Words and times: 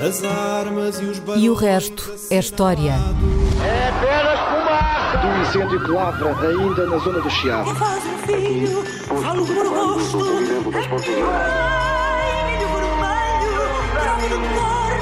As 0.00 0.24
armas 0.24 0.98
e 0.98 1.04
os 1.04 1.20
E 1.36 1.50
o 1.50 1.54
resto 1.54 2.10
é 2.30 2.38
história. 2.38 2.92
É 3.62 3.88
apenas 3.90 4.40
fumaça! 4.48 5.18
Do 5.18 5.42
incêndio 5.42 5.84
que 5.84 5.90
lavra 5.90 6.48
ainda 6.48 6.86
na 6.86 6.96
zona 6.96 7.20
do 7.20 7.28
Chiado. 7.28 7.74
Faz 7.74 8.02
um 8.06 8.16
filho, 8.26 8.82
falo 9.04 9.44
por 9.44 9.66
rosto. 9.66 10.18
Ai, 11.30 12.46
milho 12.46 12.68
vermelho, 12.68 13.60
prova 13.92 14.26
do 14.26 14.38
cor, 14.56 14.92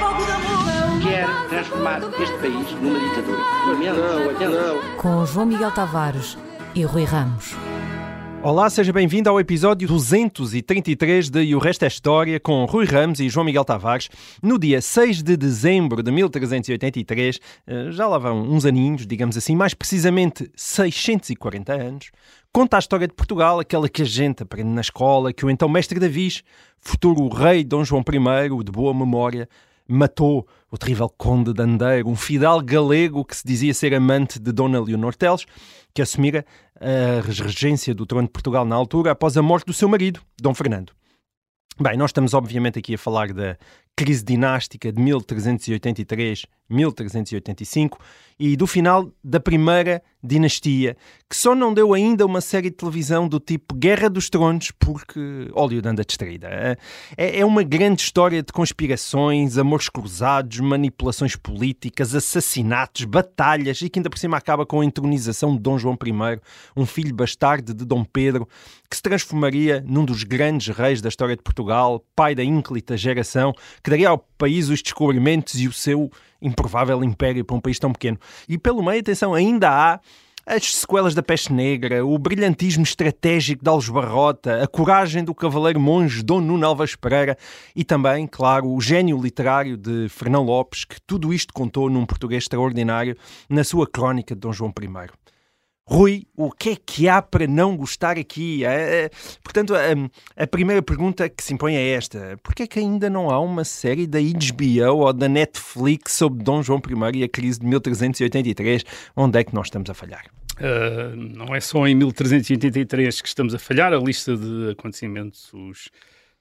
fogo 0.00 0.22
da 0.26 0.34
amor. 0.34 1.02
Quer 1.02 1.28
transformar 1.48 2.00
este 2.20 2.38
país 2.38 2.72
numa 2.80 2.98
ditadura. 2.98 3.42
Não, 3.66 4.50
não. 4.50 4.96
Com 4.96 5.24
João 5.24 5.46
Miguel 5.46 5.70
Tavares 5.70 6.36
e 6.74 6.82
Rui 6.82 7.04
Ramos. 7.04 7.54
Olá, 8.44 8.68
seja 8.68 8.92
bem-vindo 8.92 9.30
ao 9.30 9.38
episódio 9.38 9.86
233 9.86 11.30
de 11.30 11.44
E 11.44 11.54
o 11.54 11.60
Resto 11.60 11.84
é 11.84 11.86
História 11.86 12.40
com 12.40 12.64
Rui 12.64 12.84
Ramos 12.84 13.20
e 13.20 13.28
João 13.28 13.46
Miguel 13.46 13.64
Tavares. 13.64 14.08
No 14.42 14.58
dia 14.58 14.82
6 14.82 15.22
de 15.22 15.36
dezembro 15.36 16.02
de 16.02 16.10
1383, 16.10 17.38
eh, 17.68 17.92
já 17.92 18.08
lá 18.08 18.18
vão 18.18 18.42
uns 18.42 18.64
aninhos, 18.64 19.06
digamos 19.06 19.36
assim, 19.36 19.54
mais 19.54 19.74
precisamente 19.74 20.50
640 20.56 21.72
anos, 21.72 22.10
conta 22.52 22.76
a 22.76 22.80
história 22.80 23.06
de 23.06 23.14
Portugal, 23.14 23.60
aquela 23.60 23.88
que 23.88 24.02
a 24.02 24.06
gente 24.06 24.42
aprende 24.42 24.70
na 24.70 24.80
escola, 24.80 25.32
que 25.32 25.46
o 25.46 25.50
então 25.50 25.68
mestre 25.68 26.00
Davis, 26.00 26.42
futuro 26.80 27.28
rei 27.28 27.62
Dom 27.62 27.84
João 27.84 28.02
I, 28.02 28.64
de 28.64 28.72
boa 28.72 28.92
memória, 28.92 29.48
matou 29.86 30.48
o 30.70 30.78
terrível 30.78 31.08
conde 31.08 31.52
de 31.52 31.62
Andeiro, 31.62 32.08
um 32.08 32.16
fidal 32.16 32.60
galego 32.60 33.24
que 33.24 33.36
se 33.36 33.46
dizia 33.46 33.74
ser 33.74 33.94
amante 33.94 34.38
de 34.38 34.50
Dona 34.50 34.80
Leonor 34.80 35.14
Teles, 35.14 35.44
que 35.94 36.02
assumira 36.02 36.44
a 36.80 37.20
regência 37.42 37.94
do 37.94 38.06
trono 38.06 38.26
de 38.26 38.32
Portugal 38.32 38.64
na 38.64 38.74
altura 38.74 39.12
após 39.12 39.36
a 39.36 39.42
morte 39.42 39.66
do 39.66 39.72
seu 39.72 39.88
marido, 39.88 40.20
Dom 40.40 40.54
Fernando. 40.54 40.92
Bem, 41.80 41.96
nós 41.96 42.10
estamos 42.10 42.34
obviamente 42.34 42.78
aqui 42.78 42.94
a 42.94 42.98
falar 42.98 43.32
da 43.32 43.56
crise 43.96 44.22
dinástica 44.22 44.92
de 44.92 45.00
1383-1385 46.72 47.98
e 48.38 48.56
do 48.56 48.66
final 48.66 49.08
da 49.22 49.38
primeira 49.38 50.02
dinastia, 50.22 50.96
que 51.28 51.36
só 51.36 51.54
não 51.54 51.74
deu 51.74 51.92
ainda 51.92 52.24
uma 52.24 52.40
série 52.40 52.70
de 52.70 52.76
televisão 52.76 53.28
do 53.28 53.40
tipo 53.40 53.74
Guerra 53.74 54.08
dos 54.08 54.30
Tronos, 54.30 54.70
porque 54.78 55.48
óleo 55.52 55.82
anda 55.84 56.04
distraída. 56.04 56.48
É, 57.16 57.40
é 57.40 57.44
uma 57.44 57.62
grande 57.62 58.02
história 58.02 58.42
de 58.42 58.52
conspirações, 58.52 59.58
amores 59.58 59.88
cruzados, 59.88 60.60
manipulações 60.60 61.34
políticas, 61.34 62.14
assassinatos, 62.14 63.04
batalhas 63.04 63.80
e 63.82 63.88
que 63.88 63.98
ainda 63.98 64.10
por 64.10 64.18
cima 64.18 64.36
acaba 64.36 64.64
com 64.64 64.80
a 64.80 64.84
entronização 64.84 65.54
de 65.54 65.60
Dom 65.60 65.78
João 65.78 65.96
I, 66.04 66.40
um 66.76 66.86
filho 66.86 67.14
bastardo 67.14 67.74
de 67.74 67.84
Dom 67.84 68.04
Pedro, 68.04 68.48
que 68.88 68.96
se 68.96 69.02
transformaria 69.02 69.84
num 69.86 70.04
dos 70.04 70.22
grandes 70.22 70.74
reis 70.74 71.00
da 71.00 71.08
história 71.08 71.36
de 71.36 71.42
Portugal, 71.42 72.04
pai 72.14 72.34
da 72.34 72.44
ínclita 72.44 72.96
geração, 72.96 73.52
que 73.82 73.90
daria 73.90 74.08
ao 74.08 74.18
país 74.18 74.68
os 74.68 74.82
descobrimentos 74.82 75.60
e 75.60 75.66
o 75.66 75.72
seu 75.72 76.10
improvável 76.42 77.02
império 77.04 77.44
para 77.44 77.56
um 77.56 77.60
país 77.60 77.78
tão 77.78 77.92
pequeno. 77.92 78.18
E 78.48 78.58
pelo 78.58 78.82
meio, 78.82 79.00
atenção, 79.00 79.32
ainda 79.32 79.70
há 79.70 80.00
as 80.44 80.74
sequelas 80.74 81.14
da 81.14 81.22
peste 81.22 81.52
negra, 81.52 82.04
o 82.04 82.18
brilhantismo 82.18 82.82
estratégico 82.82 83.62
de 83.62 83.70
Alves 83.70 83.88
Barrota, 83.88 84.62
a 84.62 84.66
coragem 84.66 85.22
do 85.22 85.34
cavaleiro 85.34 85.78
monge 85.78 86.22
Dom 86.22 86.40
Nuno 86.40 86.66
Alves 86.66 86.96
Pereira 86.96 87.38
e 87.76 87.84
também, 87.84 88.26
claro, 88.26 88.68
o 88.68 88.80
gênio 88.80 89.20
literário 89.22 89.76
de 89.76 90.08
Fernão 90.08 90.42
Lopes, 90.42 90.84
que 90.84 91.00
tudo 91.06 91.32
isto 91.32 91.54
contou 91.54 91.88
num 91.88 92.04
português 92.04 92.42
extraordinário 92.42 93.16
na 93.48 93.62
sua 93.62 93.86
crónica 93.86 94.34
de 94.34 94.40
Dom 94.40 94.52
João 94.52 94.72
I. 94.76 95.12
Rui, 95.92 96.26
o 96.34 96.50
que 96.50 96.70
é 96.70 96.76
que 96.76 97.06
há 97.06 97.20
para 97.20 97.46
não 97.46 97.76
gostar 97.76 98.16
aqui? 98.16 98.64
É, 98.64 99.04
é, 99.04 99.10
portanto, 99.44 99.74
a, 99.74 100.42
a, 100.42 100.46
primeira 100.46 100.80
pergunta 100.80 101.28
que 101.28 101.44
se 101.44 101.52
impõe 101.52 101.74
é 101.74 101.90
esta: 101.90 102.40
porquê 102.42 102.62
é 102.62 102.66
que 102.66 102.78
ainda 102.78 103.10
não 103.10 103.28
há 103.28 103.38
uma 103.38 103.62
série 103.62 104.06
da 104.06 104.18
HBO 104.18 104.96
ou 105.00 105.12
da 105.12 105.28
Netflix 105.28 106.14
sobre 106.14 106.42
Dom 106.42 106.62
João 106.62 106.80
I 107.12 107.18
e 107.18 107.24
a 107.24 107.28
crise 107.28 107.60
de 107.60 107.66
1383? 107.66 108.84
Onde 109.14 109.38
é 109.38 109.44
que 109.44 109.54
nós 109.54 109.66
estamos 109.66 109.90
a 109.90 109.92
falhar? 109.92 110.24
Uh, 110.52 111.14
não 111.14 111.54
é 111.54 111.60
só 111.60 111.86
em 111.86 111.94
1383 111.94 113.20
que 113.20 113.28
estamos 113.28 113.54
a 113.54 113.58
falhar, 113.58 113.92
a 113.92 113.98
lista 113.98 114.34
de 114.34 114.70
acontecimentos 114.70 115.50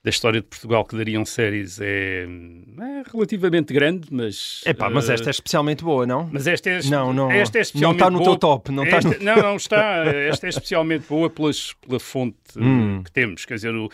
da 0.04 0.10
história 0.10 0.42
de 0.42 0.48
Portugal 0.48 0.84
que 0.84 0.96
dariam 0.96 1.24
séries 1.24 1.80
é, 1.80 2.24
é 2.26 3.04
relativamente 3.12 3.72
grande, 3.72 4.08
mas... 4.10 4.62
Epá, 4.66 4.88
uh, 4.88 4.92
mas 4.92 5.10
esta 5.10 5.30
é 5.30 5.32
especialmente 5.32 5.84
boa, 5.84 6.08
não? 6.08 6.28
Mas 6.32 6.48
esta 6.48 6.70
é, 6.72 6.82
não, 6.84 7.14
não, 7.14 7.32
esta 7.32 7.60
é 7.60 7.62
especialmente 7.62 8.00
Não 8.00 8.08
está 8.08 8.10
no 8.10 8.18
boa, 8.18 8.32
teu 8.32 8.40
top, 8.40 8.72
não 8.72 8.84
esta, 8.84 8.98
está 8.98 9.20
no... 9.20 9.24
Não, 9.24 9.36
não 9.44 9.56
está. 9.56 10.06
Esta 10.32 10.48
é 10.48 10.50
especialmente 10.50 11.06
boa 11.08 11.30
pelas, 11.30 11.74
pela 11.74 12.00
fonte 12.00 12.38
hum. 12.58 13.04
que 13.04 13.12
temos, 13.12 13.46
quer 13.46 13.56
dizer... 13.56 13.76
O, 13.76 13.90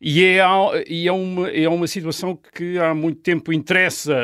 e 0.00 0.24
é, 0.24 0.40
e 0.86 1.08
é, 1.08 1.12
uma, 1.12 1.50
é 1.50 1.68
uma 1.68 1.88
situação 1.88 2.38
que 2.54 2.78
há 2.78 2.94
muito 2.94 3.20
tempo 3.20 3.52
interessa, 3.52 4.14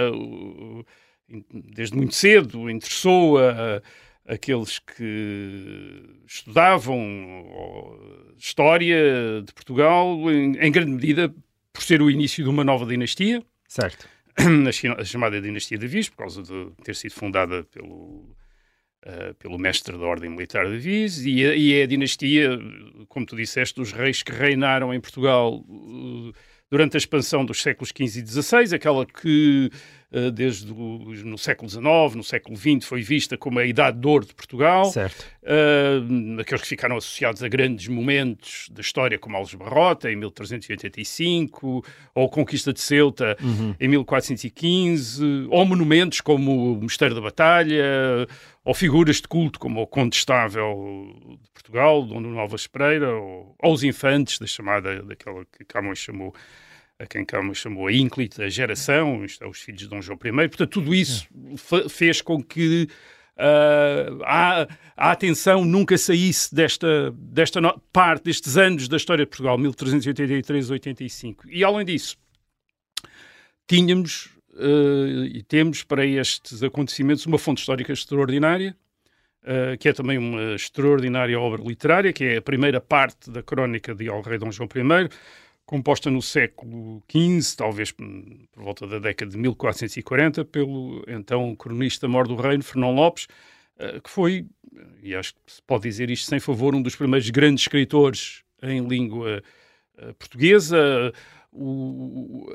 desde 1.52 1.96
muito 1.96 2.14
cedo, 2.14 2.70
interessou 2.70 3.38
a 3.38 3.82
aqueles 4.26 4.78
que 4.78 6.02
estudavam 6.26 7.98
história 8.38 9.42
de 9.44 9.52
Portugal, 9.52 10.30
em, 10.30 10.56
em, 10.58 10.72
grande 10.72 10.92
medida 10.92 11.34
por 11.72 11.82
ser 11.82 12.00
o 12.00 12.10
início 12.10 12.42
de 12.42 12.50
uma 12.50 12.64
nova 12.64 12.86
dinastia. 12.86 13.42
Certo. 13.68 14.08
A 14.98 15.04
chamada 15.04 15.40
Dinastia 15.40 15.78
de 15.78 15.86
Avis, 15.86 16.08
por 16.08 16.18
causa 16.18 16.42
de 16.42 16.70
ter 16.82 16.96
sido 16.96 17.12
fundada 17.12 17.64
pelo, 17.64 18.36
uh, 19.06 19.34
pelo 19.38 19.58
mestre 19.58 19.96
da 19.96 20.04
Ordem 20.04 20.30
Militar 20.30 20.66
de 20.66 20.74
Avis, 20.74 21.24
e, 21.24 21.40
e, 21.40 21.74
é 21.74 21.84
a 21.84 21.86
dinastia, 21.86 22.58
como 23.08 23.24
tu 23.24 23.36
disseste, 23.36 23.76
dos 23.76 23.92
reis 23.92 24.22
que 24.22 24.32
reinaram 24.32 24.92
em 24.92 25.00
Portugal 25.00 25.64
uh, 25.68 26.32
durante 26.70 26.96
a 26.96 26.98
expansão 26.98 27.44
dos 27.44 27.62
séculos 27.62 27.90
XV 27.90 28.20
e 28.20 28.26
XVI, 28.26 28.74
aquela 28.74 29.06
que 29.06 29.70
desde 30.32 30.72
o, 30.72 31.12
no 31.24 31.36
século 31.36 31.68
XIX, 31.68 31.84
no 32.14 32.22
século 32.22 32.56
XX, 32.56 32.84
foi 32.86 33.02
vista 33.02 33.36
como 33.36 33.58
a 33.58 33.64
idade 33.64 33.98
de 33.98 34.06
ouro 34.06 34.24
de 34.24 34.34
Portugal. 34.34 34.84
Certo. 34.86 35.24
Uh, 35.42 36.40
aqueles 36.40 36.62
que 36.62 36.68
ficaram 36.68 36.96
associados 36.96 37.42
a 37.42 37.48
grandes 37.48 37.88
momentos 37.88 38.68
da 38.70 38.80
história, 38.80 39.18
como 39.18 39.36
Alves 39.36 39.54
Barrota, 39.54 40.10
em 40.10 40.16
1385, 40.16 41.84
ou 42.14 42.26
a 42.26 42.28
Conquista 42.28 42.72
de 42.72 42.80
Ceuta, 42.80 43.36
uhum. 43.42 43.74
em 43.78 43.88
1415, 43.88 45.48
ou 45.50 45.64
monumentos 45.66 46.20
como 46.20 46.74
o 46.74 46.82
Mosteiro 46.82 47.14
da 47.14 47.20
Batalha, 47.20 47.84
ou 48.64 48.72
figuras 48.72 49.16
de 49.16 49.28
culto 49.28 49.58
como 49.58 49.82
o 49.82 49.86
Condestável 49.86 51.12
de 51.42 51.50
Portugal, 51.50 52.02
Dom 52.04 52.20
Nuno 52.20 52.38
Alves 52.38 52.66
Pereira, 52.66 53.14
ou, 53.14 53.54
ou 53.58 53.72
os 53.72 53.82
infantes 53.82 54.38
da 54.38 54.46
chamada, 54.46 55.02
daquela 55.02 55.44
que 55.44 55.64
Camões 55.64 55.98
chamou 55.98 56.34
a 56.98 57.06
quem 57.06 57.24
Camões 57.24 57.58
chamou 57.58 57.86
a 57.86 57.92
ínclita 57.92 58.48
geração, 58.48 59.24
é, 59.40 59.46
os 59.46 59.60
filhos 59.60 59.80
de 59.80 59.88
Dom 59.88 60.00
João 60.00 60.18
I. 60.24 60.48
Portanto, 60.48 60.70
tudo 60.70 60.94
isso 60.94 61.28
fez 61.88 62.20
com 62.20 62.42
que 62.42 62.88
uh, 63.36 64.22
a, 64.24 64.68
a, 64.96 65.10
atenção 65.10 65.64
nunca 65.64 65.98
saísse 65.98 66.54
desta, 66.54 67.10
desta 67.12 67.60
no, 67.60 67.78
parte, 67.92 68.24
destes 68.24 68.56
anos 68.56 68.88
da 68.88 68.96
história 68.96 69.24
de 69.24 69.28
Portugal, 69.28 69.58
1383-85. 69.58 71.46
E, 71.46 71.64
além 71.64 71.84
disso, 71.84 72.16
tínhamos 73.66 74.26
uh, 74.52 75.24
e 75.24 75.42
temos 75.42 75.82
para 75.82 76.06
estes 76.06 76.62
acontecimentos 76.62 77.26
uma 77.26 77.38
fonte 77.38 77.60
histórica 77.60 77.92
extraordinária, 77.92 78.76
Uh, 79.46 79.76
que 79.76 79.90
é 79.90 79.92
também 79.92 80.16
uma 80.16 80.54
extraordinária 80.54 81.38
obra 81.38 81.62
literária, 81.62 82.14
que 82.14 82.24
é 82.24 82.36
a 82.38 82.40
primeira 82.40 82.80
parte 82.80 83.30
da 83.30 83.42
crónica 83.42 83.94
de 83.94 84.08
El 84.08 84.22
Rei 84.22 84.38
Dom 84.38 84.50
João 84.50 84.66
I, 84.74 85.10
composta 85.66 86.10
no 86.10 86.20
século 86.20 87.02
XV, 87.10 87.56
talvez 87.56 87.90
por 87.90 88.62
volta 88.62 88.86
da 88.86 88.98
década 88.98 89.30
de 89.30 89.38
1440, 89.38 90.44
pelo 90.44 91.04
então 91.08 91.54
cronista 91.56 92.06
mor 92.06 92.28
do 92.28 92.36
reino, 92.36 92.62
Fernão 92.62 92.94
Lopes, 92.94 93.26
eh, 93.78 94.00
que 94.00 94.10
foi, 94.10 94.46
e 95.02 95.14
acho 95.14 95.34
que 95.34 95.52
se 95.52 95.62
pode 95.62 95.84
dizer 95.84 96.10
isto 96.10 96.28
sem 96.28 96.38
favor, 96.38 96.74
um 96.74 96.82
dos 96.82 96.96
primeiros 96.96 97.28
grandes 97.30 97.64
escritores 97.64 98.42
em 98.62 98.86
língua 98.86 99.42
eh, 99.98 100.12
portuguesa. 100.18 101.12
O, 101.56 102.50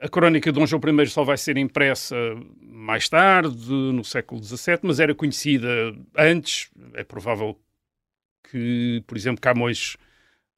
a, 0.00 0.04
a 0.04 0.08
crónica 0.10 0.52
de 0.52 0.58
Dom 0.58 0.66
João 0.66 0.82
I 1.02 1.06
só 1.06 1.24
vai 1.24 1.38
ser 1.38 1.56
impressa 1.56 2.16
mais 2.60 3.08
tarde, 3.08 3.70
no 3.70 4.04
século 4.04 4.42
XVII, 4.42 4.80
mas 4.82 5.00
era 5.00 5.14
conhecida 5.14 5.68
antes. 6.16 6.70
É 6.92 7.02
provável 7.02 7.58
que, 8.50 9.02
por 9.06 9.16
exemplo, 9.16 9.40
Camões 9.40 9.96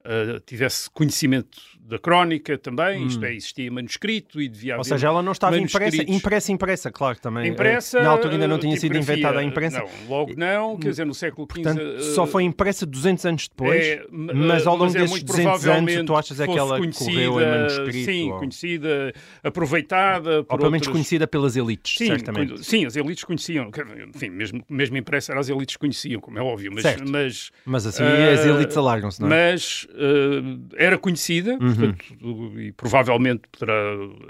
uh, 0.07 0.39
tivesse 0.41 0.89
conhecimento 0.89 1.57
da 1.87 1.97
crónica 1.97 2.57
também, 2.57 3.03
hum. 3.03 3.07
isto 3.07 3.23
é, 3.23 3.33
existia 3.33 3.71
manuscrito 3.71 4.41
e 4.41 4.49
devia 4.49 4.73
haver. 4.73 4.79
Ou 4.79 4.83
seja, 4.83 5.07
ela 5.07 5.23
não 5.23 5.31
estava 5.31 5.57
impressa, 5.57 6.03
impressa, 6.03 6.51
impressa, 6.51 6.91
claro, 6.91 7.17
também. 7.17 7.47
Impressa. 7.47 8.01
Na 8.01 8.09
altura 8.09 8.33
ainda 8.33 8.47
não 8.47 8.59
tinha 8.59 8.75
sido 8.75 8.97
inventada 8.97 9.39
a 9.39 9.43
imprensa. 9.43 9.79
Não, 9.79 10.09
logo 10.09 10.33
não, 10.35 10.77
quer 10.77 10.89
dizer, 10.89 11.05
no 11.05 11.13
século 11.13 11.47
XV. 11.49 11.63
Portanto, 11.63 12.03
só 12.13 12.27
foi 12.27 12.43
impressa 12.43 12.85
200 12.85 13.25
anos 13.25 13.47
depois, 13.47 13.81
é, 13.81 14.05
mas 14.11 14.67
ao 14.67 14.73
longo 14.73 14.91
mas 14.91 14.95
é 14.95 14.99
desses 14.99 15.23
200 15.23 15.67
anos, 15.67 15.93
tu 16.05 16.15
achas 16.15 16.39
é 16.41 16.45
que 16.45 16.57
ela 16.57 16.77
correu 16.77 17.39
em 17.39 17.45
manuscrito? 17.45 18.11
Sim, 18.11 18.31
ou... 18.31 18.39
conhecida, 18.39 19.13
aproveitada. 19.41 20.39
Ou 20.39 20.57
pelo 20.57 20.71
menos 20.71 20.87
conhecida 20.87 21.25
pelas 21.25 21.55
elites, 21.55 21.97
sim, 21.97 22.07
certamente. 22.07 22.65
Sim, 22.65 22.85
as 22.85 22.97
elites 22.97 23.23
conheciam. 23.23 23.71
Enfim, 24.13 24.29
mesmo, 24.29 24.61
mesmo 24.69 24.97
impressa, 24.97 25.33
as 25.39 25.47
elites 25.47 25.77
conheciam, 25.77 26.19
como 26.19 26.37
é 26.37 26.41
óbvio. 26.41 26.69
Mas, 26.73 26.83
certo. 26.83 27.09
mas, 27.09 27.49
mas 27.65 27.85
assim 27.85 28.03
uh, 28.03 28.33
as 28.33 28.45
elites 28.45 28.75
alargam-se, 28.75 29.21
não 29.21 29.31
é? 29.31 29.53
Mas 29.53 29.87
uh, 29.97 30.69
era 30.77 30.97
conhecida, 30.97 31.57
Uhum. 31.59 31.75
portanto, 31.75 32.59
e 32.59 32.71
provavelmente 32.71 33.41
poderá, 33.51 33.75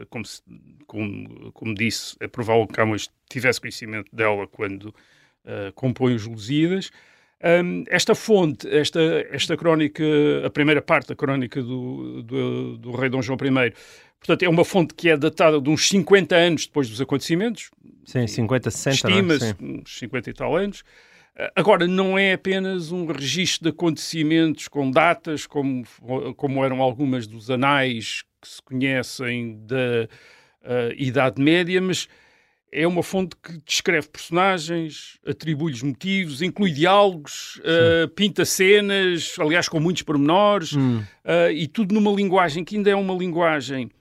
como, 0.09 0.25
se- 0.25 0.41
como, 0.85 1.51
como 1.51 1.73
disse, 1.75 2.15
é 2.19 2.27
provável 2.27 2.65
que 2.67 2.73
Camões 2.73 3.09
tivesse 3.29 3.59
conhecimento 3.61 4.13
dela 4.15 4.47
quando 4.47 4.85
uh, 5.45 5.71
compõe 5.75 6.15
os 6.15 6.25
Lusíadas. 6.25 6.89
Um, 7.43 7.83
esta 7.87 8.15
fonte, 8.15 8.67
esta, 8.67 8.99
esta 9.29 9.55
crónica, 9.55 10.03
a 10.43 10.49
primeira 10.49 10.81
parte 10.81 11.09
da 11.09 11.15
crónica 11.15 11.61
do, 11.61 12.23
do, 12.23 12.77
do 12.77 12.91
rei 12.91 13.09
Dom 13.09 13.21
João 13.21 13.37
I, 13.37 13.73
portanto, 14.19 14.41
é 14.43 14.49
uma 14.49 14.65
fonte 14.65 14.95
que 14.95 15.07
é 15.09 15.15
datada 15.15 15.61
de 15.61 15.69
uns 15.69 15.87
50 15.87 16.35
anos 16.35 16.65
depois 16.65 16.89
dos 16.89 16.99
acontecimentos, 16.99 17.69
Sim, 18.05 18.25
50, 18.25 18.71
60, 18.71 19.09
não 19.09 19.15
é? 19.15 19.19
estima-se 19.21 19.55
uns 19.63 19.99
50 19.99 20.29
e 20.29 20.33
tal 20.33 20.55
anos. 20.55 20.83
Agora, 21.55 21.85
não 21.87 22.17
é 22.17 22.33
apenas 22.33 22.91
um 22.91 23.05
registro 23.05 23.63
de 23.65 23.69
acontecimentos 23.69 24.67
com 24.67 24.89
datas, 24.89 25.45
como, 25.45 25.83
como 26.35 26.65
eram 26.65 26.81
algumas 26.81 27.27
dos 27.27 27.51
anais 27.51 28.23
que 28.41 28.47
se 28.47 28.61
conhecem 28.61 29.59
da 29.67 30.07
ah, 30.63 30.89
Idade 30.97 31.39
Média, 31.41 31.79
mas 31.79 32.07
é 32.71 32.87
uma 32.87 33.03
fonte 33.03 33.35
que 33.41 33.59
descreve 33.65 34.09
personagens, 34.09 35.19
atribui-lhes 35.25 35.81
motivos, 35.83 36.41
inclui 36.41 36.71
diálogos, 36.71 37.61
ah, 37.63 38.07
pinta 38.15 38.43
cenas, 38.43 39.35
aliás, 39.39 39.69
com 39.69 39.79
muitos 39.79 40.01
pormenores, 40.01 40.73
Hum. 40.73 41.03
ah, 41.23 41.51
e 41.51 41.67
tudo 41.67 41.93
numa 41.93 42.11
linguagem 42.11 42.63
que 42.63 42.75
ainda 42.77 42.89
é 42.89 42.95
uma 42.95 43.13
linguagem 43.13 43.91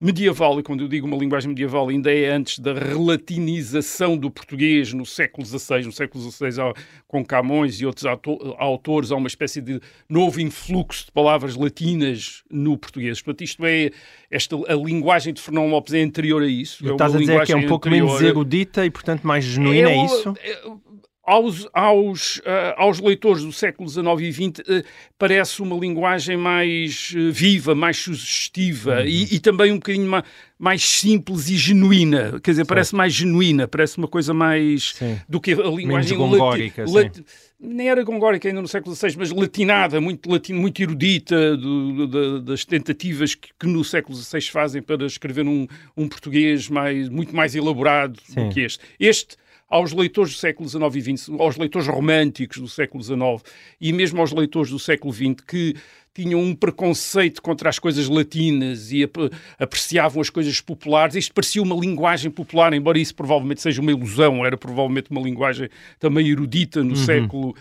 medieval, 0.00 0.60
e 0.60 0.62
quando 0.62 0.82
eu 0.82 0.88
digo 0.88 1.06
uma 1.06 1.16
linguagem 1.16 1.48
medieval, 1.48 1.88
ainda 1.88 2.12
é 2.12 2.28
antes 2.30 2.58
da 2.58 2.74
relatinização 2.74 4.16
do 4.16 4.30
português 4.30 4.92
no 4.92 5.06
século 5.06 5.46
XVI. 5.46 5.84
No 5.84 5.92
século 5.92 6.22
XVI, 6.30 6.72
com 7.08 7.24
Camões 7.24 7.80
e 7.80 7.86
outros 7.86 8.04
auto- 8.04 8.54
autores, 8.58 9.10
há 9.10 9.16
uma 9.16 9.28
espécie 9.28 9.60
de 9.60 9.80
novo 10.08 10.40
influxo 10.40 11.06
de 11.06 11.12
palavras 11.12 11.56
latinas 11.56 12.42
no 12.50 12.76
português. 12.76 13.20
Portanto, 13.22 13.42
isto 13.44 13.64
é, 13.64 13.90
esta, 14.30 14.54
a 14.70 14.74
linguagem 14.74 15.32
de 15.32 15.40
Fernão 15.40 15.68
Lopes 15.68 15.94
é 15.94 16.02
anterior 16.02 16.42
a 16.42 16.46
isso. 16.46 16.86
É 16.86 16.92
estás 16.92 17.14
a 17.14 17.18
dizer 17.18 17.44
que 17.46 17.52
é 17.52 17.56
um 17.56 17.66
pouco 17.66 17.88
anterior 17.88 18.06
menos 18.06 18.22
erudita 18.22 18.84
e, 18.84 18.90
portanto, 18.90 19.26
mais 19.26 19.44
genuína, 19.44 19.90
é 19.90 19.96
o- 19.96 20.04
isso? 20.04 20.34
Aos, 21.26 21.66
aos, 21.72 22.40
ah, 22.46 22.74
aos 22.78 23.00
leitores 23.00 23.42
do 23.42 23.52
século 23.52 23.88
XIX 23.88 24.06
e 24.20 24.32
XX 24.32 24.60
ah, 24.68 24.82
parece 25.18 25.60
uma 25.60 25.76
linguagem 25.76 26.36
mais 26.36 27.12
ah, 27.16 27.30
viva, 27.32 27.74
mais 27.74 27.96
sugestiva 27.96 29.00
Uhum. 29.00 29.06
e, 29.06 29.34
e 29.34 29.38
também 29.40 29.72
um 29.72 29.76
bocadinho 29.76 30.08
ma- 30.08 30.24
mais 30.58 30.82
simples 30.84 31.48
e 31.50 31.56
genuína. 31.56 32.40
Quer 32.42 32.52
dizer, 32.52 32.64
parece 32.64 32.94
mais 32.94 33.12
genuína, 33.12 33.66
parece 33.68 33.98
uma 33.98 34.08
coisa 34.08 34.32
mais 34.32 34.92
Sim. 34.94 35.18
do 35.28 35.40
que 35.40 35.52
a 35.52 35.56
linguagem 35.68 36.16
gongórica, 36.16 36.82
lati- 36.82 36.90
sim. 36.90 36.96
lati- 36.96 37.24
nem 37.58 37.88
era 37.88 38.02
gongórica 38.04 38.48
ainda 38.48 38.60
no 38.62 38.68
século 38.68 38.94
XVI, 38.94 39.16
mas 39.18 39.30
latinada, 39.30 40.00
muito, 40.00 40.30
latino, 40.30 40.60
muito 40.60 40.80
erudita 40.82 41.56
do- 41.56 41.92
do- 41.92 42.06
da- 42.06 42.38
das 42.52 42.64
tentativas 42.64 43.34
que, 43.34 43.48
que 43.58 43.66
no 43.66 43.82
século 43.82 44.16
XVI 44.16 44.40
fazem 44.42 44.82
para 44.82 45.04
escrever 45.06 45.44
um, 45.46 45.66
um 45.96 46.06
português 46.08 46.68
mais, 46.68 47.08
muito 47.08 47.34
mais 47.34 47.54
elaborado 47.54 48.18
Sim. 48.24 48.48
do 48.48 48.54
que 48.54 48.60
este. 48.60 48.78
Este, 49.00 49.36
aos 49.68 49.92
leitores 49.92 50.32
do 50.32 50.38
século 50.38 50.68
XIX 50.68 50.94
e 50.94 51.16
XX, 51.16 51.30
aos 51.38 51.56
leitores 51.56 51.88
românticos 51.88 52.58
do 52.58 52.68
século 52.68 53.02
XIX 53.02 53.18
e 53.80 53.92
mesmo 53.92 54.20
aos 54.20 54.32
leitores 54.32 54.70
do 54.70 54.78
século 54.78 55.12
XX 55.12 55.34
que 55.46 55.74
tinham 56.14 56.40
um 56.40 56.54
preconceito 56.54 57.42
contra 57.42 57.68
as 57.68 57.78
coisas 57.78 58.08
latinas 58.08 58.90
e 58.90 59.02
ap- 59.02 59.30
apreciavam 59.58 60.22
as 60.22 60.30
coisas 60.30 60.60
populares. 60.62 61.14
Isto 61.14 61.34
parecia 61.34 61.62
uma 61.62 61.74
linguagem 61.76 62.30
popular, 62.30 62.72
embora 62.72 62.98
isso 62.98 63.14
provavelmente 63.14 63.60
seja 63.60 63.82
uma 63.82 63.90
ilusão, 63.90 64.46
era 64.46 64.56
provavelmente 64.56 65.10
uma 65.10 65.20
linguagem 65.20 65.68
também 65.98 66.26
erudita 66.28 66.82
no 66.82 66.94
século 66.96 67.54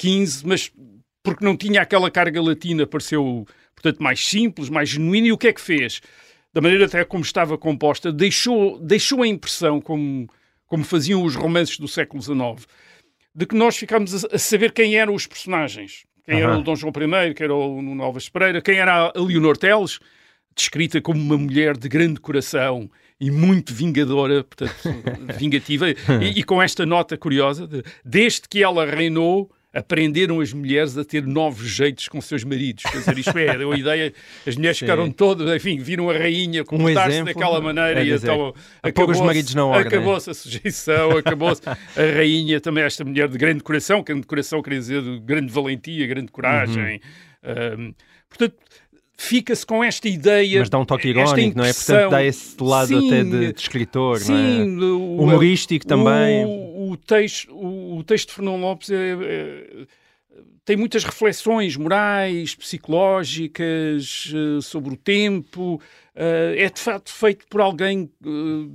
XV, 0.00 0.42
mas 0.46 0.72
porque 1.22 1.44
não 1.44 1.56
tinha 1.56 1.80
aquela 1.80 2.10
carga 2.10 2.42
latina, 2.42 2.84
pareceu, 2.84 3.46
portanto, 3.74 4.02
mais 4.02 4.26
simples, 4.26 4.68
mais 4.68 4.88
genuína. 4.88 5.28
E 5.28 5.32
o 5.32 5.38
que 5.38 5.46
é 5.46 5.52
que 5.52 5.60
fez? 5.60 6.00
Da 6.52 6.60
maneira 6.60 6.86
até 6.86 7.04
como 7.04 7.22
estava 7.22 7.56
composta, 7.56 8.12
deixou, 8.12 8.80
deixou 8.80 9.22
a 9.22 9.28
impressão, 9.28 9.80
como, 9.80 10.28
como 10.72 10.84
faziam 10.84 11.22
os 11.22 11.34
romances 11.34 11.78
do 11.78 11.86
século 11.86 12.22
XIX, 12.22 12.66
de 13.34 13.44
que 13.44 13.54
nós 13.54 13.76
ficámos 13.76 14.24
a, 14.24 14.38
saber 14.38 14.72
quem 14.72 14.96
eram 14.96 15.14
os 15.14 15.26
personagens. 15.26 16.06
Quem 16.24 16.40
era 16.40 16.52
Aham. 16.52 16.60
o 16.60 16.62
Dom 16.62 16.74
João 16.74 16.90
I, 16.96 17.34
quem 17.34 17.44
era 17.44 17.54
o 17.54 17.82
Nuno 17.82 18.02
Alves 18.02 18.30
Pereira, 18.30 18.62
quem 18.62 18.78
era 18.78 19.12
a 19.14 19.20
Leonor 19.20 19.58
Teles, 19.58 20.00
descrita 20.56 20.98
como 20.98 21.20
uma 21.20 21.36
mulher 21.36 21.76
de 21.76 21.90
grande 21.90 22.18
coração 22.20 22.90
e 23.20 23.30
muito 23.30 23.74
vingadora, 23.74 24.44
portanto, 24.44 24.72
vingativa, 25.38 25.90
e, 25.90 26.38
e 26.38 26.42
com 26.42 26.62
esta 26.62 26.86
nota 26.86 27.18
curiosa, 27.18 27.66
de, 27.66 27.82
desde 28.02 28.48
que 28.48 28.62
ela 28.62 28.86
reinou, 28.86 29.50
aprenderam 29.72 30.40
as 30.40 30.52
mulheres 30.52 30.96
a 30.98 31.04
ter 31.04 31.26
novos 31.26 31.66
jeitos 31.68 32.08
com 32.08 32.20
seus 32.20 32.44
maridos. 32.44 32.84
Quer 32.84 32.98
dizer, 32.98 33.18
isto 33.18 33.38
é, 33.38 33.56
deu 33.56 33.72
a 33.72 33.78
ideia, 33.78 34.12
as 34.46 34.56
mulheres 34.56 34.78
ficaram 34.78 35.10
todas, 35.10 35.54
enfim, 35.56 35.78
viram 35.78 36.10
a 36.10 36.12
rainha 36.16 36.64
comportar-se 36.64 37.10
exemplo, 37.16 37.32
daquela 37.34 37.60
maneira 37.60 38.00
é 38.00 38.04
e 38.04 38.12
então 38.12 38.48
a 38.82 38.92
pôr 38.92 39.10
os 39.10 39.16
acabou-se- 39.18 39.22
maridos. 39.22 39.56
Acabou-se 39.56 40.30
a 40.30 40.34
sujeição, 40.34 41.10
acabou-se 41.16 41.62
a 41.68 41.74
rainha, 42.16 42.60
também 42.60 42.84
esta 42.84 43.04
mulher 43.04 43.28
de 43.28 43.38
grande 43.38 43.62
coração, 43.62 44.02
grande 44.02 44.26
coração 44.26 44.62
quer 44.62 44.70
dizer 44.70 45.02
de 45.02 45.20
grande 45.20 45.52
valentia, 45.52 46.06
grande 46.06 46.30
coragem. 46.30 47.00
Uhum. 47.42 47.88
Um, 47.88 47.94
portanto, 48.28 48.56
fica-se 49.22 49.64
com 49.64 49.82
esta 49.84 50.08
ideia. 50.08 50.60
Mas 50.60 50.68
dá 50.70 50.78
um 50.78 50.84
toque 50.84 51.08
irónico, 51.08 51.56
não 51.56 51.64
é? 51.64 51.72
Portanto, 51.72 52.10
dá 52.10 52.24
esse 52.24 52.56
lado 52.62 52.88
Sim, 52.88 53.06
até 53.06 53.24
de, 53.24 53.52
de 53.52 53.60
escritor, 53.60 54.16
é? 54.16 54.20
Sim, 54.20 54.78
o- 54.80 55.16
Humorístico 55.22 55.86
também. 55.86 56.44
O, 56.44 56.90
o 56.90 56.96
texto, 56.96 57.52
o, 57.54 57.98
o 57.98 58.02
texto 58.04 58.28
de 58.28 58.34
Fernão 58.34 58.60
Lopes 58.60 58.90
é- 58.90 59.16
é- 59.20 59.86
tem 60.64 60.76
muitas 60.76 61.02
reflexões 61.02 61.76
morais, 61.76 62.54
psicológicas 62.54 64.32
eh, 64.34 64.60
sobre 64.60 64.94
o 64.94 64.96
tempo. 64.96 65.80
eh, 66.14 66.54
é 66.58 66.70
de 66.70 66.80
facto 66.80 67.10
feito 67.10 67.46
por 67.48 67.60
alguém, 67.60 68.08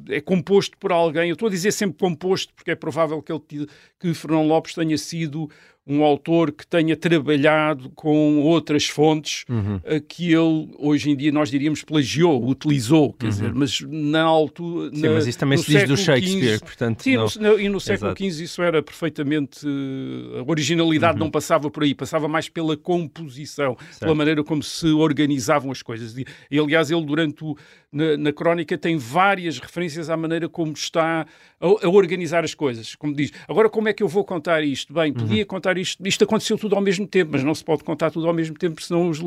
eh, 0.10 0.16
é 0.18 0.22
composto 0.22 0.78
por 0.78 0.92
alguém. 0.92 1.30
Eu 1.30 1.34
estou 1.34 1.48
a 1.48 1.52
dizer 1.52 1.72
sempre 1.72 1.98
composto 2.00 2.54
porque 2.54 2.72
é 2.72 2.76
provável 2.76 3.22
que, 3.22 3.32
ele, 3.32 3.68
que 4.00 4.14
Fernão 4.14 4.48
Lopes 4.48 4.74
tenha 4.74 4.98
sido 4.98 5.50
um 5.88 6.04
autor 6.04 6.52
que 6.52 6.68
tenha 6.68 6.96
trabalhado 6.96 7.90
com 7.96 8.40
outras 8.42 8.86
fontes 8.88 9.46
Uhum. 9.50 9.80
eh, 9.86 10.00
que 10.00 10.34
ele, 10.34 10.70
hoje 10.78 11.10
em 11.10 11.16
dia, 11.16 11.32
nós 11.32 11.50
diríamos 11.50 11.84
plagiou, 11.84 12.46
utilizou, 12.48 13.14
quer 13.14 13.28
dizer, 13.30 13.54
mas 13.54 13.80
na 13.82 14.24
altura. 14.24 14.90
Uhum. 14.90 14.96
Sim, 14.96 15.02
na- 15.02 15.12
mas 15.14 15.28
isso 15.28 15.40
também 15.40 15.58
se 15.58 15.72
diz 15.72 15.88
do 15.88 15.96
Shakespeare, 15.98 16.60
portanto, 16.60 17.04
Sim, 17.04 17.16
não- 17.16 17.28
no- 17.40 17.60
e 17.60 17.70
no 17.70 17.80
século. 17.80 18.14
XV 18.18 18.44
isso 18.44 18.62
era 18.62 18.82
perfeitamente. 18.84 19.66
eh, 19.66 20.40
a 20.40 20.44
originalidade 20.50 21.18
não 21.18 21.30
passava 21.32 21.70
por 21.72 21.84
aí, 21.84 21.96
passava 21.96 22.28
mais 22.28 22.50
pela 22.50 22.76
composição, 22.76 23.78
pela 24.00 24.14
maneira 24.16 24.44
como 24.44 24.62
se 24.64 24.88
organizavam 24.88 25.72
as 25.72 25.82
coisas. 25.82 26.16
E, 26.18 26.60
aliás, 26.60 26.92
ele, 26.92 27.06
durante 27.06 27.44
o. 27.44 27.56
Na, 27.90 28.18
na 28.18 28.34
crónica, 28.34 28.78
tem 28.78 28.98
várias 28.98 29.60
referências 29.60 30.10
à 30.10 30.18
maneira 30.18 30.50
como 30.50 30.74
está 30.74 31.26
a, 31.60 31.86
a 31.86 31.90
organizar 31.90 32.44
as 32.44 32.54
coisas. 32.54 32.96
Como 32.96 33.14
diz, 33.14 33.32
agora 33.48 33.70
como 33.70 33.88
é 33.90 33.94
que 33.94 34.04
eu 34.04 34.08
vou 34.08 34.24
contar 34.24 34.64
isto? 34.64 34.94
Bem, 34.94 35.14
podia 35.14 35.46
contar 35.46 35.78
isto. 35.78 36.06
Isto 36.08 36.24
aconteceu 36.24 36.58
tudo 36.58 36.76
ao 36.76 36.82
mesmo 36.82 37.08
tempo, 37.08 37.32
mas 37.34 37.44
não 37.44 37.54
se 37.56 37.64
pode 37.64 37.84
contar 37.84 38.12
tudo 38.12 38.28
ao 38.28 38.34
mesmo 38.34 38.56
tempo, 38.58 38.82
senão 38.82 39.10
os 39.10 39.20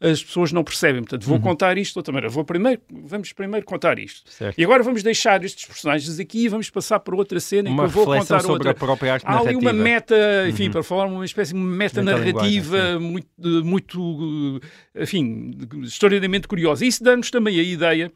as 0.00 0.22
pessoas 0.22 0.52
não 0.52 0.64
percebem. 0.64 1.02
Portanto, 1.02 1.24
vou 1.24 1.40
contar 1.40 1.76
isto 1.78 1.92
de 1.92 1.98
outra 1.98 2.12
maneira. 2.12 2.32
Vou 2.32 2.44
primeiro, 2.44 2.80
vamos 2.90 3.32
primeiro 3.32 3.64
contar 3.66 3.98
isto. 3.98 4.30
Certo. 4.30 4.58
E 4.58 4.64
agora 4.64 4.82
vamos 4.82 5.02
deixar 5.02 5.44
estes 5.44 5.64
personagens 5.64 6.18
aqui 6.18 6.44
e 6.44 6.48
vamos 6.48 6.70
passar 6.70 7.00
para 7.00 7.14
outra 7.14 7.38
cena 7.40 7.68
em 7.68 7.72
Uma 7.72 7.84
que 7.84 7.90
eu 7.90 7.92
vou 7.92 8.06
contar 8.06 8.40
sobre 8.40 8.52
outra. 8.52 8.70
a 8.70 8.74
própria 8.74 9.12
arte 9.14 9.26
Há 9.26 9.38
ali 9.38 9.56
uma. 9.56 9.70
Uhum. 9.70 9.76
meta, 9.76 10.48
enfim, 10.48 10.70
para 10.70 10.82
falar 10.82 11.06
uma 11.06 11.24
espécie 11.24 11.52
de 11.52 11.58
meta-narrativa 11.58 12.98
muito, 12.98 13.28
muito, 13.64 14.60
enfim, 14.94 15.52
extraordinariamente 15.82 16.48
curiosa. 16.48 16.84
Isso 16.84 17.02
dá-nos 17.02 17.30
também 17.30 17.58
a 17.58 17.62
ideia, 17.62 18.12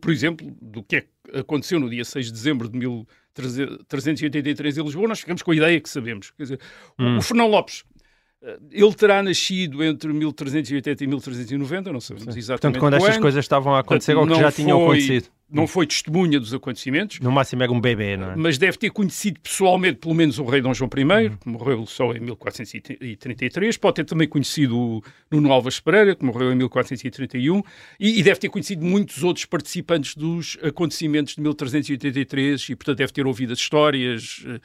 por 0.00 0.10
exemplo, 0.10 0.46
do 0.60 0.82
que 0.82 0.96
é 0.96 1.00
que 1.02 1.08
aconteceu 1.38 1.78
no 1.80 1.88
dia 1.90 2.04
6 2.04 2.26
de 2.26 2.32
dezembro 2.32 2.68
de 2.68 2.76
1383 2.78 4.78
em 4.78 4.82
Lisboa, 4.82 5.08
nós 5.08 5.20
ficamos 5.20 5.42
com 5.42 5.50
a 5.50 5.56
ideia 5.56 5.80
que 5.80 5.88
sabemos. 5.88 6.30
Quer 6.32 6.42
dizer, 6.44 6.60
o- 6.98 7.02
Hum. 7.02 7.18
o 7.18 7.22
Fernão 7.22 7.48
Lopes, 7.48 7.84
eh, 8.42 8.58
ele 8.70 8.94
terá 8.94 9.22
nascido 9.22 9.82
entre 9.82 10.12
1380 10.12 11.04
e 11.04 11.06
1390, 11.06 11.92
não 11.92 12.00
sabemos 12.00 12.36
exatamente 12.36 12.74
Portanto, 12.74 12.80
quando 12.80 12.94
estas 12.94 13.18
coisas 13.18 13.44
estavam 13.44 13.74
a 13.74 13.80
acontecer 13.80 14.16
ou 14.16 14.26
que 14.26 14.34
já 14.34 14.52
tinham 14.52 14.82
acontecido. 14.82 15.28
Não 15.50 15.66
foi 15.66 15.86
testemunha 15.86 16.38
dos 16.38 16.52
acontecimentos, 16.52 17.20
No 17.20 17.32
máximo 17.32 17.62
era 17.62 17.72
um 17.72 17.80
bebê, 17.80 18.16
não 18.18 18.32
é? 18.32 18.36
mas 18.36 18.58
deve 18.58 18.76
ter 18.76 18.90
conhecido 18.90 19.40
pessoalmente 19.40 19.98
pelo 19.98 20.14
menos 20.14 20.38
o 20.38 20.44
rei 20.44 20.60
Dom 20.60 20.74
João 20.74 20.90
I, 20.94 21.02
Uhum. 21.28 21.36
que 21.38 21.48
morreu 21.48 21.86
só 21.86 22.12
em 22.12 22.20
1433, 22.20 23.76
pode 23.76 23.96
ter 23.96 24.04
também 24.04 24.28
conhecido 24.28 24.76
o 24.78 25.02
Nuno 25.30 25.50
Alves 25.52 25.80
Pereira, 25.80 26.14
que 26.14 26.24
morreu 26.24 26.52
em 26.52 26.56
1431, 26.56 27.62
e, 27.98 28.20
e 28.20 28.22
deve 28.22 28.38
ter 28.40 28.48
conhecido 28.48 28.84
muitos 28.84 29.22
outros 29.22 29.44
participantes 29.46 30.14
dos 30.14 30.58
acontecimentos 30.62 31.34
de 31.34 31.40
1383 31.40 32.68
e, 32.70 32.76
portanto, 32.76 32.98
deve 32.98 33.12
ter 33.12 33.26
ouvido 33.26 33.52
as 33.52 33.58
histórias, 33.58 34.44
eh, 34.46 34.60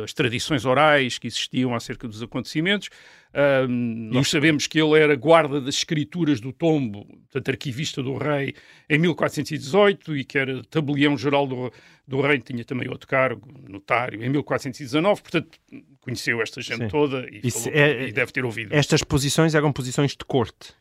uh, 0.00 0.04
as 0.04 0.12
tradições 0.12 0.64
orais 0.64 1.18
que 1.18 1.26
existiam 1.26 1.74
acerca 1.74 2.08
dos 2.08 2.22
acontecimentos. 2.22 2.88
Uh, 3.32 3.68
nós 3.68 4.28
sabemos 4.28 4.66
que 4.66 4.80
ele 4.80 4.98
era 4.98 5.14
guarda 5.14 5.60
das 5.60 5.76
escrituras 5.76 6.40
do 6.40 6.52
tombo, 6.52 7.04
portanto, 7.04 7.48
arquivista 7.48 8.02
do 8.02 8.16
rei, 8.16 8.54
em 8.88 8.98
1418 8.98 10.16
e 10.16 10.24
que 10.24 10.36
era 10.36 10.62
tabelião-geral 10.64 11.46
do, 11.46 11.72
do 12.08 12.20
rei, 12.20 12.40
tinha 12.40 12.64
também 12.64 12.88
outro 12.88 13.06
cargo, 13.06 13.48
notário, 13.68 14.22
em 14.24 14.28
1419, 14.28 15.22
portanto, 15.22 15.58
conheceu 16.00 16.42
esta 16.42 16.60
gente 16.60 16.82
Sim. 16.82 16.88
toda 16.88 17.26
e, 17.30 17.50
falou- 17.50 17.72
é- 17.72 18.08
e 18.08 18.12
deve 18.12 18.32
ter 18.32 18.44
ouvido. 18.44 18.74
Estas 18.74 19.04
posições 19.04 19.54
eram 19.54 19.72
posições 19.72 20.10
de 20.12 20.24
corte. 20.24 20.74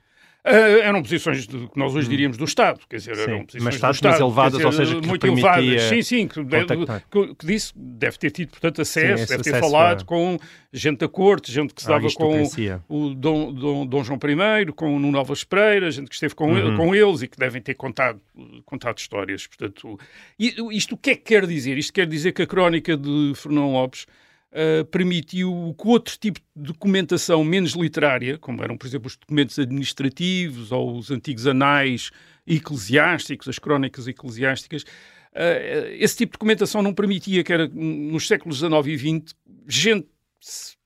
Ah, 0.52 0.80
eram 0.88 1.04
posições 1.04 1.48
de- 1.48 1.68
que 1.68 1.78
nós 1.78 1.94
hoje 1.96 2.10
diríamos 2.10 2.36
do 2.38 2.44
Estado, 2.46 2.80
quer 2.90 2.98
dizer, 2.98 3.16
Sim, 3.16 3.22
eram 3.22 3.38
mas 3.40 3.52
posições 3.54 3.82
do 3.82 3.92
Estado, 3.92 4.22
elevadas, 4.24 4.58
quer 4.60 4.66
ou 4.66 4.72
seja, 4.72 5.00
que 5.00 5.08
muito 5.08 5.28
elevadas. 5.28 5.82
Sim, 5.84 6.02
sim, 6.02 6.28
que, 6.28 6.44
que, 6.44 7.36
que 7.36 7.46
disse, 7.46 7.72
deve 7.76 8.18
ter 8.18 8.32
tido, 8.32 8.50
portanto, 8.50 8.82
acesso, 8.82 9.22
esse 9.24 9.30
deve 9.32 9.44
ter 9.44 9.50
acesso 9.56 9.72
falado 9.72 10.02
a- 10.02 10.06
com 10.06 10.40
gente 10.74 10.98
da 11.00 11.08
corte, 11.08 11.52
gente 11.52 11.74
que 11.74 11.82
se 11.82 11.88
dava 11.88 12.00
com 12.14 12.34
aristocracia. 12.34 12.82
o 12.90 13.10
Dom, 13.14 13.54
Dom, 13.54 13.86
Dom 13.86 14.04
João 14.04 14.20
I, 14.62 14.72
com 14.72 14.96
o 14.96 15.00
Nuno 15.00 15.18
Alves 15.20 15.44
Pereira, 15.44 15.92
gente 15.92 16.08
que 16.10 16.16
esteve 16.16 16.34
com, 16.34 16.52
Uhum. 16.52 16.76
com 16.78 16.96
eles 16.96 17.22
e 17.22 17.28
que 17.28 17.38
devem 17.38 17.62
ter 17.62 17.76
contado, 17.76 18.20
contado 18.66 18.98
histórias. 18.98 19.46
Portanto, 19.46 20.00
isto 20.40 20.96
o 20.96 20.98
que 20.98 21.12
é 21.12 21.16
que 21.16 21.24
quer 21.24 21.46
dizer? 21.46 21.78
Isto 21.78 21.94
quer 21.94 22.08
dizer 22.08 22.32
que 22.32 22.42
a 22.42 22.48
crónica 22.48 22.98
de 22.98 23.34
Fernão 23.36 23.74
Lopes 23.74 24.08
ah, 24.52 24.86
permitiu 24.92 25.76
que 25.80 25.88
outro 25.88 26.18
tipo 26.18 26.40
de 26.56 26.64
documentação 26.72 27.44
menos 27.44 27.72
literária, 27.74 28.38
como 28.38 28.64
eram, 28.64 28.78
por 28.78 28.88
exemplo, 28.88 29.08
os 29.08 29.16
documentos 29.16 29.58
administrativos 29.60 30.72
ou 30.72 30.98
os 30.98 31.12
antigos 31.12 31.46
anais 31.48 32.12
eclesiásticos, 32.48 33.48
as 33.48 33.60
crónicas 33.60 34.08
eclesiásticas, 34.08 34.86
ah, 35.36 35.90
esse 35.92 36.18
tipo 36.18 36.32
de 36.32 36.38
documentação 36.40 36.82
não 36.82 36.94
permitia 36.94 37.44
que 37.44 37.54
era, 37.54 37.68
nos 37.68 38.28
séculos 38.28 38.58
XIX 38.58 38.88
e 38.88 38.98
XX, 38.98 39.36
gente 39.68 40.08
se- 40.40 40.78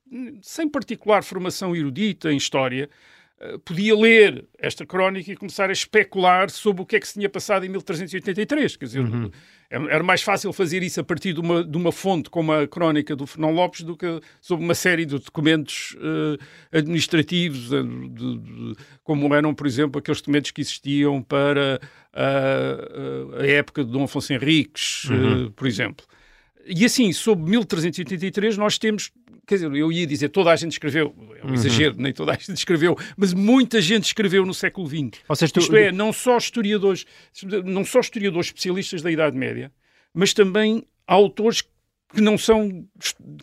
sem 0.42 0.68
particular 0.68 1.24
formação 1.24 1.74
erudita 1.74 2.32
em 2.32 2.36
história, 2.36 2.88
podia 3.64 3.96
ler 3.96 4.44
esta 4.58 4.84
crónica 4.86 5.30
e 5.32 5.36
começar 5.36 5.68
a 5.70 5.72
especular 5.72 6.50
sobre 6.50 6.82
o 6.82 6.86
que 6.86 6.96
é 6.96 7.00
que 7.00 7.06
se 7.08 7.14
tinha 7.14 7.28
passado 7.28 7.64
em 7.64 7.68
1383. 7.68 8.76
Quer 8.76 8.84
dizer, 8.84 9.02
era 9.70 9.94
era 9.94 10.04
mais 10.04 10.22
fácil 10.22 10.52
fazer 10.52 10.82
isso 10.82 11.00
a 11.00 11.04
partir 11.04 11.32
de 11.32 11.40
uma, 11.40 11.64
de 11.64 11.76
uma 11.76 11.90
fonte 11.90 12.30
como 12.30 12.52
a 12.52 12.66
crónica 12.68 13.16
do 13.16 13.26
Fernão 13.26 13.50
Lopes 13.52 13.82
do 13.82 13.96
que 13.96 14.20
sobre 14.40 14.64
uma 14.64 14.74
série 14.74 15.04
de 15.04 15.18
documentos 15.18 15.96
eh, 16.00 16.78
administrativos, 16.78 17.72
eh, 17.72 17.82
de- 17.82 18.38
de- 18.38 18.74
como 19.02 19.34
eram, 19.34 19.52
por 19.54 19.66
exemplo, 19.66 19.98
aqueles 19.98 20.20
documentos 20.20 20.50
que 20.52 20.60
existiam 20.60 21.20
para 21.22 21.80
ah, 22.12 23.40
a 23.40 23.46
época 23.46 23.84
de 23.84 23.90
Dom 23.90 24.04
Afonso 24.04 24.32
Henriques, 24.32 25.08
eh, 25.10 25.50
por 25.56 25.66
exemplo. 25.66 26.06
E 26.66 26.84
assim, 26.84 27.12
sob 27.12 27.42
1383, 27.50 28.56
nós 28.56 28.78
temos. 28.78 29.10
Quer 29.46 29.56
dizer, 29.56 29.74
eu 29.74 29.92
ia 29.92 30.06
dizer 30.06 30.30
toda 30.30 30.50
a 30.50 30.56
gente 30.56 30.72
escreveu, 30.72 31.14
é 31.42 31.46
um 31.46 31.52
exagero, 31.52 31.94
nem 31.98 32.12
toda 32.14 32.32
a 32.32 32.34
gente 32.34 32.54
escreveu, 32.56 32.96
mas 33.14 33.34
muita 33.34 33.78
gente 33.82 34.04
escreveu 34.04 34.46
no 34.46 34.54
século 34.54 34.86
XX. 34.88 35.20
Ou 35.28 35.36
seja, 35.36 35.52
tu- 35.52 35.60
Isto 35.60 35.76
é, 35.76 35.92
não 35.92 36.12
só 36.14 36.38
historiadores, 36.38 37.04
não 37.64 37.84
só 37.84 38.00
historiadores 38.00 38.46
especialistas 38.46 39.02
da 39.02 39.10
Idade 39.10 39.36
Média, 39.36 39.70
mas 40.14 40.32
também 40.32 40.82
autores 41.06 41.62
que 42.12 42.20
não 42.20 42.38
são, 42.38 42.84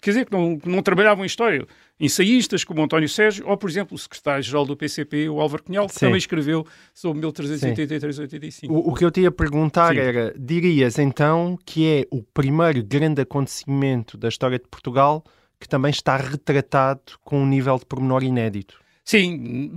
quer 0.01 0.11
dizer, 0.11 0.25
que 0.25 0.31
não, 0.31 0.57
que 0.57 0.69
não 0.69 0.81
trabalhavam 0.81 1.23
em 1.23 1.27
história. 1.27 1.65
Ensaístas 1.99 2.63
como 2.63 2.81
António 2.81 3.07
Sérgio, 3.07 3.47
ou, 3.47 3.57
por 3.57 3.69
exemplo, 3.69 3.95
o 3.95 3.97
secretário-geral 3.97 4.65
do 4.65 4.75
PCP, 4.75 5.29
o 5.29 5.39
Álvaro 5.39 5.63
Cunhal, 5.63 5.87
que 5.87 5.93
Sim. 5.93 5.99
também 5.99 6.17
escreveu 6.17 6.65
sobre 6.93 7.21
1383-85. 7.21 8.69
O, 8.69 8.89
o 8.89 8.93
que 8.95 9.05
eu 9.05 9.11
te 9.11 9.21
ia 9.21 9.31
perguntar 9.31 9.93
Sim. 9.93 9.99
era: 9.99 10.33
dirias 10.37 10.97
então 10.97 11.57
que 11.65 11.87
é 11.87 12.07
o 12.09 12.23
primeiro 12.23 12.83
grande 12.83 13.21
acontecimento 13.21 14.17
da 14.17 14.29
história 14.29 14.57
de 14.57 14.67
Portugal 14.67 15.23
que 15.59 15.69
também 15.69 15.91
está 15.91 16.17
retratado 16.17 17.01
com 17.23 17.43
um 17.43 17.45
nível 17.45 17.77
de 17.77 17.85
pormenor 17.85 18.23
inédito? 18.23 18.81
Sim, 19.03 19.71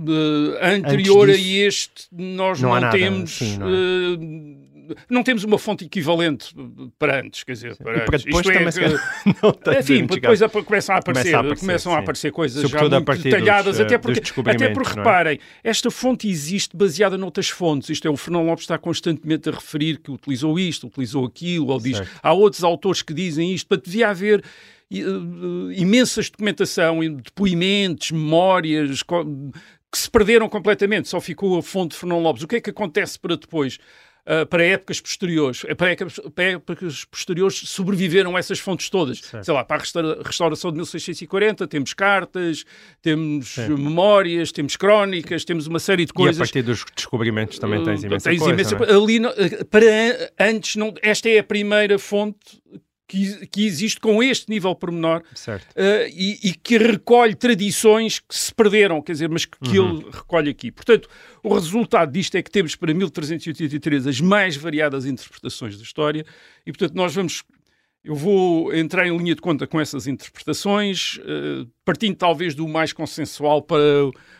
eh, 0.59 0.75
anterior 0.75 1.29
Antes 1.29 1.35
a 1.35 1.43
disso, 1.43 1.67
este, 1.67 2.07
nós 2.11 2.61
não 2.61 2.79
não, 2.79 2.89
temos. 2.89 3.31
sim, 3.31 3.57
não 3.57 3.67
é? 3.67 3.71
eh, 3.71 4.74
não 5.09 5.23
temos 5.23 5.43
uma 5.43 5.57
fonte 5.57 5.85
equivalente 5.85 6.53
para 6.99 7.21
antes, 7.21 7.43
quer 7.43 7.53
dizer, 7.53 7.75
para, 7.77 8.05
depois 8.05 8.23
Isto 8.25 8.51
é 8.51 8.53
também 8.53 8.71
se 8.71 8.79
que- 8.79 8.85
calhar, 9.25 9.35
não 9.43 9.51
tem 9.51 9.79
Enfim, 9.79 10.05
depois 10.05 10.41
a- 10.41 10.49
começam 10.49 10.95
a 10.95 10.99
aparecer, 10.99 11.23
Começa 11.31 11.37
a 11.37 11.39
aparecer, 11.39 11.59
começam 11.65 11.93
a 11.95 11.99
aparecer 11.99 12.31
coisas 12.31 12.61
Sobretudo 12.61 12.89
já 12.91 12.95
muito 12.97 13.11
dos, 13.13 13.23
detalhadas, 13.23 13.79
eh, 13.79 13.83
até 13.83 13.97
dos 13.97 14.01
porque, 14.05 14.19
descobrimentos, 14.21 14.65
até 14.65 14.73
porque 14.73 14.89
é? 14.91 14.93
reparem, 14.95 15.39
esta 15.63 15.91
fonte 15.91 16.27
existe 16.29 16.75
baseada 16.75 17.17
noutras 17.17 17.49
fontes, 17.49 17.89
isto 17.89 18.07
é, 18.07 18.11
o 18.11 18.17
Fernão 18.17 18.45
Lopes 18.45 18.63
está 18.63 18.77
constantemente 18.77 19.49
a 19.49 19.51
referir 19.51 19.97
que 19.99 20.11
utilizou 20.11 20.57
isto, 20.59 20.87
utilizou 20.87 21.25
aquilo, 21.25 21.67
ou 21.67 21.79
diz, 21.79 21.97
Certo. 21.97 22.11
há 22.21 22.33
outros 22.33 22.63
autores 22.63 23.01
que 23.01 23.13
dizem 23.13 23.53
isto, 23.53 23.67
para 23.67 23.81
devia 23.81 24.09
haver 24.09 24.43
eh, 24.91 24.97
eh, 24.99 25.03
imensas 25.79 26.29
documentação, 26.29 26.99
depoimentos, 26.99 28.11
memórias, 28.11 29.01
que 29.03 29.97
se 29.99 30.09
perderam 30.11 30.49
completamente, 30.49 31.07
só 31.07 31.21
ficou 31.21 31.57
a 31.57 31.63
fonte 31.63 31.91
de 31.91 31.97
Fernão 31.97 32.19
Lopes. 32.21 32.43
O 32.43 32.47
que 32.47 32.57
é 32.57 32.61
que 32.61 32.69
acontece 32.69 33.17
para 33.17 33.37
depois? 33.37 33.77
Ah, 34.25 34.45
para 34.45 34.63
épocas 34.63 34.99
posteriores, 34.99 35.63
Eh, 35.67 35.75
para 35.75 35.91
épocas, 35.91 36.19
para 36.33 36.43
épocas 36.51 37.05
posteriores 37.05 37.55
sobreviveram 37.69 38.37
essas 38.37 38.59
fontes 38.59 38.89
todas. 38.89 39.21
Sei 39.43 39.53
lá, 39.53 39.63
para 39.63 39.77
a 39.77 39.79
restaura- 39.79 40.21
restauração 40.23 40.71
de 40.71 40.77
1640 40.77 41.67
temos 41.67 41.93
cartas, 41.93 42.65
temos 43.01 43.57
memórias, 43.57 44.51
temos 44.51 44.75
crónicas, 44.75 45.45
temos 45.45 45.67
uma 45.67 45.79
série 45.79 46.05
de 46.05 46.11
E 46.11 46.13
a 46.13 46.15
coisas. 46.15 46.37
partir 46.37 46.61
dos 46.61 46.83
descobrimentos 46.95 47.59
também 47.59 47.83
tens 47.83 48.01
Uh, 48.03 48.05
imensa 48.07 48.29
tens 48.29 48.39
coisa. 48.39 48.53
imensa 48.53 48.75
é? 48.75 48.93
Ali, 48.95 49.17
eh, 49.25 49.63
para 49.65 49.85
an- 49.85 50.29
antes, 50.39 50.75
não, 50.75 50.93
esta 51.01 51.29
é 51.29 51.39
a 51.39 51.43
primeira 51.43 51.97
fonte 51.99 52.61
que, 53.07 53.45
que 53.47 53.65
existe 53.67 53.99
com 53.99 54.23
este 54.23 54.49
nível 54.49 54.73
pormenor 54.73 55.21
Certo. 55.35 55.67
eh, 55.75 56.09
e, 56.11 56.49
e 56.49 56.53
que 56.55 56.75
recolhe 56.79 57.35
tradições 57.35 58.17
que 58.19 58.35
se 58.35 58.51
perderam, 58.51 58.99
quer 58.99 59.11
dizer, 59.11 59.29
mas 59.29 59.45
que, 59.45 59.55
que 59.59 59.77
Uhum. 59.79 59.99
ele 59.99 60.05
recolhe 60.11 60.49
aqui. 60.49 60.71
Portanto, 60.71 61.07
o 61.45 61.53
resultado 61.53 62.11
disto 62.11 62.35
é 62.35 62.41
que 62.41 62.49
temos 62.49 62.75
para 62.75 62.93
1383 62.93 64.07
as 64.07 64.19
mais 64.19 64.55
variadas 64.55 65.05
interpretações 65.05 65.77
da 65.77 65.83
história 65.83 66.25
e, 66.65 66.71
portanto, 66.71 66.95
nós 66.95 67.13
vamos. 67.13 67.43
Eu 68.03 68.13
vou 68.13 68.71
entrar 68.71 69.07
em 69.07 69.17
linha 69.17 69.33
de 69.33 69.41
conta 69.41 69.65
com 69.65 69.81
essas 69.81 70.05
interpretações, 70.05 71.19
eh, 71.25 71.65
partindo 71.83 72.15
talvez 72.15 72.53
do 72.53 72.67
mais 72.67 72.93
consensual 72.93 73.63
para 73.63 73.81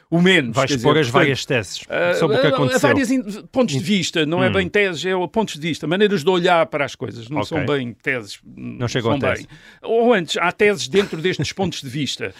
o 0.09 0.21
menos. 0.21 0.55
Vais 0.55 0.69
dizer, 0.69 0.97
as 0.97 1.09
várias 1.09 1.45
teses 1.45 1.83
ah, 1.89 2.13
sobre 2.13 2.37
o 2.37 2.41
que 2.41 2.45
ah, 2.45 2.49
aconteceu. 2.51 2.79
vários 2.79 3.09
pontos 3.51 3.73
de 3.73 3.83
vista, 3.83 4.23
não 4.23 4.43
é 4.43 4.51
bem 4.51 4.69
teses, 4.69 5.03
é 5.03 5.13
pontos 5.27 5.55
de 5.55 5.61
vista, 5.61 5.87
maneiras 5.87 6.23
de 6.23 6.29
olhar 6.29 6.65
para 6.67 6.85
as 6.85 6.93
coisas, 6.93 7.27
não 7.27 7.41
Ok. 7.41 7.57
são 7.57 7.65
bem 7.65 7.93
teses. 7.93 8.39
Não 8.55 8.87
chegam 8.87 9.13
a 9.13 9.19
tese. 9.19 9.47
bem. 9.47 9.57
Ou 9.81 10.13
antes, 10.13 10.37
há 10.37 10.51
teses 10.51 10.87
dentro 10.87 11.19
destes 11.19 11.51
pontos 11.51 11.81
de 11.81 11.89
vista. 11.89 12.35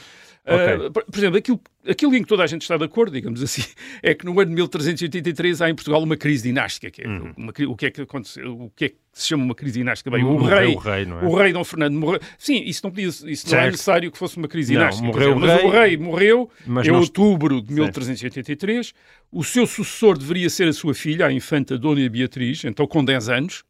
Ah, 0.48 0.92
por, 0.92 1.18
exemplo, 1.18 1.38
aquilo, 1.40 1.60
aquilo 1.88 2.16
em 2.16 2.22
que 2.22 2.28
toda 2.28 2.44
a 2.44 2.48
gente 2.48 2.62
está 2.62 2.78
de 2.78 2.84
acordo, 2.84 3.14
digamos 3.14 3.42
assim, 3.42 3.64
é 4.04 4.14
que 4.14 4.24
no 4.26 4.40
ano 4.40 4.50
de 4.50 4.56
1383 4.56 5.62
há 5.62 5.70
em 5.70 5.76
Portugal 5.76 6.04
uma 6.04 6.16
crise 6.16 6.44
dinástica. 6.44 6.92
Que 6.92 7.02
é 7.04 7.08
Uhum. 7.08 7.34
uma 7.36 7.54
o 7.68 7.76
que 7.76 7.86
é 7.88 7.92
que 7.92 8.02
aconteceu? 8.02 8.54
O 8.62 8.70
que 8.76 8.86
é 8.86 8.90
que 8.90 8.96
se 9.12 9.28
chama 9.28 9.44
uma 9.44 9.56
crise 9.56 9.80
dinástica? 9.80 10.12
Bem, 10.12 10.24
o 10.24 10.34
Morreu 10.34 10.58
rei, 10.58 10.76
o 10.76 10.78
rei, 10.78 11.06
não 11.06 11.20
é? 11.20 11.24
o 11.26 11.36
rei 11.36 11.52
Dom 11.54 11.64
Fernando 11.64 11.96
morreu. 11.96 12.20
Sim, 12.38 12.62
isso 12.66 12.82
não, 12.84 12.92
podia, 12.92 13.08
isso 13.08 13.26
não 13.26 13.34
é 13.34 13.36
Certo. 13.62 13.72
necessário 13.72 14.12
que 14.12 14.18
fosse 14.18 14.38
uma 14.38 14.48
crise 14.48 14.74
Não, 14.74 14.82
dinástica. 14.82 15.08
morreu 15.08 15.34
dizer, 15.34 15.38
o 15.38 15.40
mas 15.40 15.64
o 15.64 15.70
rei, 15.70 15.88
rei 15.90 15.98
morreu 15.98 16.50
em 16.68 16.88
não- 16.92 17.00
outubro 17.00 17.62
de 17.62 17.74
1383. 17.74 18.94
O 19.32 19.44
seu 19.44 19.66
sucessor 19.66 20.18
deveria 20.18 20.50
ser 20.50 20.68
a 20.68 20.74
sua 20.74 20.94
filha, 20.94 21.26
a 21.26 21.32
infanta 21.34 21.78
Dona 21.78 22.08
Beatriz, 22.10 22.64
então 22.66 22.86
com 22.86 23.04
10 23.04 23.30
anos. 23.30 23.64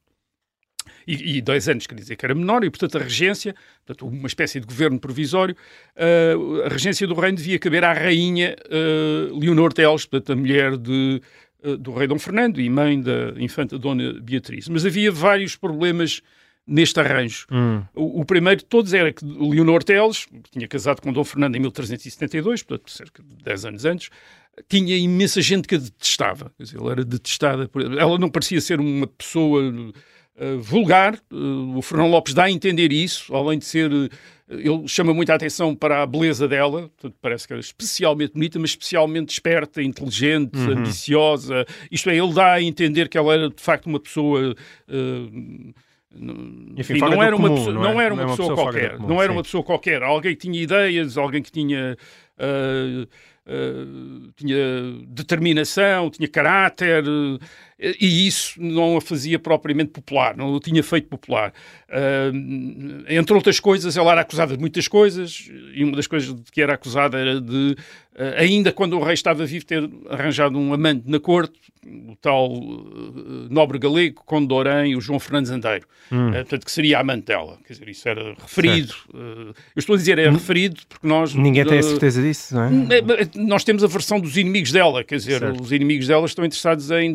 E, 1.07 1.37
e 1.37 1.41
10 1.41 1.69
anos 1.69 1.87
quer 1.87 1.95
dizer 1.95 2.15
que 2.15 2.25
era 2.25 2.33
menor, 2.33 2.63
e 2.63 2.69
portanto 2.69 2.97
a 2.97 3.01
regência, 3.01 3.55
portanto, 3.85 4.07
uma 4.07 4.27
espécie 4.27 4.59
de 4.59 4.65
governo 4.65 4.99
provisório, 4.99 5.55
ah, 5.95 6.65
a 6.65 6.69
regência 6.69 7.05
do 7.07 7.13
reino 7.13 7.37
devia 7.37 7.59
caber 7.59 7.83
à 7.83 7.93
rainha 7.93 8.55
ah, 8.69 9.37
Leonor 9.39 9.73
Teles, 9.73 10.05
portanto 10.05 10.33
a 10.33 10.35
mulher 10.35 10.77
de, 10.77 11.21
ah, 11.63 11.75
do 11.77 11.93
rei 11.93 12.07
Dom 12.07 12.19
Fernando 12.19 12.59
e 12.59 12.69
mãe 12.69 12.99
da 13.01 13.33
infanta 13.37 13.77
Dona 13.77 14.19
Beatriz. 14.21 14.67
Mas 14.67 14.85
havia 14.85 15.11
vários 15.11 15.55
problemas 15.55 16.21
neste 16.67 16.99
arranjo. 16.99 17.45
O, 17.93 18.21
o 18.21 18.25
primeiro 18.25 18.61
de 18.61 18.65
todos 18.65 18.91
era 18.91 19.13
que 19.13 19.23
Leonor 19.23 19.83
Teles, 19.83 20.25
que 20.25 20.49
tinha 20.51 20.67
casado 20.67 20.99
com 20.99 21.13
Dom 21.13 21.23
Fernando 21.23 21.55
em 21.55 21.59
1372, 21.59 22.63
portanto 22.63 22.89
cerca 22.89 23.21
de 23.21 23.35
10 23.43 23.65
anos 23.65 23.85
antes, 23.85 24.09
tinha 24.67 24.97
imensa 24.97 25.41
gente 25.41 25.67
que 25.67 25.75
a 25.75 25.77
detestava. 25.77 26.51
Quer 26.57 26.63
dizer, 26.63 26.77
ela 26.77 26.91
era 26.91 27.05
detestada. 27.05 27.67
Por... 27.67 27.81
Ela 27.81 28.17
não 28.17 28.29
parecia 28.29 28.61
ser 28.61 28.79
uma 28.79 29.07
pessoa 29.07 29.61
uh, 30.39 30.59
vulgar. 30.61 31.15
Uh, 31.31 31.77
o 31.77 31.81
Fernão 31.81 32.09
Lopes 32.09 32.33
dá 32.33 32.45
a 32.45 32.51
entender 32.51 32.91
isso, 32.91 33.35
além 33.35 33.59
de 33.59 33.65
ser. 33.65 33.91
Uh, 33.91 34.09
ele 34.47 34.87
chama 34.87 35.11
muita 35.11 35.33
atenção 35.33 35.75
para 35.75 36.03
a 36.03 36.05
beleza 36.05 36.47
dela, 36.47 36.87
parece 37.19 37.47
que 37.47 37.53
era 37.53 37.59
especialmente 37.59 38.33
bonita, 38.33 38.59
mas 38.59 38.69
especialmente 38.71 39.29
esperta, 39.33 39.81
inteligente, 39.81 40.55
Uhum. 40.55 40.77
ambiciosa. 40.77 41.65
Isto 41.89 42.11
é, 42.11 42.15
ele 42.17 42.31
dá 42.31 42.53
a 42.53 42.61
entender 42.61 43.09
que 43.09 43.17
ela 43.17 43.33
era 43.33 43.49
de 43.49 43.61
facto 43.61 43.87
uma 43.87 43.99
pessoa. 43.99 44.55
Enfim, 46.77 46.97
não 46.99 47.21
era 47.23 47.35
uma 47.35 47.49
comum, 47.49 47.57
pessoa, 47.57 47.73
não 47.73 47.85
é? 47.85 47.93
não 47.93 48.01
era 48.01 48.09
Não 48.09 48.15
uma 48.15 48.21
é 48.21 48.25
uma 48.25 48.37
pessoa 48.37 48.49
pessoa 48.49 48.71
qualquer, 48.71 48.95
comum, 48.97 49.07
não 49.07 49.21
era 49.21 49.31
sim. 49.31 49.37
uma 49.37 49.43
pessoa 49.43 49.63
qualquer, 49.63 50.03
alguém 50.03 50.35
que 50.35 50.41
tinha 50.47 50.61
ideias, 50.61 51.17
alguém 51.17 51.41
que 51.41 51.51
tinha 51.51 51.97
uh, 52.39 53.07
uh, 53.51 54.31
tinha 54.35 54.57
determinação, 55.07 56.09
tinha 56.09 56.27
caráter, 56.27 57.03
uh, 57.05 57.39
e 57.77 58.25
isso 58.25 58.61
não 58.61 58.95
a 58.95 59.01
fazia 59.01 59.37
propriamente 59.37 59.91
popular, 59.91 60.37
não 60.37 60.53
o 60.53 60.59
tinha 60.59 60.81
feito 60.81 61.07
popular. 61.09 61.53
entre 63.09 63.35
outras 63.35 63.59
coisas, 63.59 63.97
ela 63.97 64.11
era 64.13 64.21
acusada 64.21 64.55
de 64.55 64.59
muitas 64.59 64.87
coisas, 64.87 65.49
e 65.73 65.83
uma 65.83 65.95
das 65.95 66.07
coisas 66.07 66.33
de 66.33 66.51
que 66.51 66.61
era 66.61 66.73
acusada 66.73 67.17
era 67.17 67.41
de, 67.41 67.75
ainda 68.37 68.71
quando 68.71 68.97
o 68.97 69.03
rei 69.03 69.13
estava 69.13 69.45
vivo, 69.45 69.65
ter 69.65 69.89
arranjado 70.09 70.57
um 70.57 70.73
amante 70.73 71.03
na 71.05 71.19
corte, 71.19 71.53
o 71.85 72.15
tal 72.15 72.49
nobre 73.49 73.77
galego, 73.77 74.23
Conde 74.25 74.47
de 74.47 74.53
Orém, 74.53 74.95
o 74.95 75.01
João 75.01 75.19
Fernandes 75.19 75.51
Andeiro, 75.51 75.85
hum. 76.11 76.31
portanto, 76.31 76.65
que 76.65 76.71
seria 76.71 76.99
amante 76.99 77.25
dela. 77.25 77.59
Quer 77.67 77.73
dizer, 77.73 77.89
isso 77.89 78.09
era 78.09 78.33
referido. 78.41 78.93
eu 79.13 79.53
estou 79.75 79.95
a 79.95 79.97
dizer 79.97 80.17
é 80.17 80.29
referido 80.29 80.81
porque 80.87 81.05
nós... 81.05 81.35
Ninguém 81.35 81.65
tem 81.65 81.79
a 81.79 81.83
certeza 81.83 82.21
disso, 82.21 82.55
não 82.55 82.63
é? 82.63 82.69
nós 83.35 83.63
temos 83.63 83.83
a 83.83 83.87
versão 83.87 84.19
dos 84.19 84.37
inimigos 84.37 84.71
dela, 84.71 85.03
quer 85.03 85.17
dizer, 85.17 85.39
certo. 85.39 85.61
os 85.61 85.71
inimigos 85.71 86.07
dela 86.07 86.25
estão 86.25 86.45
interessados 86.45 86.89
em 86.89 87.11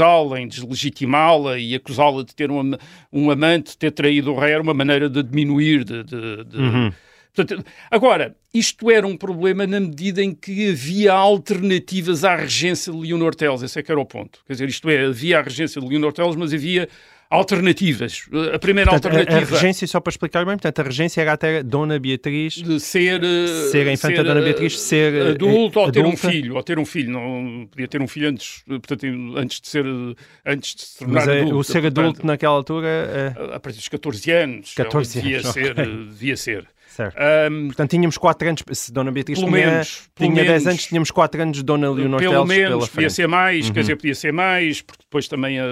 desautorizá-la, 0.00 0.40
em 0.40 0.48
deslegitimá-la 0.48 1.58
e 1.58 1.74
acusá-la 1.74 2.24
de 2.24 2.34
ter 2.34 2.50
um, 2.50 2.72
um 3.12 3.30
amante, 3.30 3.72
de 3.72 3.78
ter 3.78 3.90
traído 3.90 4.32
o 4.32 4.38
rei, 4.38 4.52
era 4.52 4.62
uma 4.62 4.74
maneira 4.74 5.08
de 5.08 5.22
diminuir, 5.22 5.84
de... 5.84 6.02
de, 6.04 6.44
de... 6.44 6.56
Uhum. 6.56 6.92
Portanto, 7.34 7.64
agora, 7.90 8.36
isto 8.52 8.90
era 8.90 9.06
um 9.06 9.16
problema 9.16 9.66
na 9.66 9.80
medida 9.80 10.22
em 10.22 10.34
que 10.34 10.70
havia 10.70 11.12
alternativas 11.12 12.24
à 12.24 12.36
regência 12.36 12.92
de 12.92 12.98
Leonor 12.98 13.34
Teles, 13.34 13.62
esse 13.62 13.78
é 13.78 13.82
que 13.82 13.90
era 13.90 14.00
o 14.00 14.06
ponto. 14.06 14.40
Quer 14.46 14.54
dizer, 14.54 14.68
isto 14.68 14.88
é, 14.90 15.06
havia 15.06 15.38
a 15.38 15.42
regência 15.42 15.80
de 15.80 15.86
Leonor 15.86 16.12
Teles, 16.12 16.36
mas 16.36 16.52
havia 16.52 16.88
alternativas. 17.30 18.28
A 18.52 18.58
primeira 18.58 18.90
portanto, 18.90 19.12
alternativa. 19.14 19.54
A, 19.54 19.58
a, 19.58 19.60
regência, 19.60 19.86
só 19.86 20.00
para 20.00 20.10
explicar 20.10 20.44
bem, 20.44 20.54
portanto, 20.54 20.80
a 20.80 20.82
regência 20.82 21.20
era 21.20 21.32
até 21.34 21.62
Dona 21.62 21.98
Beatriz. 21.98 22.54
De 22.54 22.80
ser. 22.80 23.20
Ser 23.70 23.86
a 23.86 23.92
infanta 23.92 24.16
ser, 24.16 24.24
Dona 24.24 24.42
Beatriz, 24.42 24.80
ser. 24.80 25.14
Eh, 25.14 25.30
adulto 25.30 25.78
ou 25.78 25.92
ter 25.92 26.04
um 26.04 26.16
filho. 26.16 26.56
Ou 26.56 26.62
ter 26.62 26.78
um 26.78 26.84
filho. 26.84 27.12
Não, 27.12 27.68
podia 27.70 27.86
ter 27.86 28.02
um 28.02 28.08
filho 28.08 28.28
antes, 28.28 28.64
portanto, 28.66 29.06
antes 29.36 29.60
de 29.60 29.68
ser. 29.68 29.86
Antes 30.44 30.74
de 30.74 30.82
se 30.82 30.98
tornar 30.98 31.14
Mas 31.14 31.28
adulto. 31.28 31.56
O 31.56 31.64
ser 31.64 31.78
adulto 31.78 31.94
portanto, 31.94 32.26
naquela 32.26 32.54
altura. 32.54 32.88
É... 32.88 33.54
A 33.54 33.60
partir 33.60 33.78
dos 33.78 33.88
14 33.88 34.30
anos. 34.32 34.74
14 34.74 35.20
devia 35.20 35.38
anos. 35.38 35.50
Ser, 35.60 35.72
okay. 35.72 35.86
Devia 35.86 36.36
ser. 36.36 36.68
Certo. 36.90 37.16
Um, 37.48 37.68
Portanto, 37.68 37.90
tínhamos 37.90 38.18
4 38.18 38.48
anos, 38.48 38.64
se 38.72 38.92
Dona 38.92 39.12
Beatriz 39.12 39.38
tinha, 39.38 39.50
menos, 39.50 40.10
tinha 40.16 40.44
10 40.44 40.66
anos, 40.66 40.86
tínhamos 40.86 41.10
4 41.12 41.42
anos 41.42 41.56
de 41.58 41.62
Dona 41.62 41.88
Leonor 41.88 42.18
Pelo 42.18 42.44
Teles 42.44 42.48
menos, 42.48 42.88
podia 42.88 43.10
ser 43.10 43.28
mais, 43.28 43.68
uhum. 43.68 43.72
quer 43.72 43.80
dizer, 43.80 43.96
podia 43.96 44.14
ser 44.14 44.32
mais, 44.32 44.82
porque 44.82 45.04
depois 45.04 45.28
também 45.28 45.60
a, 45.60 45.66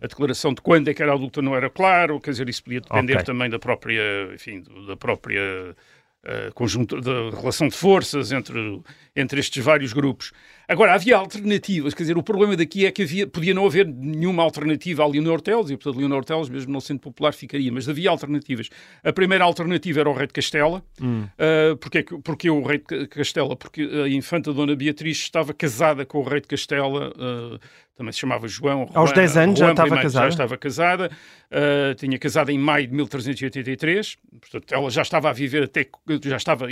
a, 0.00 0.06
declaração 0.06 0.52
de 0.52 0.60
quando 0.60 0.88
é 0.88 0.94
que 0.94 1.02
era 1.02 1.14
adulta 1.14 1.40
não 1.40 1.56
era 1.56 1.70
claro, 1.70 2.20
quer 2.20 2.32
dizer, 2.32 2.48
isso 2.50 2.62
podia 2.62 2.82
depender 2.82 3.14
okay. 3.14 3.24
também 3.24 3.48
da 3.48 3.58
própria, 3.58 4.02
enfim, 4.34 4.62
da 4.86 4.94
própria 4.94 5.74
uh, 6.24 6.52
conjunto, 6.54 7.00
da 7.00 7.30
relação 7.30 7.68
de 7.68 7.76
forças 7.76 8.32
entre, 8.32 8.80
entre 9.14 9.40
estes 9.40 9.62
vários 9.64 9.92
grupos. 9.92 10.32
Agora, 10.68 10.94
havia 10.94 11.16
alternativas, 11.16 11.92
quer 11.92 12.04
dizer, 12.04 12.16
o 12.16 12.22
problema 12.22 12.56
daqui 12.56 12.86
é 12.86 12.90
que 12.90 13.02
havia, 13.02 13.26
podia 13.26 13.52
não 13.52 13.66
haver 13.66 13.86
nenhuma 13.86 14.42
alternativa 14.42 15.02
a 15.02 15.06
Leonor 15.06 15.40
Teles, 15.40 15.70
e 15.70 15.76
portanto 15.76 15.98
Leonor 15.98 16.24
Teles, 16.24 16.48
mesmo 16.48 16.72
não 16.72 16.80
sendo 16.80 17.00
popular, 17.00 17.32
ficaria, 17.34 17.70
mas 17.70 17.88
havia 17.88 18.08
alternativas. 18.08 18.68
A 19.04 19.12
primeira 19.12 19.44
alternativa 19.44 20.00
era 20.00 20.08
o 20.08 20.14
rei 20.14 20.26
de 20.26 20.32
Castela. 20.32 20.82
Hum. 21.00 21.24
Uh, 21.24 21.76
porque, 21.76 22.04
porque 22.24 22.48
o 22.48 22.62
rei 22.62 22.78
de 22.78 23.06
Castela? 23.08 23.56
Porque 23.56 23.82
a 23.82 24.08
infanta 24.08 24.52
Dona 24.52 24.74
Beatriz 24.74 25.18
estava 25.18 25.52
casada 25.52 26.06
com 26.06 26.18
o 26.18 26.22
rei 26.22 26.40
de 26.40 26.48
Castela, 26.48 27.10
uh, 27.10 27.58
também 27.96 28.12
se 28.12 28.18
chamava 28.18 28.48
João. 28.48 28.88
Aos 28.94 29.12
10 29.12 29.36
anos 29.36 29.58
já 29.58 29.70
estava 29.70 29.96
casada? 29.96 30.24
Já 30.24 30.28
estava 30.28 30.56
casada, 30.56 31.10
uh, 31.50 31.94
tinha 31.94 32.18
casado 32.18 32.50
em 32.50 32.58
maio 32.58 32.86
de 32.86 32.94
1383, 32.94 34.16
portanto 34.40 34.72
ela 34.72 34.90
já 34.90 35.02
estava 35.02 35.30
a 35.30 35.32
viver 35.32 35.64
até, 35.64 35.86
já 36.24 36.36
estava 36.36 36.66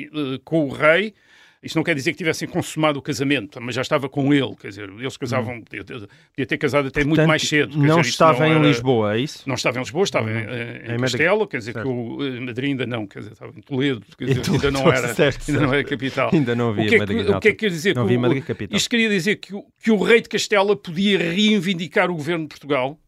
com 0.45 0.67
o 0.67 0.73
rei, 0.73 1.15
isso 1.63 1.77
não 1.77 1.85
quer 1.85 1.95
dizer 1.95 2.13
que 2.13 2.19
tivessem 2.19 2.49
consumado 2.49 2.99
o 2.99 3.03
casamento, 3.03 3.61
mas 3.61 3.75
já 3.75 3.83
estava 3.83 4.09
com 4.09 4.33
ele, 4.33 4.57
quer 4.57 4.69
dizer, 4.69 4.89
eles 4.89 5.17
casavam, 5.19 5.57
hum. 5.57 5.63
podia, 5.63 5.85
ter, 5.85 5.95
podia 5.99 6.47
ter 6.47 6.57
casado 6.57 6.89
até 6.89 7.01
Portanto, 7.01 7.09
muito 7.09 7.29
mais 7.29 7.43
cedo. 7.43 7.77
Não 7.77 7.99
dizer, 7.99 8.11
estava 8.11 8.41
não 8.41 8.47
em 8.47 8.57
era, 8.57 8.67
Lisboa, 8.67 9.15
é 9.15 9.21
isso? 9.21 9.47
Não 9.47 9.55
estava 9.57 9.77
em 9.77 9.81
Lisboa, 9.81 10.05
estava 10.05 10.27
hum. 10.27 10.39
em, 10.39 10.93
em, 10.93 10.95
em 10.95 10.99
Castelo, 10.99 11.47
quer 11.47 11.59
dizer 11.59 11.73
certo. 11.75 11.87
que 11.87 11.93
o 11.93 12.27
em 12.27 12.41
Madrid 12.41 12.71
ainda 12.71 12.87
não, 12.87 13.07
quer 13.07 13.19
dizer, 13.19 13.33
estava 13.33 13.53
em 13.55 13.61
Toledo, 13.61 14.03
quer 14.17 14.25
dizer, 14.25 14.41
Toledo, 14.41 14.67
ainda 14.67 14.79
não 14.79 14.89
era, 14.93 15.15
certo, 15.15 15.51
ainda 15.51 15.67
não 15.67 15.75
era 15.75 15.85
capital. 15.85 16.31
Ainda 16.33 16.55
não 16.55 16.71
havia 16.71 16.85
o 16.85 16.89
que 16.89 16.95
é 16.95 16.99
que, 16.99 16.99
Madrid. 16.99 17.29
O 17.29 17.41
que 17.41 17.49
é 17.49 17.51
que 17.51 17.59
quer 17.59 17.71
dizer? 17.71 17.95
Não 17.95 18.03
havia 18.05 18.19
Madrid 18.19 18.43
capital. 18.43 18.77
Isto 18.77 18.89
queria 18.89 19.09
dizer 19.11 19.37
que 19.37 19.55
o, 19.55 19.65
que 19.83 19.91
o 19.91 20.03
rei 20.03 20.23
de 20.23 20.31
Castela 20.31 20.75
podia 20.75 21.19
reivindicar 21.19 22.11
o 22.11 22.15
governo 22.15 22.45
de 22.45 22.49
Portugal, 22.49 22.99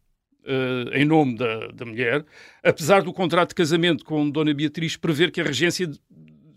Uh, 0.44 0.90
em 0.92 1.04
nome 1.04 1.36
da, 1.36 1.68
da, 1.68 1.84
mulher, 1.84 2.24
apesar 2.64 3.00
do 3.02 3.12
contrato 3.12 3.50
de 3.50 3.54
casamento 3.54 4.04
com 4.04 4.28
Dona 4.28 4.52
Beatriz 4.52 4.96
prever 4.96 5.30
que 5.30 5.40
a 5.40 5.44
regência 5.44 5.88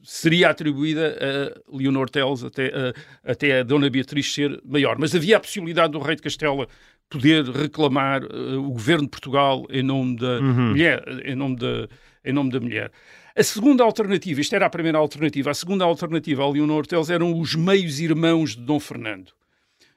seria 0.05 0.49
atribuída 0.49 1.17
a 1.19 1.75
Leonor 1.77 2.09
Teles 2.09 2.43
até, 2.43 2.67
a, 2.67 3.31
até 3.31 3.59
a 3.59 3.63
Dona 3.63 3.89
Beatriz 3.89 4.31
ser 4.31 4.61
maior. 4.63 4.97
Mas 4.99 5.15
havia 5.15 5.37
a 5.37 5.39
possibilidade 5.39 5.91
do 5.91 5.99
rei 5.99 6.15
de 6.15 6.21
Castela 6.21 6.67
poder 7.09 7.45
reclamar 7.45 8.23
uh, 8.23 8.59
o 8.59 8.71
governo 8.71 9.03
de 9.03 9.09
Portugal 9.09 9.65
em 9.69 9.83
nome 9.83 10.17
da 10.17 10.39
uhum. 10.39 10.69
mulher, 10.69 11.03
em 11.25 11.35
nome 11.35 11.55
da, 11.55 11.87
em 12.23 12.33
nome 12.33 12.51
da 12.51 12.59
mulher. 12.59 12.91
A 13.35 13.43
segunda 13.43 13.83
alternativa, 13.83 14.39
isto 14.39 14.55
era 14.55 14.65
a 14.65 14.69
primeira 14.69 14.97
alternativa, 14.97 15.51
a 15.51 15.53
segunda 15.53 15.83
alternativa 15.83 16.43
a 16.43 16.49
Leonor 16.49 16.87
Teles 16.87 17.09
eram 17.09 17.37
os 17.37 17.55
meios 17.55 17.99
irmãos 17.99 18.55
de 18.55 18.61
Dom 18.61 18.79
Fernando. 18.79 19.31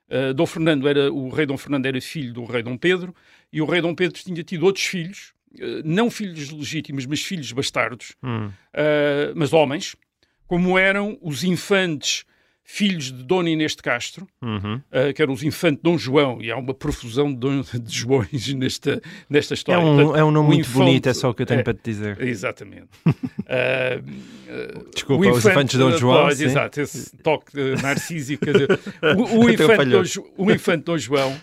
Uh, 0.08 0.32
Dom 0.34 0.46
Fernando 0.46 0.88
era, 0.88 1.12
o 1.12 1.28
rei 1.28 1.46
Dom 1.46 1.58
Fernando 1.58 1.86
era 1.86 2.00
filho 2.00 2.32
do 2.32 2.44
rei 2.44 2.62
Dom 2.62 2.76
Pedro 2.76 3.14
e 3.52 3.60
o 3.60 3.66
rei 3.66 3.80
Dom 3.80 3.94
Pedro 3.94 4.18
tinha 4.18 4.42
tido 4.42 4.64
outros 4.64 4.84
filhos, 4.84 5.32
não 5.84 6.10
filhos 6.10 6.50
legítimos, 6.50 7.06
mas 7.06 7.22
filhos 7.22 7.52
bastardos, 7.52 8.14
hum. 8.22 8.46
uh, 8.46 9.32
mas 9.34 9.52
homens, 9.52 9.96
como 10.46 10.78
eram 10.78 11.18
os 11.20 11.44
infantes 11.44 12.24
filhos 12.70 13.10
de 13.10 13.24
Dona 13.24 13.48
Inês 13.48 13.74
de 13.74 13.82
Castro, 13.82 14.28
uhum. 14.42 14.74
uh, 14.74 15.14
que 15.14 15.22
eram 15.22 15.32
os 15.32 15.42
infantes 15.42 15.80
Dom 15.82 15.96
João, 15.96 16.38
e 16.42 16.50
há 16.50 16.56
uma 16.58 16.74
profusão 16.74 17.32
de, 17.32 17.80
de 17.80 17.96
Joões 17.96 18.52
nesta, 18.52 19.00
nesta 19.28 19.54
história. 19.54 19.80
É 19.80 19.82
um, 19.82 19.96
Portanto, 19.96 20.16
é 20.16 20.24
um 20.24 20.30
nome 20.30 20.48
muito 20.48 20.60
infante, 20.68 20.84
bonito, 20.84 21.08
é 21.08 21.14
só 21.14 21.30
o 21.30 21.34
que 21.34 21.42
eu 21.42 21.46
tenho 21.46 21.60
é, 21.60 21.62
para 21.62 21.72
te 21.72 21.80
dizer. 21.82 22.20
Exatamente. 22.20 22.88
uh, 23.06 23.12
uh, 24.84 24.90
Desculpa, 24.92 25.26
infante, 25.26 25.38
os 25.38 25.46
infantes 25.46 25.78
Dom 25.78 25.96
João. 25.96 26.24
Pois, 26.24 26.40
exato, 26.42 26.80
esse 26.82 27.16
toque 27.16 27.52
narcísico. 27.82 28.44
Dizer, 28.44 28.68
o, 29.16 29.46
o, 29.46 29.48
infante 29.50 29.86
Dom, 29.86 30.02
o 30.36 30.50
infante 30.52 30.84
Dom 30.84 30.98
João, 30.98 31.40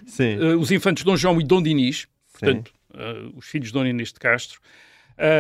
os 0.60 0.72
infantes 0.72 1.04
Dom 1.04 1.18
João 1.18 1.42
e 1.42 1.44
Dom 1.44 1.64
Dinis, 1.64 2.06
portanto, 2.32 2.72
os 3.36 3.46
filhos 3.46 3.68
de 3.68 3.74
Dona 3.74 3.90
Inês 3.90 4.14
de 4.14 4.20
Castro, 4.20 4.60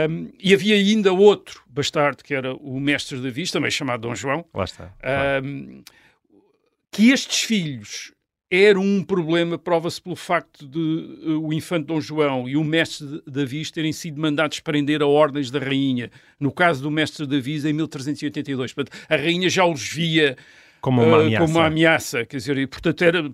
um, 0.09 0.31
e 0.39 0.53
havia 0.53 0.75
ainda 0.75 1.11
outro 1.11 1.61
bastardo, 1.67 2.23
que 2.23 2.33
era 2.33 2.53
o 2.55 2.79
mestre 2.79 3.17
de 3.17 3.23
Davi, 3.23 3.49
também 3.51 3.69
chamado 3.69 4.01
Dom 4.01 4.15
João. 4.15 4.45
Lá 4.53 4.63
está. 4.63 4.93
Um, 5.43 5.83
que 6.91 7.09
estes 7.09 7.43
filhos 7.43 8.13
eram 8.49 8.81
um 8.81 9.03
problema, 9.03 9.57
prova-se 9.57 10.01
pelo 10.01 10.15
facto 10.15 10.65
de 10.65 10.79
uh, 10.79 11.45
o 11.45 11.51
infante 11.51 11.87
Dom 11.87 11.99
João 11.99 12.47
e 12.47 12.55
o 12.55 12.63
mestre 12.63 13.05
de 13.05 13.21
Davi 13.27 13.69
terem 13.69 13.91
sido 13.91 14.21
mandados 14.21 14.59
prender 14.61 15.01
a 15.01 15.07
ordens 15.07 15.51
da 15.51 15.59
rainha. 15.59 16.09
No 16.39 16.51
caso 16.51 16.81
do 16.81 16.89
mestre 16.89 17.25
de 17.25 17.35
Davi, 17.35 17.67
em 17.67 17.73
1382. 17.73 18.73
Portanto, 18.73 18.97
a 19.09 19.15
rainha 19.17 19.49
já 19.49 19.65
os 19.65 19.89
via 19.89 20.37
como 20.85 21.01
uma 21.01 21.17
ameaça. 21.17 21.35
Uh, 21.35 21.47
como 21.47 21.57
uma 21.57 21.65
ameaça, 21.65 22.25
quer 22.25 22.37
dizer, 22.37 22.57
e, 22.59 22.67
portanto, 22.67 23.03
era... 23.03 23.23
Hum. 23.23 23.33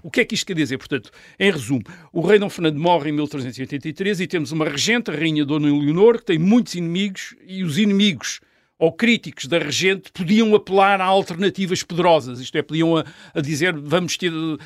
O 0.00 0.08
que 0.08 0.20
é 0.20 0.24
que 0.24 0.36
isto 0.36 0.46
quer 0.46 0.54
dizer? 0.54 0.78
Portanto, 0.78 1.10
em 1.40 1.50
resumo, 1.50 1.82
o 2.12 2.20
rei 2.20 2.38
Dom 2.38 2.48
Fernando 2.48 2.78
morre 2.78 3.10
em 3.10 3.12
1383 3.12 4.20
e 4.20 4.26
temos 4.28 4.52
uma 4.52 4.64
regente, 4.64 5.10
a 5.10 5.14
rainha 5.14 5.44
Dona 5.44 5.66
Leonor, 5.66 6.18
que 6.18 6.26
tem 6.26 6.38
muitos 6.38 6.76
inimigos 6.76 7.34
e 7.44 7.64
os 7.64 7.78
inimigos 7.78 8.38
ou 8.84 8.92
críticos 8.92 9.46
da 9.46 9.58
regente 9.58 10.12
podiam 10.12 10.54
apelar 10.54 11.00
a 11.00 11.04
alternativas 11.04 11.82
poderosas, 11.82 12.38
isto 12.38 12.56
é, 12.56 12.62
podiam 12.62 12.96
a, 12.96 13.04
a 13.34 13.40
dizer 13.40 13.74
vamos 13.74 14.16
ter, 14.16 14.32
uh, 14.32 14.58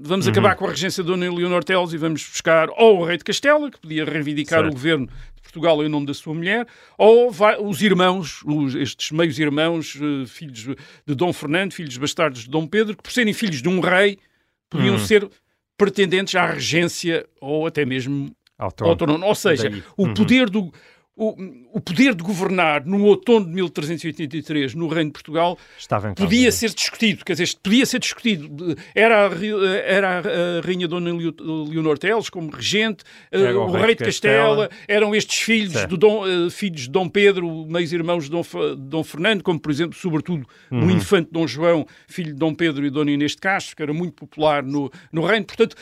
vamos 0.00 0.26
uhum. 0.26 0.32
acabar 0.32 0.54
com 0.54 0.66
a 0.66 0.70
regência 0.70 1.02
de 1.02 1.08
Dona 1.08 1.32
Leonor 1.32 1.64
Teles 1.64 1.92
e 1.92 1.98
vamos 1.98 2.22
buscar 2.22 2.68
ou 2.70 3.00
o 3.00 3.04
rei 3.04 3.18
de 3.18 3.24
Castela, 3.24 3.70
que 3.70 3.80
podia 3.80 4.04
reivindicar 4.04 4.60
certo. 4.60 4.70
o 4.70 4.72
governo 4.72 5.08
Portugal 5.42 5.82
em 5.82 5.88
nome 5.88 6.06
da 6.06 6.14
sua 6.14 6.34
mulher, 6.34 6.66
ou 6.96 7.30
vai, 7.30 7.58
os 7.58 7.82
irmãos, 7.82 8.42
os, 8.44 8.74
estes 8.74 9.10
meios 9.10 9.38
irmãos, 9.38 9.96
uh, 9.96 10.26
filhos 10.26 10.68
de 11.04 11.14
Dom 11.14 11.32
Fernando, 11.32 11.72
filhos 11.72 11.96
bastardos 11.96 12.44
de 12.44 12.50
Dom 12.50 12.66
Pedro, 12.66 12.96
que 12.96 13.02
por 13.02 13.10
serem 13.10 13.32
filhos 13.32 13.60
de 13.60 13.68
um 13.68 13.80
rei, 13.80 14.18
podiam 14.70 14.94
hum. 14.94 14.98
ser 14.98 15.28
pretendentes 15.76 16.34
à 16.36 16.46
regência 16.46 17.26
ou 17.40 17.66
até 17.66 17.84
mesmo 17.84 18.34
ao 18.58 18.96
trono. 18.96 19.26
Ou 19.26 19.34
seja, 19.34 19.68
Daí. 19.68 19.82
o 19.96 20.06
uhum. 20.06 20.14
poder 20.14 20.48
do 20.48 20.72
o, 21.18 21.34
o, 21.72 21.80
poder 21.80 22.14
de 22.14 22.22
governar 22.22 22.84
no 22.84 23.02
outono 23.04 23.46
de 23.46 23.52
1383 23.52 24.74
no 24.74 24.86
Reino 24.86 25.08
de 25.08 25.14
Portugal 25.14 25.58
podia 26.14 26.52
ser 26.52 26.74
discutido, 26.74 27.24
quer 27.24 27.32
dizer, 27.32 27.56
podia 27.62 27.86
ser 27.86 28.00
discutido. 28.00 28.76
Era 28.94 29.26
a, 29.26 29.30
era 29.86 30.18
a 30.18 30.60
Rainha 30.62 30.86
Dona 30.86 31.10
Leonor 31.10 31.98
Teles 31.98 32.28
como 32.28 32.50
regente, 32.50 33.02
eh, 33.32 33.50
o, 33.54 33.62
o, 33.62 33.72
Rei 33.72 33.94
de 33.94 34.04
Castela, 34.04 34.68
Castela, 34.68 34.70
eram 34.86 35.14
estes 35.14 35.40
filhos, 35.40 35.86
de 35.86 35.96
Dom, 35.96 36.26
uh, 36.26 36.50
filhos 36.50 36.82
de 36.82 36.90
Dom 36.90 37.08
Pedro, 37.08 37.64
meios 37.66 37.94
irmãos 37.94 38.24
de 38.24 38.30
Dom, 38.30 38.42
Dom 38.76 39.02
Fernando, 39.02 39.42
como 39.42 39.58
por 39.58 39.72
exemplo, 39.72 39.96
sobretudo, 39.98 40.46
uhum. 40.70 40.86
o 40.86 40.90
infante 40.90 41.30
Dom 41.32 41.46
João, 41.46 41.86
filho 42.06 42.34
de 42.34 42.38
Dom 42.38 42.54
Pedro 42.54 42.84
e 42.84 42.90
Dona 42.90 43.10
Inês 43.10 43.32
de 43.32 43.38
Castro, 43.38 43.74
que 43.74 43.82
era 43.82 43.92
muito 43.92 44.12
popular 44.12 44.62
no, 44.62 44.90
no 45.10 45.24
Reino. 45.24 45.46
Portanto, 45.46 45.76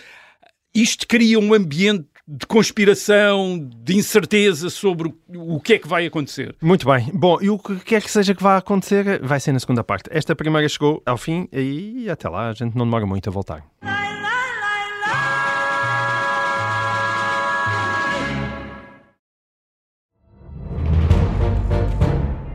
isto 0.72 1.06
cria 1.08 1.38
um 1.38 1.54
ambiente 1.54 2.06
de 2.26 2.46
conspiração, 2.46 3.70
de 3.82 3.96
incerteza 3.96 4.70
sobre 4.70 5.12
o, 5.28 5.60
que 5.60 5.74
é 5.74 5.78
que 5.78 5.86
vai 5.86 6.06
acontecer. 6.06 6.54
Muito 6.60 6.86
bem. 6.86 7.10
Bom, 7.12 7.38
e 7.40 7.50
o 7.50 7.58
que 7.58 7.76
quer 7.80 8.02
que 8.02 8.10
seja 8.10 8.34
que 8.34 8.42
vá 8.42 8.56
acontecer 8.56 9.20
vai 9.22 9.38
ser 9.38 9.52
na 9.52 9.60
segunda 9.60 9.84
parte. 9.84 10.08
Esta 10.10 10.34
primeira 10.34 10.68
chegou 10.68 11.02
ao 11.04 11.18
fim 11.18 11.48
e 11.52 12.08
até 12.08 12.28
lá 12.28 12.48
a 12.48 12.52
gente 12.54 12.76
não 12.76 12.86
demora 12.86 13.04
muito 13.04 13.28
a 13.28 13.32
voltar. 13.32 13.64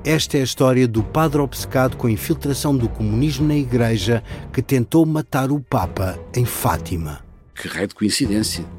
Esta 0.03 0.37
é 0.37 0.41
a 0.41 0.43
história 0.43 0.87
do 0.87 1.03
padre 1.03 1.39
obcecado 1.39 1.95
com 1.95 2.07
a 2.07 2.11
infiltração 2.11 2.75
do 2.75 2.89
comunismo 2.89 3.47
na 3.47 3.55
Igreja 3.55 4.23
que 4.51 4.59
tentou 4.59 5.05
matar 5.05 5.51
o 5.51 5.59
Papa 5.59 6.17
em 6.35 6.45
Fátima. 6.45 7.23
Que 7.53 7.67
raio 7.67 7.87
de 7.89 7.93
coincidência! 7.93 8.78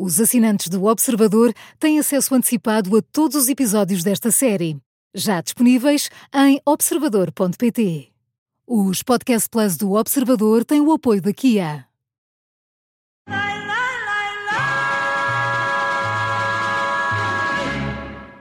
Os 0.00 0.20
assinantes 0.20 0.68
do 0.68 0.84
Observador 0.84 1.52
têm 1.76 1.98
acesso 1.98 2.32
antecipado 2.32 2.96
a 2.96 3.02
todos 3.02 3.34
os 3.34 3.48
episódios 3.48 4.04
desta 4.04 4.30
série, 4.30 4.76
já 5.12 5.40
disponíveis 5.40 6.08
em 6.32 6.60
observador.pt. 6.64 8.12
Os 8.64 9.02
Podcast 9.02 9.50
Plus 9.50 9.76
do 9.76 9.94
Observador 9.94 10.64
têm 10.64 10.80
o 10.80 10.92
apoio 10.92 11.20
da 11.20 11.32
Kia. 11.32 11.84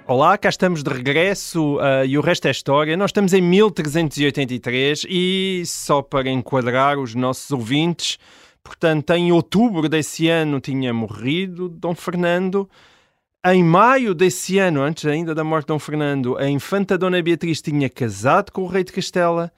Olá, 0.06 0.38
cá 0.38 0.50
estamos 0.50 0.84
de 0.84 0.90
regresso 0.92 1.78
uh, 1.78 2.06
e 2.06 2.20
o 2.20 2.22
resto 2.22 2.48
é 2.48 2.52
história. 2.52 2.96
Nós 2.96 3.10
estamos 3.10 3.34
em 3.34 3.42
1383 3.42 5.08
e, 5.10 5.64
só 5.66 6.04
para 6.04 6.30
enquadrar 6.30 7.00
os 7.00 7.16
nossos 7.16 7.50
ouvintes, 7.50 8.20
portanto, 8.68 9.10
em 9.12 9.32
outubro 9.32 9.88
desse 9.88 10.28
ano 10.28 10.60
tinha 10.60 10.94
morrido 10.94 11.70
Dom 11.70 11.96
Fernando. 11.96 12.70
Em 13.46 13.64
maio 13.64 14.14
desse 14.14 14.58
ano, 14.60 14.82
antes 14.82 15.06
ainda 15.06 15.34
da 15.34 15.44
morte 15.44 15.66
de 15.66 15.74
Dom 15.74 15.80
Fernando, 15.80 16.38
a 16.38 16.50
infanta 16.50 16.98
Dona 16.98 17.22
Beatriz 17.22 17.62
tinha 17.62 17.90
casado 17.90 18.52
com 18.52 18.64
o 18.64 18.68
rei 18.68 18.84
de 18.84 18.92
Castela 18.92 19.52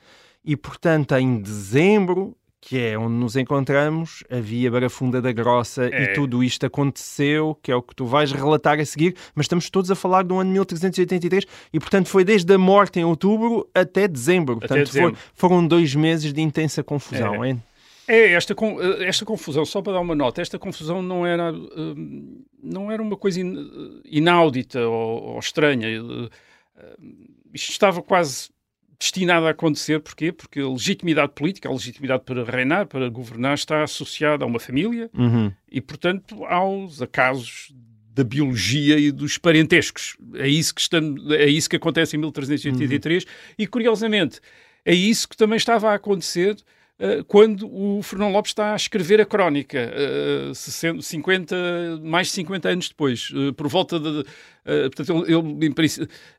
e, 0.46 0.56
portanto, 0.56 1.14
em 1.16 1.42
dezembro 1.42 2.36
que 2.62 2.78
é 2.78 2.98
onde 3.00 3.14
nos 3.16 3.38
encontramos, 3.38 4.22
havia 4.30 4.70
Barafunda 4.70 5.22
da 5.22 5.32
Grossa 5.32 5.86
É. 5.86 6.04
e 6.04 6.14
tudo 6.14 6.44
isto 6.44 6.66
aconteceu, 6.66 7.58
que 7.64 7.72
é 7.72 7.76
o 7.76 7.82
que 7.82 7.96
tu 7.96 8.06
vais 8.06 8.34
relatar 8.34 8.78
a 8.82 8.86
seguir, 8.86 9.16
mas 9.34 9.46
estamos 9.46 9.70
todos 9.70 9.90
a 9.90 9.96
falar 9.96 10.24
do 10.24 10.38
ano 10.38 10.52
1383 10.52 11.46
e, 11.72 11.80
portanto, 11.80 12.10
foi 12.10 12.26
desde 12.26 12.54
a 12.54 12.58
morte 12.58 13.00
em 13.00 13.06
outubro 13.06 13.66
até 13.74 14.10
dezembro. 14.10 14.58
Até 14.58 14.68
Portanto, 14.68 14.88
dezembro. 14.88 15.16
foi- 15.16 15.24
foram 15.34 15.66
dois 15.66 15.96
meses 15.96 16.34
de 16.34 16.42
intensa 16.42 16.84
confusão, 16.84 17.44
É. 17.46 17.50
hein? 17.52 17.64
É, 18.12 18.32
esta, 18.34 18.54
eh, 18.54 19.06
esta 19.06 19.24
confusão, 19.24 19.64
só 19.66 19.82
para 19.82 19.94
dar 19.94 20.00
uma 20.00 20.16
nota, 20.16 20.42
esta 20.42 20.58
confusão 20.58 21.02
não 21.02 21.26
era, 21.28 21.52
hum, 21.54 22.44
não 22.62 22.92
era 22.92 23.02
uma 23.04 23.16
coisa 23.16 23.40
in- 23.40 24.02
ináudita 24.06 24.80
ou, 24.88 25.24
ou 25.34 25.40
estranha. 25.40 25.88
Eh, 25.88 26.30
eh, 26.78 26.96
Isto 27.54 27.72
estava 27.72 28.02
quase 28.02 28.50
destinado 29.00 29.46
a 29.46 29.52
acontecer. 29.52 30.00
Porquê? 30.00 30.32
Porque 30.32 30.60
a 30.60 30.68
legitimidade 30.68 31.32
política, 31.34 31.70
a 31.70 31.72
legitimidade 31.72 32.24
para 32.26 32.44
reinar, 32.44 32.88
para 32.88 33.08
governar, 33.10 33.54
está 33.54 33.84
associada 33.84 34.44
a 34.44 34.48
uma 34.48 34.60
família 34.60 35.10
Uhum. 35.14 35.52
e, 35.72 35.80
portanto, 35.80 36.44
aos 36.46 37.02
acasos 37.02 37.74
da 38.14 38.24
biologia 38.24 38.98
e 39.00 39.12
dos 39.12 39.38
parentescos. 39.38 40.18
É 40.36 40.48
isso 40.48 40.74
que, 40.76 40.82
estamos, 40.82 41.32
é 41.32 41.48
isso 41.48 41.70
que 41.70 41.76
acontece 41.78 42.18
em 42.18 42.20
1383 42.20 43.24
e, 43.58 43.66
curiosamente, 43.68 44.42
é 44.84 44.94
isso 44.94 45.30
que 45.30 45.38
também 45.38 45.56
estava 45.58 45.92
a 45.92 45.94
acontecer 45.94 46.56
eh, 46.56 46.62
quando 47.28 47.66
o 47.74 48.02
Fernão 48.04 48.32
Lopes 48.32 48.52
está 48.52 48.74
a 48.74 48.76
escrever 48.76 49.22
a 49.22 49.26
crónica, 49.26 49.78
eh, 49.80 50.52
60, 50.54 51.02
50, 51.02 51.56
mais 52.04 52.28
de 52.28 52.34
50 52.34 52.68
anos 52.70 52.90
depois, 52.90 53.32
eh, 53.34 53.52
por 53.54 53.68
volta 53.70 53.98
de. 54.00 54.26
eh, 54.66 54.90
portanto, 54.90 55.24
ele, 55.26 55.66
em, 55.66 55.74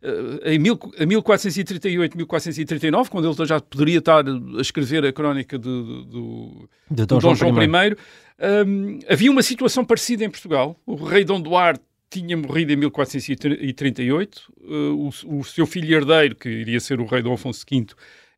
eh, 0.02 0.52
em 0.54 0.58
mil- 0.58 0.78
em 0.98 1.06
1438, 1.06 2.14
1439, 2.16 3.08
quando 3.10 3.26
ele 3.32 3.46
já 3.48 3.58
poderia 3.60 3.98
estar 3.98 4.22
a 4.28 4.60
escrever 4.60 5.04
a 5.06 5.12
crónica 5.12 5.58
de- 5.58 5.64
de- 5.64 6.04
do, 6.06 6.68
De 6.90 7.06
do 7.06 7.18
Dom 7.18 7.34
João 7.34 7.50
I, 7.88 7.96
hum, 8.66 8.98
havia 9.08 9.30
uma 9.30 9.42
situação 9.42 9.84
parecida 9.84 10.24
em 10.24 10.30
Portugal. 10.30 10.76
O 10.84 10.94
rei 10.94 11.24
Dom 11.24 11.40
Duarte 11.40 11.82
tinha 12.10 12.36
morrido 12.36 12.72
em 12.72 12.76
1438, 12.76 14.52
uh, 14.62 15.10
o, 15.26 15.38
o 15.38 15.44
seu 15.44 15.64
filho 15.66 15.94
herdeiro, 15.96 16.34
que 16.34 16.48
iria 16.48 16.80
ser 16.80 17.00
o 17.00 17.06
rei 17.06 17.22
Dom 17.22 17.34
Afonso 17.34 17.64
V, 17.70 17.86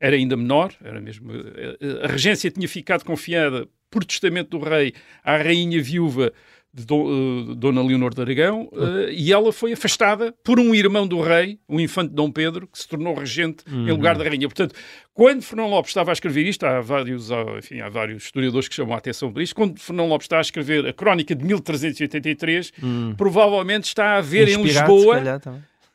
era 0.03 0.17
ainda 0.17 0.37
menor, 0.37 0.73
era 0.85 1.01
mesmo, 1.01 1.33
uh, 1.33 2.05
a 2.05 2.09
regência 2.09 2.51
tinha 2.51 2.69
ficado 2.69 3.05
confiada 3.05 3.69
por 3.89 4.05
testamento 4.05 4.59
do 4.59 4.59
rei 4.65 4.93
à 5.23 5.37
rainha 5.37 5.81
viúva 5.81 6.33
de 6.75 6.85
Dom- 6.87 7.05
uh, 7.07 7.55
Dona 7.55 7.83
Leonor 7.83 8.13
de 8.15 8.21
Aragão 8.23 8.69
uh, 8.73 9.11
e 9.11 9.31
ela 9.33 9.53
foi 9.53 9.75
afastada 9.75 10.35
por 10.43 10.59
um 10.59 10.75
irmão 10.75 11.07
do 11.07 11.21
rei, 11.21 11.59
o 11.69 11.79
infante 11.79 12.13
Dom 12.15 12.33
Pedro, 12.33 12.67
que 12.67 12.79
se 12.79 12.89
tornou 12.89 13.15
regente 13.15 13.63
em 13.71 13.91
lugar 13.93 14.17
da 14.17 14.25
rainha. 14.25 14.49
Portanto, 14.49 14.75
quando 15.15 15.43
Fernão 15.43 15.69
Lopes 15.69 15.91
estava 15.91 16.11
a 16.11 16.15
escrever 16.15 16.47
isto, 16.49 16.65
há 16.65 16.81
vários, 16.81 17.29
enfim, 17.59 17.81
há 17.81 17.89
vários 17.91 18.25
historiadores 18.25 18.67
que 18.69 18.75
chamam 18.75 18.95
a 18.95 18.99
atenção 18.99 19.31
para 19.33 19.43
isto, 19.43 19.55
quando 19.55 19.79
Fernão 19.79 20.09
Lopes 20.09 20.25
está 20.25 20.39
a 20.39 20.41
escrever 20.41 20.87
a 20.87 20.93
crónica 20.95 21.35
de 21.35 21.45
1383, 21.45 22.73
provavelmente 23.19 23.85
está 23.85 24.17
a 24.17 24.21
ver 24.21 24.49
em 24.49 24.61
Inspirado, 24.63 24.93
Lisboa 24.97 25.17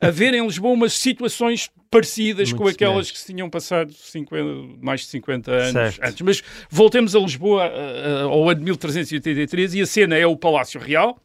também. 0.00 0.08
a 0.08 0.10
ver 0.10 0.34
em 0.34 0.44
Lisboa 0.46 0.72
umas 0.74 0.92
situações 0.92 1.70
parecidas 1.90 2.50
Muito 2.50 2.62
com 2.62 2.68
aquelas 2.68 3.10
que 3.10 3.18
se 3.18 3.26
tinham 3.32 3.48
passado 3.48 3.92
50 3.92 4.44
mais 4.82 5.00
de 5.02 5.06
50 5.06 5.50
anos 5.50 5.72
Certo. 5.72 6.04
antes. 6.04 6.20
Mas 6.22 6.42
voltemos 6.70 7.14
a 7.16 7.18
Lisboa 7.20 7.64
a- 7.64 8.22
ao 8.22 8.48
ano 8.48 8.58
de 8.60 8.64
1383 8.64 9.74
e 9.74 9.80
a 9.80 9.86
cena 9.86 10.16
é 10.16 10.26
o 10.26 10.36
Palácio 10.36 10.80
Real. 10.80 11.20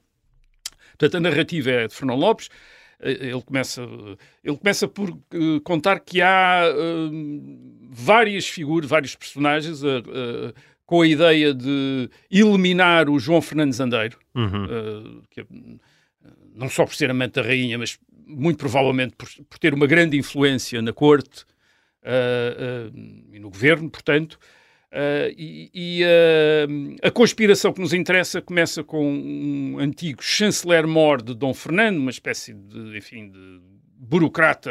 Portanto, 0.97 1.17
a 1.17 1.19
narrativa 1.19 1.69
é 1.71 1.87
de 1.87 1.93
Fernão 1.95 2.15
Lopes. 2.15 2.49
Eh, 3.01 3.27
Ele 3.29 3.41
começa, 3.41 3.81
ele 4.43 4.55
começa 4.57 4.87
por 4.87 5.09
eh, 5.09 5.59
contar 5.63 5.99
que 5.99 6.21
há 6.21 6.63
eh, 6.65 7.09
várias 7.89 8.47
figuras, 8.47 8.89
vários 8.89 9.15
personagens 9.15 9.81
com 10.85 11.01
a 11.01 11.07
ideia 11.07 11.53
de 11.53 12.09
eliminar 12.31 13.09
o 13.09 13.17
João 13.19 13.41
Fernandes 13.41 13.79
Andeiro, 13.79 14.17
Uhum. 14.35 15.21
que 15.29 15.41
é, 15.41 15.45
não 16.55 16.69
só 16.69 16.85
por 16.85 16.93
ser 16.95 17.09
amante 17.09 17.33
da 17.33 17.41
rainha, 17.41 17.77
mas 17.77 17.97
muito 18.27 18.57
provavelmente 18.57 19.15
por, 19.15 19.27
por 19.49 19.57
ter 19.59 19.73
uma 19.73 19.87
grande 19.87 20.17
influência 20.17 20.81
na 20.81 20.93
corte 20.93 21.45
eh, 22.03 22.89
eh, 22.91 22.91
e 23.33 23.39
no 23.39 23.49
governo, 23.49 23.89
portanto. 23.89 24.37
Eh, 24.91 25.33
e 25.37 25.71
e, 25.73 26.03
eh, 26.03 26.67
a 27.01 27.09
conspiração 27.11 27.73
que 27.73 27.81
nos 27.81 27.93
interessa 27.93 28.41
começa 28.41 28.83
com 28.83 29.03
um 29.11 29.79
antigo 29.79 30.21
chanceler-mor 30.23 31.21
de 31.21 31.33
Dom 31.33 31.53
Fernando, 31.53 31.97
uma 31.97 32.11
espécie 32.11 32.53
de, 32.53 32.97
enfim, 32.97 33.29
de 33.31 33.59
burocrata, 33.97 34.69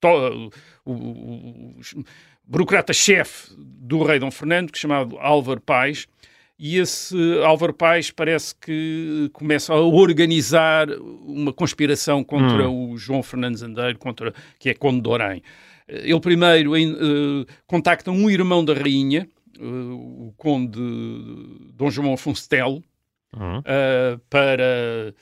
to- 0.00 0.50
o, 0.84 0.92
o- 0.92 1.76
o- 1.96 2.04
burocrata-chefe 2.46 3.52
do 3.56 4.02
rei 4.02 4.18
Dom 4.18 4.30
Fernando, 4.30 4.70
que 4.72 4.78
é 4.78 4.80
chamado 4.80 5.18
Álvaro 5.18 5.60
Pais, 5.60 6.06
e 6.58 6.76
esse 6.78 7.16
Álvaro 7.44 7.74
Pais 7.74 8.10
parece 8.10 8.54
que 8.54 9.28
começa 9.32 9.72
a 9.72 9.80
organizar 9.80 10.88
uma 11.26 11.52
conspiração 11.52 12.22
contra 12.22 12.68
o 12.70 12.96
João 12.96 13.22
Fernandes 13.22 13.62
Andeiro, 13.62 13.98
contra, 13.98 14.32
que 14.58 14.70
é 14.70 14.74
Conde 14.74 15.00
de 15.00 15.08
Orém. 15.08 15.42
Ele 15.88 16.20
primeiro 16.20 16.76
em, 16.76 16.92
eh, 16.92 17.52
contacta 17.66 18.10
um 18.10 18.30
irmão 18.30 18.64
da 18.64 18.72
rainha, 18.72 19.28
eh, 19.58 19.62
o 19.62 20.32
Conde 20.36 20.78
Dom 21.74 21.90
João 21.90 22.14
Afonso 22.14 22.48
Telo, 22.48 22.82
Uhum. 23.36 23.60
eh, 23.64 24.16
para 24.30 25.12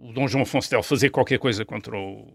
o 0.00 0.12
Dom 0.12 0.26
João 0.28 0.42
Afonso 0.42 0.68
Telo 0.68 0.82
fazer 0.82 1.10
qualquer 1.10 1.38
coisa 1.38 1.64
contra 1.64 1.96
o 1.96 2.26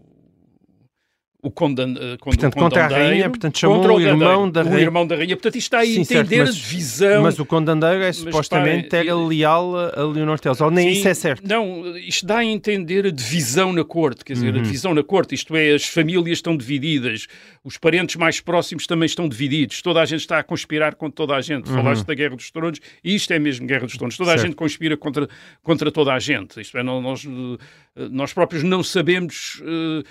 o 1.44 1.50
Conde, 1.50 1.82
eh, 1.82 1.86
contra, 2.18 2.18
Portanto, 2.18 2.54
o 2.54 2.58
contra 2.58 2.84
a 2.84 2.88
rainha, 2.88 3.28
portanto, 3.28 3.58
chamou 3.58 3.76
contra 3.76 3.92
o 3.92 4.00
irmão 4.00 4.50
da 4.50 4.62
o 4.62 4.64
rainha. 4.64 4.80
irmão 4.80 5.06
da 5.06 5.14
rainha. 5.16 5.36
Portanto, 5.36 5.56
isto 5.56 5.66
está 5.66 5.80
a 5.80 5.84
Sim, 5.84 6.02
certo, 6.04 6.26
entender 6.26 6.38
mas- 6.46 6.48
a 6.48 6.52
divisão 6.52 7.22
Mas 7.22 7.38
o 7.38 7.44
Conde 7.44 7.70
Andeiro 7.70 8.02
é 8.02 8.12
supostamente 8.12 8.82
repara, 8.84 9.04
era 9.04 9.14
leal 9.16 9.76
a 9.76 10.00
a 10.00 10.04
Leonor 10.06 10.40
Teles, 10.40 10.60
ou 10.60 10.70
nem 10.70 10.92
isso 10.92 11.06
é 11.06 11.14
certo. 11.14 11.46
Não, 11.46 11.96
isto 11.98 12.24
dá 12.26 12.38
a 12.38 12.44
entender 12.44 13.06
a 13.06 13.10
divisão 13.10 13.72
na 13.72 13.84
corte, 13.84 14.24
quer 14.24 14.32
dizer, 14.32 14.54
Uhum. 14.54 14.60
a 14.60 14.62
divisão 14.62 14.94
na 14.94 15.02
corte, 15.02 15.34
isto 15.34 15.54
é, 15.54 15.74
as 15.74 15.84
famílias 15.86 16.38
estão 16.38 16.56
divididas, 16.56 17.26
os 17.62 17.76
parentes 17.78 18.16
mais 18.16 18.40
próximos 18.40 18.86
também 18.86 19.06
estão 19.06 19.28
divididos, 19.28 19.82
toda 19.82 20.00
a 20.00 20.04
gente 20.06 20.20
está 20.20 20.38
a 20.38 20.42
conspirar 20.42 20.94
contra 20.94 21.14
toda 21.16 21.36
a 21.36 21.40
gente. 21.40 21.68
Falaste 21.70 22.04
da 22.06 22.14
Guerra 22.14 22.36
dos 22.36 22.50
Tronos, 22.50 22.80
e 23.04 23.14
isto 23.14 23.32
é 23.32 23.38
mesmo 23.38 23.66
Guerra 23.66 23.86
dos 23.86 23.96
Tronos, 23.96 24.16
toda 24.16 24.30
a 24.30 24.32
Uhum. 24.32 24.38
Certo. 24.38 24.48
gente 24.48 24.56
conspira 24.56 24.96
contra, 24.96 25.28
contra 25.62 25.92
toda 25.92 26.12
a 26.12 26.18
gente. 26.18 26.60
Isto 26.60 26.78
é, 26.78 26.82
não- 26.82 27.00
nós, 27.02 27.24
nós 27.96 28.32
próprios 28.32 28.62
não 28.62 28.82
sabemos. 28.82 29.60
Uh, 29.60 30.02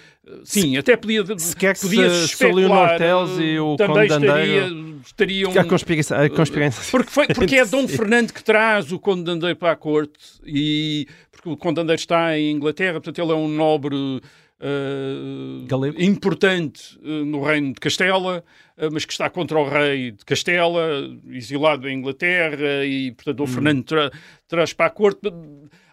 sim, 0.44 0.78
até 0.78 0.96
podia. 0.96 1.24
Sequer 1.38 1.78
podia 1.78 2.10
se, 2.10 2.30
se 2.30 2.46
o 2.46 2.56
Leonor 2.56 2.98
Teles 2.98 3.40
e 3.40 3.60
o 3.60 3.76
Conde 3.76 4.06
estaria, 4.06 4.70
estariam. 5.06 5.52
A 5.52 5.66
conspiração. 5.66 6.22
A 6.22 6.30
conspiração. 6.30 6.84
Porque, 6.92 7.12
foi, 7.12 7.28
porque 7.28 7.56
é 7.58 7.66
Dom 7.68 7.88
Fernando 7.88 8.32
que 8.32 8.44
traz 8.44 8.92
o 8.92 9.00
Conde 9.00 9.24
de 9.24 9.32
Andeiro 9.32 9.58
para 9.58 9.72
a 9.72 9.76
corte 9.76 10.20
e 10.46 11.08
porque 11.32 11.50
o 11.50 11.58
Conde 11.58 11.76
de 11.76 11.82
Andeiro 11.82 12.00
está 12.00 12.38
em 12.38 12.52
Inglaterra, 12.52 12.94
portanto 12.94 13.20
ele 13.20 13.32
é 13.32 13.36
um 13.36 13.50
nobre 13.50 14.22
uh, 14.64 16.02
importante 16.02 16.98
uh, 17.04 17.26
no 17.26 17.44
reino 17.44 17.74
de 17.74 17.80
Castela, 17.80 18.44
uh, 18.78 18.90
mas 18.92 19.04
que 19.04 19.12
está 19.12 19.30
contra 19.30 19.60
o 19.60 19.68
rei 19.68 20.12
de 20.12 20.24
Castela, 20.24 21.10
exilado 21.30 21.90
em 21.90 21.98
Inglaterra, 21.98 22.86
e 22.86 23.12
portanto 23.12 23.40
o 23.42 23.44
hum. 23.44 23.48
Fernando 23.48 23.84
tra 23.84 24.12
traz 24.48 24.74
para 24.74 24.86
a 24.86 24.90
corte. 24.90 25.22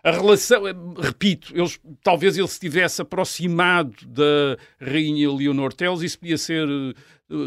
A 0.03 0.11
relação, 0.11 0.63
repito, 0.99 1.53
eles, 1.55 1.79
talvez 2.03 2.39
ele 2.39 2.49
se 2.49 2.59
tivesse 2.59 3.03
aproximado 3.03 3.95
da 4.07 4.57
rainha 4.81 5.31
Leonor 5.31 5.73
Teles, 5.73 6.01
isso 6.01 6.19
podia 6.19 6.39
ser 6.39 6.67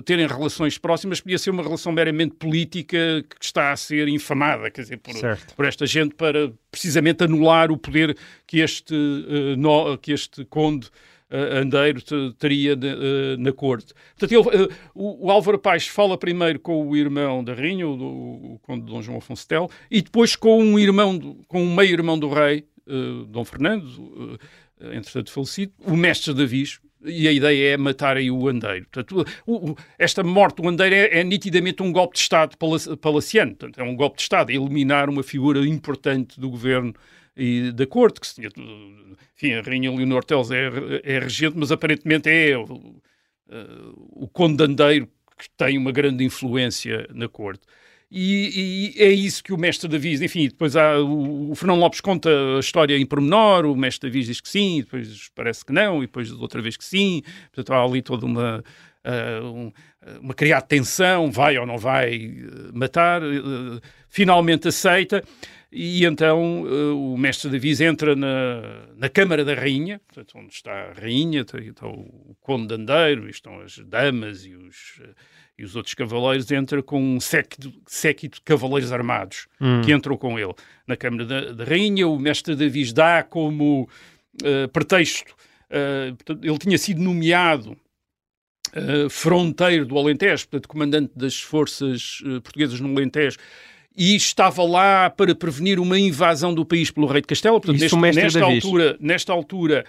terem 0.05 0.25
relações 0.27 0.77
próximas, 0.77 1.19
podia 1.19 1.37
ser 1.37 1.49
uma 1.49 1.61
relação 1.61 1.91
meramente 1.91 2.35
política 2.35 2.97
que 3.27 3.43
está 3.43 3.71
a 3.71 3.75
ser 3.75 4.07
infamada, 4.07 4.71
quer 4.71 4.81
dizer, 4.81 4.97
por, 4.97 5.13
por 5.55 5.65
esta 5.65 5.85
gente 5.85 6.15
para 6.15 6.53
precisamente 6.71 7.23
anular 7.23 7.71
o 7.71 7.77
poder 7.77 8.17
que 8.47 8.59
este, 8.59 8.95
no, 9.57 9.97
que 9.97 10.13
este 10.13 10.45
conde 10.45 10.89
Andeiro 11.61 12.01
teria 12.33 12.75
de, 12.75 12.87
uh, 12.87 13.37
na 13.39 13.51
corte. 13.51 13.93
Portanto, 14.17 14.49
ele, 14.51 14.69
o, 14.93 15.27
o, 15.27 15.31
Álvaro 15.31 15.57
Paes 15.57 15.87
fala 15.87 16.17
primeiro 16.17 16.59
com 16.59 16.87
o 16.87 16.95
irmão 16.95 17.43
da 17.43 17.53
rainha, 17.53 17.87
o, 17.87 18.53
o, 18.53 18.59
conde 18.61 18.85
Dom 18.85 19.01
João 19.01 19.17
Afonso 19.17 19.47
Tel, 19.47 19.69
e 19.89 20.01
depois 20.01 20.35
com 20.35 20.61
um 20.61 20.77
irmão, 20.77 21.37
com 21.47 21.63
um 21.63 21.75
meio-irmão 21.75 22.19
do 22.19 22.29
rei, 22.29 22.65
Dom 23.29 23.45
Fernando, 23.45 24.37
entretanto 24.91 25.31
falecido, 25.31 25.71
o 25.85 25.95
mestre 25.95 26.33
Davis, 26.33 26.79
e 27.05 27.27
a 27.27 27.31
ideia 27.31 27.73
é 27.73 27.77
matar 27.77 28.17
aí 28.17 28.31
o 28.31 28.47
Andeiro. 28.47 28.85
Portanto, 28.91 29.25
o, 29.45 29.71
o, 29.71 29.77
esta 29.97 30.23
morte 30.23 30.61
do 30.61 30.69
Andeiro 30.69 30.95
é, 30.95 31.19
é, 31.19 31.23
nitidamente 31.23 31.83
um 31.83 31.91
golpe 31.91 32.15
de 32.15 32.21
Estado 32.21 32.57
palaciano. 33.01 33.55
Portanto, 33.55 33.79
é 33.79 33.83
um 33.83 33.95
golpe 33.95 34.17
de 34.17 34.23
Estado, 34.23 34.51
eliminar 34.51 35.09
uma 35.09 35.23
figura 35.23 35.59
importante 35.65 36.39
do 36.39 36.49
governo 36.49 36.93
e 37.35 37.71
da 37.71 37.85
corte, 37.87 38.19
que 38.19 38.27
se 38.27 38.35
tinha, 38.35 38.49
enfim, 39.35 39.53
a 39.53 39.61
Rainha 39.61 39.91
Leonor 39.91 40.23
Teles 40.23 40.51
é, 40.51 40.69
é 41.03 41.19
regente, 41.19 41.57
mas 41.57 41.71
aparentemente 41.71 42.29
é 42.29 42.57
o, 42.57 42.63
uh, 42.63 44.23
o 44.23 44.27
Conde 44.27 44.57
de 44.57 44.63
Andeiro 44.63 45.09
que 45.37 45.49
tem 45.57 45.77
uma 45.77 45.91
grande 45.91 46.23
influência 46.23 47.07
na 47.13 47.27
corte. 47.27 47.61
E, 48.15 48.93
e, 48.95 49.01
é 49.01 49.09
isso 49.09 49.43
que 49.43 49.51
o 49.51 49.57
mestre 49.57 49.89
Davis, 49.89 50.21
enfim, 50.21 50.47
depois 50.47 50.75
há, 50.75 50.99
o, 50.99 51.49
o, 51.49 51.55
Fernão 51.55 51.79
Lopes 51.79 51.99
conta 51.99 52.29
a 52.57 52.59
história 52.59 52.95
em 52.95 53.05
pormenor, 53.05 53.65
o 53.65 53.75
mestre 53.75 54.07
Davis 54.07 54.27
diz 54.27 54.39
que 54.39 54.47
sim, 54.47 54.81
depois 54.81 55.29
parece 55.33 55.65
que 55.65 55.73
não, 55.73 55.97
e 55.97 56.05
depois 56.05 56.31
outra 56.31 56.61
vez 56.61 56.77
que 56.77 56.85
sim, 56.85 57.23
portanto 57.51 57.73
há 57.73 57.83
ali 57.83 58.03
toda 58.03 58.27
uma, 58.27 58.63
uh, 59.03 59.45
um, 59.47 59.71
uma 60.21 60.33
criar 60.35 60.61
tensão, 60.61 61.31
vai 61.31 61.57
ou 61.57 61.65
não 61.65 61.79
vai 61.79 62.27
uh, 62.27 62.77
matar, 62.77 63.23
uh, 63.23 63.81
finalmente 64.07 64.67
aceita, 64.67 65.23
e 65.73 66.05
então 66.05 66.63
o 66.95 67.17
mestre 67.17 67.49
Davis 67.49 67.81
entra 67.81 68.15
na, 68.15 68.85
na 68.95 69.09
Câmara 69.09 69.43
da 69.43 69.55
Rainha, 69.55 69.99
portanto, 70.05 70.37
onde 70.37 70.53
está 70.53 70.71
a 70.71 70.93
Rainha, 70.93 71.41
está, 71.41 71.87
o 71.87 72.35
Conde 72.39 72.67
de 72.67 72.75
Andeiro, 72.75 73.27
estão 73.27 73.59
as 73.59 73.79
damas 73.79 74.45
e 74.45 74.53
os 74.55 75.01
e 75.57 75.63
os 75.63 75.75
outros 75.75 75.93
cavaleiros 75.93 76.51
entram 76.51 76.81
com 76.81 77.01
um 77.01 77.19
séquito, 77.19 77.71
séquito 77.85 78.35
de 78.35 78.41
cavaleiros 78.41 78.91
armados 78.91 79.47
hum. 79.61 79.81
que 79.81 79.93
entram 79.93 80.17
com 80.17 80.37
ele 80.39 80.53
na 80.87 80.97
Câmara 80.97 81.25
da, 81.25 81.51
da 81.53 81.63
Rainha. 81.63 82.07
O 82.07 82.17
mestre 82.17 82.55
Davis 82.55 82.91
dá 82.91 83.23
como 83.23 83.87
uh, 84.41 84.67
pretexto, 84.69 85.33
uh, 85.69 86.39
ele 86.41 86.57
tinha 86.57 86.77
sido 86.77 87.01
nomeado 87.01 87.77
uh, 88.75 89.09
fronteiro 89.09 89.85
do 89.85 89.97
Alentejo, 89.97 90.47
portanto, 90.47 90.67
comandante 90.67 91.11
das 91.15 91.39
forças 91.39 92.21
portuguesas 92.43 92.79
no 92.79 92.89
Alentejo, 92.89 93.37
e 93.95 94.15
estava 94.15 94.63
lá 94.63 95.09
para 95.09 95.35
prevenir 95.35 95.79
uma 95.79 95.99
invasão 95.99 96.53
do 96.53 96.65
país 96.65 96.89
pelo 96.89 97.07
rei 97.07 97.21
de 97.21 97.27
Castela. 97.27 97.59
Portanto, 97.59 97.79
neste, 97.79 97.97
nesta, 97.97 98.43
altura, 98.43 98.97
nesta 98.99 99.33
altura, 99.33 99.85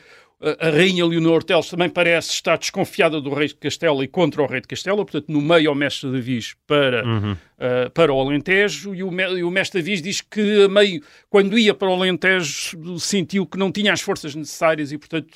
a 0.60 0.68
rainha 0.68 1.06
Leonor 1.06 1.42
Teles 1.42 1.68
também 1.68 1.88
parece 1.88 2.30
estar 2.30 2.58
desconfiada 2.58 3.20
do 3.20 3.32
rei 3.32 3.48
de 3.48 3.54
Castela 3.54 4.04
e 4.04 4.08
contra 4.08 4.42
o 4.42 4.46
rei 4.46 4.60
de 4.60 4.68
Castela, 4.68 4.96
portanto, 4.96 5.26
no 5.28 5.40
meio 5.40 5.70
ao 5.70 5.74
mestre 5.74 6.10
Davis 6.10 6.54
para, 6.66 7.04
uhum. 7.04 7.32
uh, 7.32 7.90
para 7.92 8.12
o 8.12 8.20
Alentejo, 8.20 8.94
e 8.94 9.02
o, 9.02 9.38
e 9.38 9.42
o 9.42 9.50
mestre 9.50 9.80
Davis 9.80 10.02
diz 10.02 10.20
que, 10.20 10.68
meio, 10.68 11.02
quando 11.30 11.58
ia 11.58 11.72
para 11.72 11.88
o 11.88 11.94
Alentejo, 11.94 12.98
sentiu 12.98 13.46
que 13.46 13.56
não 13.56 13.72
tinha 13.72 13.92
as 13.92 14.02
forças 14.02 14.34
necessárias 14.34 14.92
e, 14.92 14.98
portanto, 14.98 15.32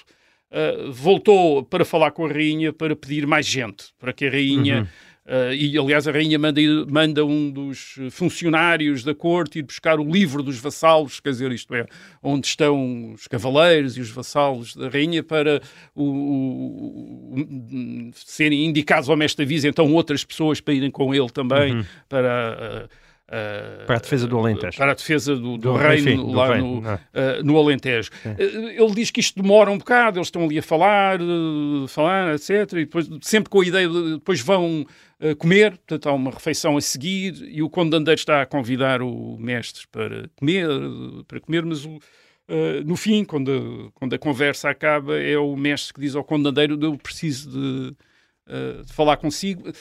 uh, 0.50 0.92
voltou 0.92 1.62
para 1.62 1.84
falar 1.84 2.10
com 2.10 2.26
a 2.26 2.28
rainha 2.28 2.72
para 2.72 2.94
pedir 2.94 3.26
mais 3.26 3.46
gente, 3.46 3.86
para 3.98 4.12
que 4.12 4.26
a 4.26 4.30
rainha... 4.30 4.80
Uhum 4.80 5.07
Uh, 5.28 5.52
e, 5.52 5.76
aliás, 5.76 6.08
a 6.08 6.10
rainha 6.10 6.38
manda, 6.38 6.60
manda, 6.88 7.22
um 7.22 7.50
dos 7.50 7.98
funcionários 8.10 9.04
da 9.04 9.14
corte 9.14 9.58
ir 9.58 9.62
buscar 9.62 10.00
o 10.00 10.10
livro 10.10 10.42
dos 10.42 10.58
vassalos, 10.58 11.20
quer 11.20 11.28
dizer, 11.28 11.52
isto 11.52 11.74
é, 11.74 11.84
onde 12.22 12.46
estão 12.46 13.12
os 13.12 13.28
cavaleiros 13.28 13.98
e 13.98 14.00
os 14.00 14.08
vassalos 14.08 14.74
da 14.74 14.88
rainha 14.88 15.22
para 15.22 15.60
o, 15.94 16.02
o, 16.02 17.40
o, 17.40 18.10
serem 18.14 18.64
indicados 18.64 19.10
ao 19.10 19.18
mestre 19.18 19.44
avisa, 19.44 19.68
então 19.68 19.92
outras 19.92 20.24
pessoas 20.24 20.62
para 20.62 20.72
irem 20.72 20.90
com 20.90 21.14
ele 21.14 21.28
também, 21.28 21.74
uhum. 21.74 21.84
para... 22.08 22.86
Uh, 22.86 23.08
Uh, 23.28 23.84
para 23.84 23.96
a 23.96 24.00
defesa 24.00 24.26
do 24.26 24.38
Alentejo. 24.38 24.78
Para 24.78 24.92
a 24.92 24.94
defesa 24.94 25.36
do, 25.36 25.58
do, 25.58 25.58
do 25.58 25.76
reino 25.76 26.10
enfim, 26.10 26.34
lá 26.34 26.56
do 26.56 26.64
no, 26.64 26.78
uh, 26.78 26.98
no 27.44 27.58
Alentejo. 27.58 28.10
Uh, 28.24 28.70
ele 28.70 28.94
diz 28.94 29.10
que 29.10 29.20
isto 29.20 29.42
demora 29.42 29.70
um 29.70 29.76
bocado, 29.76 30.18
eles 30.18 30.28
estão 30.28 30.44
ali 30.44 30.58
a 30.58 30.62
falar, 30.62 31.18
falar, 31.88 32.34
etc. 32.34 32.50
E 32.72 32.74
depois, 32.86 33.06
sempre 33.20 33.50
com 33.50 33.60
a 33.60 33.66
ideia 33.66 33.86
de 33.86 34.14
depois 34.14 34.40
vão 34.40 34.86
comer, 35.38 35.72
portanto 35.72 36.08
há 36.08 36.12
uma 36.12 36.30
refeição 36.30 36.76
a 36.76 36.80
seguir 36.80 37.34
e 37.50 37.62
o 37.62 37.68
condandeiro 37.68 38.18
está 38.18 38.42
a 38.42 38.46
convidar 38.46 39.02
o 39.02 39.36
mestre 39.38 39.86
para 39.88 40.28
comer, 40.36 40.68
para 41.26 41.40
comer 41.40 41.64
mas 41.64 41.84
o, 41.84 41.98
no 42.86 42.94
fim, 42.94 43.24
quando 43.24 43.50
a, 43.50 43.98
quando 43.98 44.14
a 44.14 44.18
conversa 44.18 44.70
acaba, 44.70 45.18
é 45.20 45.36
o 45.36 45.56
mestre 45.56 45.92
que 45.92 46.00
diz 46.00 46.14
ao 46.14 46.22
condandeiro 46.22 46.78
eu 46.80 46.96
preciso 46.96 47.50
de, 47.50 47.96
de 48.86 48.92
falar 48.92 49.16
consigo. 49.16 49.72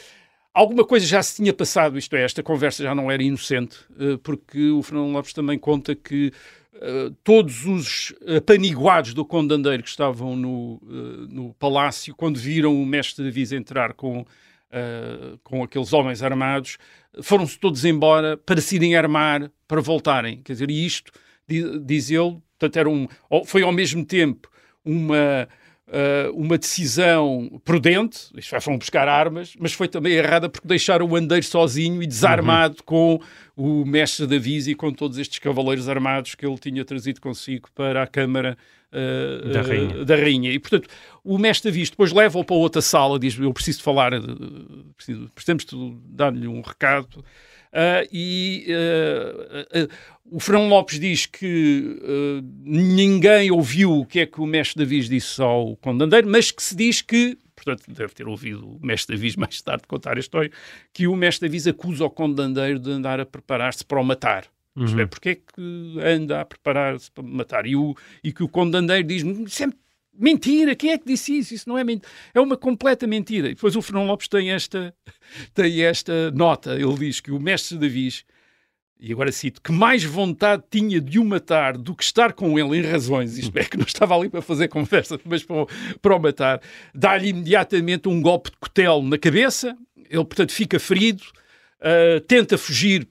Alguma 0.58 0.84
coisa 0.84 1.06
já 1.06 1.22
se 1.22 1.36
tinha 1.36 1.54
passado, 1.54 2.00
isto 2.00 2.16
é, 2.16 2.24
esta 2.24 2.42
conversa 2.42 2.82
já 2.82 2.96
não 2.96 3.12
era 3.12 3.22
inocente, 3.22 3.78
eh, 4.00 4.18
porque 4.24 4.72
o 4.72 4.82
Fernando 4.82 5.12
Lopes 5.12 5.32
também 5.32 5.60
conta 5.60 5.94
que 5.94 6.34
uh, 6.74 7.12
todos 7.24 7.64
os 7.68 8.12
apaniguados 8.36 9.14
do 9.14 9.24
Condandeiro 9.24 9.84
que 9.84 9.90
estavam 9.90 10.36
no, 10.36 10.82
uh, 10.82 11.28
no 11.30 11.54
palácio, 11.60 12.16
quando 12.16 12.40
viram 12.40 12.82
o 12.82 12.84
mestre 12.88 13.24
de 13.24 13.30
Avisa 13.30 13.56
entrar 13.56 13.94
com, 13.94 14.26
uh, 14.72 15.38
com 15.44 15.64
aqueles 15.64 15.94
homens 15.94 16.22
armados, 16.22 16.78
foram-se 17.22 17.58
todos 17.60 17.86
embora 17.86 18.38
para 18.38 18.62
se 18.62 18.76
irem 18.76 18.96
armar, 18.96 19.52
para 19.68 19.82
voltarem. 19.82 20.42
Quer 20.44 20.54
dizer, 20.54 20.72
e 20.72 20.86
isto, 20.86 21.12
diz, 21.48 21.66
diz 21.86 22.12
ele, 22.12 22.38
portanto, 22.58 22.78
era 22.78 22.90
um, 22.90 23.08
foi 23.46 23.64
ao 23.64 23.72
mesmo 23.72 24.06
tempo 24.06 24.50
uma 24.84 25.48
uh, 25.88 26.32
uma 26.34 26.58
decisão 26.58 27.62
prudente, 27.64 28.30
isto 28.36 28.52
vai 28.52 28.62
foram 28.62 28.78
buscar 28.78 29.08
armas, 29.08 29.54
mas 29.60 29.74
foi 29.74 29.88
também 29.88 30.14
errada 30.14 30.50
porque 30.50 30.68
deixaram 30.68 31.08
o 31.08 31.16
Andeiro 31.16 31.46
sozinho 31.46 32.02
e 32.02 32.08
desarmado 32.08 32.78
uhum. 32.80 32.86
com 32.86 33.20
o 33.56 33.86
mestre 33.86 34.28
da 34.28 34.38
Visa 34.38 34.72
e 34.72 34.76
com 34.76 34.92
todos 34.92 35.18
estes 35.18 35.40
cavaleiros 35.40 35.90
armados 35.90 36.36
que 36.36 36.46
ele 36.46 36.58
tinha 36.58 36.84
trazido 36.86 37.22
consigo 37.22 37.70
para 37.74 38.04
a 38.04 38.08
Câmara 38.08 38.58
uh, 38.94 39.50
da, 39.50 39.62
rainha. 39.62 40.02
Uh, 40.02 40.06
da, 40.06 40.16
rainha. 40.16 40.52
E, 40.52 40.60
portanto, 40.60 40.90
o 41.24 41.38
mestre 41.38 41.70
da 41.70 41.76
Visa 41.76 41.92
depois 41.92 42.12
leva-o 42.12 42.44
para 42.44 42.56
outra 42.56 42.82
sala, 42.82 43.20
diz, 43.20 43.38
eu 43.38 43.54
preciso 43.54 43.82
falar, 43.82 44.12
preciso, 44.96 45.30
precisamos 45.34 45.66
dar-lhe 46.10 46.48
um 46.48 46.62
recado. 46.62 47.24
Uh, 47.68 48.08
e 48.12 48.66
uh, 48.70 49.84
uh, 49.84 49.90
o 50.32 50.40
Fernão 50.40 50.68
Lopes 50.70 51.00
diz 51.00 51.26
que 51.26 52.00
ninguém 52.64 53.52
ouviu 53.52 54.00
o 54.00 54.06
que 54.06 54.22
é 54.22 54.26
que 54.26 54.42
o 54.42 54.46
mestre 54.46 54.84
Davis 54.84 55.08
disse 55.08 55.42
ao 55.42 55.76
condandeiro, 55.78 56.28
mas 56.28 56.50
que 56.50 56.64
se 56.64 56.76
diz 56.76 57.02
que, 57.02 57.38
portanto, 57.56 57.84
deve 57.88 58.14
ter 58.14 58.28
ouvido 58.28 58.68
o 58.68 58.86
mestre 58.86 59.16
Davis 59.16 59.36
mais 59.36 59.62
tarde 59.62 59.84
contar 59.88 60.18
a 60.18 60.20
história, 60.20 60.52
que 60.94 61.08
o 61.08 61.16
mestre 61.16 61.48
Davis 61.48 61.68
acusa 61.68 62.06
o 62.06 62.10
condandeiro 62.10 62.80
de 62.80 62.92
andar 62.92 63.20
a 63.20 63.26
preparar-se 63.26 63.86
para 63.86 64.00
o 64.00 64.04
matar. 64.04 64.46
Uhum. 64.78 64.86
Isto 64.86 65.00
é, 65.02 65.06
porque 65.08 65.30
é 65.30 65.36
que 65.36 66.00
anda 66.00 66.40
a 66.40 66.46
preparar-se 66.46 67.12
para 67.12 67.24
matar? 67.24 67.66
E, 67.66 67.76
o, 67.76 67.96
e 68.24 68.32
que 68.32 68.44
o 68.44 68.48
condandeiro 68.48 69.08
diz 69.08 69.24
sempre 69.52 69.80
Mentira, 70.20 70.76
quem 70.76 70.92
é 70.92 70.98
que 70.98 71.06
disse 71.06 71.38
isso? 71.38 71.54
Isso 71.54 71.70
não 71.70 71.78
é 71.78 71.84
mentira. 71.84 72.12
É 72.34 72.42
uma 72.42 72.58
completa 72.58 73.06
mentira. 73.06 73.50
E 73.50 73.54
depois 73.54 73.76
o 73.76 73.82
Fernão 73.84 74.08
Lopes 74.08 74.28
tem 74.28 74.50
esta, 74.50 74.92
tem 75.54 75.84
esta 75.84 76.32
nota. 76.32 76.74
Ele 76.74 76.96
diz 76.96 77.20
que 77.20 77.30
o 77.30 77.40
mestre 77.40 77.78
Davis, 77.78 78.26
e 79.00 79.12
agora 79.12 79.32
cito, 79.32 79.62
que 79.62 79.72
mais 79.72 80.04
vontade 80.04 80.64
tinha 80.72 81.00
de 81.00 81.20
o 81.20 81.24
matar 81.24 81.78
do 81.78 81.96
que 81.96 82.04
estar 82.04 82.34
com 82.34 82.58
ele 82.58 82.80
em 82.80 82.82
razões, 82.82 83.38
isto 83.38 83.56
é, 83.60 83.64
que 83.64 83.78
não 83.78 83.86
estava 83.86 84.16
ali 84.16 84.28
para 84.28 84.42
fazer 84.42 84.68
conversa, 84.70 85.20
mas 85.24 85.44
para, 85.44 85.68
para 86.02 86.16
o 86.16 86.20
matar, 86.20 86.62
dá-lhe 86.96 87.30
imediatamente 87.30 88.10
um 88.10 88.20
golpe 88.20 88.50
de 88.50 88.58
cutelo 88.58 89.04
na 89.04 89.20
cabeça, 89.20 89.78
ele, 89.96 90.26
portanto, 90.26 90.52
fica 90.52 90.80
ferido, 90.80 91.22
uh, 91.80 92.20
tenta 92.22 92.58
fugir 92.58 93.08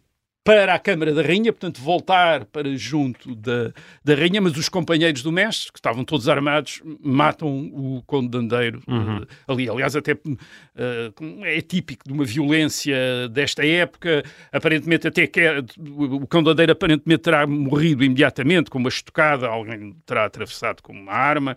para 0.47 0.75
a 0.75 0.79
Câmara 0.79 1.13
da 1.13 1.23
Rainha, 1.23 1.53
portanto, 1.53 1.81
voltar 1.81 2.45
para 2.45 2.77
junto 2.77 3.35
da, 3.35 3.73
da 4.05 4.15
Rainha, 4.15 4.41
mas 4.41 4.57
os 4.57 4.69
companheiros 4.69 5.21
do 5.21 5.33
mestre, 5.33 5.73
que 5.73 5.79
estavam 5.81 6.05
todos 6.05 6.29
armados, 6.29 6.81
matam 7.03 7.49
o 7.75 8.01
Conde 8.07 8.29
de 8.29 8.39
Andeiro 8.39 8.81
Uhum. 8.87 9.19
uh, 9.19 9.27
ali. 9.49 9.69
Aliás, 9.69 9.97
até 9.97 10.13
uh, 10.13 11.45
é 11.45 11.61
típico 11.61 12.05
de 12.07 12.13
uma 12.13 12.25
violência 12.25 12.97
desta 13.29 13.67
época, 13.67 14.23
aparentemente 14.53 15.09
até 15.09 15.27
que 15.27 15.41
é, 15.41 15.59
o 15.59 16.25
Conde 16.29 16.45
de 16.45 16.51
Andeiro 16.53 16.73
aparentemente 16.73 17.23
terá 17.23 17.45
morrido 17.45 18.05
imediatamente 18.05 18.71
com 18.71 18.79
uma 18.79 18.89
estocada, 18.89 19.49
alguém 19.49 19.97
terá 20.07 20.27
atravessado 20.27 20.81
com 20.81 20.93
uma 20.93 21.13
arma. 21.13 21.57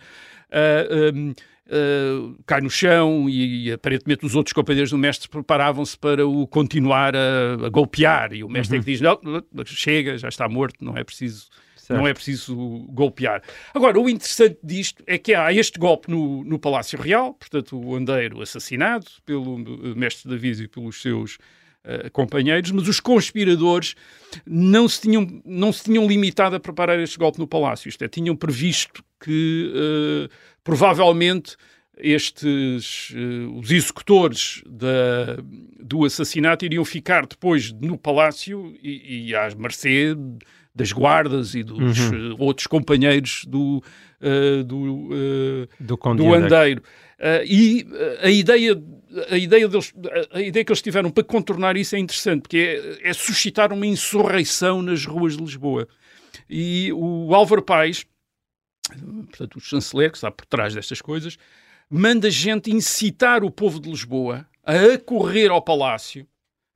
Uh, 0.49 1.15
um, 1.15 1.33
Uh, 1.71 2.35
cai 2.47 2.61
no 2.61 2.69
chão 2.69 3.29
e, 3.29 3.71
aparentemente 3.71 4.25
os 4.25 4.33
outros 4.33 4.53
companheiros 4.53 4.89
do 4.89 4.97
mestre 4.97 5.29
preparavam-se 5.29 5.95
para 5.95 6.25
o 6.27 6.47
continuar 6.47 7.15
a, 7.15 7.65
a 7.65 7.69
golpear 7.69 8.33
e 8.33 8.43
o 8.43 8.49
mestre 8.49 8.77
Uhum. 8.77 8.81
é 8.81 8.83
que 8.83 8.91
diz, 8.91 9.01
não, 9.01 9.19
chega, 9.65 10.17
já 10.17 10.29
está 10.29 10.49
morto, 10.49 10.83
não 10.83 10.97
é 10.97 11.03
preciso 11.03 11.47
Certo. 11.75 11.99
não 11.99 12.07
é 12.07 12.13
preciso 12.13 12.55
golpear. 12.89 13.41
Agora, 13.73 13.99
o 13.99 14.07
interessante 14.07 14.59
disto 14.63 15.03
é 15.07 15.17
que 15.17 15.33
há 15.33 15.51
este 15.51 15.79
golpe 15.79 16.09
no, 16.11 16.43
no 16.43 16.59
Palácio 16.59 17.01
Real, 17.01 17.33
portanto 17.33 17.79
o 17.79 17.95
Andeiro 17.95 18.41
assassinado 18.43 19.07
pelo 19.25 19.55
uh, 19.55 19.95
mestre 19.95 20.29
Davi 20.29 20.51
e 20.51 20.67
pelos 20.67 21.01
seus 21.01 21.35
uh, 21.83 22.11
companheiros, 22.11 22.69
mas 22.71 22.87
os 22.87 22.99
conspiradores 22.99 23.95
não 24.45 24.87
se, 24.87 25.01
tinham, 25.01 25.41
não 25.43 25.73
se 25.73 25.83
tinham 25.85 26.07
limitado 26.07 26.55
a 26.55 26.59
preparar 26.59 26.99
este 26.99 27.17
golpe 27.17 27.39
no 27.39 27.47
Palácio, 27.47 27.89
isto 27.89 28.03
é, 28.03 28.07
tinham 28.07 28.35
previsto 28.35 29.03
que 29.19 29.73
uh, 29.73 30.29
provavelmente 30.69 31.55
estes 31.97 33.09
uh, 33.09 33.59
os 33.59 33.71
executores 33.71 34.63
da, 34.65 35.37
do 35.81 36.05
assassinato 36.05 36.63
iriam 36.63 36.85
ficar 36.85 37.25
depois 37.25 37.73
no 37.73 37.97
palácio 37.97 38.73
e, 38.81 39.29
e 39.29 39.35
às 39.35 39.53
mercê 39.53 40.15
das 40.73 40.93
guardas 40.93 41.55
e 41.55 41.63
dos 41.63 41.99
Uhum. 42.09 42.33
uh, 42.33 42.35
outros 42.39 42.67
companheiros 42.67 43.43
do 43.45 43.83
uh, 44.21 44.63
do, 44.63 45.09
Do 45.79 45.97
do 45.97 46.15
de 46.15 46.35
Andeiro. 46.35 46.81
E 47.45 47.85
a 48.21 48.29
ideia 48.29 48.81
a 49.29 49.37
ideia 49.37 49.67
deles 49.67 49.93
a 50.31 50.39
ideia 50.39 50.63
que 50.63 50.71
eles 50.71 50.81
tiveram 50.81 51.09
para 51.09 51.23
contornar 51.23 51.75
isso 51.75 51.95
é 51.97 51.99
interessante 51.99 52.43
porque 52.43 52.99
é, 53.03 53.09
é 53.09 53.13
suscitar 53.13 53.73
uma 53.73 53.85
insurreição 53.85 54.81
nas 54.81 55.05
ruas 55.05 55.35
de 55.35 55.43
Lisboa 55.43 55.85
e 56.49 56.93
o 56.93 57.35
Álvaro 57.35 57.61
Paes 57.61 58.05
portanto, 58.97 59.55
o 59.55 59.61
chanceler 59.61 60.11
que 60.11 60.17
está 60.17 60.31
por 60.31 60.45
trás 60.45 60.73
destas 60.73 61.01
coisas, 61.01 61.37
manda 61.89 62.29
gente 62.29 62.71
incitar 62.71 63.43
o 63.43 63.51
povo 63.51 63.79
de 63.79 63.89
Lisboa 63.89 64.47
a 64.63 64.93
acorrer 64.93 65.49
ao 65.49 65.61
palácio 65.61 66.27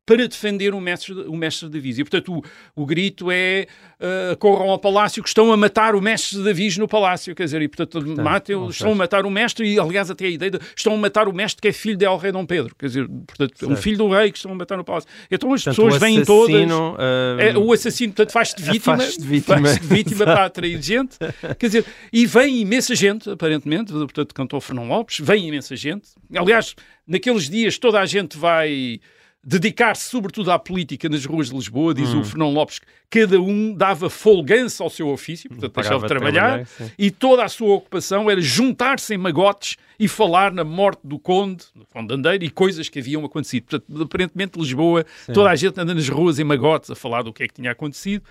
para 0.05 0.27
defender 0.27 0.73
o 0.73 0.81
mestre, 0.81 1.13
o 1.13 1.35
mestre 1.35 1.67
de 1.69 1.73
Davis. 1.77 1.97
E, 1.97 2.03
portanto, 2.03 2.33
o, 2.75 2.81
o 2.81 2.85
grito 2.85 3.31
é 3.31 3.67
uh, 4.01 4.35
corram 4.37 4.69
ao 4.69 4.77
palácio 4.77 5.23
que 5.23 5.29
estão 5.29 5.51
a 5.51 5.55
matar 5.55 5.95
o 5.95 6.01
mestre 6.01 6.37
de 6.39 6.43
Davis 6.43 6.77
no 6.77 6.87
palácio. 6.89 7.33
Quer 7.33 7.45
dizer, 7.45 7.61
e, 7.61 7.67
portanto, 7.69 8.03
matem, 8.21 8.53
ou 8.55 8.69
estão 8.69 8.91
a 8.91 8.95
matar 8.95 9.25
o 9.25 9.29
mestre 9.29 9.65
e, 9.65 9.79
aliás, 9.79 10.11
até 10.11 10.25
a 10.25 10.29
ideia 10.29 10.51
de 10.51 10.59
estão 10.75 10.93
a 10.93 10.97
matar 10.97 11.29
o 11.29 11.33
mestre 11.33 11.61
que 11.61 11.69
é 11.69 11.71
filho 11.71 11.95
de 11.95 12.03
El 12.05 12.17
Rei 12.17 12.33
Dom 12.33 12.45
Pedro. 12.45 12.75
Quer 12.77 12.87
dizer, 12.87 13.07
portanto, 13.07 13.53
é 13.61 13.65
um 13.65 13.69
Certo. 13.69 13.81
filho 13.81 13.97
do 13.97 14.09
rei 14.09 14.29
que 14.31 14.37
estão 14.37 14.51
a 14.51 14.55
matar 14.55 14.77
no 14.77 14.83
palácio. 14.83 15.09
Então 15.31 15.53
as 15.53 15.63
Portanto, 15.63 15.75
pessoas 15.85 16.01
vêm 16.01 16.23
todas... 16.25 16.69
uh, 16.71 17.39
É, 17.39 17.57
o 17.57 17.71
assassino, 17.71 18.11
portanto, 18.13 18.31
faz-te 18.33 18.61
vítima, 18.61 18.97
Faz-te 18.97 19.21
vítima. 19.23 19.57
faz-te 19.61 19.83
vítima 19.87 20.25
para 20.25 20.45
atrair 20.45 20.81
gente. 20.81 21.17
Quer 21.57 21.65
dizer, 21.67 21.85
e 22.11 22.25
vem 22.25 22.59
imensa 22.59 22.93
gente, 22.93 23.29
aparentemente, 23.29 23.93
portanto, 23.93 24.33
cantou 24.35 24.59
Fernão 24.59 24.85
Lopes, 24.87 25.19
vem 25.21 25.47
imensa 25.47 25.75
gente. 25.77 26.09
Aliás, 26.35 26.75
naqueles 27.07 27.49
dias 27.49 27.77
toda 27.77 28.01
a 28.01 28.05
gente 28.05 28.37
vai 28.37 28.99
dedicar-se 29.43 30.09
sobretudo 30.09 30.51
à 30.51 30.57
política 30.57 31.09
nas 31.09 31.25
ruas 31.25 31.49
de 31.49 31.55
Lisboa, 31.55 31.93
diz 31.93 32.13
Hum. 32.13 32.21
o 32.21 32.23
Fernão 32.23 32.51
Lopes, 32.51 32.79
cada 33.09 33.41
um 33.41 33.73
dava 33.75 34.09
folgança 34.09 34.83
ao 34.83 34.89
seu 34.89 35.09
ofício, 35.09 35.49
portanto, 35.49 35.73
deixava 35.73 36.01
de 36.01 36.07
trabalhar, 36.07 36.41
trabalhar, 36.41 36.65
sim. 36.65 36.91
e 36.97 37.11
toda 37.11 37.43
a 37.43 37.49
sua 37.49 37.75
ocupação 37.75 38.31
era 38.31 38.39
juntar-se 38.39 39.13
em 39.13 39.17
magotes 39.17 39.75
e 39.99 40.07
falar 40.07 40.51
na 40.53 40.63
morte 40.63 41.01
do 41.03 41.19
Conde, 41.19 41.65
do 41.75 41.85
Conde 41.85 42.07
de 42.07 42.13
Andeiro, 42.13 42.43
e 42.43 42.49
coisas 42.49 42.87
que 42.87 42.99
haviam 42.99 43.23
acontecido. 43.25 43.65
Portanto, 43.65 44.01
aparentemente, 44.01 44.57
Lisboa, 44.57 45.05
toda 45.33 45.49
a 45.49 45.55
gente 45.55 45.79
anda 45.79 45.93
nas 45.93 46.07
ruas 46.07 46.39
em 46.39 46.43
magotes 46.43 46.89
a 46.89 46.95
falar 46.95 47.21
do 47.21 47.33
que 47.33 47.43
é 47.43 47.47
que 47.47 47.53
tinha 47.53 47.71
acontecido. 47.71 48.23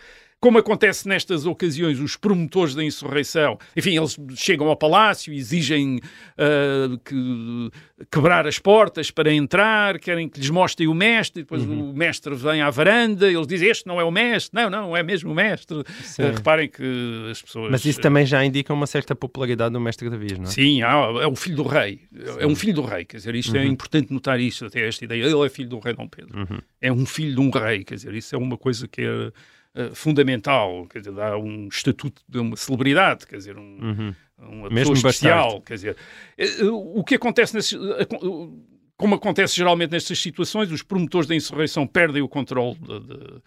Como 0.42 0.58
acontece 0.58 1.06
nestas 1.06 1.46
ocasiões, 1.46 2.00
os 2.00 2.16
promotores 2.16 2.74
da 2.74 2.82
insurreição, 2.82 3.56
enfim, 3.76 3.96
eles 3.96 4.16
chegam 4.34 4.66
ao 4.66 4.76
palácio 4.76 5.32
exigem 5.32 6.00
ah, 6.36 6.98
que, 7.04 7.70
quebrar 8.10 8.44
as 8.44 8.58
portas 8.58 9.08
para 9.08 9.32
entrar, 9.32 10.00
querem 10.00 10.28
que 10.28 10.40
lhes 10.40 10.50
mostrem 10.50 10.88
o 10.88 10.94
mestre, 10.94 11.42
e 11.42 11.44
depois 11.44 11.62
Uhum. 11.62 11.90
o 11.90 11.94
mestre 11.94 12.34
vem 12.34 12.60
à 12.60 12.70
varanda, 12.70 13.30
eles 13.30 13.46
dizem, 13.46 13.68
este 13.68 13.86
não 13.86 14.00
é 14.00 14.04
o 14.04 14.10
mestre, 14.10 14.60
não, 14.60 14.68
não, 14.68 14.96
é 14.96 15.02
mesmo 15.04 15.30
o 15.30 15.34
mestre. 15.34 15.84
Sim. 16.02 16.24
Ah, 16.24 16.32
reparem 16.32 16.68
que 16.68 17.28
as 17.30 17.40
pessoas... 17.40 17.70
Mas 17.70 17.84
isso 17.84 18.00
também 18.00 18.26
já 18.26 18.44
indica 18.44 18.74
uma 18.74 18.88
certa 18.88 19.14
popularidade 19.14 19.72
do 19.72 19.80
mestre 19.80 20.10
Davis, 20.10 20.38
não 20.38 20.46
é? 20.46 20.48
Sim, 20.48 20.82
é 20.82 21.26
o 21.28 21.36
filho 21.36 21.54
do 21.54 21.62
rei. 21.62 22.00
É 22.40 22.46
um 22.48 22.56
filho 22.56 22.74
do 22.74 22.82
rei, 22.82 23.04
quer 23.04 23.18
dizer, 23.18 23.32
isto 23.36 23.56
é 23.56 23.64
importante 23.64 24.12
notar 24.12 24.40
isto, 24.40 24.64
até 24.64 24.88
esta 24.88 25.04
ideia. 25.04 25.22
Ele 25.22 25.46
é 25.46 25.48
filho 25.48 25.68
do 25.68 25.78
rei 25.78 25.94
Dom 25.94 26.08
Pedro. 26.08 26.64
É 26.80 26.92
um 26.92 27.06
filho 27.06 27.36
de 27.36 27.40
um 27.40 27.48
rei, 27.48 27.84
quer 27.84 27.94
dizer, 27.94 28.12
isso 28.12 28.34
é 28.34 28.38
uma 28.38 28.58
coisa 28.58 28.88
que 28.88 29.02
é 29.02 29.30
eh, 29.74 29.90
fundamental, 29.94 30.86
quer 30.88 30.98
dizer, 31.00 31.12
dá 31.12 31.36
um 31.36 31.68
estatuto 31.68 32.22
de 32.28 32.38
uma 32.38 32.56
celebridade, 32.56 33.26
quer 33.26 33.36
dizer, 33.36 33.56
um, 33.56 33.78
Uhum. 33.80 34.14
uma 34.38 34.70
Mesmo 34.70 34.92
pessoa 34.94 35.10
especial, 35.10 35.60
quer 35.62 35.74
dizer, 35.74 35.96
eh, 36.36 36.44
eh, 36.60 36.64
o 36.64 37.02
que 37.04 37.14
acontece 37.14 37.54
nesses, 37.54 37.78
co- 38.08 38.58
como 38.96 39.14
acontece 39.14 39.56
geralmente 39.56 39.90
nestas 39.92 40.18
situações, 40.18 40.70
os 40.70 40.82
promotores 40.82 41.26
da 41.26 41.34
insurreição 41.34 41.86
perdem 41.86 42.22
o 42.22 42.28
controle 42.28 42.76
de- 42.78 43.00
de- 43.00 43.42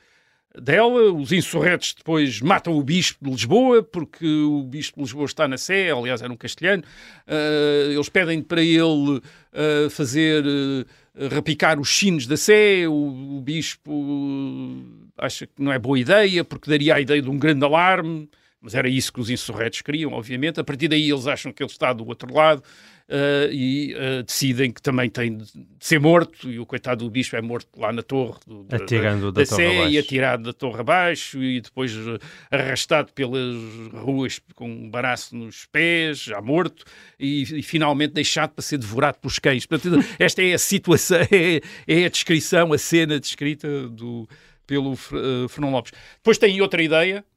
dela, 0.61 1.11
os 1.11 1.31
insurretos 1.33 1.93
depois 1.93 2.39
matam 2.41 2.73
o 2.77 2.81
bispo 2.83 3.25
de 3.25 3.29
Lisboa, 3.31 3.83
porque 3.83 4.25
o 4.25 4.63
bispo 4.63 4.95
de 4.97 5.01
Lisboa 5.03 5.25
está 5.25 5.47
na 5.49 5.57
Sé, 5.57 5.91
aliás 5.91 6.21
era 6.21 6.31
um 6.31 6.37
castelhano, 6.37 6.81
eh, 7.27 7.89
eles 7.93 8.07
pedem 8.09 8.41
para 8.41 8.61
ele 8.61 9.21
eh, 9.53 9.87
fazer 9.89 10.45
eh, 10.45 10.85
repicar 11.29 11.79
os 11.79 11.89
sinos 11.89 12.27
da 12.27 12.35
Sé, 12.35 12.87
o, 12.87 13.37
o 13.37 13.41
bispo 13.41 14.83
acha 15.17 15.47
que 15.47 15.61
não 15.61 15.71
é 15.71 15.79
boa 15.79 15.97
ideia, 15.97 16.43
porque 16.43 16.69
daria 16.69 16.95
a 16.95 16.99
ideia 16.99 17.21
de 17.21 17.29
um 17.29 17.37
grande 17.37 17.63
alarme, 17.63 18.29
mas 18.61 18.75
era 18.75 18.89
isso 18.89 19.13
que 19.13 19.21
os 19.21 19.29
insurretos 19.29 19.81
queriam, 19.81 20.11
obviamente. 20.11 20.59
A 20.59 20.63
partir 20.63 20.87
daí 20.87 21.09
eles 21.09 21.27
acham 21.27 21.53
que 21.53 21.63
ele 21.63 21.71
está 21.71 21.93
do 21.93 22.05
outro 22.05 22.33
lado 22.33 22.63
eh, 23.07 23.49
e 23.51 23.93
eh, 23.93 24.23
decidem 24.23 24.71
que 24.71 24.81
também 24.81 25.09
tem 25.09 25.37
de 25.37 25.45
ser 25.79 25.99
morto, 25.99 26.49
e 26.49 26.59
o 26.59 26.65
coitado 26.65 27.05
do 27.05 27.11
bispo 27.11 27.35
é 27.35 27.41
morto 27.41 27.69
lá 27.79 27.93
na 27.93 28.01
torre 28.01 28.39
do, 28.47 28.63
da, 28.63 28.77
Atirando 28.77 29.31
da, 29.31 29.43
da 29.43 29.47
torre 29.47 29.61
Sé, 29.61 29.73
e 29.73 29.77
abaixo. 29.77 29.99
atirado 29.99 30.43
da 30.43 30.53
torre 30.53 30.79
abaixo 30.79 31.43
e 31.43 31.61
depois 31.61 31.91
eh, 31.95 32.17
arrastado 32.49 33.13
pelas 33.13 33.55
ruas 33.93 34.41
com 34.55 34.67
um 34.67 34.89
baraço 34.89 35.35
nos 35.35 35.67
pés, 35.67 36.17
já 36.17 36.41
morto, 36.41 36.83
e, 37.19 37.43
e 37.43 37.61
finalmente 37.61 38.13
deixado 38.13 38.51
para 38.51 38.63
ser 38.63 38.79
devorado 38.79 39.19
pelos 39.19 39.37
cães. 39.37 39.67
Portanto, 39.67 40.03
esta 40.17 40.41
é 40.41 40.53
a 40.53 40.59
situação, 40.59 41.19
é, 41.29 41.61
é 41.87 42.05
a 42.05 42.09
descrição, 42.09 42.73
a 42.73 42.77
cena 42.79 43.19
descrita 43.19 43.87
do, 43.87 44.27
pelo 44.65 44.93
uh, 44.93 45.47
Fernão 45.47 45.71
Lopes. 45.71 45.91
Depois 46.17 46.39
tem 46.39 46.59
outra 46.59 46.81
ideia, 46.81 47.23
uh, 47.23 47.34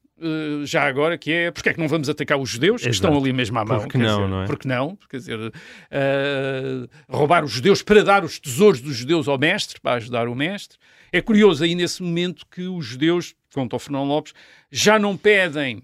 já 0.63 0.83
agora, 0.83 1.17
que 1.17 1.31
é 1.31 1.51
porque 1.51 1.69
é 1.69 1.73
que 1.73 1.79
não 1.79 1.87
vamos 1.87 2.09
atacar 2.09 2.37
os 2.37 2.49
judeus, 2.49 2.81
que 2.81 2.89
Exato. 2.89 3.07
estão 3.07 3.17
ali 3.17 3.33
mesmo 3.33 3.57
à 3.59 3.65
mão. 3.65 3.79
Porque 3.79 3.97
não, 3.97 4.17
dizer, 4.17 4.27
não 4.29 4.43
é? 4.43 4.45
Porque 4.45 4.67
não, 4.67 4.97
quer 5.09 5.17
dizer, 5.17 5.39
uh, 5.39 5.51
roubar 7.09 7.43
os 7.43 7.51
judeus 7.51 7.81
para 7.81 8.03
dar 8.03 8.23
os 8.23 8.39
tesouros 8.39 8.81
dos 8.81 8.95
judeus 8.95 9.27
ao 9.27 9.37
mestre, 9.37 9.79
para 9.79 9.97
ajudar 9.97 10.27
o 10.27 10.35
mestre. 10.35 10.77
É 11.11 11.21
curioso 11.21 11.63
aí 11.63 11.73
nesse 11.73 12.03
momento 12.03 12.45
que 12.49 12.67
os 12.67 12.85
judeus, 12.85 13.33
conta 13.53 13.75
o 13.75 13.79
Fernão 13.79 14.03
Lopes, 14.03 14.33
já 14.71 14.99
não 14.99 15.17
pedem 15.17 15.81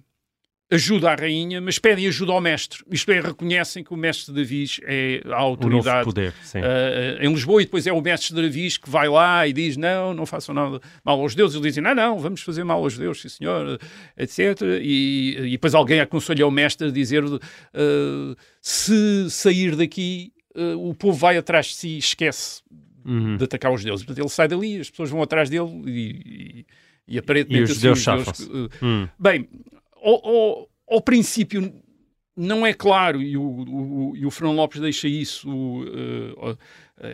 ajuda 0.72 1.12
à 1.12 1.16
rainha, 1.16 1.62
mas 1.62 1.78
pedem 1.78 2.08
ajuda 2.08 2.32
ao 2.32 2.42
mestre. 2.42 2.84
Isto 2.92 3.12
é, 3.12 3.22
reconhecem 3.22 3.84
que 3.84 3.94
o 3.94 3.98
mestre 3.98 4.34
de 4.34 4.42
Davis 4.42 4.80
é 4.84 5.22
a 5.26 5.28
O 5.28 5.30
novo 5.30 5.40
autoridade 5.64 6.04
poder. 6.06 6.34
Uh, 6.56 7.24
em 7.24 7.32
Lisboa 7.32 7.62
e 7.62 7.66
depois 7.66 7.86
é 7.86 7.94
o 7.94 8.02
mestre 8.02 8.34
de 8.36 8.42
Davis 8.42 8.78
que 8.78 8.90
vai 8.90 9.08
lá 9.08 9.48
e 9.48 9.54
diz 9.54 9.78
não, 9.78 10.14
não 10.14 10.26
façam 10.26 10.56
nada 10.56 10.82
mal 11.04 11.20
aos 11.22 11.36
deuses. 11.36 11.56
Eles 11.56 11.68
dizem 11.68 11.84
não, 11.84 11.94
não, 11.94 12.18
vamos 12.20 12.42
fazer 12.42 12.64
mal 12.64 12.80
aos 12.82 12.98
deuses, 12.98 13.22
sim 13.22 13.30
senhor, 13.30 13.80
etc. 14.18 14.62
E, 14.82 15.36
e 15.40 15.52
depois 15.52 15.76
alguém 15.76 16.00
aconselha 16.00 16.48
o 16.48 16.52
mestre 16.52 16.88
a 16.88 16.92
dizer 16.92 17.24
uh, 17.24 17.40
se 18.62 19.30
sair 19.30 19.76
daqui 19.76 20.34
uh, 20.56 20.90
o 20.90 20.96
povo 20.96 21.18
vai 21.18 21.38
atrás 21.38 21.68
de 21.68 21.76
si 21.76 21.90
e 21.90 21.98
esquece 22.00 22.64
Uhum. 23.08 23.38
de 23.38 23.44
atacar 23.44 23.72
os 23.72 23.84
deuses. 23.84 24.04
Portanto, 24.04 24.24
ele 24.26 24.34
sai 24.34 24.48
dali, 24.48 24.80
as 24.80 24.90
pessoas 24.90 25.12
vão 25.12 25.22
atrás 25.22 25.48
dele 25.48 25.70
e, 25.86 26.66
e, 27.08 27.14
e 27.14 27.18
aparentemente 27.20 27.70
E 27.70 27.72
os 27.72 27.78
assim, 27.78 27.90
os 27.90 28.00
chafam-se. 28.02 28.44
uh, 28.50 28.68
Hum. 28.82 29.08
Bem, 29.20 29.48
ao, 30.06 30.28
ao- 30.28 30.70
ao 30.88 31.02
princípio 31.02 31.74
não 32.38 32.66
é 32.66 32.74
claro, 32.74 33.22
e 33.22 33.38
o, 33.38 33.42
o, 33.42 34.14
e 34.18 34.26
o 34.26 34.30
Fernão 34.32 34.54
Lopes 34.56 34.82
deixa 34.82 35.08
isso, 35.08 35.50
uh, 35.50 36.52
uh, 36.52 36.58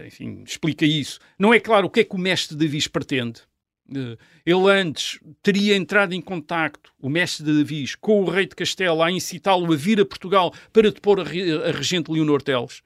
enfim, 0.08 0.44
explica 0.46 0.84
isso. 0.84 1.20
Não 1.38 1.54
é 1.54 1.60
claro 1.60 1.86
o 1.86 1.90
que 1.92 2.00
é 2.00 2.04
que 2.04 2.16
o 2.16 2.20
mestre 2.20 2.58
Davis 2.58 2.88
pretende. 2.88 3.42
Uh, 3.88 4.18
ele 4.44 4.72
antes 4.72 5.20
teria 5.44 5.76
entrado 5.76 6.14
em 6.14 6.22
contacto, 6.22 6.92
o 7.00 7.08
mestre 7.08 7.46
de 7.46 7.56
Davis, 7.56 7.94
com 7.94 8.22
o 8.24 8.30
rei 8.30 8.48
de 8.48 8.56
Castela, 8.56 9.06
a 9.06 9.12
incitá-lo 9.12 9.72
a 9.72 9.76
vir 9.76 10.00
a 10.02 10.06
Portugal 10.06 10.52
para 10.74 10.92
depor 10.92 11.20
a, 11.20 11.24
a 11.24 11.72
regente 11.72 12.12
Leonor 12.12 12.42
Teles. 12.42 12.82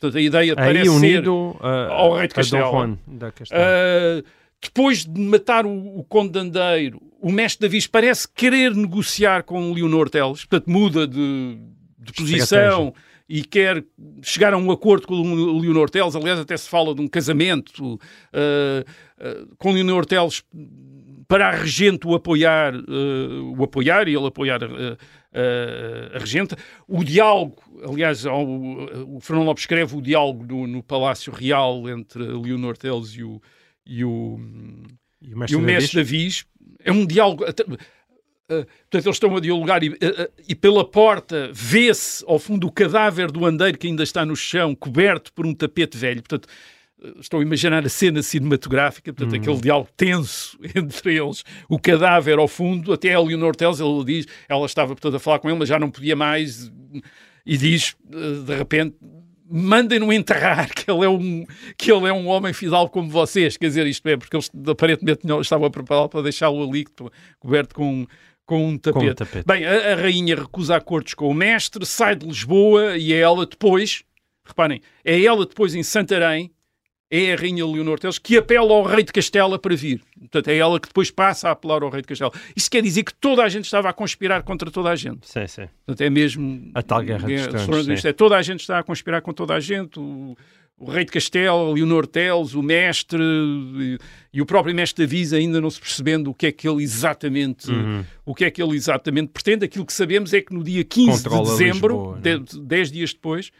Portanto, 0.00 0.18
a 0.18 0.22
ideia 0.22 0.52
Aí 0.52 0.56
parece 0.56 0.90
ser 0.90 0.96
unido 0.96 1.34
uh, 1.60 1.92
ao 1.92 2.16
rei 2.16 2.26
de 2.26 2.34
Castela. 2.34 2.98
Castela. 3.32 4.24
Depois 4.62 5.04
de 5.04 5.20
matar 5.20 5.64
o, 5.66 5.98
o 6.00 6.04
Conde 6.04 6.32
de 6.32 6.38
Andeiro, 6.40 7.00
o 7.20 7.30
mestre 7.30 7.68
Davis 7.68 7.86
parece 7.86 8.28
querer 8.28 8.74
negociar 8.74 9.42
com 9.42 9.72
Leonor 9.72 10.08
Teles, 10.08 10.44
portanto 10.44 10.70
muda 10.70 11.06
de, 11.06 11.58
de 11.98 12.12
posição 12.12 12.94
e 13.28 13.44
quer 13.44 13.84
chegar 14.22 14.52
a 14.52 14.56
um 14.56 14.72
acordo 14.72 15.06
com 15.06 15.14
o 15.14 15.58
Leonor 15.60 15.88
Teles. 15.88 16.16
Aliás, 16.16 16.40
até 16.40 16.56
se 16.56 16.68
fala 16.68 16.94
de 16.94 17.00
um 17.00 17.06
casamento 17.06 17.94
uh, 17.94 17.98
uh, 18.00 19.56
com 19.56 19.70
Leonor 19.70 20.04
Teles 20.04 20.42
para 21.28 21.48
a 21.48 21.52
regente 21.52 22.08
o 22.08 22.14
apoiar, 22.16 22.74
uh, 22.74 23.54
o 23.56 23.62
apoiar 23.62 24.08
e 24.08 24.16
ele 24.16 24.26
apoiar 24.26 24.60
a 24.64 26.18
regente. 26.18 26.56
O 26.88 27.04
diálogo, 27.04 27.62
aliás, 27.88 28.26
ao, 28.26 28.44
o 28.44 29.20
Fernando 29.20 29.46
Lopes 29.46 29.62
escreve 29.62 29.94
o 29.94 30.02
diálogo 30.02 30.44
no, 30.44 30.66
no 30.66 30.82
Palácio 30.82 31.32
Real 31.32 31.88
entre 31.88 32.20
Leonor 32.24 32.76
Teles 32.76 33.10
e 33.10 33.22
o, 33.22 33.40
e 33.86 34.04
o, 34.04 34.40
e 35.22 35.34
o 35.34 35.38
mestre, 35.38 35.56
e 35.56 35.60
o 35.60 35.62
mestre 35.62 35.96
Davis. 36.02 36.44
É 36.82 36.92
um 36.92 37.06
diálogo. 37.06 37.44
Uh, 37.44 37.46
portanto, 38.48 39.06
eles 39.06 39.06
estão 39.06 39.36
a 39.36 39.40
dialogar 39.40 39.82
e, 39.82 39.90
uh, 39.90 39.96
e 40.48 40.54
pela 40.54 40.84
porta 40.84 41.50
vê-se 41.52 42.24
ao 42.26 42.38
fundo 42.38 42.66
o 42.66 42.72
cadáver 42.72 43.30
do 43.30 43.46
andeiro 43.46 43.78
que 43.78 43.86
ainda 43.86 44.02
está 44.02 44.24
no 44.24 44.34
chão, 44.34 44.74
coberto 44.74 45.32
por 45.32 45.46
um 45.46 45.54
tapete 45.54 45.96
velho. 45.96 46.22
Portanto, 46.22 46.48
estou 47.18 47.40
a 47.40 47.42
imaginar 47.42 47.84
a 47.84 47.88
cena 47.88 48.22
cinematográfica, 48.22 49.12
portanto, 49.12 49.34
uhum. 49.34 49.40
aquele 49.40 49.60
diálogo 49.60 49.88
tenso 49.96 50.58
entre 50.74 51.16
eles, 51.16 51.44
o 51.68 51.78
cadáver 51.78 52.38
ao 52.38 52.48
fundo, 52.48 52.92
até 52.92 53.14
a 53.14 53.20
Leonor 53.20 53.56
Teles, 53.56 53.80
ele 53.80 54.04
diz, 54.04 54.26
ela 54.48 54.66
estava 54.66 54.94
portanto, 54.94 55.16
a 55.16 55.20
falar 55.20 55.38
com 55.38 55.48
ele, 55.48 55.58
mas 55.58 55.68
já 55.68 55.78
não 55.78 55.90
podia 55.90 56.16
mais, 56.16 56.70
e 57.46 57.56
diz, 57.56 57.96
de 58.04 58.54
repente, 58.54 58.96
mandem-no 59.50 60.12
enterrar, 60.12 60.72
que 60.72 60.90
ele, 60.90 61.04
é 61.04 61.08
um, 61.08 61.44
que 61.76 61.90
ele 61.90 62.06
é 62.06 62.12
um 62.12 62.28
homem 62.28 62.52
fidalgo 62.52 62.90
como 62.90 63.10
vocês. 63.10 63.56
Quer 63.56 63.66
dizer, 63.66 63.86
isto 63.86 64.06
é, 64.08 64.16
porque 64.16 64.36
eles 64.36 64.50
aparentemente 64.68 65.26
não 65.26 65.40
estavam 65.40 65.70
preparados 65.70 66.10
para 66.10 66.22
deixá-lo 66.22 66.62
ali 66.62 66.84
coberto 67.38 67.74
com, 67.74 68.06
com 68.46 68.68
um 68.68 68.78
tapete. 68.78 69.04
Com 69.04 69.10
um 69.10 69.14
tapete. 69.14 69.46
Bem, 69.46 69.64
a, 69.64 69.92
a, 69.92 69.94
rainha 69.96 70.36
recusa 70.36 70.76
acordos 70.76 71.14
com 71.14 71.28
o 71.28 71.34
mestre, 71.34 71.84
sai 71.84 72.14
de 72.14 72.26
Lisboa 72.26 72.96
e 72.96 73.12
é 73.12 73.18
ela 73.18 73.44
depois, 73.44 74.04
reparem, 74.46 74.80
é 75.04 75.22
ela 75.22 75.44
depois 75.44 75.74
em 75.74 75.82
Santarém, 75.82 76.52
é 77.10 77.32
a 77.32 77.36
Rainha 77.36 77.66
Leonor 77.66 77.98
Teles 77.98 78.18
que 78.18 78.36
apela 78.36 78.72
ao 78.72 78.84
rei 78.84 79.02
de 79.02 79.12
Castela 79.12 79.58
para 79.58 79.74
vir. 79.74 80.00
Portanto, 80.18 80.48
é 80.48 80.56
ela 80.56 80.78
que 80.78 80.88
depois 80.88 81.10
passa 81.10 81.48
a 81.48 81.52
apelar 81.52 81.82
ao 81.82 81.90
rei 81.90 82.02
de 82.02 82.08
Castela. 82.08 82.32
Isso 82.54 82.70
quer 82.70 82.82
dizer 82.82 83.02
que 83.02 83.12
toda 83.14 83.42
a 83.42 83.48
gente 83.48 83.64
estava 83.64 83.88
a 83.88 83.92
conspirar 83.92 84.42
contra 84.42 84.70
toda 84.70 84.90
a 84.90 84.96
gente. 84.96 85.28
Sim, 85.28 85.46
sim. 85.46 85.68
Portanto, 85.84 86.00
é 86.02 86.10
mesmo... 86.10 86.70
A 86.74 86.82
tal 86.82 87.02
guerra 87.02 87.26
dos 87.26 87.66
tronos, 87.66 87.88
isto 87.88 88.06
é, 88.06 88.12
Toda 88.12 88.36
a 88.36 88.42
gente 88.42 88.60
está 88.60 88.78
a 88.78 88.82
conspirar 88.82 89.22
com 89.22 89.32
toda 89.32 89.54
a 89.54 89.60
gente. 89.60 89.98
O, 89.98 90.36
o 90.80 90.90
rei 90.90 91.04
de 91.04 91.12
Castela, 91.12 91.72
Leonor 91.72 92.06
Teles, 92.06 92.54
o 92.54 92.62
mestre 92.62 93.22
e, 93.22 93.98
e, 94.32 94.40
o 94.40 94.46
próprio 94.46 94.74
mestre 94.74 95.04
avisa 95.04 95.36
ainda 95.36 95.60
não 95.60 95.68
se 95.68 95.78
percebendo 95.78 96.30
o 96.30 96.34
que 96.34 96.46
é 96.46 96.52
que 96.52 96.66
ele 96.66 96.82
exatamente 96.82 97.70
uhum. 97.70 98.02
o 98.24 98.34
que 98.34 98.46
é 98.46 98.50
que 98.50 98.62
ele 98.62 98.74
exatamente 98.74 99.28
pretende. 99.28 99.66
Aquilo 99.66 99.84
que 99.84 99.92
sabemos 99.92 100.32
é 100.32 100.40
que 100.40 100.54
no 100.54 100.64
dia 100.64 100.82
15 100.82 101.22
Controla 101.22 101.44
de 101.44 101.50
dezembro, 101.50 102.18
10 102.62 102.92
dias 102.92 103.12
depois, 103.12 103.52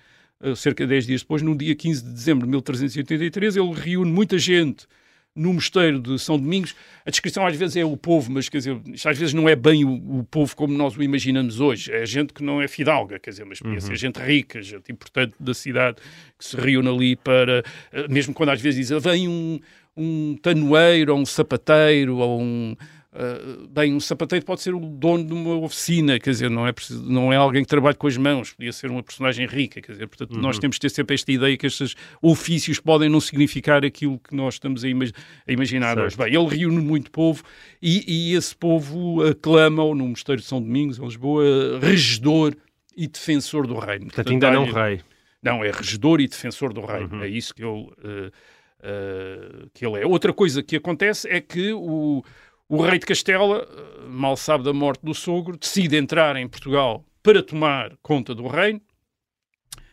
cerca 0.57 0.85
de 0.85 0.91
10 0.91 1.07
dias 1.07 1.21
depois, 1.23 1.43
no 1.43 1.57
dia 1.57 1.75
15 1.75 2.03
de 2.03 2.11
dezembro 2.11 2.47
de 2.47 2.51
1383, 2.51 3.57
ele 3.57 3.73
reúne 3.73 4.11
muita 4.11 4.39
gente 4.39 4.87
no 5.35 5.55
mosteiro 5.55 6.01
de 6.01 6.19
São 6.19 6.39
Domingos. 6.39 6.75
A 7.05 7.11
descrição 7.11 7.47
às 7.47 7.57
vezes 7.57 7.77
é 7.77 7.85
o 7.85 7.97
povo, 7.97 8.31
mas 8.33 8.49
quer 8.49 8.59
dizer, 8.59 8.81
às 9.07 9.19
vezes 9.19 9.33
não 9.33 9.49
é 9.49 9.55
bem 9.55 9.85
o, 9.85 10.19
o, 10.19 10.25
povo 10.25 10.55
como 10.57 10.77
nós 10.77 10.97
o 10.97 11.03
imaginamos 11.03 11.61
hoje. 11.61 11.93
É 11.93 12.05
gente 12.05 12.33
que 12.33 12.43
não 12.43 12.61
é 12.61 12.69
fidalga, 12.69 13.19
quer 13.19 13.31
dizer, 13.31 13.45
mas 13.45 13.59
podia 13.59 13.75
uhum. 13.75 13.81
ser 13.81 13.97
gente 13.97 14.21
rica, 14.21 14.61
gente 14.61 14.91
importante 14.91 15.35
da 15.39 15.55
cidade 15.55 15.99
que 16.39 16.45
se 16.45 16.57
reúne 16.57 16.89
ali 16.89 17.17
para, 17.17 17.63
eh, 17.93 18.09
mesmo 18.09 18.35
quando 18.35 18.51
às 18.51 18.61
vezes 18.61 18.89
diz, 18.89 19.03
vem 19.03 19.29
um, 19.29 19.61
um 19.97 20.37
tanoeiro, 20.43 21.15
ou 21.15 21.21
um 21.21 21.27
sapateiro, 21.27 22.17
ou 22.17 22.41
um 22.41 22.77
Uh, 23.13 23.67
bem, 23.67 23.93
um 23.93 23.99
sapateiro 23.99 24.45
pode 24.45 24.63
ser 24.63 24.73
o 24.73 24.79
dono 24.79 25.25
de 25.25 25.33
uma 25.33 25.57
oficina, 25.57 26.17
quer 26.21 26.31
dizer, 26.31 26.49
não 26.49 26.65
é, 26.65 26.71
preciso, 26.71 27.03
não 27.03 27.33
é 27.33 27.37
alguém 27.37 27.63
que 27.63 27.69
trabalha 27.69 27.97
com 27.97 28.07
as 28.07 28.17
mãos, 28.17 28.53
podia 28.53 28.73
ser 28.73 28.89
uma 28.89 29.03
personagem 29.03 29.49
rica, 29.49 29.81
quer 29.81 29.93
dizer, 29.93 30.07
portanto, 30.07 30.37
uhum. 30.37 30.41
nós 30.41 30.61
temos 30.61 30.77
que 30.77 30.83
ter 30.83 30.91
sempre 30.91 31.17
esta 31.17 31.33
ideia 31.33 31.57
que 31.57 31.67
estes 31.67 31.97
ofícios 32.23 32.79
podem 32.79 33.09
não 33.09 33.21
significar 33.21 33.85
aquilo 33.85 34.17
que 34.21 34.33
nós 34.33 34.55
estamos 34.55 34.85
a, 34.85 34.89
imag 34.89 35.13
a 35.47 35.53
imaginar 35.53 35.95
certo. 35.95 36.07
hoje. 36.07 36.17
Bem, 36.17 36.41
ele 36.41 36.57
reúne 36.57 36.79
muito 36.79 37.11
povo 37.11 37.43
e, 37.83 38.31
e 38.31 38.37
esse 38.37 38.55
povo 38.55 39.27
aclama-o 39.27 39.93
no 39.93 40.07
Mosteiro 40.07 40.41
de 40.41 40.47
São 40.47 40.63
Domingos, 40.63 41.01
em 41.01 41.05
Lisboa, 41.05 41.45
regedor 41.83 42.55
e 42.97 43.09
defensor 43.09 43.67
do 43.67 43.75
reino. 43.75 44.05
Portanto, 44.05 44.27
portanto 44.27 44.31
ainda 44.31 44.51
não 44.53 44.65
é 44.67 44.89
rei. 44.89 45.01
Não, 45.43 45.65
é 45.65 45.71
regedor 45.73 46.21
e 46.21 46.29
defensor 46.29 46.73
do 46.73 46.83
reino, 46.83 47.17
uhum. 47.17 47.25
é 47.25 47.29
isso 47.29 47.53
que 47.53 47.65
ele, 47.65 47.73
uh, 47.73 48.29
uh, 48.29 49.71
que 49.75 49.85
ele 49.85 50.01
é. 50.01 50.07
Outra 50.07 50.33
coisa 50.33 50.63
que 50.63 50.77
acontece 50.77 51.29
é 51.29 51.41
que 51.41 51.73
o 51.73 52.23
o 52.71 52.81
rei 52.83 53.01
de 53.01 53.05
Castela, 53.05 53.67
mal 54.07 54.37
sabe 54.37 54.63
da 54.63 54.73
morte 54.73 55.05
do 55.05 55.13
sogro, 55.13 55.57
decide 55.57 55.97
entrar 55.97 56.37
em 56.37 56.47
Portugal 56.47 57.05
para 57.21 57.43
tomar 57.43 57.97
conta 58.01 58.33
do 58.33 58.47
reino 58.47 58.81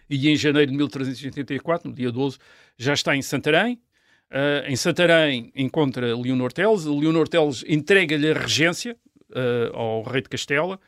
e 0.07 0.29
em 0.29 0.35
janeiro 0.35 0.69
de 0.69 0.77
1384, 0.77 1.89
no 1.89 1.95
dia 1.95 2.11
12, 2.11 2.37
já 2.77 2.93
está 2.93 3.15
em 3.15 3.21
Santarém. 3.23 3.81
Uh, 4.29 4.69
em 4.69 4.75
Santarém 4.75 5.51
encontra 5.55 6.15
Leonor 6.15 6.53
Teles. 6.53 6.85
Leonor 6.85 7.27
Teles 7.27 7.65
entrega-lhe 7.67 8.29
a 8.29 8.35
regência 8.35 8.95
uh, 9.31 9.75
ao 9.75 10.03
rei 10.03 10.21
de 10.21 10.29
Castela. 10.29 10.79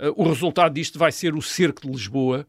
Uh, 0.00 0.14
o 0.16 0.26
resultado 0.26 0.72
disto 0.72 0.98
vai 0.98 1.12
ser 1.12 1.34
o 1.34 1.42
cerco 1.42 1.82
de 1.82 1.88
Lisboa 1.88 2.46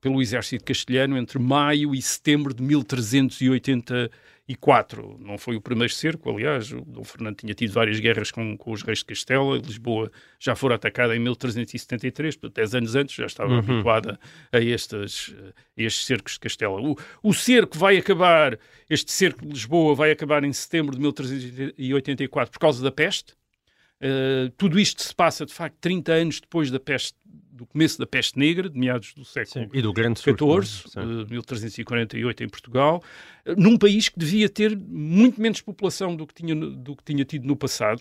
pelo 0.00 0.22
exército 0.22 0.64
castelhano 0.64 1.16
entre 1.16 1.38
maio 1.38 1.94
e 1.94 2.00
setembro 2.00 2.54
de 2.54 2.62
1380 2.62 4.10
e 4.50 4.56
quatro. 4.56 5.16
Não 5.20 5.38
foi 5.38 5.54
o 5.54 5.60
primeiro 5.60 5.92
cerco, 5.92 6.28
aliás, 6.28 6.72
o 6.72 6.80
Dom 6.80 7.04
Fernando 7.04 7.36
tinha 7.36 7.54
tido 7.54 7.72
várias 7.72 8.00
guerras 8.00 8.32
com, 8.32 8.56
com 8.56 8.72
os 8.72 8.82
reis 8.82 8.98
de 8.98 9.04
Castela, 9.04 9.56
Lisboa 9.58 10.10
já 10.40 10.56
fora 10.56 10.74
atacada 10.74 11.14
em 11.14 11.20
1373, 11.20 12.34
portanto, 12.34 12.56
10 12.56 12.74
anos 12.74 12.96
antes 12.96 13.14
já 13.14 13.26
estava 13.26 13.52
uhum. 13.52 13.58
habituada 13.58 14.18
a 14.50 14.58
estes, 14.58 15.32
a 15.78 15.80
estes 15.80 16.04
cercos 16.04 16.32
de 16.32 16.40
Castela. 16.40 16.80
O, 16.80 16.96
o 17.22 17.32
cerco 17.32 17.78
vai 17.78 17.96
acabar, 17.96 18.58
este 18.88 19.12
cerco 19.12 19.46
de 19.46 19.52
Lisboa 19.52 19.94
vai 19.94 20.10
acabar 20.10 20.42
em 20.42 20.52
setembro 20.52 20.96
de 20.96 21.00
1384 21.00 22.50
por 22.50 22.58
causa 22.58 22.82
da 22.82 22.90
peste. 22.90 23.34
Uh, 24.02 24.50
tudo 24.56 24.80
isto 24.80 25.00
se 25.00 25.14
passa, 25.14 25.46
de 25.46 25.54
facto, 25.54 25.76
30 25.80 26.12
anos 26.12 26.40
depois 26.40 26.72
da 26.72 26.80
peste 26.80 27.14
do 27.60 27.66
começo 27.66 27.98
da 27.98 28.06
peste 28.06 28.38
negra, 28.38 28.70
de 28.70 28.78
meados 28.78 29.12
do 29.12 29.22
século 29.22 29.66
Sim, 29.66 29.70
e 29.78 29.82
do 29.82 29.92
grande 29.92 30.18
XIV, 30.18 30.34
uh, 30.38 31.26
1348 31.28 32.42
em 32.42 32.48
Portugal, 32.48 33.02
uh, 33.46 33.54
num 33.54 33.76
país 33.76 34.08
que 34.08 34.18
devia 34.18 34.48
ter 34.48 34.74
muito 34.74 35.38
menos 35.38 35.60
população 35.60 36.16
do 36.16 36.26
que 36.26 36.32
tinha, 36.32 36.54
do 36.56 36.96
que 36.96 37.04
tinha 37.04 37.22
tido 37.22 37.46
no 37.46 37.54
passado. 37.54 38.00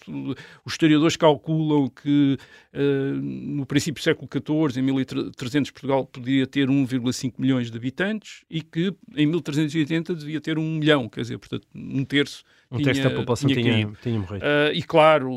Os 0.63 0.73
historiadores 0.73 1.17
calculam 1.17 1.89
que 1.89 2.37
uh, 2.73 3.15
no 3.21 3.65
princípio 3.65 4.01
do 4.01 4.03
século 4.03 4.29
XIV, 4.31 4.79
em 4.79 4.83
1300, 4.83 5.71
Portugal 5.71 6.05
podia 6.05 6.47
ter 6.47 6.69
1,5 6.69 7.33
milhões 7.37 7.69
de 7.69 7.77
habitantes 7.77 8.45
e 8.49 8.61
que 8.61 8.93
em 9.13 9.27
1380 9.27 10.15
devia 10.15 10.39
ter 10.39 10.57
um 10.57 10.75
milhão, 10.75 11.09
quer 11.09 11.21
dizer, 11.21 11.37
portanto, 11.37 11.67
um 11.75 12.05
terço 12.05 12.45
um 12.71 12.77
tinha, 12.77 12.93
terço 12.93 13.09
da 13.09 13.13
população 13.13 13.49
tinha, 13.49 13.61
tinha, 13.61 13.91
tinha 14.01 14.19
morrido. 14.19 14.45
Uh, 14.45 14.73
e 14.73 14.83
claro, 14.83 15.29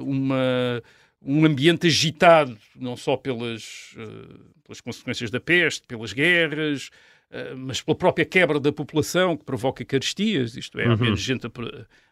uma 0.00 0.82
um 1.22 1.44
ambiente 1.44 1.86
agitado, 1.86 2.56
não 2.76 2.96
só 2.96 3.16
pelas, 3.16 3.94
uh, 3.96 4.38
pelas 4.64 4.80
consequências 4.80 5.30
da 5.30 5.40
peste, 5.40 5.86
pelas 5.86 6.12
guerras, 6.12 6.90
uh, 7.30 7.56
mas 7.56 7.80
pela 7.80 7.96
própria 7.96 8.24
quebra 8.24 8.60
da 8.60 8.72
população 8.72 9.36
que 9.36 9.44
provoca 9.44 9.84
carestias, 9.84 10.56
isto 10.56 10.78
é, 10.78 10.86
uhum. 10.86 10.92
há, 10.92 10.96
menos 10.96 11.20
gente 11.20 11.46
a, 11.46 11.50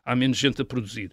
há 0.04 0.16
menos 0.16 0.36
gente 0.36 0.60
a 0.60 0.64
produzir. 0.64 1.12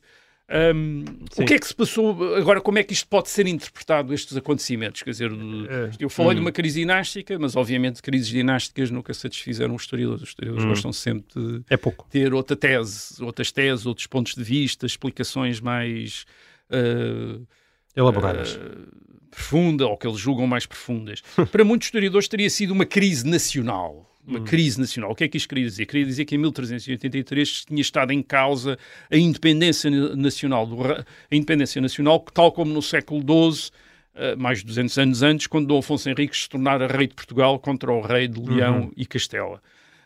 Um, 0.76 1.06
o 1.38 1.46
que 1.46 1.54
é 1.54 1.60
que 1.60 1.66
se 1.66 1.74
passou? 1.74 2.36
Agora, 2.36 2.60
como 2.60 2.78
é 2.78 2.84
que 2.84 2.94
isto 2.94 3.08
pode 3.08 3.30
ser 3.30 3.48
interpretado, 3.48 4.14
estes 4.14 4.36
acontecimentos? 4.36 5.02
Quer 5.02 5.12
dizer, 5.12 5.32
é. 5.32 5.92
eu 5.98 6.10
falei 6.10 6.36
de 6.36 6.42
uma 6.42 6.52
crise 6.52 6.82
dinástica, 6.82 7.40
mas 7.40 7.56
obviamente 7.56 8.02
crises 8.02 8.28
dinásticas 8.28 8.92
nunca 8.92 9.14
satisfizeram 9.14 9.74
os 9.74 9.84
historiadores. 9.84 10.22
Os 10.22 10.30
historiadores 10.30 10.66
hum. 10.66 10.70
gostam 10.70 10.94
sempre 10.94 11.42
de 11.42 11.64
é 11.70 11.78
pouco. 11.78 12.08
ter 12.10 12.34
outra 12.34 12.58
tese, 12.58 13.24
outras 13.24 13.52
teses, 13.52 13.86
outros 13.86 14.06
pontos 14.06 14.36
de 14.36 14.44
vista, 14.44 14.86
explicações 14.86 15.62
mais. 15.62 16.26
Uh, 16.70 17.48
elaboradas. 17.96 18.56
Uh, 18.56 18.94
profunda, 19.30 19.88
ou 19.88 19.98
que 19.98 20.08
eles 20.08 20.20
julgam 20.20 20.46
mais 20.46 20.66
profundas. 20.66 21.22
Para 21.52 21.66
muitos 21.66 21.88
historiadores 21.88 22.28
teria 22.28 22.50
sido 22.50 22.72
uma 22.72 22.86
crise 22.86 23.26
nacional. 23.28 24.10
Uma 24.26 24.40
hum. 24.40 24.46
crise 24.46 24.80
nacional. 24.80 25.12
O 25.12 25.16
que 25.16 25.26
é 25.26 25.28
que 25.28 25.36
isto 25.36 25.50
queria 25.50 25.66
dizer? 25.66 25.86
Queria 25.86 26.06
dizer 26.06 26.24
que 26.24 26.36
em 26.36 26.38
1383 26.38 27.66
tinha 27.66 27.82
estado 27.82 28.14
em 28.14 28.22
causa 28.22 28.78
a 29.12 29.18
independência 29.18 29.92
nacional, 30.16 30.66
do, 30.66 30.82
a 30.82 31.06
independência 31.30 31.82
nacional, 31.82 32.20
tal 32.34 32.52
como 32.52 32.74
no 32.74 32.82
século 32.82 33.20
XII, 33.22 33.70
uh, 34.16 34.38
mais 34.38 34.60
de 34.60 34.66
200 34.66 34.98
anos 34.98 35.24
antes, 35.24 35.48
quando 35.48 35.68
Dom 35.68 35.80
Afonso 35.80 36.10
Henriques 36.10 36.44
se 36.44 36.50
tornara 36.50 36.88
rei 36.88 37.08
de 37.08 37.16
Portugal 37.16 37.60
contra 37.60 37.92
o 37.92 38.00
rei 38.00 38.30
de 38.30 38.40
Leão 38.40 38.84
uhum. 38.84 38.92
e 38.96 39.06
Castela. 39.06 39.62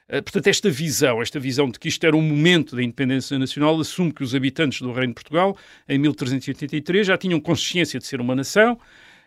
Eh, 0.10 0.22
portanto, 0.22 0.48
esta 0.48 0.70
visão, 0.70 1.22
esta 1.22 1.40
visão 1.40 1.70
de 1.70 1.80
que 1.80 1.88
isto 1.88 2.06
era 2.06 2.16
um 2.16 2.22
momento 2.22 2.76
da 2.76 2.84
independência 2.84 3.38
nacional, 3.38 3.80
assume 3.80 4.12
que 4.12 4.24
os 4.24 4.34
habitantes 4.34 4.82
do 4.82 4.92
Reino 4.92 5.10
de 5.10 5.16
Portugal, 5.16 5.58
em 5.88 5.98
1383, 5.98 7.08
já 7.08 7.18
tinham 7.18 7.40
consciência 7.40 8.00
de 8.00 8.06
ser 8.06 8.22
uma 8.22 8.36
nação 8.36 8.80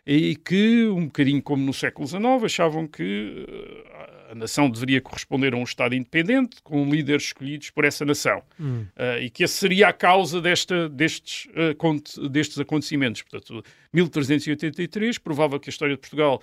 e 0.06 0.34
que, 0.36 0.86
um 0.86 1.06
bocadinho 1.06 1.42
como 1.42 1.64
no 1.64 1.74
século 1.74 2.06
XIX, 2.06 2.24
achavam 2.44 2.86
que 2.86 3.46
uh, 3.46 4.32
a 4.32 4.34
nação 4.34 4.70
deveria 4.70 5.00
corresponder 5.00 5.52
a 5.52 5.56
um 5.56 5.62
Estado 5.62 5.94
independente, 5.94 6.56
com 6.62 6.88
líderes 6.88 7.24
escolhidos 7.24 7.70
por 7.70 7.84
essa 7.84 8.04
nação. 8.04 8.42
Hum. 8.58 8.86
Uh, 8.96 9.22
e 9.22 9.30
que 9.30 9.44
essa 9.44 9.54
seria 9.54 9.88
a 9.88 9.92
causa 9.92 10.40
desta, 10.40 10.88
destes, 10.88 11.46
uh, 11.46 12.28
destes 12.28 12.58
acontecimentos. 12.58 13.22
Portanto, 13.22 13.62
1383 13.92 15.18
provava 15.18 15.60
que 15.60 15.68
a 15.68 15.72
história 15.72 15.94
de 15.94 16.00
Portugal 16.00 16.40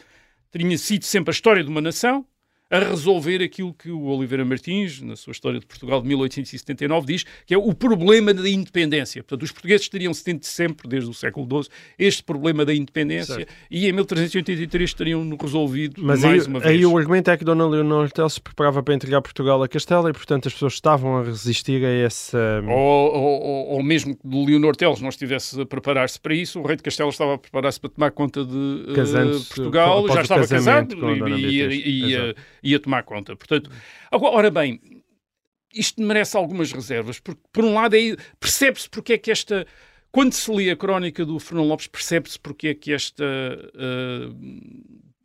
tinha 0.55 0.77
sido 0.77 1.03
sempre 1.03 1.31
a 1.31 1.33
história 1.33 1.63
de 1.63 1.69
uma 1.69 1.81
nação, 1.81 2.25
a 2.69 2.79
resolver 2.79 3.41
aquilo 3.41 3.73
que 3.73 3.89
o 3.89 4.03
Oliveira 4.03 4.43
Martins, 4.43 5.01
na 5.01 5.15
sua 5.15 5.31
História 5.31 5.59
de 5.59 5.65
Portugal 5.65 6.01
de 6.01 6.07
1879, 6.07 7.07
diz 7.07 7.25
que 7.45 7.53
é 7.53 7.57
o 7.57 7.73
problema 7.73 8.33
da 8.33 8.49
independência. 8.49 9.23
Portanto, 9.23 9.43
os 9.43 9.51
portugueses 9.51 9.87
teriam 9.87 10.11
tido 10.11 10.43
sempre, 10.43 10.87
desde 10.87 11.09
o 11.09 11.13
século 11.13 11.63
XII, 11.63 11.71
este 11.97 12.23
problema 12.23 12.65
da 12.65 12.73
independência 12.73 13.35
certo. 13.35 13.53
e 13.71 13.87
em 13.87 13.93
1383 13.93 14.93
teriam 14.93 15.37
resolvido 15.39 16.01
Mas 16.03 16.21
mais 16.21 16.43
aí, 16.43 16.47
uma 16.47 16.59
vez. 16.59 16.71
aí 16.71 16.85
o 16.85 16.97
argumento 16.97 17.31
é 17.31 17.37
que 17.37 17.45
Dona 17.45 17.65
Leonor 17.67 18.11
Tel 18.11 18.29
se 18.29 18.41
preparava 18.41 18.83
para 18.83 18.93
entregar 18.93 19.21
Portugal 19.21 19.63
a 19.63 19.67
Castela 19.67 20.09
e, 20.09 20.13
portanto, 20.13 20.47
as 20.47 20.53
pessoas 20.53 20.73
estavam 20.73 21.17
a 21.17 21.23
resistir 21.23 21.85
a 21.85 21.89
essa... 21.89 22.61
Ou, 22.67 22.73
ou, 22.73 23.41
ou, 23.41 23.67
ou 23.69 23.83
mesmo 23.83 24.15
que 24.15 24.27
Leonor 24.27 24.75
Teles 24.75 24.99
não 24.99 25.09
estivesse 25.09 25.61
a 25.61 25.65
preparar-se 25.65 26.19
para 26.19 26.33
isso, 26.33 26.59
o 26.59 26.67
rei 26.67 26.75
de 26.75 26.83
Castela 26.83 27.09
estava 27.09 27.35
a 27.35 27.37
preparar-se 27.37 27.79
para 27.79 27.89
tomar 27.89 28.11
conta 28.11 28.43
de 28.43 28.55
uh, 28.55 29.45
Portugal, 29.47 30.07
já 30.09 30.21
estava 30.21 30.47
casado 30.47 30.95
e, 31.37 31.61
e, 31.61 32.15
e, 32.15 32.35
ia 32.63 32.79
tomar 32.79 33.03
conta. 33.03 33.35
Portanto, 33.35 33.69
ora 34.11 34.49
bem, 34.51 34.79
isto 35.73 36.01
merece 36.01 36.35
algumas 36.37 36.71
reservas, 36.71 37.19
porque, 37.19 37.41
por 37.51 37.63
um 37.63 37.73
lado, 37.73 37.95
é, 37.95 38.15
percebe-se 38.39 38.89
porque 38.89 39.13
é 39.13 39.17
que 39.17 39.31
esta. 39.31 39.65
Quando 40.11 40.33
se 40.33 40.49
lê 40.49 40.71
a 40.71 40.75
crónica 40.75 41.25
do 41.25 41.37
Fernão 41.37 41.67
Lopes, 41.67 41.87
percebe-se 41.87 42.39
porque 42.39 42.69
é 42.69 42.73
que 42.73 42.93
esta, 42.93 43.23
uh, 43.23 44.35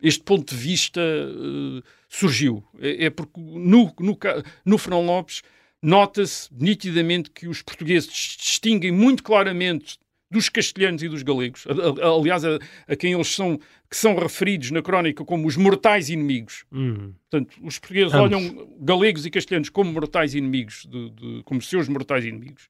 este 0.01 0.21
ponto 0.23 0.53
de 0.53 0.61
vista 0.61 1.01
uh, 1.01 1.81
surgiu. 2.09 2.63
É, 2.79 3.05
é, 3.05 3.09
porque 3.09 3.39
no, 3.39 3.91
no, 3.99 4.17
no 4.65 4.77
Fernão 4.77 5.05
Lopes 5.05 5.41
nota-se 5.81 6.49
nitidamente 6.53 7.31
que 7.31 7.47
os 7.47 7.61
portugueses 7.61 8.09
distinguem 8.09 8.91
muito 8.91 9.23
claramente 9.23 9.97
dos 10.33 10.49
castelhanos 10.49 11.03
e 11.03 11.07
dos 11.07 11.21
galegos, 11.21 11.65
aliás, 12.01 12.43
a, 12.43 12.59
a, 12.87 12.95
quem 12.95 13.13
eles 13.13 13.27
são, 13.27 13.57
que 13.89 13.95
são 13.95 14.15
referidos 14.15 14.71
na 14.71 14.81
crónica 14.81 15.23
como 15.23 15.47
os 15.47 15.55
mortais 15.55 16.09
inimigos. 16.09 16.65
Uhum. 16.71 17.13
Portanto, 17.29 17.55
os 17.61 17.77
portugueses 17.77 18.13
olham 18.13 18.67
galegos 18.79 19.25
e 19.25 19.29
castelhanos 19.29 19.69
como 19.69 19.93
mortais 19.93 20.33
inimigos, 20.33 20.87
de, 20.89 21.09
de, 21.11 21.43
como 21.43 21.61
seus 21.61 21.87
mortais 21.87 22.25
inimigos. 22.25 22.67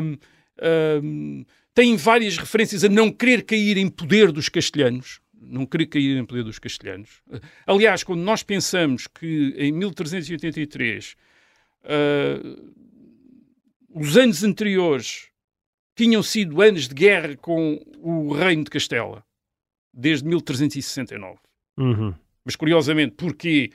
Um, 0.00 0.16
um, 1.02 1.44
têm 1.74 1.96
várias 1.96 2.38
referências 2.38 2.84
a 2.84 2.88
não 2.88 3.10
querer 3.10 3.42
cair 3.42 3.76
em 3.76 3.88
poder 3.88 4.30
dos 4.30 4.48
castelhanos. 4.48 5.20
Não 5.44 5.66
querer 5.66 5.86
cair 5.86 6.16
em 6.16 6.24
poder 6.24 6.44
dos 6.44 6.60
castelhanos. 6.60 7.20
Aliás, 7.66 8.04
quando 8.04 8.20
nós 8.20 8.44
pensamos 8.44 9.08
que 9.08 9.52
em 9.58 9.72
1383 9.72 11.16
uh, 11.82 12.72
os 13.92 14.16
anos 14.16 14.44
anteriores 14.44 15.31
tinham 15.94 16.22
sido 16.22 16.60
anos 16.60 16.88
de 16.88 16.94
guerra 16.94 17.36
com 17.36 17.80
o 17.98 18.32
Reino 18.32 18.64
de 18.64 18.70
Castela, 18.70 19.24
desde 19.92 20.26
1369. 20.26 21.38
Uhum. 21.78 22.14
Mas 22.44 22.56
curiosamente, 22.56 23.14
porquê? 23.16 23.70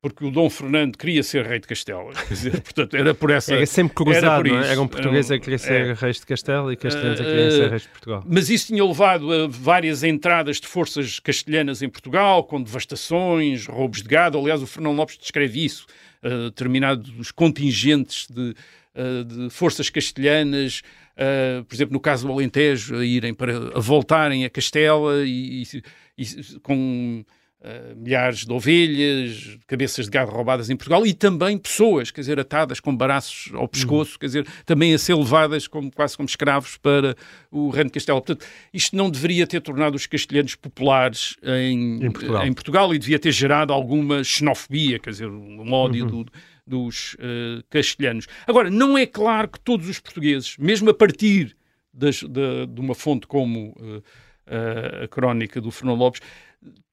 Porque 0.00 0.24
o 0.24 0.30
Dom 0.30 0.48
Fernando 0.48 0.96
queria 0.96 1.24
ser 1.24 1.44
rei 1.44 1.58
de 1.58 1.66
Castela. 1.66 2.12
Dizer, 2.28 2.60
portanto, 2.62 2.96
era 2.96 3.12
por 3.14 3.30
essa. 3.30 3.54
Era 3.54 3.66
sempre 3.66 3.94
cruzado, 3.94 4.46
era, 4.46 4.66
é? 4.66 4.70
Era 4.70 4.80
um 4.80 4.86
português 4.86 5.28
a 5.30 5.38
querer 5.40 5.58
ser 5.58 5.88
é, 5.88 5.92
rei 5.92 6.12
de 6.12 6.24
Castela 6.24 6.72
e 6.72 6.76
castelhanos 6.76 7.20
a 7.20 7.24
querer 7.24 7.50
ser 7.50 7.70
reis 7.70 7.82
de 7.82 7.88
Portugal. 7.88 8.24
Mas 8.24 8.48
isso 8.48 8.68
tinha 8.68 8.84
levado 8.84 9.32
a 9.32 9.48
várias 9.48 10.04
entradas 10.04 10.60
de 10.60 10.68
forças 10.68 11.18
castelhanas 11.18 11.82
em 11.82 11.88
Portugal, 11.88 12.44
com 12.44 12.62
devastações, 12.62 13.66
roubos 13.66 14.00
de 14.00 14.08
gado. 14.08 14.38
Aliás, 14.38 14.62
o 14.62 14.66
Fernão 14.66 14.94
Lopes 14.94 15.18
descreve 15.18 15.64
isso. 15.64 15.86
Uh, 16.22 16.50
determinados 16.50 17.30
contingentes 17.30 18.26
de, 18.28 18.54
uh, 18.94 19.24
de 19.24 19.50
forças 19.50 19.88
castelhanas 19.88 20.82
uh, 21.18 21.64
por 21.64 21.74
exemplo, 21.74 21.92
no 21.92 22.00
caso 22.00 22.26
do 22.26 22.32
Alentejo, 22.32 22.96
a 22.96 23.04
irem 23.04 23.34
para 23.34 23.76
a 23.76 23.80
voltarem 23.80 24.44
a 24.44 24.50
Castela 24.50 25.24
e, 25.24 25.62
e, 25.62 25.82
e 26.22 26.60
com 26.60 27.24
uh, 27.60 27.96
milhares 27.96 28.44
de 28.44 28.52
ovelhas, 28.52 29.58
cabeças 29.66 30.06
de 30.06 30.10
gado 30.10 30.30
roubadas 30.30 30.70
em 30.70 30.76
Portugal 30.76 31.04
e 31.04 31.12
também 31.12 31.58
pessoas, 31.58 32.10
quer 32.10 32.20
dizer, 32.20 32.38
atadas 32.38 32.80
com 32.80 32.96
baraços 32.96 33.52
ao 33.54 33.66
pescoço, 33.66 34.12
uhum. 34.12 34.18
quer 34.20 34.26
dizer, 34.26 34.46
também 34.64 34.94
a 34.94 34.98
ser 34.98 35.14
levadas 35.14 35.66
como, 35.66 35.90
quase 35.90 36.16
como 36.16 36.28
escravos 36.28 36.76
para 36.76 37.16
o 37.50 37.70
reino 37.70 37.90
de 37.90 37.94
Castela. 37.94 38.20
Portanto, 38.20 38.46
isto 38.72 38.96
não 38.96 39.10
deveria 39.10 39.46
ter 39.46 39.60
tornado 39.60 39.96
os 39.96 40.06
castelhanos 40.06 40.54
populares 40.54 41.36
em, 41.42 42.04
em, 42.04 42.10
Portugal. 42.10 42.46
em 42.46 42.52
Portugal. 42.52 42.94
e 42.94 42.98
devia 42.98 43.18
ter 43.18 43.32
gerado 43.32 43.72
alguma 43.72 44.22
xenofobia, 44.22 44.98
quer 44.98 45.10
dizer, 45.10 45.28
um 45.28 45.72
ódio 45.72 46.04
uhum. 46.04 46.22
do 46.22 46.32
dos 46.68 47.14
uh, 47.14 47.62
castelhanos. 47.70 48.26
Agora, 48.46 48.70
não 48.70 48.96
é 48.96 49.06
claro 49.06 49.48
que 49.48 49.60
todos 49.60 49.88
os 49.88 49.98
portugueses, 49.98 50.56
mesmo 50.58 50.90
a 50.90 50.94
partir 50.94 51.56
das, 51.92 52.22
de, 52.22 52.66
de, 52.66 52.80
uma 52.80 52.94
fonte 52.94 53.26
como 53.26 53.70
uh, 53.70 53.98
uh, 53.98 55.04
a 55.04 55.08
crónica 55.08 55.60
do 55.60 55.70
Fernando 55.70 55.98
Lopes, 55.98 56.20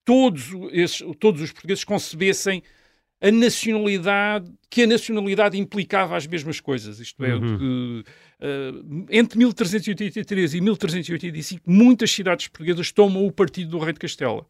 todos, 0.04 0.52
esses, 0.72 1.04
todos 1.20 1.42
os 1.42 1.52
portugueses 1.52 1.84
concebessem 1.84 2.64
a 3.22 3.32
nacionalidade, 3.32 4.52
que 4.70 4.84
a 4.84 4.88
nacionalidade 4.88 5.58
implicava 5.58 6.16
as 6.16 6.28
mesmas 6.28 6.60
coisas. 6.60 7.00
Isto 7.00 7.24
é, 7.24 7.34
uhum. 7.34 7.58
que, 7.58 8.04
uh, 8.42 9.06
entre 9.10 9.38
1383 9.38 10.54
e 10.54 10.62
1385, 10.62 11.64
muitas 11.66 12.12
cidades 12.12 12.48
portuguesas 12.48 12.92
tomam 12.92 13.26
o 13.26 13.32
partido 13.32 13.72
do 13.72 13.80
rei 13.80 13.94
de 13.94 14.00
Castela, 14.00 14.46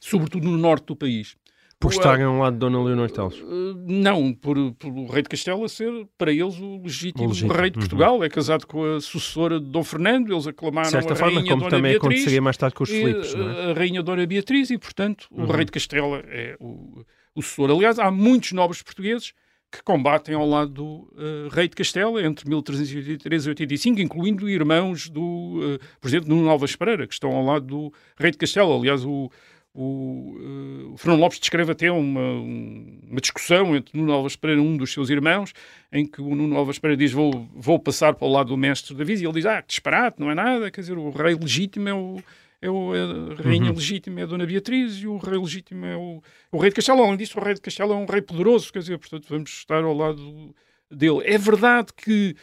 sobretudo 0.00 0.48
no 0.48 0.58
norte 0.58 0.86
do 0.86 0.96
país. 0.96 1.36
Por 1.78 1.92
estarem 1.92 2.24
ao 2.24 2.38
lado 2.38 2.54
de 2.54 2.58
Dona 2.60 2.82
Leonor 2.82 3.10
Teles? 3.10 3.38
Uh, 3.40 3.74
não, 3.86 4.32
por, 4.32 4.56
pelo 4.74 5.06
rei 5.06 5.22
de 5.22 5.28
Castela 5.28 5.68
ser, 5.68 5.92
para 6.16 6.32
eles, 6.32 6.58
o 6.58 6.80
legítimo, 6.82 7.26
o 7.26 7.28
legítimo. 7.28 7.52
rei 7.52 7.70
de 7.70 7.76
uhum. 7.76 7.82
Portugal. 7.82 8.16
Uhum. 8.16 8.24
É 8.24 8.28
casado 8.30 8.66
com 8.66 8.96
a 8.96 9.00
sucessora 9.00 9.60
de 9.60 9.66
Dom 9.66 9.84
Fernando, 9.84 10.32
eles 10.32 10.46
aclamaram 10.46 10.90
certa 10.90 11.12
a 11.12 11.16
forma, 11.16 11.34
rainha 11.34 11.50
como 11.50 11.64
Dona 11.64 11.70
também 11.70 11.92
Beatriz, 11.92 12.06
aconteceria 12.06 12.40
mais 12.40 12.56
tarde 12.56 12.74
com 12.74 12.84
os 12.84 12.90
Filipes, 12.90 13.34
é? 13.34 13.70
A 13.70 13.74
rainha 13.74 14.02
Dona 14.02 14.26
Beatriz 14.26 14.70
e, 14.70 14.78
portanto, 14.78 15.26
o 15.30 15.42
uhum. 15.42 15.46
rei 15.46 15.64
de 15.66 15.72
Castela 15.72 16.22
é 16.28 16.56
o, 16.58 17.04
o 17.34 17.42
sucessor. 17.42 17.70
Aliás, 17.70 17.98
há 17.98 18.10
muitos 18.10 18.52
nobres 18.52 18.80
portugueses 18.80 19.34
que 19.70 19.82
combatem 19.82 20.34
ao 20.34 20.48
lado 20.48 20.70
do 20.70 20.84
uh, 20.84 21.48
rei 21.50 21.68
de 21.68 21.76
Castela 21.76 22.22
entre 22.22 22.48
1383 22.48 23.44
e 23.44 23.48
85, 23.50 24.00
incluindo 24.00 24.48
irmãos 24.48 25.08
do, 25.10 25.20
uh, 25.22 26.06
exemplo, 26.08 26.34
Nuno 26.34 26.48
Alves 26.48 26.74
Pereira, 26.74 27.06
que 27.06 27.12
estão 27.12 27.32
ao 27.32 27.44
lado 27.44 27.66
do 27.66 27.92
rei 28.18 28.30
de 28.30 28.38
Castela. 28.38 28.74
Aliás, 28.74 29.04
o 29.04 29.30
o, 29.76 30.34
uh, 30.38 30.94
o 30.94 30.96
Fernando 30.96 31.20
Lopes 31.20 31.38
descreve 31.38 31.70
até 31.70 31.92
uma, 31.92 32.30
uma 32.30 33.20
discussão 33.20 33.76
entre 33.76 33.96
Nuno 33.98 34.10
Alves 34.10 34.34
Pereira 34.34 34.62
e 34.62 34.64
um 34.64 34.74
dos 34.74 34.90
seus 34.90 35.10
irmãos, 35.10 35.52
em 35.92 36.06
que 36.06 36.22
o 36.22 36.34
Nuno 36.34 36.56
Alves 36.56 36.78
Pereira 36.78 36.98
diz: 36.98 37.12
Vou, 37.12 37.46
vou 37.54 37.78
passar 37.78 38.14
para 38.14 38.26
o 38.26 38.32
lado 38.32 38.48
do 38.48 38.56
mestre 38.56 38.94
Davi, 38.94 39.14
e 39.14 39.24
ele 39.24 39.34
diz: 39.34 39.44
Ah, 39.44 39.62
disparate, 39.66 40.18
não 40.18 40.30
é 40.30 40.34
nada, 40.34 40.70
quer 40.70 40.80
dizer, 40.80 40.96
o 40.96 41.10
rei 41.10 41.34
legítimo 41.34 41.88
é 41.88 41.94
o. 41.94 42.22
É 42.62 42.70
o, 42.70 42.90
a 42.94 43.42
rainha 43.42 43.68
uhum. 43.68 43.76
legítima 43.76 44.20
é 44.20 44.22
a 44.22 44.26
Dona 44.26 44.46
Beatriz 44.46 44.94
e 44.94 45.06
o 45.06 45.18
rei 45.18 45.38
legítimo 45.38 45.84
é 45.84 45.94
o, 45.94 46.22
o 46.50 46.58
rei 46.58 46.70
de 46.70 46.76
Castelo. 46.76 47.02
Além 47.02 47.18
disso, 47.18 47.38
o 47.38 47.44
rei 47.44 47.52
de 47.52 47.60
Castelo 47.60 47.92
é 47.92 47.96
um 47.96 48.06
rei 48.06 48.22
poderoso, 48.22 48.72
quer 48.72 48.78
dizer, 48.78 48.98
portanto, 48.98 49.26
vamos 49.28 49.50
estar 49.50 49.84
ao 49.84 49.94
lado 49.94 50.54
dele. 50.90 51.20
É 51.24 51.36
verdade 51.36 51.88
que 51.94 52.34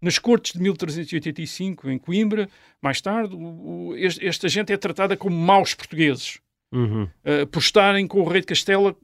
nas 0.00 0.20
cortes 0.20 0.52
de 0.52 0.60
1385, 0.60 1.90
em 1.90 1.98
Coimbra, 1.98 2.48
mais 2.80 3.00
tarde, 3.00 3.34
o, 3.34 3.88
o, 3.88 3.96
esta 3.96 4.48
gente 4.48 4.72
é 4.72 4.76
tratada 4.76 5.16
como 5.16 5.36
maus 5.36 5.74
portugueses 5.74 6.38
uhum. 6.72 7.04
uh, 7.04 7.46
por 7.50 7.60
estarem 7.60 8.06
com 8.06 8.20
o 8.20 8.28
rei 8.28 8.40
de 8.40 8.46
Castela 8.46 8.96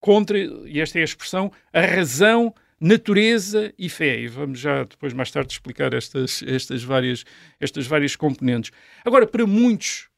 contra, 0.00 0.38
e 0.38 0.80
esta 0.80 0.98
é 0.98 1.02
a 1.02 1.04
expressão, 1.04 1.52
a 1.72 1.80
razão, 1.80 2.54
natureza 2.80 3.72
e 3.78 3.88
fé. 3.88 4.20
E 4.20 4.28
vamos 4.28 4.60
já 4.60 4.84
depois 4.84 5.12
mais 5.12 5.30
tarde 5.30 5.52
explicar 5.52 5.92
estas, 5.92 6.42
estas, 6.42 6.82
várias, 6.82 7.24
estas 7.60 7.86
várias 7.86 8.14
componentes. 8.16 8.70
Agora, 9.04 9.26
para 9.26 9.46
muitos 9.46 10.08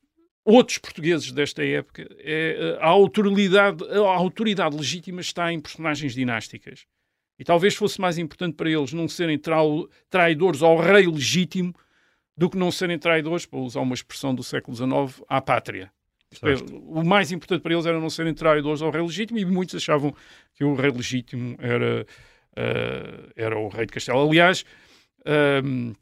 outros 0.45 0.79
portugueses 0.79 1.33
desta 1.33 1.65
época, 1.65 2.07
é, 2.19 2.79
a, 2.81 2.87
autoridade, 2.87 3.85
a 3.85 3.99
autoridade 3.99 4.77
legítima 4.77 5.21
está 5.21 5.53
em 5.53 5.61
personagens 5.61 6.15
dinásticas. 6.15 6.87
E 7.39 7.45
talvez 7.45 7.75
fosse 7.75 8.01
mais 8.01 8.19
importante 8.19 8.55
para 8.55 8.71
eles 8.71 8.93
não 8.93 9.09
serem 9.09 9.41
traidores 10.11 10.63
ao 10.63 10.77
rei 10.77 11.07
legítimo 11.07 11.75
do 12.37 12.51
que 12.51 12.57
não 12.57 12.71
serem 12.71 12.99
traidores, 12.99 13.47
para 13.47 13.59
usar 13.59 13.81
uma 13.81 13.95
expressão 13.95 14.35
do 14.35 14.43
século 14.43 14.77
XIX, 14.77 15.23
à 15.29 15.41
pátria. 15.41 15.91
O 16.87 17.03
mais 17.03 17.33
importante 17.33 17.61
para 17.61 17.73
eles 17.73 17.87
era 17.87 17.99
não 17.99 18.09
serem 18.09 18.33
traidores 18.33 18.83
ao 18.83 18.91
rei 18.91 19.03
legítimo 19.03 19.39
e 19.39 19.45
muitos 19.45 19.75
achavam 19.75 20.15
que 20.55 20.63
o 20.63 20.75
rei 20.75 20.91
legítimo 20.91 21.57
era, 21.59 22.07
uh, 22.53 23.33
era 23.35 23.59
o 23.59 23.69
rei 23.69 23.87
de 23.87 23.93
Castelo. 23.93 24.29
Aliás, 24.29 24.65
um, 25.65 25.93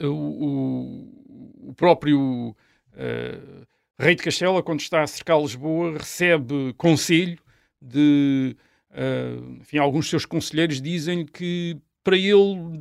ehm, 0.00 0.08
o, 0.08 1.70
o, 1.70 1.74
próprio 1.74 2.50
uh, 2.50 3.66
rei 3.98 4.14
de 4.14 4.22
Castela, 4.22 4.62
quando 4.62 4.80
está 4.80 5.02
a 5.02 5.06
cercar 5.06 5.40
Lisboa, 5.40 5.98
recebe 5.98 6.72
conselho 6.76 7.38
de. 7.80 8.56
Uh, 8.90 9.58
enfim, 9.60 9.78
alguns 9.78 10.08
seus 10.08 10.26
conselheiros 10.26 10.80
dizem 10.80 11.24
que 11.26 11.76
para 12.04 12.16
ele 12.16 12.80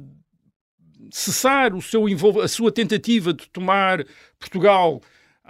cessar 1.09 1.73
o 1.73 1.81
seu 1.81 2.05
a 2.41 2.47
sua 2.47 2.71
tentativa 2.71 3.33
de 3.33 3.49
tomar 3.49 4.05
Portugal 4.37 5.01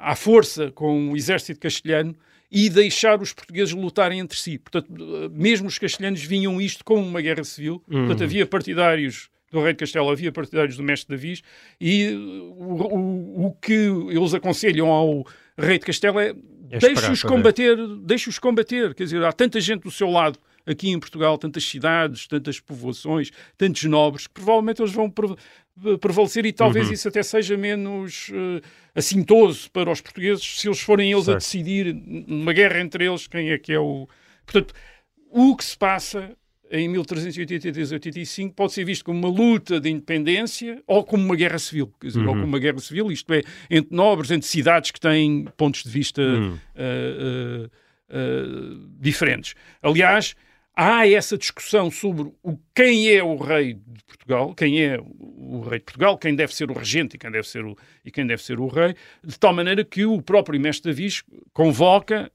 à 0.02 0.16
força 0.16 0.72
com 0.72 1.12
o 1.12 1.16
exército 1.16 1.60
castelhano 1.60 2.16
e 2.52 2.70
deixar 2.70 3.22
os 3.22 3.32
portugueses 3.32 3.74
lutarem 3.74 4.20
entre 4.20 4.38
si. 4.38 4.58
Portanto, 4.58 4.92
mesmo 5.32 5.68
os 5.68 5.80
castelhanos 5.80 6.22
vinham 6.22 6.60
isto 6.60 6.84
como 6.84 7.02
uma 7.02 7.22
guerra 7.22 7.44
civil. 7.44 7.82
Uhum. 7.88 8.08
Portanto, 8.08 8.24
havia 8.24 8.46
partidários 8.46 9.30
do 9.52 9.62
rei 9.62 9.74
de 9.74 9.80
Castelo, 9.80 10.10
havia 10.10 10.32
partidários 10.32 10.78
do 10.78 10.84
mestre 10.84 11.16
Davis 11.16 11.42
e 11.80 12.10
o, 12.58 12.96
o, 12.96 13.46
o 13.48 13.52
que 13.54 13.74
eles 13.74 14.34
aconselham 14.34 14.88
ao 14.88 15.26
rei 15.58 15.78
de 15.78 15.86
Castelo 15.86 16.20
é, 16.20 16.34
é 16.70 16.80
deixe-os 16.80 17.22
combater, 17.22 17.78
deixe-os 18.04 18.40
combater. 18.40 18.94
Quer 18.96 19.04
dizer, 19.04 19.24
há 19.24 19.32
tanta 19.32 19.60
gente 19.60 19.84
do 19.84 19.92
seu 19.92 20.10
lado 20.10 20.40
aqui 20.66 20.90
em 20.90 21.00
Portugal, 21.00 21.38
tantas 21.38 21.64
cidades, 21.64 22.28
tantas 22.28 22.60
povoações, 22.60 23.32
tantos 23.58 23.84
nobres, 23.84 24.28
que 24.28 24.34
provavelmente 24.34 24.82
eles 24.82 24.94
vão 24.94 25.12
prevalecer 26.00 26.46
e 26.46 26.54
talvez 26.54 26.88
uhum. 26.88 26.94
isso 26.94 27.08
até 27.08 27.24
seja 27.24 27.58
menos 27.58 28.30
uh, 28.30 28.62
assintoso 28.94 29.70
para 29.72 29.92
os 29.92 30.02
portugueses 30.02 30.60
se 30.60 30.68
eles 30.68 30.80
forem 30.80 31.12
eles 31.12 31.26
certo. 31.26 31.38
a 31.38 31.40
decidir 31.40 31.94
numa 31.94 32.54
guerra 32.54 32.80
entre 32.80 33.06
eles 33.06 33.28
quem 33.28 33.50
é 33.50 33.58
que 33.58 33.74
é 33.74 33.80
o. 33.80 34.08
Portanto, 34.46 34.74
o 35.30 35.56
que 35.56 35.64
se 35.64 35.78
passa 35.78 36.36
em 36.72 36.90
1383-85 36.94 38.54
pode 38.54 38.74
ser 38.74 38.86
visto 38.86 39.04
como 39.04 39.20
uma 39.20 39.30
luta 39.30 39.80
de 39.80 39.90
independência 39.90 40.82
ou 40.88 41.04
como 41.04 41.24
uma 41.24 41.36
guerra 41.36 41.60
civil, 41.60 41.94
quer 42.00 42.08
dizer, 42.08 42.20
uhum. 42.20 42.28
ou 42.28 42.34
como 42.34 42.46
uma 42.46 42.60
guerra 42.60 42.80
civil, 42.80 43.12
isto 43.12 43.32
é, 43.34 43.42
entre 43.70 43.94
nobres, 43.96 44.32
entre 44.32 44.48
cidades 44.48 44.92
que 44.92 45.00
têm 45.00 45.46
pontos 45.58 45.84
de 45.84 45.90
vista 45.90 46.22
uhum. 46.22 46.54
uh, 46.54 47.66
uh, 47.66 47.66
uh, 47.66 48.90
diferentes. 49.00 49.54
Aliás, 49.82 50.34
há 50.76 51.08
essa 51.08 51.38
discussão 51.38 51.92
sobre 51.92 52.32
o, 52.44 52.58
quem 52.74 53.10
é 53.10 53.24
o 53.24 53.36
rei 53.36 53.74
de 53.74 54.04
Portugal, 54.06 54.54
quem 54.56 54.84
é 54.84 55.00
o 55.00 55.62
rei 55.62 55.80
de 55.80 55.86
Portugal, 55.86 56.18
quem 56.18 56.36
deve 56.36 56.54
ser 56.56 56.72
o 56.72 56.74
regente 56.74 57.16
e 57.16 57.20
quem 57.20 57.32
deve 57.32 57.48
ser 57.48 57.66
o, 57.66 57.78
e 58.06 58.12
quem 58.12 58.26
deve 58.26 58.42
ser 58.42 58.60
o 58.60 58.68
rei, 58.68 58.96
de 59.24 59.38
tal 59.38 59.54
maneira 59.54 59.84
que 59.84 60.06
o 60.06 60.22
próprio 60.22 60.60
mestre 60.60 60.92
Davis 60.92 61.24
convoca 61.54 62.32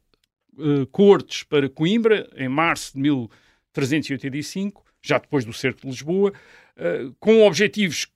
uh, 0.59 0.87
cortes 0.89 1.43
para 1.43 1.69
Coimbra 1.69 2.29
em 2.37 2.49
março 2.49 2.95
de 2.95 3.01
1385, 3.01 4.85
já 5.03 5.19
depois 5.19 5.45
do 5.45 5.53
cerco 5.53 5.81
de 5.83 5.89
Lisboa, 5.89 6.33
uh, 6.77 7.15
com 7.19 7.43
objetivos 7.47 8.07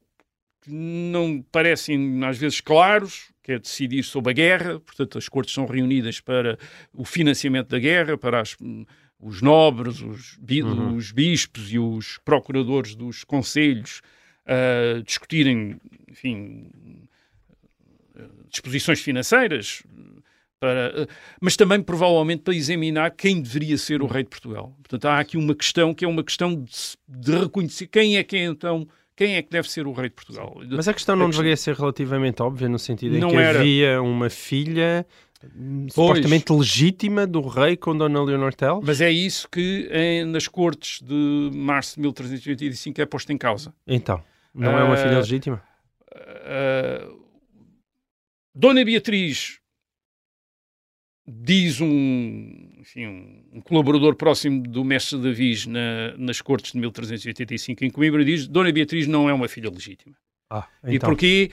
que 0.62 0.70
não 0.70 1.42
parecem 1.50 2.22
às 2.24 2.36
vezes 2.36 2.60
claros, 2.60 3.30
que 3.42 3.52
é 3.52 3.58
decidir 3.58 4.02
sobre 4.02 4.30
a 4.30 4.34
guerra, 4.34 4.80
portanto 4.80 5.16
as 5.16 5.28
cortes 5.28 5.54
são 5.54 5.64
reunidas 5.64 6.20
para 6.20 6.58
o 6.92 7.04
financiamento 7.04 7.68
da 7.68 7.78
guerra, 7.78 8.18
para 8.18 8.40
as 8.40 8.54
os 9.20 9.42
nobres, 9.42 10.00
os, 10.00 10.36
bi 10.40 10.62
uhum. 10.62 10.96
os 10.96 11.12
bispos 11.12 11.72
e 11.72 11.78
os 11.78 12.18
procuradores 12.24 12.94
dos 12.94 13.22
conselhos 13.22 14.00
uh, 14.46 15.02
discutirem, 15.02 15.78
enfim, 16.08 16.70
disposições 18.48 19.00
financeiras, 19.00 19.82
para, 20.58 21.02
uh, 21.02 21.06
mas 21.40 21.56
também 21.56 21.82
provavelmente 21.82 22.42
para 22.42 22.54
examinar 22.54 23.10
quem 23.10 23.40
deveria 23.40 23.76
ser 23.78 24.02
o 24.02 24.06
rei 24.06 24.22
de 24.22 24.30
Portugal. 24.30 24.74
Portanto, 24.82 25.04
há 25.06 25.18
aqui 25.18 25.36
uma 25.36 25.54
questão 25.54 25.94
que 25.94 26.04
é 26.04 26.08
uma 26.08 26.24
questão 26.24 26.54
de, 26.54 26.72
de 27.08 27.38
reconhecer 27.38 27.86
quem 27.86 28.16
é 28.16 28.24
que 28.24 28.36
é 28.36 28.44
então 28.44 28.86
quem 29.16 29.36
é 29.36 29.42
que 29.42 29.50
deve 29.50 29.70
ser 29.70 29.86
o 29.86 29.92
rei 29.92 30.08
de 30.08 30.14
Portugal. 30.14 30.58
Mas 30.70 30.88
a 30.88 30.94
questão 30.94 31.14
não 31.14 31.26
a 31.26 31.30
deveria 31.30 31.54
ser 31.54 31.74
relativamente 31.74 32.42
óbvia, 32.42 32.70
no 32.70 32.78
sentido 32.78 33.18
em 33.18 33.28
que 33.28 33.36
era... 33.36 33.60
havia 33.60 34.00
uma 34.00 34.30
filha 34.30 35.06
supostamente 35.88 36.47
pois. 36.47 36.61
legítima 36.61 37.26
do 37.26 37.41
rei 37.41 37.76
com 37.76 37.97
Dona 37.97 38.22
Leonor 38.22 38.55
Tel. 38.55 38.80
Mas 38.84 39.01
é 39.01 39.11
isso 39.11 39.49
que 39.49 39.88
em, 39.93 40.24
nas 40.24 40.47
cortes 40.47 41.01
de 41.03 41.51
março 41.55 41.97
de 41.97 42.03
1385 42.03 43.01
é 43.01 43.07
posto 43.07 43.32
em 43.32 43.38
causa. 43.38 43.74
Então, 43.86 44.22
não 44.55 44.78
é 44.78 44.84
uma 44.84 44.97
filha 44.97 45.16
ah, 45.16 45.18
legítima? 45.18 45.62
Uh, 46.12 47.20
Dona 48.55 48.84
Beatriz 48.84 49.61
diz 51.26 51.80
um, 51.80 52.72
enfim, 52.78 53.07
um, 53.53 53.61
colaborador 53.61 54.16
próximo 54.16 54.62
do 54.62 54.84
mestre 54.84 55.18
Davis 55.18 55.66
na, 55.66 56.16
nas 56.18 56.41
cortes 56.41 56.72
de 56.72 56.78
1385 56.78 57.84
em 57.84 57.91
Coimbra 57.91 58.24
diz 58.24 58.49
Dona 58.49 58.72
Beatriz 58.72 59.07
não 59.07 59.28
é 59.28 59.32
uma 59.32 59.49
filha 59.49 59.70
legítima. 59.70 60.16
Ah, 60.51 60.66
então. 60.82 60.93
E 60.93 60.99
porquê? 60.99 61.51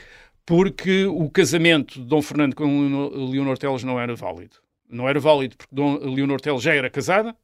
Porque 0.47 1.05
o 1.05 1.29
casamento 1.29 1.99
de 1.99 2.05
Dom 2.05 2.21
Fernando 2.21 2.55
com 2.55 3.29
Leonor 3.29 3.57
Teles 3.57 3.83
não 3.83 3.99
era 3.99 4.15
válido. 4.15 4.55
Não 4.89 5.07
era 5.07 5.19
válido 5.19 5.57
porque 5.57 5.75
Dom 5.75 5.97
Leonor 5.97 6.39
Teles 6.39 6.63
já 6.63 6.73
era 6.73 6.89
casada, 6.89 7.35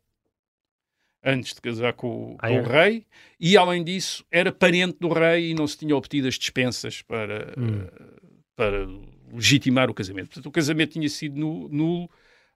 antes 1.21 1.53
de 1.53 1.59
casar 1.59 1.91
com, 1.91 2.37
ah, 2.39 2.47
com 2.47 2.59
o 2.59 2.63
rei, 2.63 3.05
e 3.37 3.57
além 3.57 3.83
disso 3.83 4.25
era 4.31 4.53
parente 4.53 4.97
do 5.01 5.09
rei 5.09 5.51
e 5.51 5.53
não 5.53 5.67
se 5.67 5.77
tinha 5.77 5.93
obtido 5.93 6.29
as 6.29 6.35
dispensas 6.35 7.01
para, 7.01 7.53
hum. 7.57 7.85
para 8.55 8.87
legitimar 9.33 9.89
o 9.89 9.93
casamento. 9.93 10.27
Portanto, 10.27 10.45
o 10.45 10.51
casamento 10.51 10.93
tinha 10.93 11.09
sido 11.09 11.37
nulo 11.37 12.09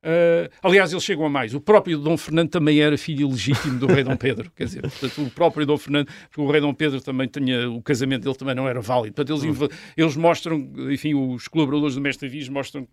Uh, 0.03 0.49
aliás, 0.61 0.91
eles 0.91 1.03
chegam 1.03 1.25
a 1.25 1.29
mais. 1.29 1.53
O 1.53 1.59
próprio 1.59 1.97
Dom 1.97 2.15
Fernando 2.15 2.49
também 2.49 2.79
era 2.79 2.97
filho 2.97 3.27
legítimo 3.29 3.79
do 3.79 3.87
rei 3.87 4.03
Dom 4.03 4.15
Pedro. 4.15 4.51
Quer 4.55 4.65
dizer, 4.65 4.81
portanto, 4.81 5.21
o 5.21 5.29
próprio 5.31 5.65
Dom 5.65 5.77
Fernando, 5.77 6.07
porque 6.29 6.41
o 6.41 6.49
rei 6.49 6.61
Dom 6.61 6.73
Pedro 6.73 7.01
também 7.01 7.27
tinha, 7.27 7.69
o 7.69 7.81
casamento 7.81 8.23
dele 8.23 8.35
também 8.35 8.55
não 8.55 8.67
era 8.67 8.79
válido. 8.79 9.15
Portanto, 9.15 9.43
eles, 9.43 9.59
hum. 9.59 9.67
eles 9.97 10.15
mostram, 10.15 10.69
enfim, 10.89 11.13
os 11.13 11.47
colaboradores 11.47 11.95
do 11.95 12.01
Mestre 12.01 12.29
Viz 12.29 12.47
mostram 12.47 12.87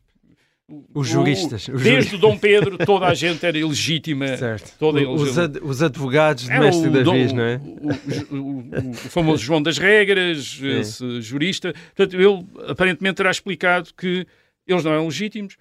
os 0.95 1.09
juristas. 1.09 1.69
O, 1.69 1.77
desde 1.77 2.15
o 2.15 2.19
Dom 2.19 2.39
Pedro, 2.39 2.79
toda 2.79 3.07
a 3.07 3.15
gente 3.15 3.45
era 3.45 3.59
ilegítima. 3.59 4.37
Certo. 4.37 4.75
Toda 4.79 5.07
os, 5.09 5.39
ad, 5.39 5.61
os 5.63 5.83
advogados 5.83 6.45
do 6.45 6.59
mestre 6.59 6.91
Davi, 6.91 7.33
não 7.35 7.45
é? 7.45 7.61
O, 8.31 8.37
o, 8.37 8.91
o, 8.91 8.95
famoso 8.95 9.43
João 9.43 9.63
das 9.63 9.77
Regras, 9.77 10.59
esse 10.63 11.21
jurista. 11.21 11.75
Portanto, 11.95 12.21
ele 12.21 12.47
aparentemente 12.67 13.17
terá 13.17 13.31
explicado 13.31 13.91
que 13.97 14.27
eles 14.67 14.83
não 14.83 14.93
eram 14.93 15.05
legítimos. 15.05 15.57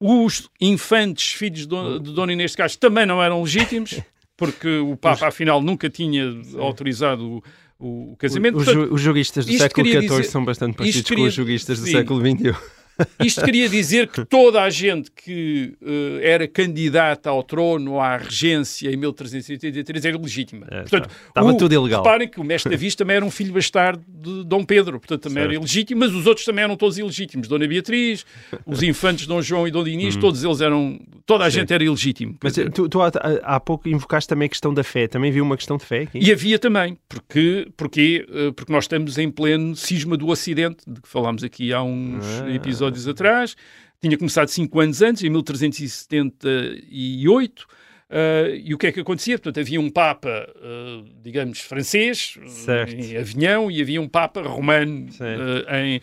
Os 0.00 0.48
infantes, 0.60 1.32
filhos 1.32 1.66
de, 1.66 1.98
de 2.00 2.12
Dona 2.12 2.32
Inês 2.32 2.52
de 2.52 2.56
Castro, 2.56 2.80
também 2.80 3.04
não 3.04 3.22
eram 3.22 3.42
legítimos, 3.42 4.00
porque 4.36 4.78
o 4.78 4.96
Papa, 4.96 5.28
afinal, 5.28 5.60
nunca 5.60 5.90
tinha 5.90 6.24
autorizado 6.58 7.42
o, 7.78 8.12
o 8.12 8.16
casamento. 8.16 8.54
Portanto, 8.54 8.92
os 8.92 9.00
juristas 9.00 9.44
do 9.44 9.52
século 9.58 9.86
XIV 9.86 10.00
dizer, 10.00 10.24
são 10.24 10.44
bastante 10.44 10.76
parecidos 10.76 11.08
queria, 11.08 11.24
com 11.24 11.28
os 11.28 11.34
juristas 11.34 11.80
do 11.80 11.86
sim, 11.86 11.92
século 11.92 12.20
XXI. 12.20 12.77
Isto 13.20 13.44
queria 13.44 13.68
dizer 13.68 14.08
que 14.08 14.24
toda 14.24 14.62
a 14.62 14.70
gente 14.70 15.10
que 15.10 15.74
uh, 15.82 16.18
era 16.20 16.48
candidata 16.48 17.30
ao 17.30 17.42
trono, 17.42 18.00
à 18.00 18.16
regência 18.16 18.90
em 18.90 18.96
1383 18.96 20.04
era 20.04 20.18
legítima. 20.18 20.66
É, 20.70 20.80
portanto, 20.82 21.10
estava 21.28 21.56
tudo 21.56 21.74
ilegal. 21.74 22.02
Reparem 22.02 22.28
que 22.28 22.40
o 22.40 22.44
mestre 22.44 22.70
Davis 22.70 22.94
também 22.94 23.16
era 23.16 23.24
um 23.24 23.30
filho 23.30 23.52
bastardo 23.52 24.02
de 24.08 24.44
Dom 24.44 24.64
Pedro, 24.64 24.98
portanto 24.98 25.22
também 25.22 25.42
certo. 25.42 25.52
era 25.52 25.60
ilegítimo, 25.60 26.00
mas 26.00 26.12
os 26.12 26.26
outros 26.26 26.44
também 26.44 26.64
eram 26.64 26.76
todos 26.76 26.98
ilegítimos. 26.98 27.48
Dona 27.48 27.66
Beatriz, 27.66 28.24
os 28.66 28.82
infantes 28.82 29.26
Dom 29.26 29.40
João 29.40 29.66
e 29.68 29.70
Dom 29.70 29.84
Dinis, 29.84 30.16
hum. 30.16 30.20
todos 30.20 30.42
eles 30.42 30.60
eram. 30.60 30.98
Toda 31.24 31.44
a 31.44 31.50
Sim. 31.50 31.60
gente 31.60 31.74
era 31.74 31.84
ilegítimo. 31.84 32.36
Mas 32.42 32.54
tu, 32.74 32.88
tu 32.88 33.02
há, 33.02 33.10
há, 33.42 33.60
pouco 33.60 33.86
invocaste 33.88 34.28
também 34.28 34.46
a 34.46 34.48
questão 34.48 34.72
da 34.72 34.82
fé. 34.82 35.06
Também 35.06 35.30
viu 35.30 35.44
uma 35.44 35.56
questão 35.56 35.76
de 35.76 35.84
fé 35.84 36.02
aqui? 36.02 36.18
E 36.18 36.32
havia 36.32 36.58
também, 36.58 36.96
porque, 37.06 37.68
porque, 37.76 38.26
eh, 38.32 38.50
porque 38.56 38.72
nós 38.72 38.84
estamos 38.84 39.18
em 39.18 39.30
pleno 39.30 39.76
cisma 39.76 40.16
do 40.16 40.28
Ocidente, 40.28 40.78
de 40.86 41.02
que 41.02 41.08
falámos 41.08 41.44
aqui 41.44 41.72
há 41.72 41.82
uns 41.82 42.24
ah. 42.40 42.50
episódios 42.50 42.87
episódios 42.88 43.08
atrás. 43.08 43.56
Tinha 44.00 44.16
começado 44.16 44.46
cinco 44.48 44.78
anos 44.80 45.02
antes, 45.02 45.24
em 45.24 45.30
1378. 45.30 47.60
Uh, 47.60 47.66
eh, 48.10 48.62
e 48.64 48.72
o 48.72 48.78
que 48.78 48.86
é 48.86 48.92
que 48.92 49.00
acontecia? 49.00 49.36
Portanto, 49.38 49.60
havia 49.60 49.78
um 49.80 49.90
Papa, 49.90 50.48
uh, 50.56 51.04
digamos, 51.22 51.60
francês, 51.60 52.38
certo. 52.46 52.94
em 52.94 53.14
Avignon, 53.16 53.70
e 53.70 53.82
havia 53.82 54.00
um 54.00 54.08
Papa 54.08 54.40
romano 54.40 55.08
uh, 55.20 55.74
em, 55.74 55.96
em 55.96 56.00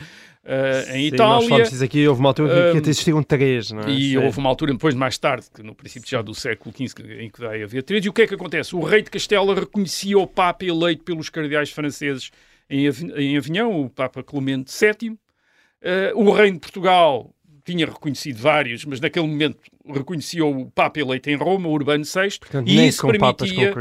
Sim, 0.84 1.00
Itália. 1.08 1.36
Nós 1.36 1.48
falamos 1.48 1.82
aqui, 1.82 2.08
houve 2.08 2.20
uma 2.20 2.30
altura 2.30 2.74
que 2.74 2.78
até 2.78 2.90
existiam 2.90 3.24
três, 3.24 3.72
não 3.72 3.82
é? 3.82 3.90
E 3.90 4.12
Sim. 4.12 4.18
houve 4.18 4.38
uma 4.38 4.50
altura, 4.50 4.74
depois, 4.74 4.94
mais 4.94 5.18
tarde, 5.18 5.48
que 5.54 5.64
no 5.64 5.74
princípio 5.74 6.08
já 6.08 6.22
do 6.22 6.36
século 6.36 6.76
XV, 6.76 7.24
em 7.24 7.30
que 7.30 7.40
daí 7.40 7.64
havia 7.64 7.82
três. 7.82 8.06
E 8.06 8.10
o 8.10 8.14
que 8.14 8.24
é 8.24 8.28
que 8.28 8.36
acontece? 8.36 8.76
O 8.76 8.82
rei 8.82 9.02
de 9.02 9.10
Castela 9.10 9.56
reconhecia 9.56 10.20
o 10.20 10.28
Papa 10.28 10.66
eleito 10.66 11.04
pelos 11.04 11.30
cardeais 11.30 11.72
franceses 11.72 12.30
em, 12.70 12.88
em 13.16 13.38
Avignon, 13.38 13.86
o 13.86 13.90
Papa 13.90 14.22
Clemente 14.22 14.72
VII, 14.72 15.18
Uh, 15.82 16.18
o 16.20 16.32
Reino 16.32 16.56
de 16.56 16.62
Portugal 16.62 17.36
tinha 17.66 17.86
reconhecido 17.86 18.38
vários, 18.38 18.86
mas 18.86 19.00
naquele 19.00 19.28
momento 19.28 19.58
reconhecia 19.88 20.46
o 20.46 20.70
Papa 20.70 21.00
eleito 21.00 21.30
em 21.30 21.36
Roma, 21.36 21.68
Urbano 21.68 22.04
VI, 22.04 22.40
Portanto, 22.40 22.70
e, 22.70 22.88
isso 22.88 23.08
permitia, 23.08 23.74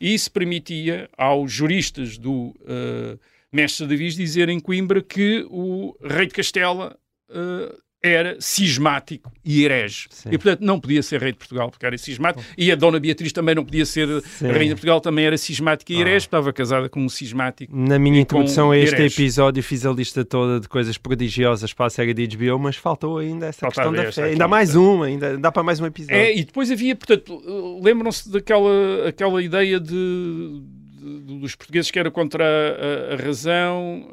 isso 0.00 0.30
permitia 0.30 1.10
aos 1.18 1.52
juristas 1.52 2.16
do 2.16 2.54
uh, 2.60 3.18
Mestre 3.52 3.86
Davis 3.86 4.14
dizer 4.14 4.48
em 4.48 4.60
Coimbra 4.60 5.02
que 5.02 5.44
o 5.50 5.96
rei 6.02 6.26
de 6.26 6.34
Castela 6.34 6.96
uh, 7.30 7.82
era 8.02 8.36
cismático 8.40 9.30
e 9.44 9.64
herege. 9.64 10.08
Sim. 10.10 10.30
E, 10.32 10.38
portanto, 10.38 10.60
não 10.60 10.80
podia 10.80 11.02
ser 11.02 11.20
rei 11.20 11.32
de 11.32 11.38
Portugal, 11.38 11.70
porque 11.70 11.86
era 11.86 11.96
cismático. 11.96 12.44
E 12.58 12.72
a 12.72 12.74
Dona 12.74 12.98
Beatriz 12.98 13.32
também 13.32 13.54
não 13.54 13.64
podia 13.64 13.86
ser 13.86 14.08
Sim. 14.22 14.48
rainha 14.48 14.70
de 14.70 14.74
Portugal, 14.74 15.00
também 15.00 15.24
era 15.24 15.38
cismática 15.38 15.92
e 15.92 16.00
herege, 16.00 16.14
ah. 16.14 16.18
estava 16.18 16.52
casada 16.52 16.88
com 16.88 17.00
um 17.00 17.08
cismático. 17.08 17.74
Na 17.74 17.98
minha 17.98 18.20
introdução 18.20 18.72
a 18.72 18.78
este 18.78 18.96
herege. 18.96 19.22
episódio 19.22 19.62
fiz 19.62 19.86
a 19.86 19.92
lista 19.92 20.24
toda 20.24 20.58
de 20.60 20.68
coisas 20.68 20.98
prodigiosas 20.98 21.72
para 21.72 21.86
a 21.86 21.90
série 21.90 22.12
de 22.12 22.36
HBO, 22.36 22.58
mas 22.58 22.76
faltou 22.76 23.18
ainda 23.18 23.46
essa 23.46 23.60
Faltava 23.60 23.90
questão 23.90 24.04
da 24.04 24.12
fé. 24.12 24.32
Ainda 24.32 24.44
há 24.44 24.48
mais 24.48 24.74
uma, 24.74 25.06
ainda 25.06 25.38
dá 25.38 25.52
para 25.52 25.62
mais 25.62 25.78
um 25.80 25.86
episódio. 25.86 26.16
É, 26.16 26.36
e 26.36 26.44
depois 26.44 26.70
havia, 26.70 26.96
portanto, 26.96 27.40
lembram-se 27.82 28.30
daquela 28.30 29.08
aquela 29.08 29.42
ideia 29.42 29.78
de 29.78 29.92
de, 29.92 30.62
dos 31.02 31.56
portugueses 31.56 31.90
que 31.90 31.98
era 31.98 32.10
contra 32.10 32.44
a, 32.44 33.14
a 33.14 33.16
razão, 33.16 34.08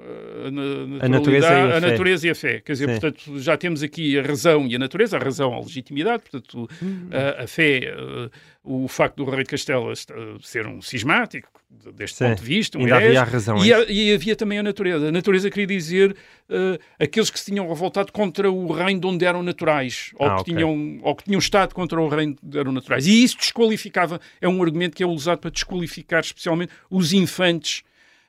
a, 0.99 1.05
a, 1.05 1.09
natureza 1.09 1.47
e 1.47 1.51
a, 1.51 1.75
a, 1.77 1.79
natureza 1.79 2.27
e 2.27 2.29
a 2.31 2.35
fé. 2.35 2.59
Quer 2.61 2.71
dizer, 2.73 2.87
Sim. 2.87 2.99
portanto, 2.99 3.39
já 3.39 3.55
temos 3.55 3.83
aqui 3.83 4.17
a 4.17 4.23
razão 4.23 4.65
e 4.65 4.75
a 4.75 4.79
natureza, 4.79 5.17
a 5.17 5.19
razão, 5.19 5.53
a 5.53 5.59
legitimidade, 5.59 6.23
portanto, 6.23 6.67
Uhum. 6.81 7.09
a, 7.37 7.47
fé, 7.47 7.93
uh, 7.95 8.29
o 8.63 8.87
facto 8.87 9.15
do 9.23 9.25
rei 9.29 9.43
de 9.43 9.49
Castela 9.49 9.91
uh, 9.93 9.95
ser 10.43 10.67
um 10.67 10.81
cismático, 10.81 11.47
deste 11.93 12.17
Sim. 12.17 12.25
ponto 12.25 12.39
de 12.41 12.45
vista, 12.45 12.77
um 12.77 12.81
Ainda 12.81 12.97
havia 12.97 13.23
razão, 13.23 13.65
e, 13.65 13.71
a- 13.73 13.85
e 13.89 14.13
havia 14.13 14.35
também 14.35 14.59
a 14.59 14.63
natureza. 14.63 15.07
A 15.07 15.11
natureza 15.11 15.49
queria 15.49 15.65
dizer 15.67 16.11
uh, 16.49 16.77
aqueles 16.99 17.29
que 17.29 17.39
se 17.39 17.45
tinham 17.45 17.67
revoltado 17.69 18.11
contra 18.11 18.51
o 18.51 18.71
reino 18.71 18.99
de 18.99 19.07
onde 19.07 19.23
eram 19.25 19.41
naturais, 19.41 20.11
ou, 20.15 20.27
Ah, 20.27 20.35
que 20.35 20.41
ok. 20.41 20.53
tinham, 20.55 20.99
ou 21.03 21.15
que 21.15 21.23
tinham 21.23 21.39
estado 21.39 21.73
contra 21.73 21.99
o 22.01 22.07
reino 22.09 22.33
de 22.33 22.47
onde 22.47 22.59
eram 22.59 22.71
naturais. 22.71 23.07
E 23.07 23.23
isso 23.23 23.37
desqualificava, 23.37 24.19
é 24.41 24.47
um 24.49 24.61
argumento 24.61 24.95
que 24.95 25.03
é 25.03 25.07
usado 25.07 25.39
para 25.39 25.51
desqualificar 25.51 26.19
especialmente 26.21 26.73
os 26.89 27.13
infantes 27.13 27.83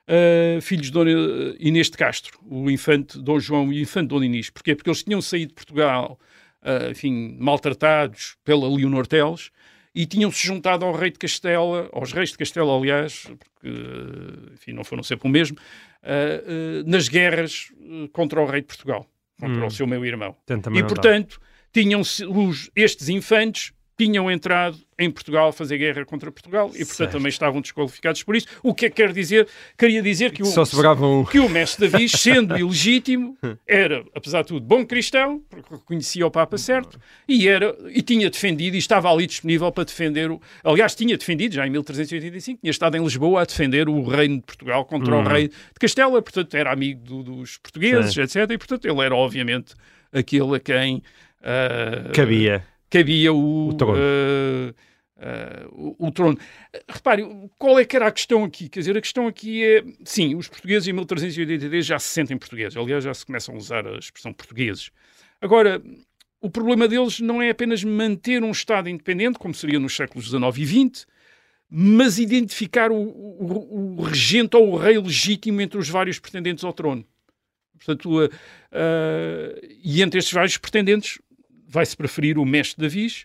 uh, 0.09 0.61
filhos 0.61 0.87
de 0.87 0.93
Dona 0.93 1.11
Inês 1.59 1.91
de 1.91 1.97
Castro, 1.97 2.39
o 2.47 2.71
infante 2.71 3.19
Dom 3.19 3.41
João 3.41 3.73
e 3.73 3.81
o 3.81 3.83
infante 3.83 4.09
Dona 4.09 4.27
Inês. 4.27 4.49
Porquê? 4.51 4.75
Porque 4.77 4.89
eles 4.91 5.03
tinham 5.03 5.21
saído 5.21 5.49
de 5.49 5.55
Portugal, 5.55 6.19
uh, 6.63 6.91
enfim, 6.91 7.37
maltratados 7.41 8.37
pela 8.45 8.69
Leonor 8.69 9.07
Teles, 9.07 9.51
e 9.95 10.07
tinham-se 10.07 10.47
juntado 10.47 10.85
ao 10.85 10.93
rei 10.93 11.11
de 11.11 11.19
Castela, 11.19 11.89
aos 11.93 12.13
reis 12.13 12.31
de 12.31 12.39
Castela, 12.39 12.77
aliás, 12.77 13.25
porque, 13.39 13.69
enfim, 14.55 14.73
não 14.73 14.85
foram 14.85 15.03
sempre 15.03 15.27
o 15.29 15.31
mesmo, 15.31 15.57
uh, 16.03 16.83
uh, 16.83 16.91
nas 16.91 17.09
guerras 17.09 17.73
uh, 17.73 18.09
contra 18.11 18.41
o 18.41 18.47
rei 18.47 18.61
de 18.61 18.69
Portugal, 18.69 19.07
contra 19.39 19.63
Hum. 19.63 19.67
o 19.67 19.71
seu 19.71 19.87
meu 19.87 20.05
irmão. 20.05 20.37
E, 20.79 20.83
portanto, 20.95 21.41
tinham 21.73 22.01
os, 22.01 22.71
estes 22.77 23.09
infantes 23.09 23.73
tinham 24.05 24.31
entrado 24.31 24.79
em 24.99 25.11
Portugal 25.11 25.49
a 25.49 25.53
fazer 25.53 25.79
guerra 25.79 26.05
contra 26.05 26.31
Portugal 26.31 26.69
e, 26.75 26.79
portanto, 26.79 26.95
Certo. 26.97 27.13
também 27.13 27.29
estavam 27.29 27.61
desqualificados 27.61 28.23
por 28.23 28.35
isso. 28.37 28.47
O 28.63 28.75
que 28.75 28.87
é 28.87 28.91
que 28.91 28.97
quer 28.97 29.13
dizer? 29.13 29.47
Queria 29.77 30.03
dizer 30.03 30.31
que 30.33 30.43
o, 30.43 30.47
Só 30.47 30.65
sobravam... 30.65 31.25
que 31.25 31.39
o 31.39 31.49
mestre 31.49 31.89
Davi, 31.89 32.09
sendo 32.09 32.57
ilegítimo, 32.59 33.37
era, 33.67 34.05
apesar 34.15 34.43
de 34.43 34.49
tudo, 34.49 34.67
bom 34.67 34.85
cristão, 34.85 35.43
porque 35.49 35.75
reconhecia 35.75 36.27
o 36.27 36.31
Papa 36.31 36.57
certo, 36.59 36.99
e, 37.29 37.49
era, 37.49 37.75
e 37.89 38.03
tinha 38.03 38.29
defendido, 38.31 38.75
e 38.75 38.79
estava 38.79 39.11
ali 39.13 39.27
disponível 39.27 39.71
para 39.73 39.85
defender, 39.85 40.31
o, 40.31 40.41
aliás, 40.65 40.95
tinha 40.95 41.17
defendido, 41.17 41.55
já 41.55 41.67
em 41.67 41.71
1385, 41.71 42.61
tinha 42.61 42.71
estado 42.71 42.97
em 42.97 43.03
Lisboa 43.03 43.43
a 43.43 43.45
defender 43.45 43.89
o 43.89 44.03
reino 44.03 44.37
de 44.37 44.43
Portugal 44.43 44.85
contra 44.85 45.15
Uhum. 45.15 45.23
o 45.25 45.29
rei 45.29 45.49
de 45.49 45.55
Castela, 45.81 46.21
portanto, 46.23 46.55
era 46.55 46.73
amigo 46.73 47.03
do- 47.05 47.23
dos 47.23 47.57
portugueses, 47.59 48.17
etc., 48.17 48.51
e, 48.51 48.59
portanto, 48.59 48.85
ele 48.87 49.01
era, 49.01 49.15
obviamente, 49.15 49.75
aquele 50.13 50.57
a 50.57 50.61
quem... 50.61 51.03
ah, 51.43 52.11
Cabia. 52.13 52.65
Cabia 52.91 53.33
o, 53.33 53.69
O 53.69 53.75
trono. 53.75 53.99
eh, 53.99 54.75
eh, 55.19 55.67
o, 55.73 56.07
o 56.09 56.11
trono. 56.11 56.39
Repare, 56.89 57.23
qual 57.59 57.79
é 57.79 57.85
que 57.85 57.97
era 57.97 58.07
a 58.09 58.13
questão 58.13 58.45
aqui? 58.45 58.69
Quer 58.69 58.81
dizer, 58.81 58.97
a 58.97 59.01
questão 59.01 59.27
aqui 59.27 59.65
é, 59.65 59.85
sim, 60.05 60.35
os 60.35 60.49
portugueses 60.49 60.89
em 60.89 60.93
1383 60.93 61.87
já 61.87 61.99
se 61.99 62.09
sentem 62.09 62.37
portugueses, 62.37 62.77
aliás, 62.77 63.05
já 63.05 63.15
se 63.15 63.25
começam 63.25 63.55
a 63.55 63.59
usar 63.59 63.87
a 63.87 63.99
expressão 63.99 64.33
portugueses. 64.33 64.91
Agora, 65.41 65.83
o 66.41 66.51
problema 66.51 66.89
deles 66.89 67.21
não 67.21 67.41
é 67.41 67.51
apenas 67.51 67.85
manter 67.85 68.43
um 68.43 68.51
Estado 68.51 68.89
independente, 68.89 69.39
como 69.39 69.55
seria 69.55 69.79
nos 69.79 69.95
séculos 69.95 70.27
XIX 70.29 70.57
e 70.59 70.67
XX, 70.91 71.07
mas 71.73 72.19
identificar 72.19 72.91
o, 72.91 72.97
o- 72.97 73.97
o 73.99 74.03
regente 74.03 74.57
ou 74.57 74.73
o 74.73 74.77
rei 74.77 74.99
legítimo 74.99 75.61
entre 75.61 75.79
os 75.79 75.89
vários 75.89 76.19
pretendentes 76.19 76.65
ao 76.65 76.73
trono. 76.73 77.05
Portanto, 77.77 78.31
eh, 78.73 79.69
e 79.85 80.03
entre 80.03 80.19
estes 80.19 80.33
vários 80.35 80.57
pretendentes 80.59 81.19
vai-se 81.71 81.97
preferir 81.97 82.37
o 82.39 82.45
mestre 82.45 82.81
Davis. 82.81 83.25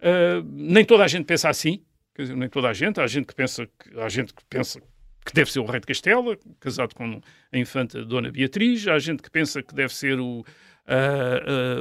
Uh, 0.00 0.44
nem 0.52 0.84
toda 0.84 1.04
a 1.04 1.08
gente 1.08 1.24
pensa 1.24 1.48
assim, 1.48 1.82
quer 2.14 2.22
dizer, 2.22 2.36
nem 2.36 2.48
toda 2.48 2.68
a 2.68 2.72
gente. 2.72 3.00
Há 3.00 3.06
gente 3.06 3.26
que 3.26 3.34
pensa 3.34 3.66
que, 3.66 3.98
há 3.98 4.08
gente 4.08 4.34
que, 4.34 4.44
pensa 4.48 4.80
que 5.24 5.32
deve 5.32 5.50
ser 5.50 5.60
o 5.60 5.64
rei 5.64 5.80
de 5.80 5.86
Castela, 5.86 6.38
casado 6.60 6.94
com 6.94 7.20
a 7.52 7.58
infanta 7.58 8.04
Dona 8.04 8.30
Beatriz. 8.30 8.86
Há 8.86 8.98
gente 8.98 9.22
que 9.22 9.30
pensa 9.30 9.62
que 9.62 9.74
deve 9.74 9.92
ser 9.94 10.20
o, 10.20 10.40
uh, 10.40 10.44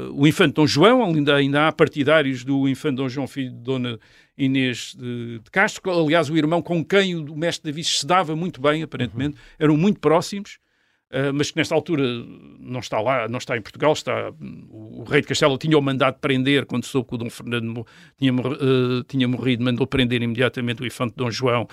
uh, 0.09 0.13
o 0.13 0.25
infante 0.25 0.53
Dom 0.53 0.65
João. 0.65 1.03
Ainda, 1.03 1.35
ainda 1.35 1.67
há 1.67 1.71
partidários 1.71 2.43
do 2.43 2.67
infante 2.67 2.95
Dom 2.95 3.09
João, 3.09 3.27
filho 3.27 3.51
de 3.51 3.59
Dona 3.59 3.99
Inês 4.37 4.95
de, 4.97 5.39
de 5.39 5.51
Castro. 5.51 5.91
Aliás, 5.91 6.29
o 6.29 6.37
irmão 6.37 6.61
com 6.61 6.83
quem 6.83 7.15
o 7.15 7.35
mestre 7.35 7.71
Davis 7.71 7.99
se 7.99 8.07
dava 8.07 8.35
muito 8.35 8.61
bem, 8.61 8.81
aparentemente. 8.81 9.37
Eram 9.59 9.75
muito 9.75 9.99
próximos. 9.99 10.57
Uh, 11.09 11.31
mas 11.33 11.49
que 11.51 11.57
nesta 11.57 11.73
altura 11.73 12.03
não 12.59 12.81
está 12.81 12.99
lá, 12.99 13.29
não 13.29 13.37
está 13.37 13.55
em 13.55 13.61
Portugal, 13.61 13.93
está 13.93 14.29
o, 14.69 15.01
o 15.01 15.03
rei 15.05 15.21
de 15.21 15.27
Castelo 15.27 15.57
tinha 15.57 15.77
o 15.77 15.81
mandado 15.81 16.15
de 16.15 16.19
prender 16.19 16.65
quando 16.65 16.83
soube 16.85 17.07
que 17.07 17.15
o 17.15 17.17
Dom 17.17 17.29
Fernando 17.29 17.87
tinha, 18.17 18.33
mor- 18.33 18.51
uh, 18.61 19.03
tinha 19.05 19.25
morrido, 19.25 19.63
mandou 19.63 19.87
prender 19.87 20.21
imediatamente 20.21 20.81
o 20.81 20.85
infante 20.85 21.13
Dom 21.15 21.31
João 21.31 21.63
uh, 21.63 21.67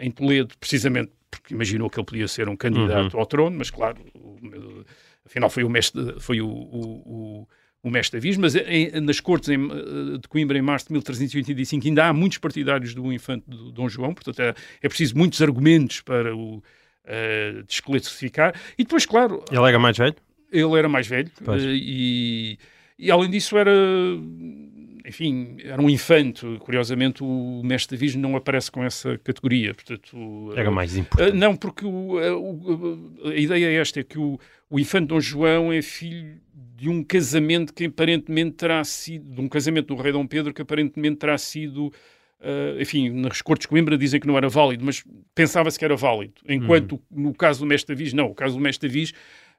em 0.00 0.08
Toledo, 0.12 0.54
precisamente 0.58 1.10
porque 1.28 1.52
imaginou 1.52 1.90
que 1.90 1.98
ele 1.98 2.06
podia 2.06 2.28
ser 2.28 2.48
um 2.48 2.54
candidato 2.56 3.18
ao 3.18 3.26
trono, 3.26 3.56
mas 3.58 3.70
claro, 3.70 3.96
o- 4.14 4.84
afinal 5.26 5.50
foi 5.50 5.64
o 5.64 5.68
mestre, 5.68 6.20
foi 6.20 6.40
o, 6.40 6.46
o, 6.48 7.48
o, 7.82 7.90
mestre 7.90 8.20
Davis, 8.20 8.36
mas 8.36 8.54
em- 8.54 9.00
nas 9.00 9.18
cortes 9.18 9.48
em, 9.48 9.66
de 9.66 10.28
Coimbra 10.28 10.56
em 10.56 10.62
março 10.62 10.86
de 10.86 10.92
1385 10.92 11.86
ainda 11.88 12.06
há 12.06 12.12
muitos 12.12 12.38
partidários 12.38 12.94
do 12.94 13.12
infante 13.12 13.44
do 13.48 13.72
Dom 13.72 13.88
João, 13.88 14.14
portanto 14.14 14.38
é, 14.40 14.54
é 14.80 14.88
preciso 14.88 15.16
muitos 15.18 15.42
argumentos 15.42 16.00
para 16.02 16.36
o 16.36 16.62
uh, 17.06 17.62
desclassificar. 17.64 18.54
E 18.78 18.82
depois, 18.84 19.04
claro, 19.06 19.44
Ele 19.50 19.66
era 19.68 19.78
mais 19.78 19.96
velho? 19.96 20.14
ele 20.52 20.74
era 20.78 20.88
mais 20.88 21.06
velho 21.06 21.30
eh, 21.46 21.58
e, 21.74 22.58
e 22.98 23.08
além 23.08 23.30
disso 23.30 23.56
era 23.56 23.70
enfim, 25.06 25.56
era 25.64 25.80
um 25.80 25.88
infante 25.88 26.44
curiosamente 26.60 27.22
o 27.22 27.62
mestre 27.64 27.96
Davis 27.96 28.14
não 28.16 28.36
aparece 28.36 28.70
com 28.70 28.82
essa 28.84 29.16
categoria 29.18 29.72
portanto 29.74 30.52
Era 30.56 30.68
eh, 30.68 30.70
mais 30.70 30.96
eh, 30.96 31.00
importante. 31.00 31.36
não, 31.36 31.56
porque 31.56 31.84
o- 31.86 32.18
a, 32.18 32.36
o- 32.36 33.30
a 33.30 33.34
ideia 33.36 33.66
é 33.66 33.74
esta, 33.76 34.00
é 34.00 34.02
que 34.04 34.18
o, 34.18 34.38
o 34.68 34.78
infante 34.78 35.06
Dom 35.08 35.20
João 35.20 35.72
é 35.72 35.80
filho 35.82 36.40
de 36.76 36.88
um 36.88 37.02
casamento 37.04 37.72
que 37.72 37.84
aparentemente 37.86 38.52
terá 38.56 38.82
sido, 38.84 39.34
de 39.34 39.40
um 39.40 39.48
casamento 39.48 39.94
do 39.94 40.00
rei 40.02 40.12
Dom 40.12 40.26
Pedro 40.26 40.52
que 40.52 40.62
aparentemente 40.62 41.16
terá 41.18 41.36
sido, 41.38 41.92
eh, 42.40 42.78
enfim, 42.80 43.10
nas 43.10 43.42
cortes 43.42 43.64
de 43.64 43.68
Coimbra 43.68 43.98
dizem 43.98 44.18
que 44.18 44.26
não 44.26 44.36
era 44.36 44.48
válido, 44.48 44.84
mas 44.84 45.04
pensava-se 45.34 45.78
que 45.78 45.84
era 45.84 45.96
válido, 45.96 46.34
enquanto 46.48 47.00
no 47.10 47.34
caso 47.34 47.60
do 47.60 47.66
mestre 47.66 47.94
Davis, 47.94 48.12
não, 48.12 48.26
o 48.26 48.34
caso 48.34 48.56
do 48.56 48.60
mestre 48.60 48.88
Davis 48.88 49.12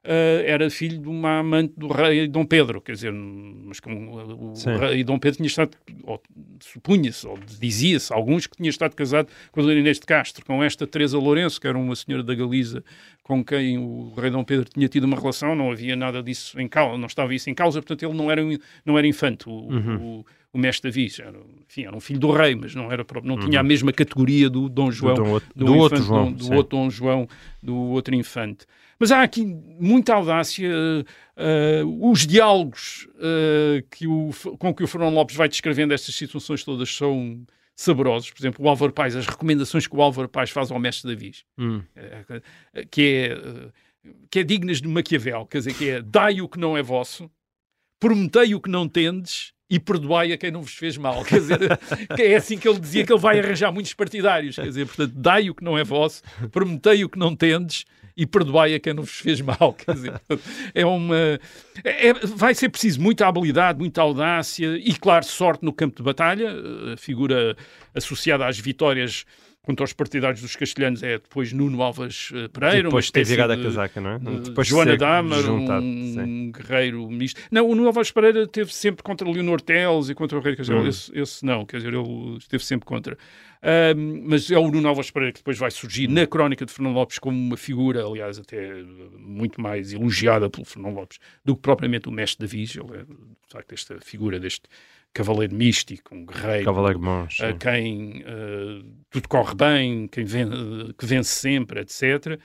eh, 0.04 0.44
era 0.48 0.68
filho 0.68 0.98
de 0.98 1.08
uma 1.08 1.38
amante 1.38 1.74
do 1.76 1.86
rei 1.86 2.26
Dom 2.26 2.44
Pedro, 2.44 2.80
quer 2.80 2.92
dizer, 2.92 3.12
mas 3.12 3.78
como 3.78 4.50
o 4.50 4.56
Sim. 4.56 4.76
rei 4.76 5.04
Dom 5.04 5.16
Pedro 5.16 5.36
tinha 5.36 5.46
estado, 5.46 5.76
ou 6.02 6.20
supunha-se, 6.58 7.24
ou 7.24 7.38
dizia-se, 7.60 8.12
alguns 8.12 8.48
que 8.48 8.56
tinha 8.56 8.68
estado 8.68 8.96
casado 8.96 9.28
com 9.52 9.60
a 9.60 9.62
Dona 9.62 9.78
Inês 9.78 10.00
de 10.00 10.06
Castro, 10.06 10.44
com 10.44 10.62
esta 10.62 10.88
Teresa 10.88 11.16
Lourenço, 11.16 11.60
que 11.60 11.68
era 11.68 11.78
uma 11.78 11.94
senhora 11.94 12.24
da 12.24 12.34
Galiza, 12.34 12.82
com 13.22 13.44
quem 13.44 13.78
o 13.78 14.12
rei 14.16 14.30
Dom 14.30 14.42
Pedro 14.42 14.68
tinha 14.68 14.88
tido 14.88 15.04
uma 15.04 15.16
relação, 15.16 15.54
não 15.54 15.70
havia 15.70 15.94
nada 15.94 16.20
disso 16.20 16.60
em 16.60 16.66
causa, 16.66 16.98
não 16.98 17.06
estava 17.06 17.32
isso 17.32 17.48
em 17.48 17.54
causa, 17.54 17.80
portanto 17.80 18.02
ele 18.02 18.18
não 18.18 18.28
era, 18.28 18.42
não 18.84 18.98
era 18.98 19.06
infante, 19.06 19.48
o, 19.48 19.52
o, 19.52 20.26
o 20.52 20.58
mestre 20.58 20.90
Davis, 20.90 21.18
era, 21.18 21.38
enfim, 21.66 21.84
era 21.86 21.96
um 21.96 22.00
filho 22.00 22.18
do 22.20 22.30
rei, 22.30 22.54
mas 22.54 22.74
não, 22.74 22.92
era, 22.92 23.04
próprio- 23.04 23.28
não 23.34 23.38
tinha 23.42 23.60
a 23.60 23.62
mesma 23.62 23.92
categoria 23.92 24.50
do 24.50 24.68
Dom 24.68 24.90
João, 24.90 25.14
Dom 25.14 25.30
outro- 25.30 25.48
do, 25.56 25.64
do 25.64 25.74
outro 25.76 25.98
infante 25.98 26.06
João, 26.08 26.32
do 26.32 26.52
outro 26.54 26.76
Dom 26.78 26.90
João, 26.90 27.28
do 27.62 27.74
outro 27.74 28.14
infante. 28.14 28.66
Mas 28.98 29.10
há 29.10 29.22
aqui 29.22 29.44
muita 29.44 30.14
audácia, 30.14 30.68
eh, 31.36 31.82
os 32.00 32.26
diálogos 32.26 33.08
eh, 33.18 33.82
que 33.90 34.06
o, 34.06 34.30
com 34.58 34.72
que 34.74 34.84
o 34.84 34.86
Fernando 34.86 35.14
Lopes 35.14 35.34
vai 35.34 35.48
descrevendo 35.48 35.92
estas 35.94 36.14
situações 36.14 36.62
todas 36.62 36.94
são 36.94 37.42
saborosos. 37.74 38.30
Por 38.30 38.40
exemplo, 38.40 38.64
o 38.64 38.68
Álvaro 38.68 38.92
Pais, 38.92 39.16
as 39.16 39.26
recomendações 39.26 39.86
que 39.86 39.96
o 39.96 40.02
Álvaro 40.02 40.28
Pais 40.28 40.50
faz 40.50 40.70
ao 40.70 40.78
mestre 40.78 41.10
Davis, 41.12 41.44
Hum. 41.58 41.82
que 42.90 43.02
é, 43.02 43.70
que 44.30 44.38
é 44.40 44.42
dignas 44.44 44.80
de 44.80 44.86
Maquiavel, 44.86 45.46
quer 45.46 45.58
dizer, 45.58 45.74
que 45.74 45.88
é 45.88 46.02
dai 46.02 46.40
o 46.40 46.48
que 46.48 46.58
não 46.60 46.76
é 46.76 46.82
vosso, 46.82 47.28
prometei 47.98 48.54
o 48.54 48.60
que 48.60 48.70
não 48.70 48.86
tendes 48.88 49.52
e 49.72 49.80
perdoai 49.80 50.34
a 50.34 50.36
quem 50.36 50.50
não 50.50 50.60
vos 50.60 50.74
fez 50.74 50.98
mal. 50.98 51.24
Quer 51.24 51.40
dizer, 51.40 51.58
é 52.20 52.34
assim 52.34 52.58
que 52.58 52.68
ele 52.68 52.78
dizia 52.78 53.06
que 53.06 53.10
ele 53.10 53.18
vai 53.18 53.40
arranjar 53.40 53.72
muitos 53.72 53.94
partidários. 53.94 54.56
Quer 54.56 54.66
dizer, 54.66 54.86
portanto, 54.86 55.14
dai 55.16 55.48
o 55.48 55.54
que 55.54 55.64
não 55.64 55.78
é 55.78 55.82
vosso, 55.82 56.22
prometei 56.50 57.02
o 57.02 57.08
que 57.08 57.18
não 57.18 57.34
tendes 57.34 57.86
e 58.14 58.26
perdoai 58.26 58.74
a 58.74 58.78
quem 58.78 58.92
não 58.92 59.02
vos 59.02 59.14
fez 59.14 59.40
mal. 59.40 59.72
Quer 59.72 59.94
dizer, 59.94 60.20
é 60.74 60.84
uma. 60.84 61.16
é- 61.82 62.12
vai 62.12 62.54
ser 62.54 62.68
preciso 62.68 63.00
muita 63.00 63.26
habilidade, 63.26 63.78
muita 63.78 64.02
audácia 64.02 64.76
e, 64.76 64.92
claro, 64.92 65.24
sorte 65.24 65.64
no 65.64 65.72
campo 65.72 65.96
de 65.96 66.02
batalha. 66.02 66.54
A 66.92 66.96
figura 66.98 67.56
associada 67.94 68.46
às 68.46 68.58
vitórias 68.58 69.24
contra 69.62 69.84
os 69.84 69.92
partidários 69.92 70.40
dos 70.40 70.56
castelhanos 70.56 71.02
é 71.02 71.18
depois 71.18 71.52
Nuno 71.52 71.80
Alves 71.82 72.30
eh, 72.34 72.48
Pereira. 72.48 72.78
E 72.78 72.82
depois 72.82 73.06
uma 73.06 73.12
ter 73.12 73.24
virado 73.24 73.52
a 73.52 73.56
casaca, 73.56 74.00
não 74.00 74.10
é? 74.10 74.18
de 74.18 74.40
Depois 74.40 74.66
de 74.66 74.72
Joana 74.72 74.96
Dama, 74.96 75.40
juntado, 75.40 75.86
um, 75.86 76.14
sim. 76.14 76.50
guerreiro 76.50 77.08
ministro. 77.08 77.44
Não, 77.50 77.68
o 77.68 77.74
Nuno 77.74 77.86
Alves 77.86 78.10
Pereira 78.10 78.42
esteve 78.42 78.74
sempre 78.74 79.04
contra 79.04 79.28
Leonor 79.28 79.60
Teles 79.60 80.08
e 80.08 80.14
contra 80.14 80.36
o 80.36 80.40
Rei 80.40 80.56
Castelo. 80.56 80.82
Hum. 80.82 80.88
Esse, 80.88 81.16
esse 81.16 81.46
não, 81.46 81.64
quer 81.64 81.76
dizer, 81.76 81.94
ele 81.94 82.36
esteve 82.38 82.64
sempre 82.64 82.86
contra. 82.86 83.16
Mas 84.24 84.50
é 84.50 84.58
o 84.58 84.68
Nuno 84.68 84.88
Alves 84.88 85.12
Pereira 85.12 85.32
que 85.32 85.38
depois 85.38 85.56
vai 85.56 85.70
surgir 85.70 86.08
na 86.08 86.26
crónica 86.26 86.66
de 86.66 86.72
Fernando 86.72 86.94
Lopes 86.94 87.20
como 87.20 87.38
uma 87.38 87.56
figura, 87.56 88.04
aliás, 88.04 88.40
até 88.40 88.82
muito 89.16 89.60
mais 89.60 89.92
elogiada 89.92 90.50
pelo 90.50 90.64
Fernando 90.64 90.96
Lopes 90.96 91.18
do 91.44 91.54
que 91.54 91.62
propriamente 91.62 92.08
o 92.08 92.12
mestre 92.12 92.44
Davis. 92.44 92.74
Ele 92.74 92.98
é, 92.98 93.04
de 93.04 93.48
facto, 93.48 93.72
esta 93.72 94.00
figura 94.00 94.40
deste, 94.40 94.62
cavaleiro 95.12 95.54
místico, 95.54 96.14
um 96.14 96.24
guerreiro, 96.24 96.64
Cavaleiro 96.64 97.00
Monge. 97.00 97.44
a 97.44 97.52
quem 97.52 98.22
uh, 98.22 98.84
tudo 99.10 99.28
corre 99.28 99.54
bem, 99.54 100.08
quem 100.08 100.24
ven 100.24 100.48
que 100.96 101.06
vence 101.06 101.30
sempre, 101.30 101.80
etc. 101.80 102.38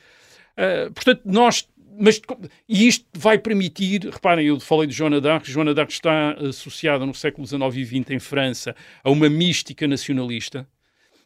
Uh, 0.58 0.92
portanto, 0.94 1.22
nós. 1.26 1.68
Mas, 2.00 2.22
e 2.70 2.88
isto 2.88 3.08
vai 3.18 3.40
permitir, 3.40 4.08
reparem, 4.08 4.46
eu 4.46 4.60
falei 4.60 4.86
de 4.86 4.94
Joana 4.94 5.20
d'Arc, 5.20 5.50
Joana 5.50 5.74
d'Arc 5.74 5.92
está 5.92 6.34
associada 6.34 7.04
no 7.08 7.14
século 7.14 7.48
XIX 7.48 7.76
e 7.76 7.86
XX 7.86 8.12
em 8.12 8.20
França 8.20 8.76
a 9.04 9.10
uma 9.10 9.28
mística 9.28 9.88
nacionalista, 9.88 10.68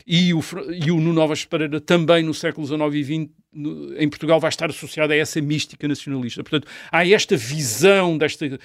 e 0.08 0.34
o, 0.34 0.40
e 0.70 0.92
o 0.92 0.96
Nuno 0.96 1.14
Novas 1.14 1.46
Pereira 1.46 1.80
também 1.82 2.24
no 2.24 2.34
século 2.34 2.66
XIX 2.66 2.94
e 2.94 3.04
XX 3.04 3.30
no, 3.54 3.98
em 3.98 4.10
Portugal 4.10 4.40
vai 4.40 4.50
estar 4.50 4.70
associado 4.70 5.14
a 5.14 5.16
essa 5.16 5.42
mística 5.42 5.88
nacionalista. 5.88 6.44
Portanto, 6.44 6.68
há 6.92 7.06
esta 7.08 7.36
visão 7.36 8.18
desta, 8.18 8.60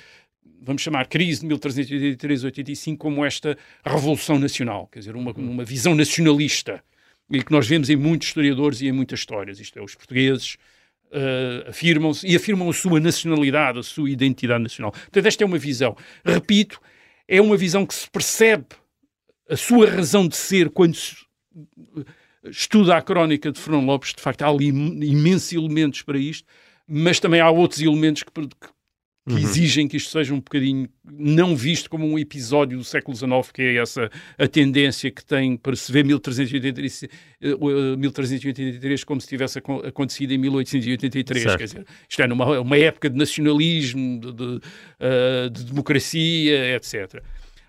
vamos 0.67 0.83
chamar, 0.83 1.07
crise 1.07 1.41
de 1.41 1.55
1383-85 1.55 2.97
como 2.99 3.25
esta 3.25 3.57
revolução 3.85 4.39
nacional, 4.39 4.89
quer 4.89 4.99
dizer, 4.99 5.17
uma, 5.17 5.33
uma 5.33 5.65
visão 5.65 5.95
nacionalista, 5.95 6.83
e 7.31 7.43
que 7.43 7.53
nós 7.53 7.67
vemos 7.67 7.89
em 7.89 7.97
muitos 7.97 8.29
historiadores 8.29 8.81
e 8.81 8.89
em 8.89 8.93
muitas 8.93 9.21
histórias. 9.21 9.59
Isto 9.59 9.79
é, 9.79 9.83
os 9.83 9.95
portugueses 9.95 10.57
uh, 11.07 11.69
afirmam-se 11.71 12.27
e 12.27 12.37
afirmam 12.37 12.69
a 12.69 12.73
sua 12.73 13.01
nacionalidade, 13.01 13.79
a 13.79 13.83
sua 13.83 14.11
identidade 14.11 14.63
nacional. 14.63 14.93
Portanto, 14.93 15.27
esta 15.27 15.43
é 15.43 15.47
uma 15.47 15.59
visão. 15.59 15.97
Repito, 16.25 16.81
é 17.27 17.41
uma 17.41 17.57
visão 17.57 17.85
que 17.85 17.95
se 17.95 18.09
percebe 18.11 18.67
a 19.49 19.57
sua 19.57 19.89
razão 19.89 20.27
de 20.29 20.37
ser 20.37 20.71
quando 20.71 20.95
se 20.95 21.17
estuda 22.45 22.97
a 22.97 23.03
crónica 23.03 23.51
de 23.51 23.61
Fernão 23.61 23.85
Lopes. 23.85 24.13
De 24.15 24.21
facto, 24.21 24.43
há 24.43 24.49
ali 24.49 24.69
imensos 24.69 25.53
elementos 25.53 26.03
para 26.03 26.19
isto, 26.19 26.47
mas 26.87 27.19
também 27.19 27.41
há 27.41 27.51
outros 27.51 27.81
elementos 27.81 28.23
que, 28.23 28.31
que 28.31 28.76
que 29.27 29.33
uhum. 29.33 29.39
exigem 29.41 29.89
que 29.89 29.97
isto 29.97 30.11
seja 30.11 30.33
um 30.33 30.39
bocadinho 30.39 30.89
não 31.05 31.57
visto 31.57 31.91
como 31.91 32.07
um 32.07 32.17
episódio 32.17 32.79
do 32.79 32.85
século 32.85 33.17
XIX, 33.17 33.51
que 33.53 33.63
é 33.63 33.77
essa 33.77 34.09
a 34.39 34.47
tendência 34.47 35.11
que 35.11 35.25
tem 35.25 35.57
para 35.57 35.75
se 35.75 35.91
ver 35.91 36.05
1383, 36.05 37.09
1383 37.99 39.05
como 39.05 39.21
se 39.21 39.27
tivesse 39.27 39.59
acontecido 39.59 40.33
em 40.33 40.39
1883. 40.39 41.43
Certo. 41.43 41.59
Quer 41.59 41.65
dizer, 41.65 41.87
isto 42.09 42.23
é 42.23 42.27
numa 42.29 42.61
uma 42.61 42.79
época 42.79 43.11
de 43.11 43.19
nacionalismo, 43.19 44.21
de, 44.21 44.33
de, 44.33 44.45
uh, 44.45 45.51
de 45.51 45.65
democracia, 45.65 46.77
etc. 46.77 47.21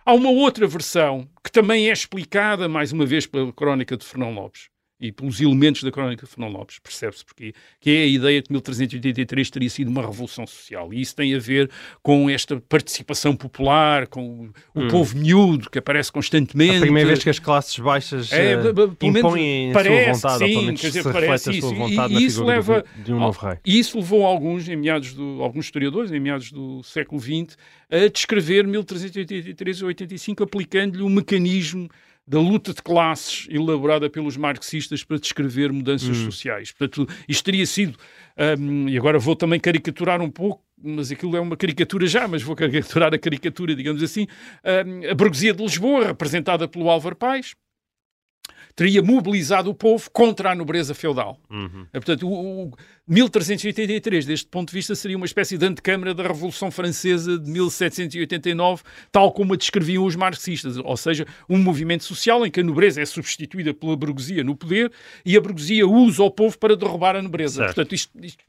Há 0.05 0.13
uma 0.13 0.29
outra 0.29 0.67
versão 0.67 1.27
que 1.43 1.51
também 1.51 1.89
é 1.89 1.91
explicada, 1.91 2.69
mais 2.69 2.91
uma 2.91 3.05
vez, 3.05 3.25
pela 3.25 3.51
crónica 3.51 3.97
de 3.97 4.05
Fernão 4.05 4.31
Lopes, 4.31 4.69
e 4.99 5.11
pelos 5.11 5.39
elementos 5.39 5.83
da 5.83 5.91
crónica 5.91 6.25
de 6.25 6.31
Fernão 6.31 6.49
Lopes, 6.49 6.79
percebe-se 6.79 7.23
porque, 7.23 7.53
que 7.79 7.89
é 7.91 8.03
a 8.03 8.07
ideia 8.07 8.41
de 8.41 8.47
que 8.47 8.53
1383 8.53 9.49
teria 9.49 9.69
sido 9.69 9.89
uma 9.89 10.01
revolução 10.01 10.47
social. 10.47 10.91
E 10.91 11.01
isso 11.01 11.15
tem 11.15 11.35
a 11.35 11.39
ver 11.39 11.69
com 12.01 12.27
esta 12.29 12.59
participação 12.61 13.35
popular, 13.35 14.07
com 14.07 14.49
o 14.73 14.81
hum. 14.81 14.87
povo 14.87 15.15
miúdo 15.15 15.69
que 15.69 15.77
aparece 15.77 16.11
constantemente. 16.11 16.77
A 16.77 16.81
primeira 16.81 17.09
vez 17.09 17.23
que 17.23 17.29
as 17.29 17.37
classes 17.37 17.77
baixas 17.77 18.33
é, 18.33 18.57
uh, 18.57 18.97
impõem 19.03 19.71
parece, 19.71 20.09
a 20.09 20.15
sua 20.15 20.29
vontade, 20.31 20.51
sim, 20.53 20.73
quer 20.73 20.87
dizer, 20.87 21.03
parece 21.03 21.49
a 21.49 21.53
sua 21.53 21.73
vontade 21.73 22.13
e, 22.13 22.17
e 22.17 22.25
isso 22.25 22.43
leva, 22.43 22.83
de 22.95 23.13
um 23.13 23.19
novo 23.19 23.39
rei. 23.39 23.57
E 23.63 23.77
isso 23.77 23.97
levou 23.97 24.25
alguns, 24.25 24.67
em 24.67 24.75
meados 24.75 25.13
do, 25.13 25.43
alguns 25.43 25.65
historiadores, 25.65 26.11
em 26.11 26.19
meados 26.19 26.51
do 26.51 26.81
século 26.81 27.21
XX, 27.21 27.55
a 27.89 28.07
descrever 28.11 28.65
1383 28.65 29.77
e 29.77 29.85
85 29.85 30.43
aplicando-lhe 30.43 31.03
um 31.03 31.09
mecanismo 31.09 31.87
da 32.27 32.39
luta 32.39 32.73
de 32.73 32.81
classes 32.81 33.47
elaborada 33.49 34.09
pelos 34.09 34.35
marxistas 34.35 35.03
para 35.03 35.17
descrever 35.17 35.71
mudanças 35.71 36.09
hum. 36.09 36.25
sociais. 36.25 36.71
Portanto, 36.71 37.07
isto 37.27 37.43
teria 37.43 37.65
sido, 37.65 37.97
um, 38.59 38.89
e 38.89 38.97
agora 38.97 39.17
vou 39.17 39.35
também 39.35 39.59
caricaturar 39.59 40.21
um 40.21 40.29
pouco, 40.29 40.61
mas 40.77 41.09
aquilo 41.09 41.37
é 41.37 41.39
uma 41.39 41.55
caricatura 41.55 42.05
já, 42.05 42.27
mas 42.27 42.43
vou 42.43 42.55
caricaturar 42.55 43.13
a 43.13 43.17
caricatura, 43.17 43.73
digamos 43.73 44.03
assim, 44.03 44.27
um, 44.85 45.09
a 45.09 45.15
burguesia 45.15 45.53
de 45.53 45.63
Lisboa, 45.63 46.07
representada 46.07 46.67
pelo 46.67 46.89
Álvaro 46.89 47.15
Pais, 47.15 47.55
teria 48.75 49.01
mobilizado 49.01 49.69
o 49.69 49.73
povo 49.73 50.09
contra 50.11 50.51
a 50.51 50.55
nobreza 50.55 50.93
feudal. 50.93 51.39
Uhum. 51.49 51.87
Portanto, 51.93 52.27
o, 52.27 52.65
o 52.65 52.71
1383, 53.07 54.25
deste 54.25 54.47
ponto 54.47 54.69
de 54.69 54.73
vista, 54.73 54.93
seria 54.93 55.15
uma 55.15 55.25
espécie 55.25 55.57
de 55.57 55.65
antecâmara 55.65 56.13
da 56.13 56.23
Revolução 56.23 56.69
Francesa 56.69 57.39
de 57.39 57.49
1789, 57.49 58.83
tal 59.11 59.31
como 59.31 59.53
a 59.53 59.57
descreviam 59.57 60.03
os 60.03 60.15
marxistas, 60.15 60.77
ou 60.77 60.97
seja, 60.97 61.25
um 61.49 61.57
movimento 61.57 62.03
social 62.03 62.45
em 62.45 62.51
que 62.51 62.59
a 62.59 62.63
nobreza 62.63 63.01
é 63.01 63.05
substituída 63.05 63.73
pela 63.73 63.95
burguesia 63.95 64.43
no 64.43 64.55
poder 64.55 64.91
e 65.25 65.37
a 65.37 65.41
burguesia 65.41 65.87
usa 65.87 66.23
o 66.23 66.31
povo 66.31 66.57
para 66.57 66.75
derrubar 66.75 67.15
a 67.15 67.21
nobreza. 67.21 67.61
Certo. 67.61 67.75
Portanto, 67.75 67.95
isto, 67.95 68.11
isto 68.21 68.43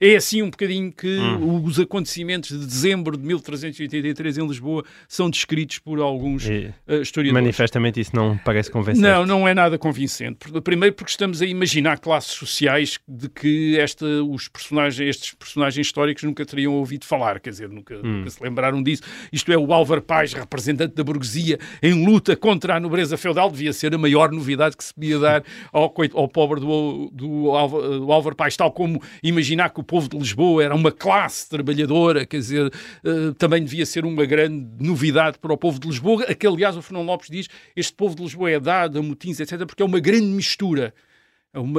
é 0.00 0.14
assim 0.14 0.42
um 0.42 0.50
bocadinho 0.50 0.92
que 0.92 1.18
hum. 1.18 1.64
os 1.64 1.80
acontecimentos 1.80 2.50
de 2.50 2.66
dezembro 2.66 3.16
de 3.16 3.26
1383 3.26 4.38
em 4.38 4.46
Lisboa 4.46 4.84
são 5.08 5.30
descritos 5.30 5.78
por 5.78 6.00
alguns 6.00 6.46
e, 6.46 6.72
uh, 6.86 7.00
historiadores. 7.00 7.42
Manifestamente 7.42 8.00
isso 8.00 8.14
não 8.14 8.36
parece 8.38 8.70
convincente. 8.70 9.02
Não, 9.02 9.24
não 9.24 9.48
é 9.48 9.54
nada 9.54 9.78
convincente. 9.78 10.38
Primeiro 10.62 10.94
porque 10.94 11.10
estamos 11.10 11.40
a 11.40 11.46
imaginar 11.46 11.98
classes 11.98 12.32
sociais 12.32 12.98
de 13.08 13.28
que 13.28 13.78
esta, 13.78 13.95
os 14.04 14.48
personagens, 14.48 15.08
estes 15.08 15.32
personagens 15.34 15.86
históricos 15.86 16.22
nunca 16.22 16.44
teriam 16.44 16.74
ouvido 16.74 17.04
falar, 17.04 17.40
quer 17.40 17.50
dizer, 17.50 17.68
nunca, 17.68 17.94
hum. 17.96 18.18
nunca 18.18 18.30
se 18.30 18.42
lembraram 18.42 18.82
disso. 18.82 19.02
Isto 19.32 19.52
é, 19.52 19.56
o 19.56 19.72
Álvaro 19.72 20.02
Paz, 20.02 20.32
representante 20.32 20.94
da 20.94 21.04
burguesia, 21.04 21.58
em 21.82 22.04
luta 22.04 22.36
contra 22.36 22.76
a 22.76 22.80
nobreza 22.80 23.16
feudal, 23.16 23.50
devia 23.50 23.72
ser 23.72 23.94
a 23.94 23.98
maior 23.98 24.30
novidade 24.30 24.76
que 24.76 24.84
se 24.84 24.92
podia 24.92 25.18
dar 25.18 25.44
ao, 25.72 25.94
ao 26.14 26.28
pobre 26.28 26.60
do, 26.60 27.10
do, 27.12 27.50
do 28.00 28.12
Álvaro 28.12 28.36
Paz, 28.36 28.56
tal 28.56 28.72
como 28.72 29.00
imaginar 29.22 29.70
que 29.70 29.80
o 29.80 29.84
povo 29.84 30.08
de 30.08 30.18
Lisboa 30.18 30.64
era 30.64 30.74
uma 30.74 30.92
classe 30.92 31.48
trabalhadora, 31.48 32.26
quer 32.26 32.38
dizer, 32.38 32.66
uh, 32.66 33.34
também 33.34 33.62
devia 33.62 33.86
ser 33.86 34.04
uma 34.04 34.24
grande 34.24 34.66
novidade 34.78 35.38
para 35.38 35.52
o 35.52 35.56
povo 35.56 35.78
de 35.78 35.86
Lisboa, 35.86 36.24
a 36.24 36.34
que, 36.34 36.46
aliás, 36.46 36.76
o 36.76 36.82
Fernão 36.82 37.02
Lopes 37.02 37.28
diz, 37.30 37.48
este 37.74 37.92
povo 37.92 38.14
de 38.14 38.22
Lisboa 38.22 38.50
é 38.50 38.60
dado 38.60 38.98
a 38.98 39.02
motins, 39.02 39.40
etc., 39.40 39.64
porque 39.66 39.82
é 39.82 39.86
uma 39.86 40.00
grande 40.00 40.26
mistura 40.26 40.94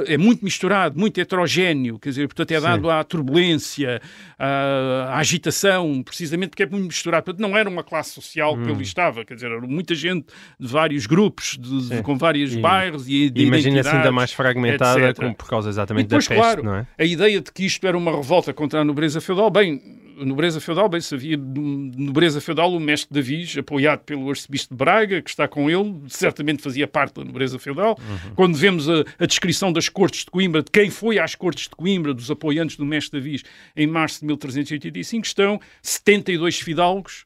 é, 0.08 0.14
é, 0.14 0.18
muito 0.18 0.44
misturado, 0.44 0.98
muito 1.00 1.20
heterogéneo, 1.20 2.00
quer 2.00 2.10
dizer, 2.10 2.28
portanto 2.28 2.52
é 2.52 2.60
dado 2.60 2.88
Sim. 2.88 2.94
à 2.94 3.04
turbulência, 3.04 4.02
à, 4.38 5.14
à, 5.14 5.18
agitação, 5.20 6.02
precisamente 6.04 6.50
porque 6.50 6.64
é 6.64 6.66
muito 6.66 6.88
misturado. 6.88 7.26
Portanto, 7.26 7.42
não 7.42 7.56
era 7.56 7.70
uma 7.70 7.84
classe 7.84 8.12
social 8.12 8.56
hum. 8.56 8.64
que 8.64 8.72
ali 8.72 8.84
estava, 8.84 9.24
quer 9.24 9.36
dizer, 9.36 9.52
era 9.52 9.62
muita 9.62 9.94
gente 9.94 10.26
de 10.60 10.68
vários 10.68 11.06
grupos, 11.06 11.58
de, 11.60 11.90
de, 11.90 12.02
com 12.02 12.18
vários 12.18 12.54
e, 12.54 12.60
bairros 12.60 13.08
e 13.08 13.30
de 13.30 13.44
Imagina-se 13.44 13.90
ainda 13.90 14.12
mais 14.12 14.32
fragmentada 14.32 15.14
com, 15.14 15.34
por 15.34 15.48
causa 15.48 15.70
exatamente 15.70 16.08
depois, 16.08 16.28
da 16.28 16.36
peste, 16.36 16.42
claro, 16.42 16.64
não 16.64 16.76
é? 16.76 16.88
A 16.98 17.06
ideia 17.06 17.40
de 17.40 17.52
que 17.52 17.66
isto 17.66 17.86
era 17.86 17.98
uma 17.98 18.12
revolta 18.12 18.54
contra 18.54 18.82
a 18.82 18.84
nobreza 18.84 19.22
feudal, 19.22 19.50
bem, 19.50 19.82
nobreza 20.26 20.60
feudal, 20.60 20.90
bem, 20.90 21.02
se 21.02 21.14
havia 21.14 21.38
nobreza 21.38 22.42
feudal, 22.42 22.74
o 22.74 22.80
mestre 22.80 23.14
Davis, 23.14 23.58
apoiado 23.58 24.00
pelo 24.00 24.30
arcebispo 24.30 24.74
de 24.74 24.78
Braga, 24.78 25.22
que 25.22 25.30
está 25.30 25.48
com 25.48 25.70
ele, 25.70 26.02
certamente 26.08 26.62
fazia 26.62 26.88
parte 26.88 27.16
da 27.16 27.24
nobreza 27.24 27.60
feudal. 27.60 27.98
Uhum. 28.00 28.36
Quando 28.36 28.56
vemos 28.56 28.90
a, 28.90 29.04
a, 29.20 29.26
descrição 29.26 29.67
das 29.72 29.90
cortes 29.90 30.26
de 30.26 30.32
Coimbra, 30.32 30.64
de 30.64 30.72
quem 30.72 30.90
foi 30.90 31.20
às 31.20 31.36
cortes 31.36 31.66
de 31.66 31.76
Coimbra, 31.76 32.14
dos 32.14 32.30
apoiantes 32.30 32.78
do 32.78 32.86
mestre 32.86 33.20
Davis, 33.20 33.44
em 33.76 33.88
março 33.88 34.20
de 34.20 34.26
1385, 34.26 35.26
estão 35.26 35.60
72 35.82 36.60
fidalgos, 36.60 37.26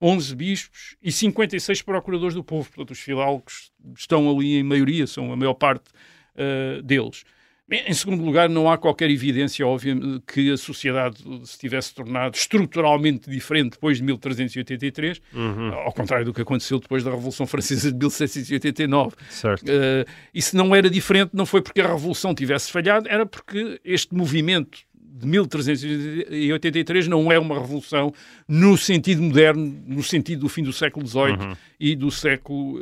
11 0.00 0.36
bispos 0.36 0.96
e 1.02 1.10
56 1.10 1.82
procuradores 1.82 2.34
do 2.34 2.44
povo. 2.44 2.68
Portanto, 2.68 2.90
os 2.90 3.00
fidalgos 3.00 3.70
estão 3.96 4.30
ali 4.30 4.56
em 4.56 4.62
maioria, 4.62 5.06
são 5.06 5.32
a 5.32 5.36
maior 5.36 5.54
parte 5.54 5.90
uh, 6.34 6.82
deles. 6.82 7.24
Em 7.70 7.94
segundo 7.94 8.22
lugar, 8.22 8.46
não 8.50 8.70
há 8.70 8.76
qualquer 8.76 9.10
evidência 9.10 9.66
óbvia 9.66 9.96
que 10.30 10.52
a 10.52 10.56
sociedade 10.56 11.16
se 11.44 11.58
tivesse 11.58 11.94
tornado 11.94 12.36
estruturalmente 12.36 13.30
diferente 13.30 13.72
depois 13.72 13.96
de 13.96 14.02
1383, 14.02 15.18
uhum. 15.32 15.72
ao 15.72 15.92
contrário 15.92 16.26
do 16.26 16.34
que 16.34 16.42
aconteceu 16.42 16.78
depois 16.78 17.02
da 17.02 17.10
Revolução 17.10 17.46
Francesa 17.46 17.90
de 17.90 17.96
1789. 17.96 19.16
Certo. 19.30 19.62
Uh, 19.62 20.04
e 20.34 20.42
se 20.42 20.54
não 20.54 20.74
era 20.74 20.90
diferente, 20.90 21.30
não 21.32 21.46
foi 21.46 21.62
porque 21.62 21.80
a 21.80 21.86
Revolução 21.86 22.34
tivesse 22.34 22.70
falhado, 22.70 23.08
era 23.08 23.24
porque 23.24 23.80
este 23.82 24.14
movimento 24.14 24.80
de 24.92 25.26
1383 25.26 27.08
não 27.08 27.32
é 27.32 27.38
uma 27.38 27.54
revolução 27.54 28.12
no 28.46 28.76
sentido 28.76 29.22
moderno, 29.22 29.82
no 29.86 30.02
sentido 30.02 30.40
do 30.40 30.48
fim 30.48 30.62
do 30.62 30.72
século 30.72 31.06
XVIII 31.06 31.30
uhum. 31.30 31.56
e 31.80 31.96
do 31.96 32.10
século 32.10 32.78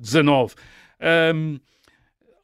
XIX. 0.00 0.54
Uh, 1.00 1.34
um, 1.34 1.58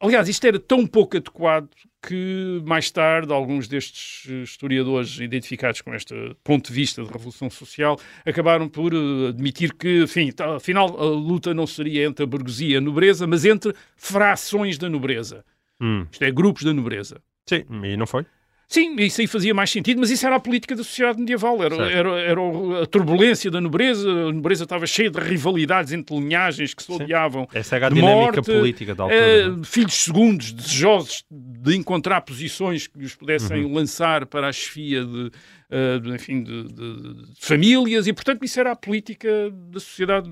Aliás, 0.03 0.27
isto 0.27 0.45
era 0.45 0.59
tão 0.59 0.85
pouco 0.85 1.15
adequado 1.15 1.69
que 2.05 2.61
mais 2.65 2.91
tarde 2.91 3.31
alguns 3.31 3.69
destes 3.69 4.25
historiadores 4.43 5.17
identificados 5.17 5.79
com 5.79 5.95
este 5.95 6.13
ponto 6.43 6.67
de 6.67 6.73
vista 6.73 7.01
de 7.01 7.09
revolução 7.09 7.49
social 7.49 7.97
acabaram 8.25 8.67
por 8.67 8.93
eh, 8.93 9.29
admitir 9.29 9.73
que, 9.73 10.03
enfim, 10.03 10.29
tá, 10.33 10.57
afinal 10.57 10.99
a 10.99 11.05
luta 11.05 11.53
não 11.53 11.65
seria 11.65 12.05
entre 12.05 12.25
a 12.25 12.27
burguesia 12.27 12.73
e 12.73 12.75
a 12.75 12.81
nobreza, 12.81 13.25
mas 13.25 13.45
entre 13.45 13.73
frações 13.95 14.77
da 14.77 14.89
nobreza. 14.89 15.45
Hum. 15.79 16.05
Isto 16.11 16.23
é, 16.25 16.31
grupos 16.31 16.63
da 16.63 16.73
nobreza. 16.73 17.21
Sim, 17.47 17.63
e 17.85 17.95
não 17.95 18.05
foi? 18.05 18.25
Sim, 18.67 18.95
isso 18.97 19.21
aí 19.21 19.27
fazia 19.27 19.53
mais 19.53 19.69
sentido, 19.69 19.99
mas 19.99 20.09
isso 20.09 20.25
era 20.25 20.35
a 20.35 20.39
política 20.39 20.75
da 20.75 20.83
sociedade 20.83 21.19
medieval, 21.19 21.61
era, 21.63 21.75
era, 21.91 22.19
era 22.21 22.41
a 22.81 22.85
turbulência 22.87 23.51
da 23.51 23.61
nobreza, 23.61 24.09
a 24.09 24.31
nobreza 24.31 24.63
estava 24.63 24.87
cheia 24.87 25.11
de 25.11 25.19
rivalidades 25.19 25.93
entre 25.93 26.15
linhagens 26.15 26.73
que 26.73 26.81
se 26.81 26.91
odiavam. 26.91 27.47
Essa 27.53 27.75
era 27.75 27.87
a 27.87 27.89
dinâmica 27.89 28.37
morte, 28.37 28.51
política 28.51 28.95
da 28.95 29.03
altura. 29.03 29.19
é? 29.61 29.63
filhos 29.63 29.93
segundos, 29.93 30.51
desejosos 30.51 31.23
de 31.29 31.75
encontrar 31.75 32.21
posições 32.21 32.87
que 32.87 32.97
os 33.03 33.13
pudessem 33.15 33.63
Uhum. 33.65 33.73
lançar 33.73 34.25
para 34.25 34.47
a 34.47 34.51
chefia 34.51 35.05
de, 35.05 35.31
eh, 35.69 35.99
de, 35.99 36.09
enfim, 36.15 36.41
de, 36.43 36.63
de- 36.63 37.13
de 37.33 37.45
famílias, 37.45 38.07
e 38.07 38.13
portanto 38.13 38.43
isso 38.43 38.59
era 38.59 38.71
a 38.71 38.75
política 38.75 39.29
da 39.71 39.79
sociedade 39.79 40.31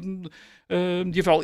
eh, 0.69 1.03
medieval. 1.03 1.43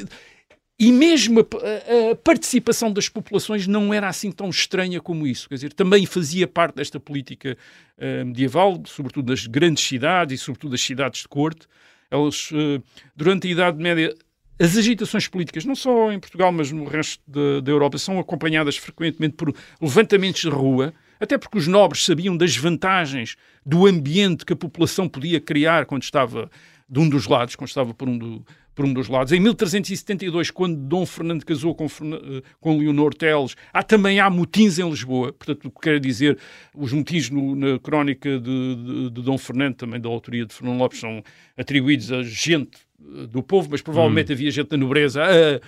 E 0.80 0.92
mesmo 0.92 1.40
a, 1.40 2.12
a- 2.12 2.16
participação 2.16 2.92
das 2.92 3.10
populações 3.10 3.66
não 3.66 3.92
era 3.94 4.08
assim 4.08 4.32
tão 4.32 4.50
estranha 4.50 5.02
como 5.02 5.26
isso. 5.26 5.50
Quer 5.50 5.56
dizer, 5.56 5.74
também 5.74 6.06
fazia 6.06 6.48
parte 6.48 6.76
desta 6.76 7.00
política 7.00 7.58
eh, 7.98 8.24
medieval, 8.24 8.82
sobretudo 8.86 9.28
das 9.34 9.48
grandes 9.48 9.84
cidades 9.84 10.40
e 10.40 10.44
sobretudo 10.44 10.72
das 10.72 10.82
cidades 10.82 11.22
de 11.22 11.28
corte. 11.28 11.68
Elas, 12.12 12.50
eh, 12.54 12.80
durante 13.16 13.48
a 13.48 13.52
Idade 13.52 13.82
Média, 13.82 14.14
as 14.60 14.78
agitações 14.78 15.28
políticas, 15.28 15.66
não 15.66 15.76
só 15.76 16.12
em 16.12 16.20
Portugal, 16.20 16.52
mas 16.52 16.72
no 16.72 16.86
resto 16.86 17.22
da 17.62 17.72
Europa, 17.72 17.98
são 17.98 18.20
acompanhadas 18.20 18.78
frequentemente 18.78 19.36
por 19.36 19.54
levantamentos 19.82 20.42
de 20.42 20.50
rua, 20.50 20.94
até 21.20 21.38
porque 21.38 21.58
os 21.58 21.68
nobres 21.68 22.06
sabiam 22.06 22.36
das 22.38 22.56
vantagens 22.56 23.36
do 23.66 23.88
ambiente 23.88 24.46
que 24.46 24.54
a 24.54 24.56
população 24.56 25.10
podia 25.10 25.40
criar 25.40 25.86
quando 25.86 26.04
estava 26.04 26.50
de 26.90 27.00
um 27.00 27.10
dos 27.10 27.28
lados, 27.28 27.56
quando 27.56 27.68
estava 27.68 27.94
por 27.94 28.08
um, 28.08 28.18
do- 28.18 28.46
por 28.74 28.86
um 28.86 28.94
dos 28.94 29.08
lados. 29.10 29.34
Em 29.34 29.40
1372, 29.40 30.52
quando 30.52 30.76
Dom 30.78 31.06
Fernando 31.06 31.44
casou 31.44 31.74
com, 31.76 31.86
eh, 31.86 32.42
com 32.62 32.78
Leonor 32.78 33.14
Teles, 33.14 33.56
há, 33.74 33.82
também 33.84 34.20
há 34.20 34.30
motins 34.30 34.78
em 34.80 34.88
Lisboa. 34.90 35.34
Portanto, 35.34 35.66
o 35.66 35.72
que 35.72 35.82
quer 35.82 36.00
dizer, 36.00 36.38
os 36.76 36.94
motins 36.94 37.30
no- 37.30 37.56
na 37.56 37.80
crónica 37.80 38.40
de, 38.40 38.76
de- 38.76 39.10
de 39.10 39.22
Dom 39.24 39.38
Fernando, 39.38 39.76
também 39.76 40.00
da 40.00 40.08
autoria 40.08 40.46
de 40.46 40.54
Fernando 40.54 40.78
Lopes, 40.78 41.00
são 41.00 41.24
atribuídos 41.58 42.12
a 42.12 42.22
gente 42.24 42.78
eh, 43.02 43.28
do 43.28 43.42
povo, 43.44 43.68
mas 43.72 43.82
provavelmente 43.82 44.32
havia 44.32 44.52
gente 44.52 44.70
da 44.70 44.78
nobreza 44.78 45.24
a 45.24 45.60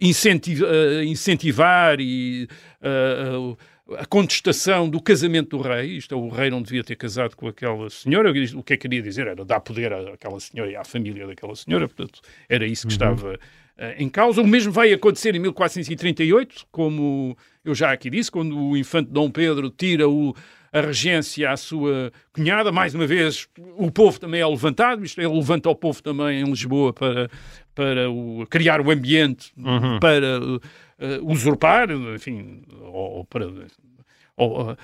incenti- 0.00 0.58
a 0.64 1.04
incentivar 1.04 1.98
e 2.00 2.48
a- 2.82 2.88
a- 2.88 3.56
a 3.98 4.06
contestação 4.06 4.88
do 4.88 5.00
casamento 5.00 5.56
do 5.56 5.62
rei, 5.62 5.96
isto 5.98 6.14
é, 6.14 6.18
o 6.18 6.28
rei 6.28 6.48
não 6.50 6.62
devia 6.62 6.82
ter 6.82 6.96
casado 6.96 7.36
com 7.36 7.46
aquela 7.46 7.90
senhora, 7.90 8.30
o 8.30 8.62
que 8.62 8.72
é 8.72 8.76
que 8.76 8.88
queria 8.88 9.02
dizer? 9.02 9.26
Era 9.26 9.44
dar 9.44 9.60
poder 9.60 9.92
àquela 9.92 10.40
senhora 10.40 10.70
e 10.70 10.76
à 10.76 10.84
família 10.84 11.26
daquela 11.26 11.54
senhora, 11.54 11.86
portanto, 11.86 12.20
era 12.48 12.66
isso 12.66 12.86
que 12.86 12.92
estava 12.94 13.38
eh, 13.76 13.96
em 13.98 14.08
causa. 14.08 14.40
O 14.40 14.46
mesmo 14.46 14.72
vai 14.72 14.90
acontecer 14.92 15.34
em 15.34 15.38
1438, 15.38 16.66
como 16.70 17.36
eu 17.64 17.74
já 17.74 17.92
aqui 17.92 18.08
disse, 18.08 18.30
quando 18.30 18.58
o 18.58 18.76
infante 18.76 19.10
Dom 19.10 19.30
Pedro 19.30 19.68
tira 19.68 20.08
o, 20.08 20.34
a 20.72 20.80
regência 20.80 21.50
à 21.50 21.56
sua 21.56 22.10
cunhada, 22.32 22.72
mais 22.72 22.94
uma 22.94 23.06
vez, 23.06 23.46
o 23.76 23.90
povo 23.90 24.18
também 24.18 24.40
é 24.40 24.46
levantado, 24.46 25.04
isto 25.04 25.20
é, 25.20 25.24
ele 25.24 25.34
levanta 25.34 25.68
o 25.68 25.74
povo 25.74 26.02
também 26.02 26.40
em 26.40 26.44
Lisboa 26.44 26.92
para, 26.92 27.30
para 27.74 28.10
o- 28.10 28.46
criar 28.48 28.80
o 28.80 28.90
ambiente 28.90 29.52
para 30.00 30.40
eh, 30.98 31.18
usurpar, 31.22 31.90
enfim, 31.90 32.62
ou, 32.80 33.18
ou 33.18 33.24
para. 33.24 33.46
Ou, 34.36 34.76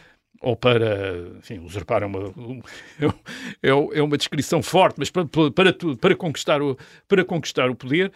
ou 0.43 0.57
para, 0.57 1.29
enfim, 1.39 1.59
usurpar 1.59 2.03
é 2.03 2.07
uma, 2.07 2.29
um- 2.31 2.63
é, 3.63 3.69
é 3.69 4.03
uma 4.03 4.17
descrição 4.17 4.63
forte, 4.63 4.97
mas 4.99 5.11
para, 5.11 5.27
para, 5.27 5.75
para, 6.01 6.17
conquistar, 6.17 6.63
o, 6.63 6.79
para 7.07 7.25
conquistar 7.25 7.69
o 7.69 7.75
poder. 7.75 8.11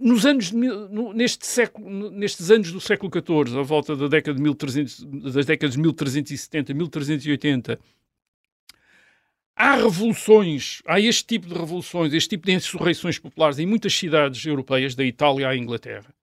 Nos 0.00 0.24
anos, 0.24 0.50
neste 0.50 1.46
século, 1.46 2.10
nestes 2.10 2.50
anos 2.50 2.72
do 2.72 2.80
século 2.80 3.12
XIV, 3.12 3.58
à 3.58 3.62
volta 3.62 3.94
da 3.94 4.08
década 4.08 4.36
de 4.36 4.42
1300, 4.42 5.04
das 5.34 5.44
décadas 5.44 5.74
de 5.74 5.80
1370, 5.82 6.72
1380, 6.72 7.78
há 9.54 9.74
revoluções, 9.74 10.80
há 10.86 10.98
este 10.98 11.26
tipo 11.26 11.46
de 11.48 11.54
revoluções, 11.54 12.14
este 12.14 12.30
tipo 12.30 12.46
de 12.46 12.52
insurreições 12.54 13.18
populares 13.18 13.58
em 13.58 13.66
muitas 13.66 13.94
cidades 13.94 14.44
europeias, 14.46 14.94
da 14.94 15.04
Itália 15.04 15.48
à 15.48 15.56
Inglaterra. 15.56 16.14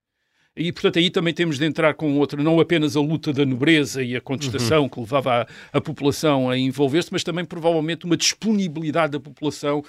E, 0.55 0.71
portanto, 0.71 0.99
aí 0.99 1.09
também 1.09 1.33
temos 1.33 1.57
de 1.57 1.65
entrar 1.65 1.93
com 1.93 2.17
outra, 2.17 2.41
não 2.41 2.59
apenas 2.59 2.95
a 2.97 3.01
luta 3.01 3.31
da 3.31 3.45
nobreza 3.45 4.03
e 4.03 4.15
a 4.15 4.21
contestação 4.21 4.89
que 4.89 4.99
levava 4.99 5.41
a, 5.41 5.77
a 5.77 5.81
população 5.81 6.49
a 6.49 6.57
envolver-se, 6.57 7.09
mas 7.11 7.23
também 7.23 7.45
provavelmente 7.45 8.05
uma 8.05 8.17
disponibilidade 8.17 9.13
da 9.13 9.19
população 9.19 9.83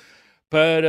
para 0.49 0.89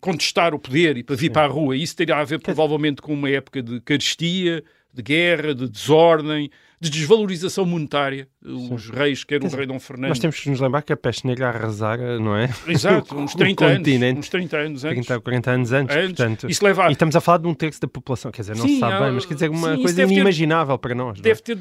contestar 0.00 0.54
o 0.54 0.58
poder 0.58 0.96
e 0.96 1.02
para 1.02 1.16
vir 1.16 1.30
para 1.30 1.46
a 1.46 1.50
rua. 1.50 1.76
Isso 1.76 1.94
teria 1.94 2.16
a 2.16 2.24
ver 2.24 2.40
provavelmente 2.40 3.00
com 3.00 3.12
uma 3.12 3.30
época 3.30 3.62
de 3.62 3.80
carestia, 3.80 4.64
de 4.92 5.02
guerra, 5.02 5.54
de 5.54 5.68
desordem, 5.68 6.50
de 6.80 6.90
desvalorização 6.90 7.64
monetária. 7.64 8.28
Os 8.44 8.88
reis, 8.88 9.24
quer 9.24 9.42
o 9.42 9.48
rei 9.48 9.66
Dom 9.66 9.80
Fernando... 9.80 10.10
Nós 10.10 10.18
temos 10.18 10.38
que 10.38 10.48
nos 10.48 10.60
lembrar 10.60 10.82
que 10.82 10.92
a 10.92 10.96
peste 10.96 11.26
negra 11.26 11.48
arrasara, 11.48 12.20
não 12.20 12.36
é? 12.36 12.48
Exato, 12.68 13.14
uns 13.18 13.34
o 13.34 13.36
30 13.38 13.64
anos, 13.66 13.88
uns 14.18 14.28
30 14.28 14.56
anos 14.56 14.84
antes. 14.84 15.06
30 15.06 15.14
ou 15.16 15.20
40 15.22 15.50
anos 15.50 15.72
antes, 15.72 15.96
Antes. 15.96 16.08
portanto. 16.16 16.48
Isso 16.50 16.64
leva 16.64 16.86
a- 16.86 16.88
E 16.88 16.92
estamos 16.92 17.16
a 17.16 17.20
falar 17.20 17.38
de 17.38 17.48
um 17.48 17.54
terço 17.54 17.80
da 17.80 17.88
população, 17.88 18.30
quer 18.30 18.42
dizer, 18.42 18.56
não 18.56 18.62
Sim, 18.66 18.74
se 18.74 18.80
sabe 18.80 18.92
há- 18.94 19.00
bem, 19.00 19.12
mas 19.12 19.26
quer 19.26 19.34
dizer, 19.34 19.50
uma 19.50 19.74
sim, 19.74 19.82
coisa 19.82 19.96
deve 19.96 20.08
ter- 20.08 20.14
inimaginável 20.14 20.78
para 20.78 20.94
nós. 20.94 21.18
é? 21.18 21.22
deve 21.22 21.42
ter, 21.42 21.58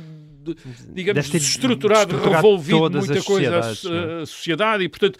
digamos, 0.93 1.33
estruturado, 1.33 2.15
revolvido 2.17 2.89
muita 2.91 3.21
coisa 3.23 3.55
à, 3.55 3.67
é? 3.67 4.21
à 4.21 4.25
sociedade 4.25 4.83
e, 4.83 4.89
portanto, 4.89 5.17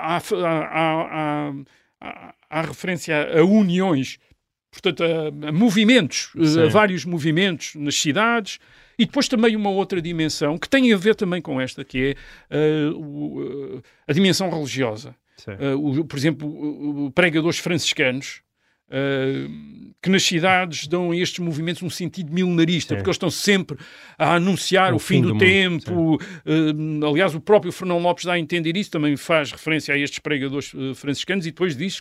há, 0.00 0.16
há, 0.16 0.20
há, 0.40 1.52
há, 2.00 2.34
há 2.50 2.62
referência 2.62 3.38
a 3.38 3.44
uniões, 3.44 4.18
portanto, 4.72 5.02
a, 5.04 5.48
a 5.48 5.52
movimentos, 5.52 6.30
eh, 6.38 6.44
Sim. 6.44 6.62
a 6.64 6.68
vários 6.68 7.04
movimentos 7.04 7.74
nas 7.76 7.94
cidades. 7.94 8.58
E 8.98 9.06
depois 9.06 9.28
também 9.28 9.54
uma 9.54 9.70
outra 9.70 10.02
dimensão 10.02 10.58
que 10.58 10.68
tem 10.68 10.92
a 10.92 10.96
ver 10.96 11.14
também 11.14 11.40
com 11.40 11.60
esta, 11.60 11.84
que 11.84 12.16
é 12.50 12.56
eh, 12.56 12.90
o, 12.94 13.76
eh, 13.78 13.82
a 14.08 14.12
dimensão 14.12 14.50
religiosa. 14.50 15.14
Uh, 15.74 16.00
o- 16.00 16.04
por 16.04 16.16
exemplo, 16.18 17.12
pregadores 17.14 17.58
franciscanos 17.60 18.42
uh, 18.88 19.88
que 20.00 20.08
nas 20.08 20.22
cidades 20.22 20.86
dão 20.86 21.10
a 21.10 21.16
estes 21.16 21.40
movimentos 21.40 21.82
um 21.82 21.90
sentido 21.90 22.32
milenarista, 22.32 22.94
Sim. 22.94 22.98
porque 22.98 23.08
eles 23.08 23.16
estão 23.16 23.30
sempre 23.30 23.76
a 24.16 24.34
anunciar 24.34 24.92
O 24.92 24.96
o, 24.96 24.98
fim, 24.98 25.16
fim 25.16 25.22
do, 25.22 25.32
do 25.32 25.38
tempo. 25.38 26.14
Uh, 26.14 27.06
aliás, 27.06 27.34
o 27.34 27.40
próprio 27.40 27.72
Fernão 27.72 27.98
Lopes 27.98 28.24
dá 28.24 28.34
a 28.34 28.38
entender 28.38 28.76
isso, 28.76 28.90
também 28.90 29.16
faz 29.16 29.50
referência 29.50 29.94
a 29.94 29.98
estes 29.98 30.20
pregadores 30.20 30.72
uh, 30.74 30.94
franciscanos 30.94 31.46
e 31.46 31.50
depois 31.50 31.76
diz, 31.76 32.00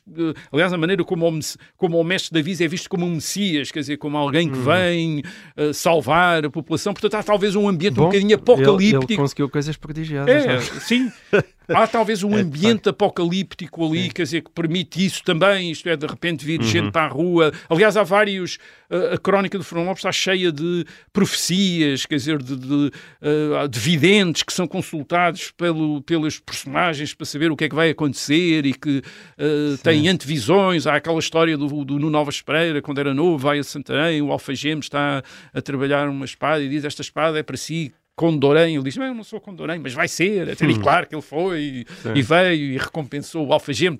aliás, 0.52 0.72
a 0.74 0.78
maneira 0.78 1.04
como 1.04 1.28
o, 1.28 1.40
como 1.76 2.00
o 2.00 2.04
mestre 2.04 2.34
Davi 2.34 2.64
é 2.64 2.68
visto 2.68 2.90
como 2.90 3.06
um 3.06 3.16
messias, 3.16 3.72
quer 3.72 3.80
dizer, 3.80 3.98
como 3.98 4.18
alguém 4.18 4.50
que 4.50 4.58
vem 4.58 5.24
uh, 5.58 5.74
salvar 5.74 6.46
a 6.46 6.50
população. 6.50 6.94
Portanto, 6.94 7.16
há 7.16 7.24
talvez 7.24 7.56
um 7.56 7.68
ambiente 7.68 7.94
um 7.94 8.04
Bom, 8.04 8.06
bocadinho 8.06 8.30
Ele, 8.30 8.36
apocalíptico. 8.36 9.12
ele 9.12 9.18
conseguiu 9.18 9.50
coisas 9.50 9.76
prodigiosas. 9.76 10.46
É, 10.46 10.56
é? 10.56 10.60
sim. 10.62 11.12
Há 11.70 11.86
talvez 11.88 12.24
um 12.24 12.38
É, 12.38 12.42
ambiente 12.42 12.90
apocalíptico 12.90 13.86
ali, 13.86 14.10
quer 14.10 14.24
dizer, 14.24 14.42
que 14.42 14.52
permite 14.52 15.06
isso 15.06 15.24
também, 15.24 15.72
isto 15.72 15.88
é, 15.90 15.96
de 15.98 16.06
repente 16.06 16.46
vir 16.46 16.60
Uhum. 16.62 16.66
gente 16.66 16.92
para 16.92 17.06
a 17.06 17.08
rua. 17.10 17.52
Aliás, 17.70 17.98
há 17.98 18.04
vários. 18.04 18.58
uh, 18.90 19.14
a 19.16 19.18
crónica 19.18 19.58
do 19.58 19.64
Fernão 19.64 19.86
Lopes 19.86 20.00
está 20.00 20.12
cheia 20.12 20.52
de 20.52 20.86
profecias, 21.12 22.06
quer 22.06 22.16
dizer, 22.16 22.42
de, 22.42 22.56
de, 22.56 22.92
uh, 23.22 23.68
de 23.70 23.80
videntes 23.80 24.44
que 24.44 24.54
são 24.54 24.68
consultados 24.68 25.52
pelo, 25.52 26.02
pelos 26.04 26.40
personagens 26.40 27.14
para 27.14 27.26
saber 27.26 27.52
o 27.52 27.56
que 27.56 27.66
é 27.66 27.70
que 27.70 27.76
vai 27.76 27.90
acontecer 27.90 28.66
e 28.66 28.74
que 28.74 29.00
uh, 29.00 29.78
têm 29.84 30.08
antevisões. 30.08 30.88
Há 30.88 30.96
aquela 30.96 31.20
história 31.20 31.58
do, 31.58 31.84
do 31.84 32.00
Nuno 32.00 32.18
Alves 32.18 32.42
Pereira, 32.42 32.82
quando 32.82 33.00
era 33.00 33.14
novo, 33.14 33.38
vai 33.38 33.60
a 33.60 33.64
Santarém, 33.64 34.22
o 34.22 34.32
alfageme 34.32 34.80
está 34.82 35.22
a 35.54 35.62
trabalhar 35.62 36.08
uma 36.08 36.26
espada 36.26 36.64
e 36.64 36.70
diz: 36.70 36.86
Esta 36.86 37.02
espada 37.02 37.38
é 37.38 37.44
para 37.44 37.58
si. 37.58 37.94
Condorém, 38.18 38.74
ele 38.76 38.84
diz, 38.84 38.98
"Mas 38.98 39.10
eu 39.10 39.14
não 39.14 39.24
sou 39.24 39.40
Condorém, 39.40 39.78
mas 39.80 39.94
vai 39.94 40.08
ser, 40.08 40.50
até 40.50 40.66
diz, 40.66 40.78
claro 40.80 41.08
que 41.08 41.14
ele 41.14 41.22
foi 41.22 41.60
e, 41.62 41.86
e 42.18 42.22
veio 42.24 42.74
e 42.74 42.78
recompensou 42.78 43.46
o 43.48 43.54
alfageme, 43.54 43.96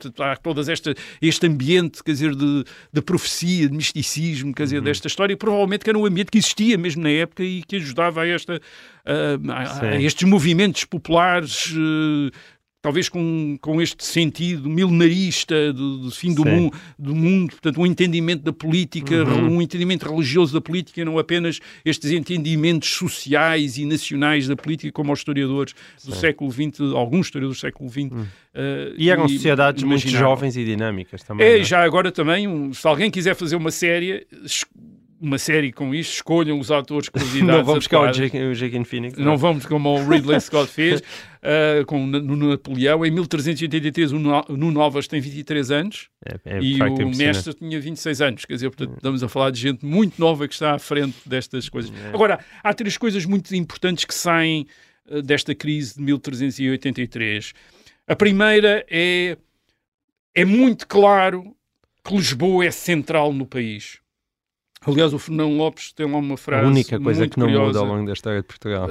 esta, 0.68 0.94
este 1.22 1.46
ambiente, 1.46 2.04
quer 2.04 2.14
dizer, 2.14 2.36
de, 2.36 2.64
de 2.92 3.02
profecia, 3.04 3.70
de 3.70 3.76
misticismo, 3.78 4.54
quer 4.56 4.64
dizer, 4.64 4.82
desta 4.82 5.08
história, 5.08 5.34
e 5.34 5.36
provavelmente 5.38 5.84
que 5.84 5.90
era 5.92 6.00
um 6.00 6.06
ambiente 6.06 6.32
que 6.32 6.40
existia 6.40 6.78
mesmo 6.80 7.04
na 7.04 7.12
época 7.12 7.44
e 7.44 7.62
que 7.62 7.76
ajudava 7.76 8.24
a, 8.24 8.28
esta, 8.28 8.60
a- 9.06 9.54
a- 9.54 9.64
a 9.92 10.02
estes 10.02 10.28
movimentos 10.28 10.84
populares, 10.84 11.72
eh, 11.78 12.32
talvez 12.82 13.10
com, 13.10 13.58
com 13.60 13.82
este 13.82 14.06
sentido 14.06 14.70
milenarista 14.70 15.74
do, 15.74 15.98
do 15.98 16.12
fim 16.12 16.34
do, 16.34 16.44
Sim. 16.44 16.50
mu 16.50 16.72
do 16.98 17.16
mundo, 17.16 17.52
portanto, 17.52 17.82
um 17.82 17.86
entendimento 17.86 18.44
da 18.44 18.54
política, 18.54 19.24
Uhum. 19.24 19.58
um 19.58 19.62
entendimento 19.62 20.08
religioso 20.10 20.54
da 20.54 20.62
política, 20.62 21.04
não 21.04 21.18
apenas 21.18 21.60
estes 21.84 22.12
entendimentos 22.12 22.90
sociais 22.90 23.78
e 23.78 23.86
nacionais 23.86 24.48
da 24.48 24.56
política, 24.56 24.92
como 24.92 25.12
os 25.12 25.20
historiadores 25.20 25.74
do 26.06 26.16
século 26.16 26.52
XX, 26.52 26.80
alguns 26.96 27.28
historiadores 27.28 27.58
do 27.58 27.62
século 27.62 27.90
XX. 27.90 27.98
eh, 28.54 28.92
Hum. 28.92 28.96
E 28.98 29.10
eram 29.10 29.28
sociedades 29.28 29.84
muito 29.84 30.08
jovens 30.08 30.56
e 30.58 30.64
dinâmicas 30.66 31.22
também. 31.24 31.46
É, 31.46 31.58
e 31.60 31.64
já 31.64 31.84
agora 31.84 32.12
também, 32.12 32.48
um- 32.48 32.74
se 32.74 32.88
alguém 32.88 33.12
quiser 33.12 33.36
fazer 33.36 33.56
uma 33.56 33.70
série, 33.72 34.26
uma 35.20 35.38
série 35.38 35.72
com 35.72 35.94
isto, 35.94 36.14
escolham 36.14 36.60
os 36.60 36.72
atores 36.72 37.10
convidados. 37.10 37.42
Não 37.58 37.64
vamos 37.64 37.80
buscar 37.80 38.02
o. 38.02 38.12
Jake, 38.12 38.38
o 38.38 38.54
Jake 38.54 38.84
Phoenix. 38.86 39.18
Não 39.18 39.38
vamos 39.38 39.66
como 39.66 39.90
o 39.90 40.08
Ridley 40.08 40.40
Scott 40.42 40.70
fez 40.72 41.00
uh, 41.02 41.86
com, 41.86 42.06
no 42.06 42.50
Napoleão. 42.50 43.06
Em 43.06 43.12
1383, 43.12 44.12
o 44.12 44.20
Nu- 44.20 44.46
o 44.50 44.58
Nuno 44.58 44.82
Alves 44.82 45.08
tem 45.08 45.20
23 45.20 45.72
anos 45.72 46.10
É, 46.26 46.58
é, 46.58 46.60
e 46.62 46.80
o 46.82 47.10
mestre 47.16 47.54
tinha 47.54 47.80
26 47.80 48.22
anos. 48.22 48.46
Quer 48.46 48.54
dizer, 48.54 48.70
portanto, 48.70 48.96
estamos 48.98 49.24
a 49.24 49.30
falar 49.30 49.52
de 49.52 49.60
gente 49.60 49.86
muito 49.86 50.20
nova 50.20 50.48
que 50.48 50.54
está 50.54 50.76
à 50.76 50.80
frente 50.80 51.16
destas 51.26 51.68
coisas. 51.70 51.92
É. 52.06 52.10
Agora, 52.10 52.40
há 52.64 52.74
três 52.74 52.98
coisas 52.98 53.26
muito 53.26 53.54
importantes 53.56 54.06
que 54.06 54.14
saem 54.14 54.68
uh, 55.10 55.22
desta 55.22 55.56
crise 55.56 55.96
de 55.96 56.02
1383. 56.02 57.54
A 58.08 58.16
primeira 58.16 58.86
é, 58.90 59.38
é 60.34 60.46
muito 60.46 60.88
claro 60.88 61.56
que 62.04 62.16
Lisboa 62.16 62.66
é 62.66 62.72
central 62.72 63.34
no 63.34 63.46
país. 63.46 64.00
Aliás, 64.86 65.14
o 65.14 65.20
Fernão 65.20 65.58
Lopes 65.58 65.92
tem 65.92 66.10
lá 66.10 66.18
uma 66.18 66.38
frase. 66.38 66.66
A 66.66 66.68
única 66.68 67.00
coisa 67.00 67.28
que 67.28 67.38
não 67.40 67.48
curiosa. 67.48 67.68
muda 67.68 67.80
ao 67.80 67.86
longo 67.86 68.06
da 68.06 68.14
história 68.14 68.42
de 68.42 68.48
Portugal. 68.48 68.88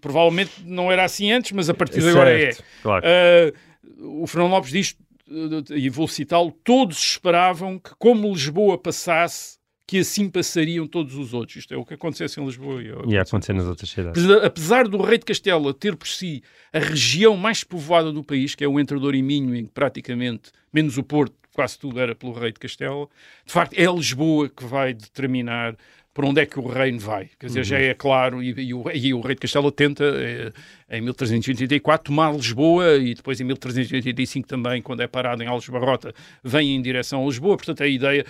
Provavelmente 0.00 0.50
não 0.64 0.90
era 0.90 1.04
assim 1.04 1.30
antes, 1.32 1.52
mas 1.52 1.68
a 1.70 1.74
partir 1.74 2.00
de 2.00 2.08
agora 2.08 2.38
é. 2.38 2.56
Claro. 2.82 3.04
Uh, 4.00 4.22
o 4.22 4.26
Fernão 4.26 4.48
Lopes 4.48 4.70
diz, 4.70 4.96
e 5.70 5.88
vou 5.88 6.08
citá-lo, 6.08 6.52
todos 6.64 6.98
esperavam 6.98 7.78
que, 7.78 7.90
como 7.98 8.28
Lisboa 8.32 8.76
passasse, 8.78 9.58
que 9.86 9.98
assim 10.00 10.28
passariam 10.28 10.86
todos 10.86 11.14
os 11.14 11.32
outros. 11.32 11.56
Isto 11.56 11.72
é 11.72 11.76
o 11.76 11.84
que 11.84 11.94
acontece 11.94 12.40
em 12.40 12.44
Lisboa. 12.44 12.82
E, 12.82 12.88
é 12.88 12.94
o 12.94 13.02
que 13.04 13.14
E 13.14 13.18
a 13.18 13.22
acontecer 13.22 13.52
nas 13.54 13.64
outras 13.66 13.88
cidades. 13.90 14.22
Apesar- 14.22 14.44
Apesar 14.44 14.88
do 14.88 15.00
Rei 15.00 15.18
de 15.18 15.24
Castela 15.24 15.72
ter 15.72 15.96
por 15.96 16.08
si 16.08 16.42
a 16.72 16.78
região 16.78 17.36
mais 17.36 17.64
povoada 17.64 18.12
do 18.12 18.22
país, 18.22 18.54
que 18.54 18.62
é 18.62 18.68
o 18.68 18.78
Entre 18.78 18.98
Douro 18.98 19.16
e 19.16 19.22
Minho, 19.22 19.54
em 19.54 19.64
que 19.64 19.72
praticamente, 19.72 20.50
menos 20.72 20.98
o 20.98 21.02
Porto, 21.02 21.34
quase 21.58 21.76
tudo 21.76 21.98
era 21.98 22.14
pelo 22.14 22.32
Rei 22.32 22.52
de 22.52 22.60
Castela, 22.60 23.08
de 23.44 23.52
facto 23.52 23.76
é 23.76 23.84
Lisboa 23.84 24.48
que 24.48 24.64
vai 24.64 24.94
determinar 24.94 25.76
para 26.14 26.24
onde 26.24 26.40
é 26.40 26.46
que 26.46 26.56
o 26.56 26.68
reino 26.68 27.00
vai. 27.00 27.30
Quer 27.36 27.46
dizer, 27.46 27.64
já 27.64 27.78
é 27.80 27.94
claro, 27.94 28.40
e, 28.40 28.50
e 28.50 28.72
o, 28.72 28.84
e 28.94 29.12
o 29.12 29.20
Rei 29.20 29.34
de 29.34 29.40
Castela 29.40 29.72
tenta, 29.72 30.04
eh, 30.04 30.52
em 30.88 31.00
1384, 31.00 32.12
tomar 32.12 32.32
Lisboa, 32.32 32.96
e 32.96 33.12
depois 33.12 33.40
em 33.40 33.44
1385 33.44 34.46
também, 34.46 34.80
quando 34.80 35.00
é 35.00 35.08
parado 35.08 35.42
em 35.42 35.48
Alves-Barrota, 35.48 36.14
vem 36.44 36.76
em 36.76 36.80
direção 36.80 37.24
a 37.24 37.26
Lisboa. 37.26 37.56
Portanto, 37.56 37.82
a 37.82 37.88
ideia 37.88 38.24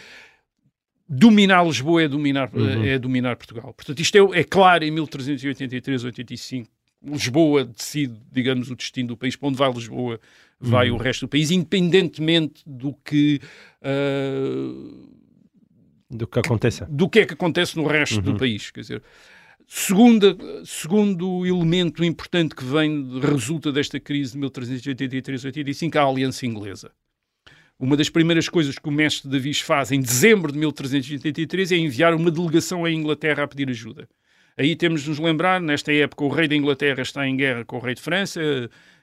dominar 1.07 1.67
Lisboa 1.67 2.03
é 2.03 2.09
dominar, 2.09 2.51
é 2.83 2.99
dominar 2.99 3.37
Portugal. 3.37 3.75
Portanto, 3.75 4.01
isto 4.01 4.17
é, 4.17 4.41
é 4.41 4.45
claro 4.45 4.85
em 4.85 4.91
1383, 4.91 6.05
85. 6.05 6.71
Lisboa 7.03 7.65
decide, 7.67 8.19
digamos, 8.33 8.71
o 8.71 8.75
destino 8.75 9.09
do 9.09 9.17
país. 9.19 9.37
Para 9.37 9.49
onde 9.49 9.59
vai 9.59 9.71
Lisboa, 9.71 10.19
vai 10.61 10.91
o 10.91 10.97
resto 10.97 11.27
do 11.27 11.29
país, 11.29 11.51
independentemente 11.51 12.63
do 12.67 12.93
que, 13.05 13.41
ah, 13.83 15.09
Do 16.11 16.27
que 16.27 16.39
aconteça. 16.39 16.87
do 16.91 17.09
que 17.09 17.21
é 17.21 17.27
que 17.27 17.35
acontece 17.35 17.77
no 17.77 17.87
resto 17.87 18.21
do 18.21 18.37
país. 18.37 18.71
Quer 18.71 18.81
dizer, 18.81 19.03
segunda, 19.67 20.37
segundo 20.65 21.47
elemento 21.47 22.03
importante 22.05 22.55
que 22.55 22.65
vem, 22.65 23.21
resulta 23.21 23.71
desta 23.71 24.01
crise 24.01 24.33
de 24.33 24.39
1383-85, 24.39 25.97
a 25.97 26.05
aliança 26.05 26.47
inglesa. 26.47 26.91
Uma 27.79 27.97
das 27.97 28.09
primeiras 28.09 28.49
coisas 28.49 28.77
que 28.77 28.89
o 28.89 28.93
mestre 28.93 29.31
Davis 29.31 29.61
faz 29.61 29.93
em 29.93 30.01
dezembro 30.01 30.51
de 30.51 30.59
1383 30.59 31.71
é 31.71 31.77
enviar 31.77 32.13
uma 32.13 32.29
delegação 32.31 32.85
à 32.85 32.91
Inglaterra 32.91 33.45
a 33.45 33.49
pedir 33.49 33.69
ajuda. 33.71 34.09
Aí 34.57 34.75
temos 34.75 35.03
de 35.03 35.11
nos 35.11 35.21
lembrar, 35.21 35.61
nesta 35.61 35.93
época, 35.93 36.25
o 36.25 36.29
rei 36.29 36.49
da 36.49 36.57
Inglaterra 36.57 37.03
está 37.03 37.25
em 37.29 37.37
guerra 37.37 37.65
com 37.65 37.77
o 37.77 37.81
rei 37.81 37.95
de 37.95 38.01
França, 38.03 38.41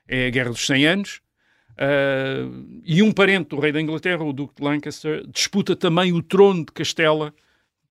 é 0.05 0.27
a 0.27 0.29
Guerra 0.29 0.49
dos 0.49 0.65
100 0.65 0.85
Anos, 0.85 1.21
ah, 1.77 2.49
e 2.83 3.01
um 3.01 3.11
parente 3.11 3.49
do 3.49 3.59
rei 3.59 3.71
da 3.71 3.81
Inglaterra, 3.81 4.23
o 4.23 4.33
Duque 4.33 4.55
de 4.55 4.63
Lancaster, 4.63 5.25
disputa 5.27 5.75
também 5.75 6.13
o 6.13 6.21
trono 6.21 6.65
de 6.65 6.71
Castela, 6.71 7.33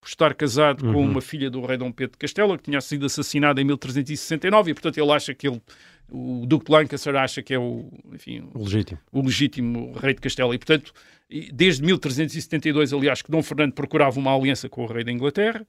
por 0.00 0.08
estar 0.08 0.34
casado 0.34 0.84
com 0.84 1.00
uma 1.00 1.22
filha 1.22 1.48
do 1.48 1.64
rei 1.64 1.78
Dom 1.78 1.90
Pedro 1.90 2.12
de 2.12 2.18
Castela, 2.18 2.58
que 2.58 2.64
tinha 2.64 2.80
sido 2.80 3.06
assassinada 3.06 3.60
em 3.60 3.64
1369, 3.64 4.70
e 4.70 4.74
portanto 4.74 4.98
ele 4.98 5.10
acha 5.10 5.32
que 5.34 5.48
ele, 5.48 5.62
o 6.10 6.44
Duque 6.46 6.66
de 6.66 6.72
Lancaster 6.72 7.16
acha 7.16 7.42
que 7.42 7.54
é 7.54 7.58
o, 7.58 7.90
enfim, 8.12 8.46
O 8.54 8.64
legítimo. 8.64 9.00
o 9.10 9.22
legítimo 9.22 9.92
rei 9.92 10.12
de 10.12 10.20
Castela. 10.20 10.54
E, 10.54 10.58
portanto, 10.58 10.92
desde 11.52 11.82
1372, 11.82 12.92
aliás, 12.92 13.22
que 13.22 13.30
Dom 13.30 13.42
Fernando 13.42 13.72
procurava 13.72 14.18
uma 14.18 14.36
aliança 14.36 14.68
com 14.68 14.84
o 14.84 14.86
rei 14.86 15.04
da 15.04 15.10
Inglaterra. 15.10 15.66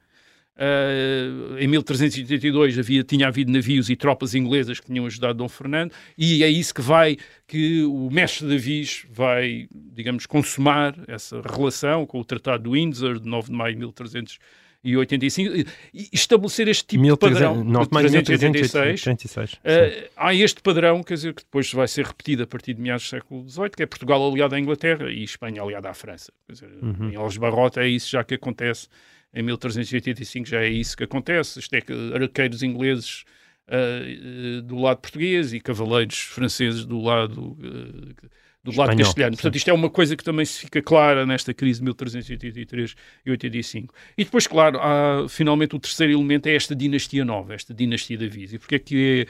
Ah, 0.57 1.59
em 1.59 1.67
1382 1.67 2.79
havia, 2.79 3.03
tinha 3.03 3.27
havido 3.27 3.51
navios 3.51 3.89
e 3.89 3.95
tropas 3.95 4.33
inglesas 4.33 4.79
que 4.79 4.87
tinham 4.87 5.05
ajudado 5.05 5.37
Dom 5.37 5.49
Fernando 5.49 5.91
e 6.17 6.43
é 6.43 6.49
isso 6.49 6.73
que 6.73 6.81
vai, 6.81 7.17
que 7.45 7.83
o 7.83 8.09
mestre 8.09 8.47
Davis 8.47 9.05
vai, 9.11 9.67
digamos, 9.73 10.25
consumar 10.25 10.95
essa 11.07 11.41
relação 11.41 12.05
com 12.05 12.19
o 12.19 12.25
Tratado 12.25 12.63
de 12.63 12.69
Windsor 12.69 13.19
de 13.19 13.27
9 13.27 13.49
de 13.49 13.53
maio 13.53 13.73
de 13.73 13.79
1385 13.79 15.55
e 15.55 15.65
e 15.93 16.09
estabelecer 16.13 16.67
este 16.69 16.85
tipo 16.85 17.03
de 17.03 17.17
padrão. 17.17 17.63
9 17.63 17.87
de 17.87 17.93
maio 17.93 18.07
de 18.07 18.13
1386. 18.13 19.05
1386. 19.05 19.49
sim. 19.49 19.57
Uh, 19.57 20.09
há 20.15 20.33
este 20.33 20.61
padrão, 20.61 21.03
quer 21.03 21.15
dizer, 21.15 21.33
que 21.33 21.43
depois 21.43 21.71
vai 21.73 21.87
ser 21.87 22.05
repetido 22.05 22.43
a 22.43 22.47
partir 22.47 22.73
de 22.73 22.81
meados 22.81 23.03
do 23.03 23.09
século 23.09 23.49
XVIII, 23.49 23.69
que 23.71 23.83
é 23.83 23.85
Portugal 23.85 24.25
aliado 24.25 24.55
à 24.55 24.59
Inglaterra 24.59 25.11
e 25.11 25.23
Espanha 25.23 25.61
aliada 25.61 25.89
à 25.89 25.93
França. 25.93 26.31
Quer 26.45 26.53
dizer, 26.53 26.69
Uhum. 26.81 27.09
Em 27.09 27.15
Alves 27.15 27.37
Barrota 27.37 27.81
é 27.81 27.87
isso 27.87 28.09
já 28.11 28.23
que 28.23 28.35
acontece, 28.35 28.87
em 29.35 29.43
1385 29.43 30.47
já 30.47 30.63
é 30.63 30.69
isso 30.69 30.95
que 30.95 31.03
acontece, 31.03 31.59
isto 31.59 31.73
é 31.73 31.81
que 31.81 31.93
arqueiros 32.13 32.63
ingleses 32.63 33.25
uh, 33.67 34.61
do 34.61 34.79
lado 34.79 35.01
português 35.01 35.53
e 35.53 35.59
cavaleiros 35.59 36.17
franceses 36.19 36.85
do 36.85 37.01
lado... 37.01 37.51
uh, 37.51 38.15
do 38.63 38.71
lado 38.71 38.89
Espanhol, 38.89 39.05
castelhano. 39.05 39.35
Portanto, 39.35 39.55
isto 39.57 39.69
é 39.69 39.73
uma 39.73 39.89
coisa 39.91 40.15
que 40.15 40.23
também 40.23 40.43
se 40.43 40.61
fica 40.61 40.81
clara 40.81 41.23
nesta 41.23 41.53
crise 41.53 41.79
de 41.79 41.85
1383 41.85 42.95
e 43.23 43.29
85. 43.29 43.93
E 44.17 44.23
depois, 44.23 44.47
claro, 44.47 44.79
há 44.81 45.29
finalmente 45.29 45.75
o 45.75 45.79
terceiro 45.79 46.13
elemento 46.13 46.47
é 46.47 46.55
esta 46.55 46.75
dinastia 46.75 47.23
nova, 47.23 47.53
esta 47.53 47.75
dinastia 47.75 48.17
da 48.17 48.25
Visa. 48.25 48.55
E 48.55 48.59
porquê 48.59 48.75
é 48.75 48.79
que 48.79 49.27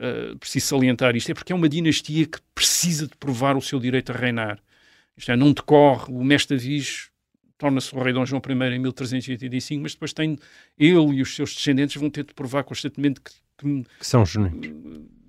é 0.00 0.32
uh, 0.32 0.38
preciso 0.38 0.68
salientar 0.68 1.14
isto? 1.14 1.30
É 1.30 1.34
porque 1.34 1.52
é 1.52 1.56
uma 1.56 1.68
dinastia 1.68 2.24
que 2.24 2.38
precisa 2.54 3.06
de 3.06 3.14
provar 3.16 3.58
o 3.58 3.60
seu 3.60 3.78
direito 3.78 4.10
a 4.10 4.16
reinar. 4.16 4.58
Isto 5.18 5.32
é, 5.32 5.36
não 5.36 5.52
decorre, 5.52 6.10
o 6.10 6.24
mestre 6.24 6.56
Davis 6.56 7.10
torna-se 7.58 7.94
o 7.94 8.00
rei 8.02 8.12
Dom 8.12 8.24
João 8.24 8.40
I 8.48 8.52
em 8.76 8.78
1385, 8.78 9.82
mas 9.82 9.92
depois 9.92 10.12
tem, 10.12 10.38
ele 10.78 11.16
e 11.16 11.22
os 11.22 11.34
seus 11.34 11.52
descendentes 11.54 11.96
vão 11.96 12.08
ter 12.08 12.24
de 12.24 12.32
provar 12.32 12.62
constantemente 12.64 13.20
que, 13.20 13.32
que, 13.58 13.84
Que 13.98 14.06
são 14.06 14.24
genuínos. 14.24 14.68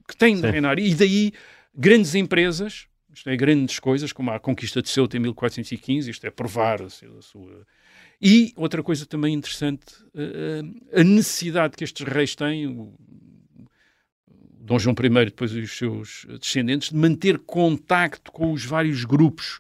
que 0.08 0.16
têm 0.16 0.36
de 0.36 0.42
Sim. 0.42 0.48
reinar. 0.52 0.78
E 0.80 0.94
daí, 0.94 1.32
grandes 1.76 2.14
empresas, 2.16 2.88
isto 3.14 3.30
é, 3.30 3.36
grandes 3.36 3.80
coisas, 3.80 4.14
como 4.14 4.30
a 4.32 4.40
conquista 4.40 4.82
de 4.82 4.90
Ceuta 4.90 5.18
em 5.18 5.20
1415, 5.20 6.10
isto 6.12 6.26
é, 6.26 6.30
provar 6.32 6.82
a 6.84 6.90
seu- 6.90 7.18
a 7.18 7.22
sua... 7.22 7.66
E 8.22 8.54
outra 8.56 8.84
coisa 8.84 9.06
também 9.06 9.34
interessante, 9.34 9.86
eh, 10.14 11.00
a 11.00 11.04
necessidade 11.06 11.76
que 11.78 11.84
estes 11.86 12.06
reis 12.06 12.36
têm, 12.36 12.68
o 12.68 12.94
Dom 14.62 14.78
João 14.78 14.96
I 15.02 15.06
e 15.22 15.26
depois 15.26 15.54
os 15.54 15.78
seus 15.78 16.26
descendentes, 16.40 16.90
de 16.90 16.96
manter 16.98 17.40
contacto 17.40 18.32
com 18.32 18.52
os 18.52 18.64
vários 18.66 19.04
grupos 19.06 19.60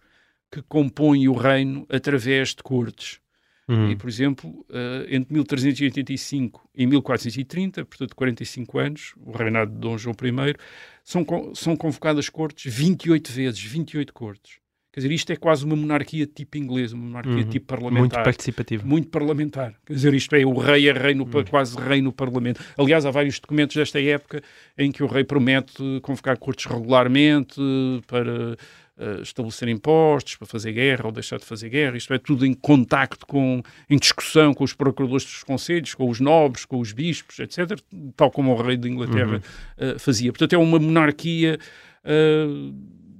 que 0.51 0.61
compõem 0.63 1.27
o 1.27 1.33
reino 1.33 1.85
através 1.89 2.49
de 2.49 2.63
cortes. 2.63 3.19
Hum. 3.67 3.91
E, 3.91 3.95
por 3.95 4.09
exemplo, 4.09 4.65
eh, 4.71 5.07
entre 5.11 5.31
1385 5.33 6.67
e 6.73 6.87
1430, 6.87 7.85
portanto 7.85 8.15
45 8.15 8.79
anos, 8.79 9.13
o 9.23 9.31
reinado 9.31 9.71
de 9.71 9.77
Dom 9.77 9.95
João 9.97 10.15
I, 10.23 10.55
são, 11.03 11.23
são 11.53 11.75
convocadas 11.75 12.29
cortes 12.29 12.73
28 12.73 13.31
vezes, 13.31 13.61
28 13.63 14.11
cortes. 14.13 14.53
Quer 14.91 15.01
dizer, 15.01 15.11
isto 15.13 15.31
é 15.31 15.35
quase 15.35 15.63
uma 15.65 15.75
monarquia 15.75 16.25
tipo 16.25 16.57
inglesa, 16.57 16.95
uma 16.95 17.05
monarquia 17.05 17.33
Uhum. 17.35 17.43
tipo 17.43 17.71
Muito 17.71 17.83
parlamentar. 17.83 18.23
participativo. 18.23 18.87
Muito 18.87 19.07
parlamentar. 19.09 19.75
Quer 19.85 19.93
dizer, 19.93 20.13
isto 20.15 20.35
é, 20.35 20.43
o 20.43 20.57
rei 20.57 20.89
é 20.89 20.91
rei 20.91 21.13
no, 21.13 21.25
Hum. 21.25 21.29
pa- 21.29 21.43
quase 21.43 21.77
rei 21.77 22.01
no 22.01 22.11
Parlamento. 22.11 22.59
Aliás, 22.75 23.05
há 23.05 23.11
vários 23.11 23.39
documentos 23.39 23.75
desta 23.75 24.01
época 24.01 24.41
em 24.75 24.91
que 24.91 25.03
o 25.03 25.05
rei 25.05 25.23
promete 25.23 25.75
convocar 26.01 26.39
cortes 26.39 26.65
regularmente 26.65 27.61
para 28.07 28.57
eh, 28.99 29.21
estabelecer 29.21 29.69
impostos, 29.69 30.35
para 30.35 30.45
fazer 30.45 30.73
guerra 30.73 31.05
ou 31.05 31.11
deixar 31.11 31.39
de 31.39 31.45
fazer 31.45 31.69
guerra. 31.69 31.95
Isto 31.95 32.13
é 32.13 32.17
tudo 32.19 32.45
em 32.45 32.53
contacto 32.53 33.25
com, 33.25 33.63
em 33.89 33.97
discussão 33.97 34.53
com 34.53 34.63
os 34.63 34.73
procuradores 34.73 35.23
dos 35.23 35.41
conselhos, 35.43 35.95
com 35.95 36.09
os 36.09 36.19
nobres, 36.19 36.65
com 36.65 36.77
os 36.79 36.91
bispos, 36.91 37.39
etc., 37.39 37.79
tal 38.15 38.29
como 38.29 38.51
o 38.51 38.61
rei 38.61 38.75
de 38.75 38.89
Inglaterra 38.89 39.35
Uhum. 39.35 39.41
eh, 39.77 39.97
fazia. 39.97 40.31
Portanto, 40.33 40.53
é 40.53 40.57
uma 40.57 40.77
monarquia 40.79 41.57
eh, 42.03 42.45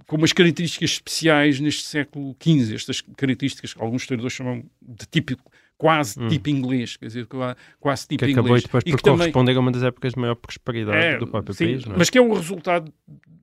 com 0.06 0.16
umas 0.18 0.34
características 0.34 0.90
especiais 0.92 1.60
neste 1.60 1.84
século 1.84 2.36
XV. 2.44 2.76
Estas 2.76 3.02
características 3.02 3.74
que 3.74 3.82
alguns 3.82 4.02
historiadores 4.02 4.34
chamam 4.36 4.64
de 4.82 5.06
típico, 5.10 5.50
quase 5.80 6.28
tipo 6.28 6.50
inglês, 6.50 6.98
quer 6.98 7.08
dizer, 7.08 7.26
qua- 7.26 7.56
quase 7.80 8.06
tipo 8.08 8.24
Hum. 8.26 8.28
Que 8.28 8.34
acabou 8.34 8.50
inglês. 8.50 8.64
depois 8.64 8.84
E 8.86 8.92
por 8.92 8.98
que 8.98 9.04
também- 9.04 9.18
corresponder 9.20 9.56
a 9.56 9.60
uma 9.62 9.72
das 9.72 9.82
épocas 9.82 10.14
de 10.14 10.20
maior 10.20 10.36
prosperidade 10.36 10.98
é, 10.98 11.18
do 11.18 11.26
próprio 11.26 11.56
sim, 11.56 11.66
país. 11.66 11.86
Não 11.86 11.96
é? 11.96 11.98
Mas 11.98 12.10
que 12.10 12.18
é 12.18 12.22
o 12.22 12.34
resultado 12.34 12.94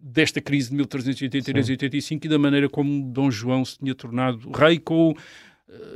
desta 0.02 0.40
crise 0.40 0.68
de 0.70 0.76
1383 0.76 1.68
e 1.68 1.72
85 1.72 2.26
e 2.26 2.28
da 2.28 2.38
maneira 2.38 2.68
como 2.68 3.10
Dom 3.10 3.30
João 3.30 3.64
se 3.64 3.78
tinha 3.78 3.94
tornado 3.94 4.50
rei 4.52 4.78
com 4.78 5.14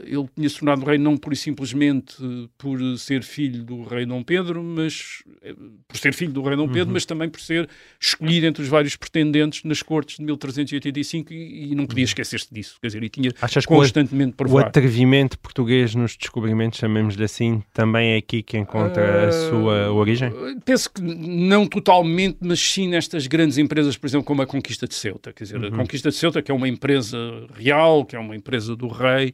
ele 0.04 0.28
tinha 0.34 0.48
se 0.48 0.58
tornado 0.58 0.84
rei 0.84 0.98
não 0.98 1.16
por 1.16 1.36
simplesmente 1.36 2.16
eh, 2.20 2.48
por 2.58 2.80
ser 2.98 3.22
filho 3.22 3.62
do 3.62 3.84
rei 3.84 4.04
Dom 4.04 4.22
Pedro, 4.22 4.62
mas 4.64 5.22
eh, 5.42 5.54
por 5.86 5.96
ser 5.96 6.12
filho 6.12 6.32
do 6.32 6.42
rei 6.42 6.56
Dom 6.56 6.64
Uhum. 6.64 6.72
Pedro, 6.72 6.92
mas 6.92 7.04
também 7.04 7.28
por 7.28 7.40
ser 7.40 7.68
escolhido 8.00 8.46
entre 8.46 8.62
os 8.62 8.68
vários 8.68 8.96
pretendentes 8.96 9.62
nas 9.62 9.80
cortes 9.82 10.16
de 10.16 10.24
1385 10.24 11.32
e, 11.32 11.70
e 11.70 11.74
não 11.76 11.86
podia 11.86 12.02
esquecer-se 12.04 12.52
disso, 12.52 12.78
quer 12.80 12.88
dizer, 12.88 13.02
e 13.04 13.08
tinha 13.08 13.30
Uhum. 13.30 13.36
Achas 13.40 13.64
que 13.64 13.72
o- 13.72 13.76
constantemente 13.76 14.34
O 14.48 14.58
atrevimento 14.58 15.38
português 15.38 15.94
nos 15.94 16.16
descobrimentos, 16.16 16.78
chamemos-lhe 16.78 17.22
assim, 17.24 17.62
também 17.72 18.14
é 18.14 18.16
aqui 18.16 18.42
que 18.42 18.58
encontra 18.58 19.26
a 19.26 19.28
Ah, 19.28 19.32
sua 19.32 19.92
origem? 19.92 20.32
Penso 20.64 20.90
que 20.92 21.00
não 21.00 21.66
totalmente, 21.66 22.38
mas 22.40 22.58
sim 22.60 22.88
nestas 22.88 23.26
grandes 23.28 23.56
empresas, 23.58 23.96
por 23.96 24.06
exemplo, 24.08 24.24
como 24.24 24.42
a 24.42 24.46
Conquista 24.46 24.88
de 24.88 24.94
Ceuta. 24.94 25.32
Quer 25.32 25.44
dizer, 25.44 25.60
Uhum. 25.60 25.68
a 25.68 25.70
Conquista 25.70 26.10
de 26.10 26.16
Ceuta, 26.16 26.42
que 26.42 26.50
é 26.50 26.54
uma 26.54 26.68
empresa 26.68 27.16
real, 27.54 28.04
que 28.04 28.16
é 28.16 28.18
uma 28.18 28.34
empresa 28.34 28.74
do 28.74 28.88
rei, 28.88 29.32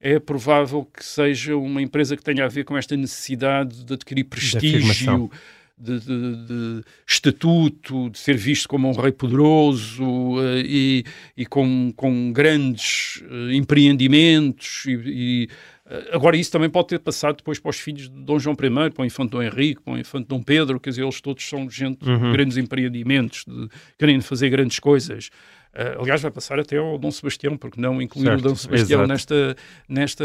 é 0.00 0.18
provável 0.18 0.84
que 0.84 1.04
seja 1.04 1.56
uma 1.56 1.80
empresa 1.82 2.16
que 2.16 2.22
tenha 2.22 2.44
a 2.44 2.48
ver 2.48 2.64
com 2.64 2.76
esta 2.76 2.96
necessidade 2.96 3.84
de 3.84 3.94
adquirir 3.94 4.24
prestígio, 4.24 5.30
de, 5.78 6.00
de, 6.00 6.46
de, 6.46 6.84
estatuto, 7.06 8.08
de 8.08 8.18
ser 8.18 8.36
visto 8.36 8.66
como 8.66 8.88
um 8.88 8.92
rei 8.92 9.12
poderoso 9.12 10.02
uh, 10.04 10.58
e, 10.64 11.04
e 11.36 11.44
com, 11.44 11.92
com 11.94 12.32
grandes 12.32 13.22
uh, 13.30 13.52
empreendimentos 13.52 14.84
e, 14.86 14.92
e 15.04 15.48
Agora, 16.10 16.36
isso 16.36 16.50
também 16.50 16.68
pode 16.68 16.88
ter 16.88 16.98
passado 16.98 17.36
depois 17.36 17.60
para 17.60 17.70
os 17.70 17.78
filhos 17.78 18.10
de 18.10 18.24
Dom 18.24 18.40
João 18.40 18.54
I, 18.54 18.90
para 18.90 19.02
o 19.02 19.06
infante 19.06 19.30
Dom 19.30 19.42
Henrique, 19.42 19.80
para 19.82 19.94
o 19.94 19.98
infante 19.98 20.26
Dom 20.26 20.42
Pedro, 20.42 20.80
quer 20.80 20.90
dizer, 20.90 21.02
eles 21.02 21.20
todos 21.20 21.48
são 21.48 21.70
gente 21.70 22.04
uhum. 22.04 22.22
de 22.22 22.32
grandes 22.32 22.56
empreendimentos, 22.56 23.44
de 23.46 23.68
querendo 23.96 24.22
fazer 24.22 24.50
grandes 24.50 24.80
coisas. 24.80 25.30
Uh, 25.76 26.00
aliás, 26.00 26.22
vai 26.22 26.30
passar 26.30 26.58
até 26.58 26.78
ao 26.78 26.96
Dom 26.96 27.10
Sebastião, 27.10 27.54
porque 27.54 27.78
não 27.78 28.00
incluir 28.00 28.30
o 28.30 28.40
Dom 28.40 28.54
Sebastião 28.54 29.00
exato. 29.00 29.08
nesta, 29.08 29.56
nesta 29.86 30.24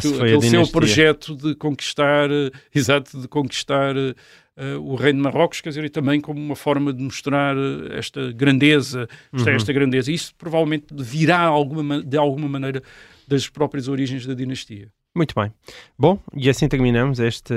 seu, 0.00 0.40
seu 0.42 0.66
projeto 0.66 1.36
de 1.36 1.54
conquistar, 1.54 2.28
uh, 2.28 2.50
exato, 2.74 3.20
de 3.20 3.28
conquistar 3.28 3.94
uh, 3.96 4.80
o 4.80 4.96
reino 4.96 5.18
de 5.18 5.22
Marrocos, 5.22 5.60
quer 5.60 5.68
dizer, 5.68 5.84
e 5.84 5.88
também 5.88 6.20
como 6.20 6.40
uma 6.40 6.56
forma 6.56 6.92
de 6.92 7.00
mostrar 7.00 7.54
esta 7.92 8.32
grandeza, 8.32 9.08
uhum. 9.32 9.48
esta 9.50 9.72
grandeza. 9.72 10.10
Isso 10.10 10.34
provavelmente 10.36 10.86
virá 10.92 11.42
alguma, 11.42 12.02
de 12.02 12.16
alguma 12.16 12.48
maneira 12.48 12.82
das 13.28 13.48
próprias 13.48 13.86
origens 13.86 14.26
da 14.26 14.34
dinastia. 14.34 14.88
Muito 15.18 15.34
bem. 15.34 15.52
Bom, 15.98 16.16
e 16.32 16.48
assim 16.48 16.68
terminamos 16.68 17.18
este. 17.18 17.52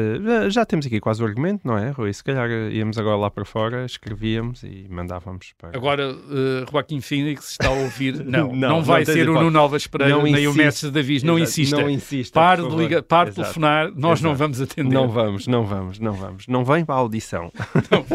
Já 0.49 0.65
temos 0.65 0.87
aqui 0.87 0.99
quase 0.99 1.21
o 1.21 1.25
argumento, 1.27 1.61
não 1.63 1.77
é, 1.77 1.91
Rui? 1.91 2.11
Se 2.11 2.23
calhar 2.23 2.49
íamos 2.49 2.97
agora 2.97 3.15
lá 3.17 3.29
para 3.29 3.45
fora, 3.45 3.85
escrevíamos 3.85 4.63
e 4.63 4.87
mandávamos 4.89 5.53
para. 5.59 5.77
Agora, 5.77 6.11
uh, 6.11 6.65
Joaquim 6.71 7.01
Phoenix 7.01 7.51
está 7.51 7.67
a 7.67 7.71
ouvir. 7.71 8.15
Não, 8.31 8.47
não, 8.47 8.69
não 8.69 8.83
vai 8.83 9.03
não 9.03 9.13
ser 9.13 9.29
o 9.29 9.33
Nuno 9.33 9.59
Alves 9.59 9.85
Pereira 9.85 10.15
não 10.15 10.23
nem 10.23 10.47
o 10.47 10.53
Mestre 10.53 10.89
Davis. 10.89 11.21
Não 11.21 11.37
insista. 11.37 11.79
Não 11.79 11.89
insista. 11.89 12.39
Pare 12.39 12.67
de, 12.67 12.75
ligar, 12.75 13.03
pare 13.03 13.29
de 13.29 13.35
telefonar, 13.35 13.91
nós 13.93 14.19
Exato. 14.19 14.27
não 14.27 14.35
vamos 14.35 14.61
atender. 14.61 14.93
Não 14.93 15.07
vamos, 15.07 15.47
não 15.47 15.63
vamos, 15.63 15.99
não 15.99 16.13
vamos. 16.13 16.47
Não 16.47 16.65
vem 16.65 16.83
para 16.83 16.95
a 16.95 16.97
audição. 16.97 17.51
Não, 17.91 18.05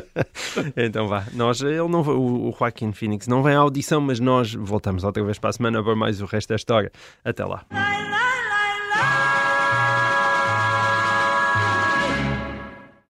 então 0.76 1.06
vá. 1.08 1.26
Nós, 1.34 1.60
ele 1.60 1.88
não, 1.88 2.00
o, 2.00 2.48
o 2.48 2.56
Joaquim 2.58 2.92
Phoenix 2.92 3.26
não 3.26 3.42
vem 3.42 3.54
à 3.54 3.58
audição, 3.58 4.00
mas 4.00 4.20
nós 4.20 4.54
voltamos 4.54 5.04
outra 5.04 5.22
vez 5.22 5.38
para 5.38 5.50
a 5.50 5.52
semana 5.52 5.82
para 5.82 5.96
mais 5.96 6.22
o 6.22 6.24
resto 6.24 6.48
da 6.48 6.56
história. 6.56 6.90
Até 7.24 7.44
lá. 7.44 7.66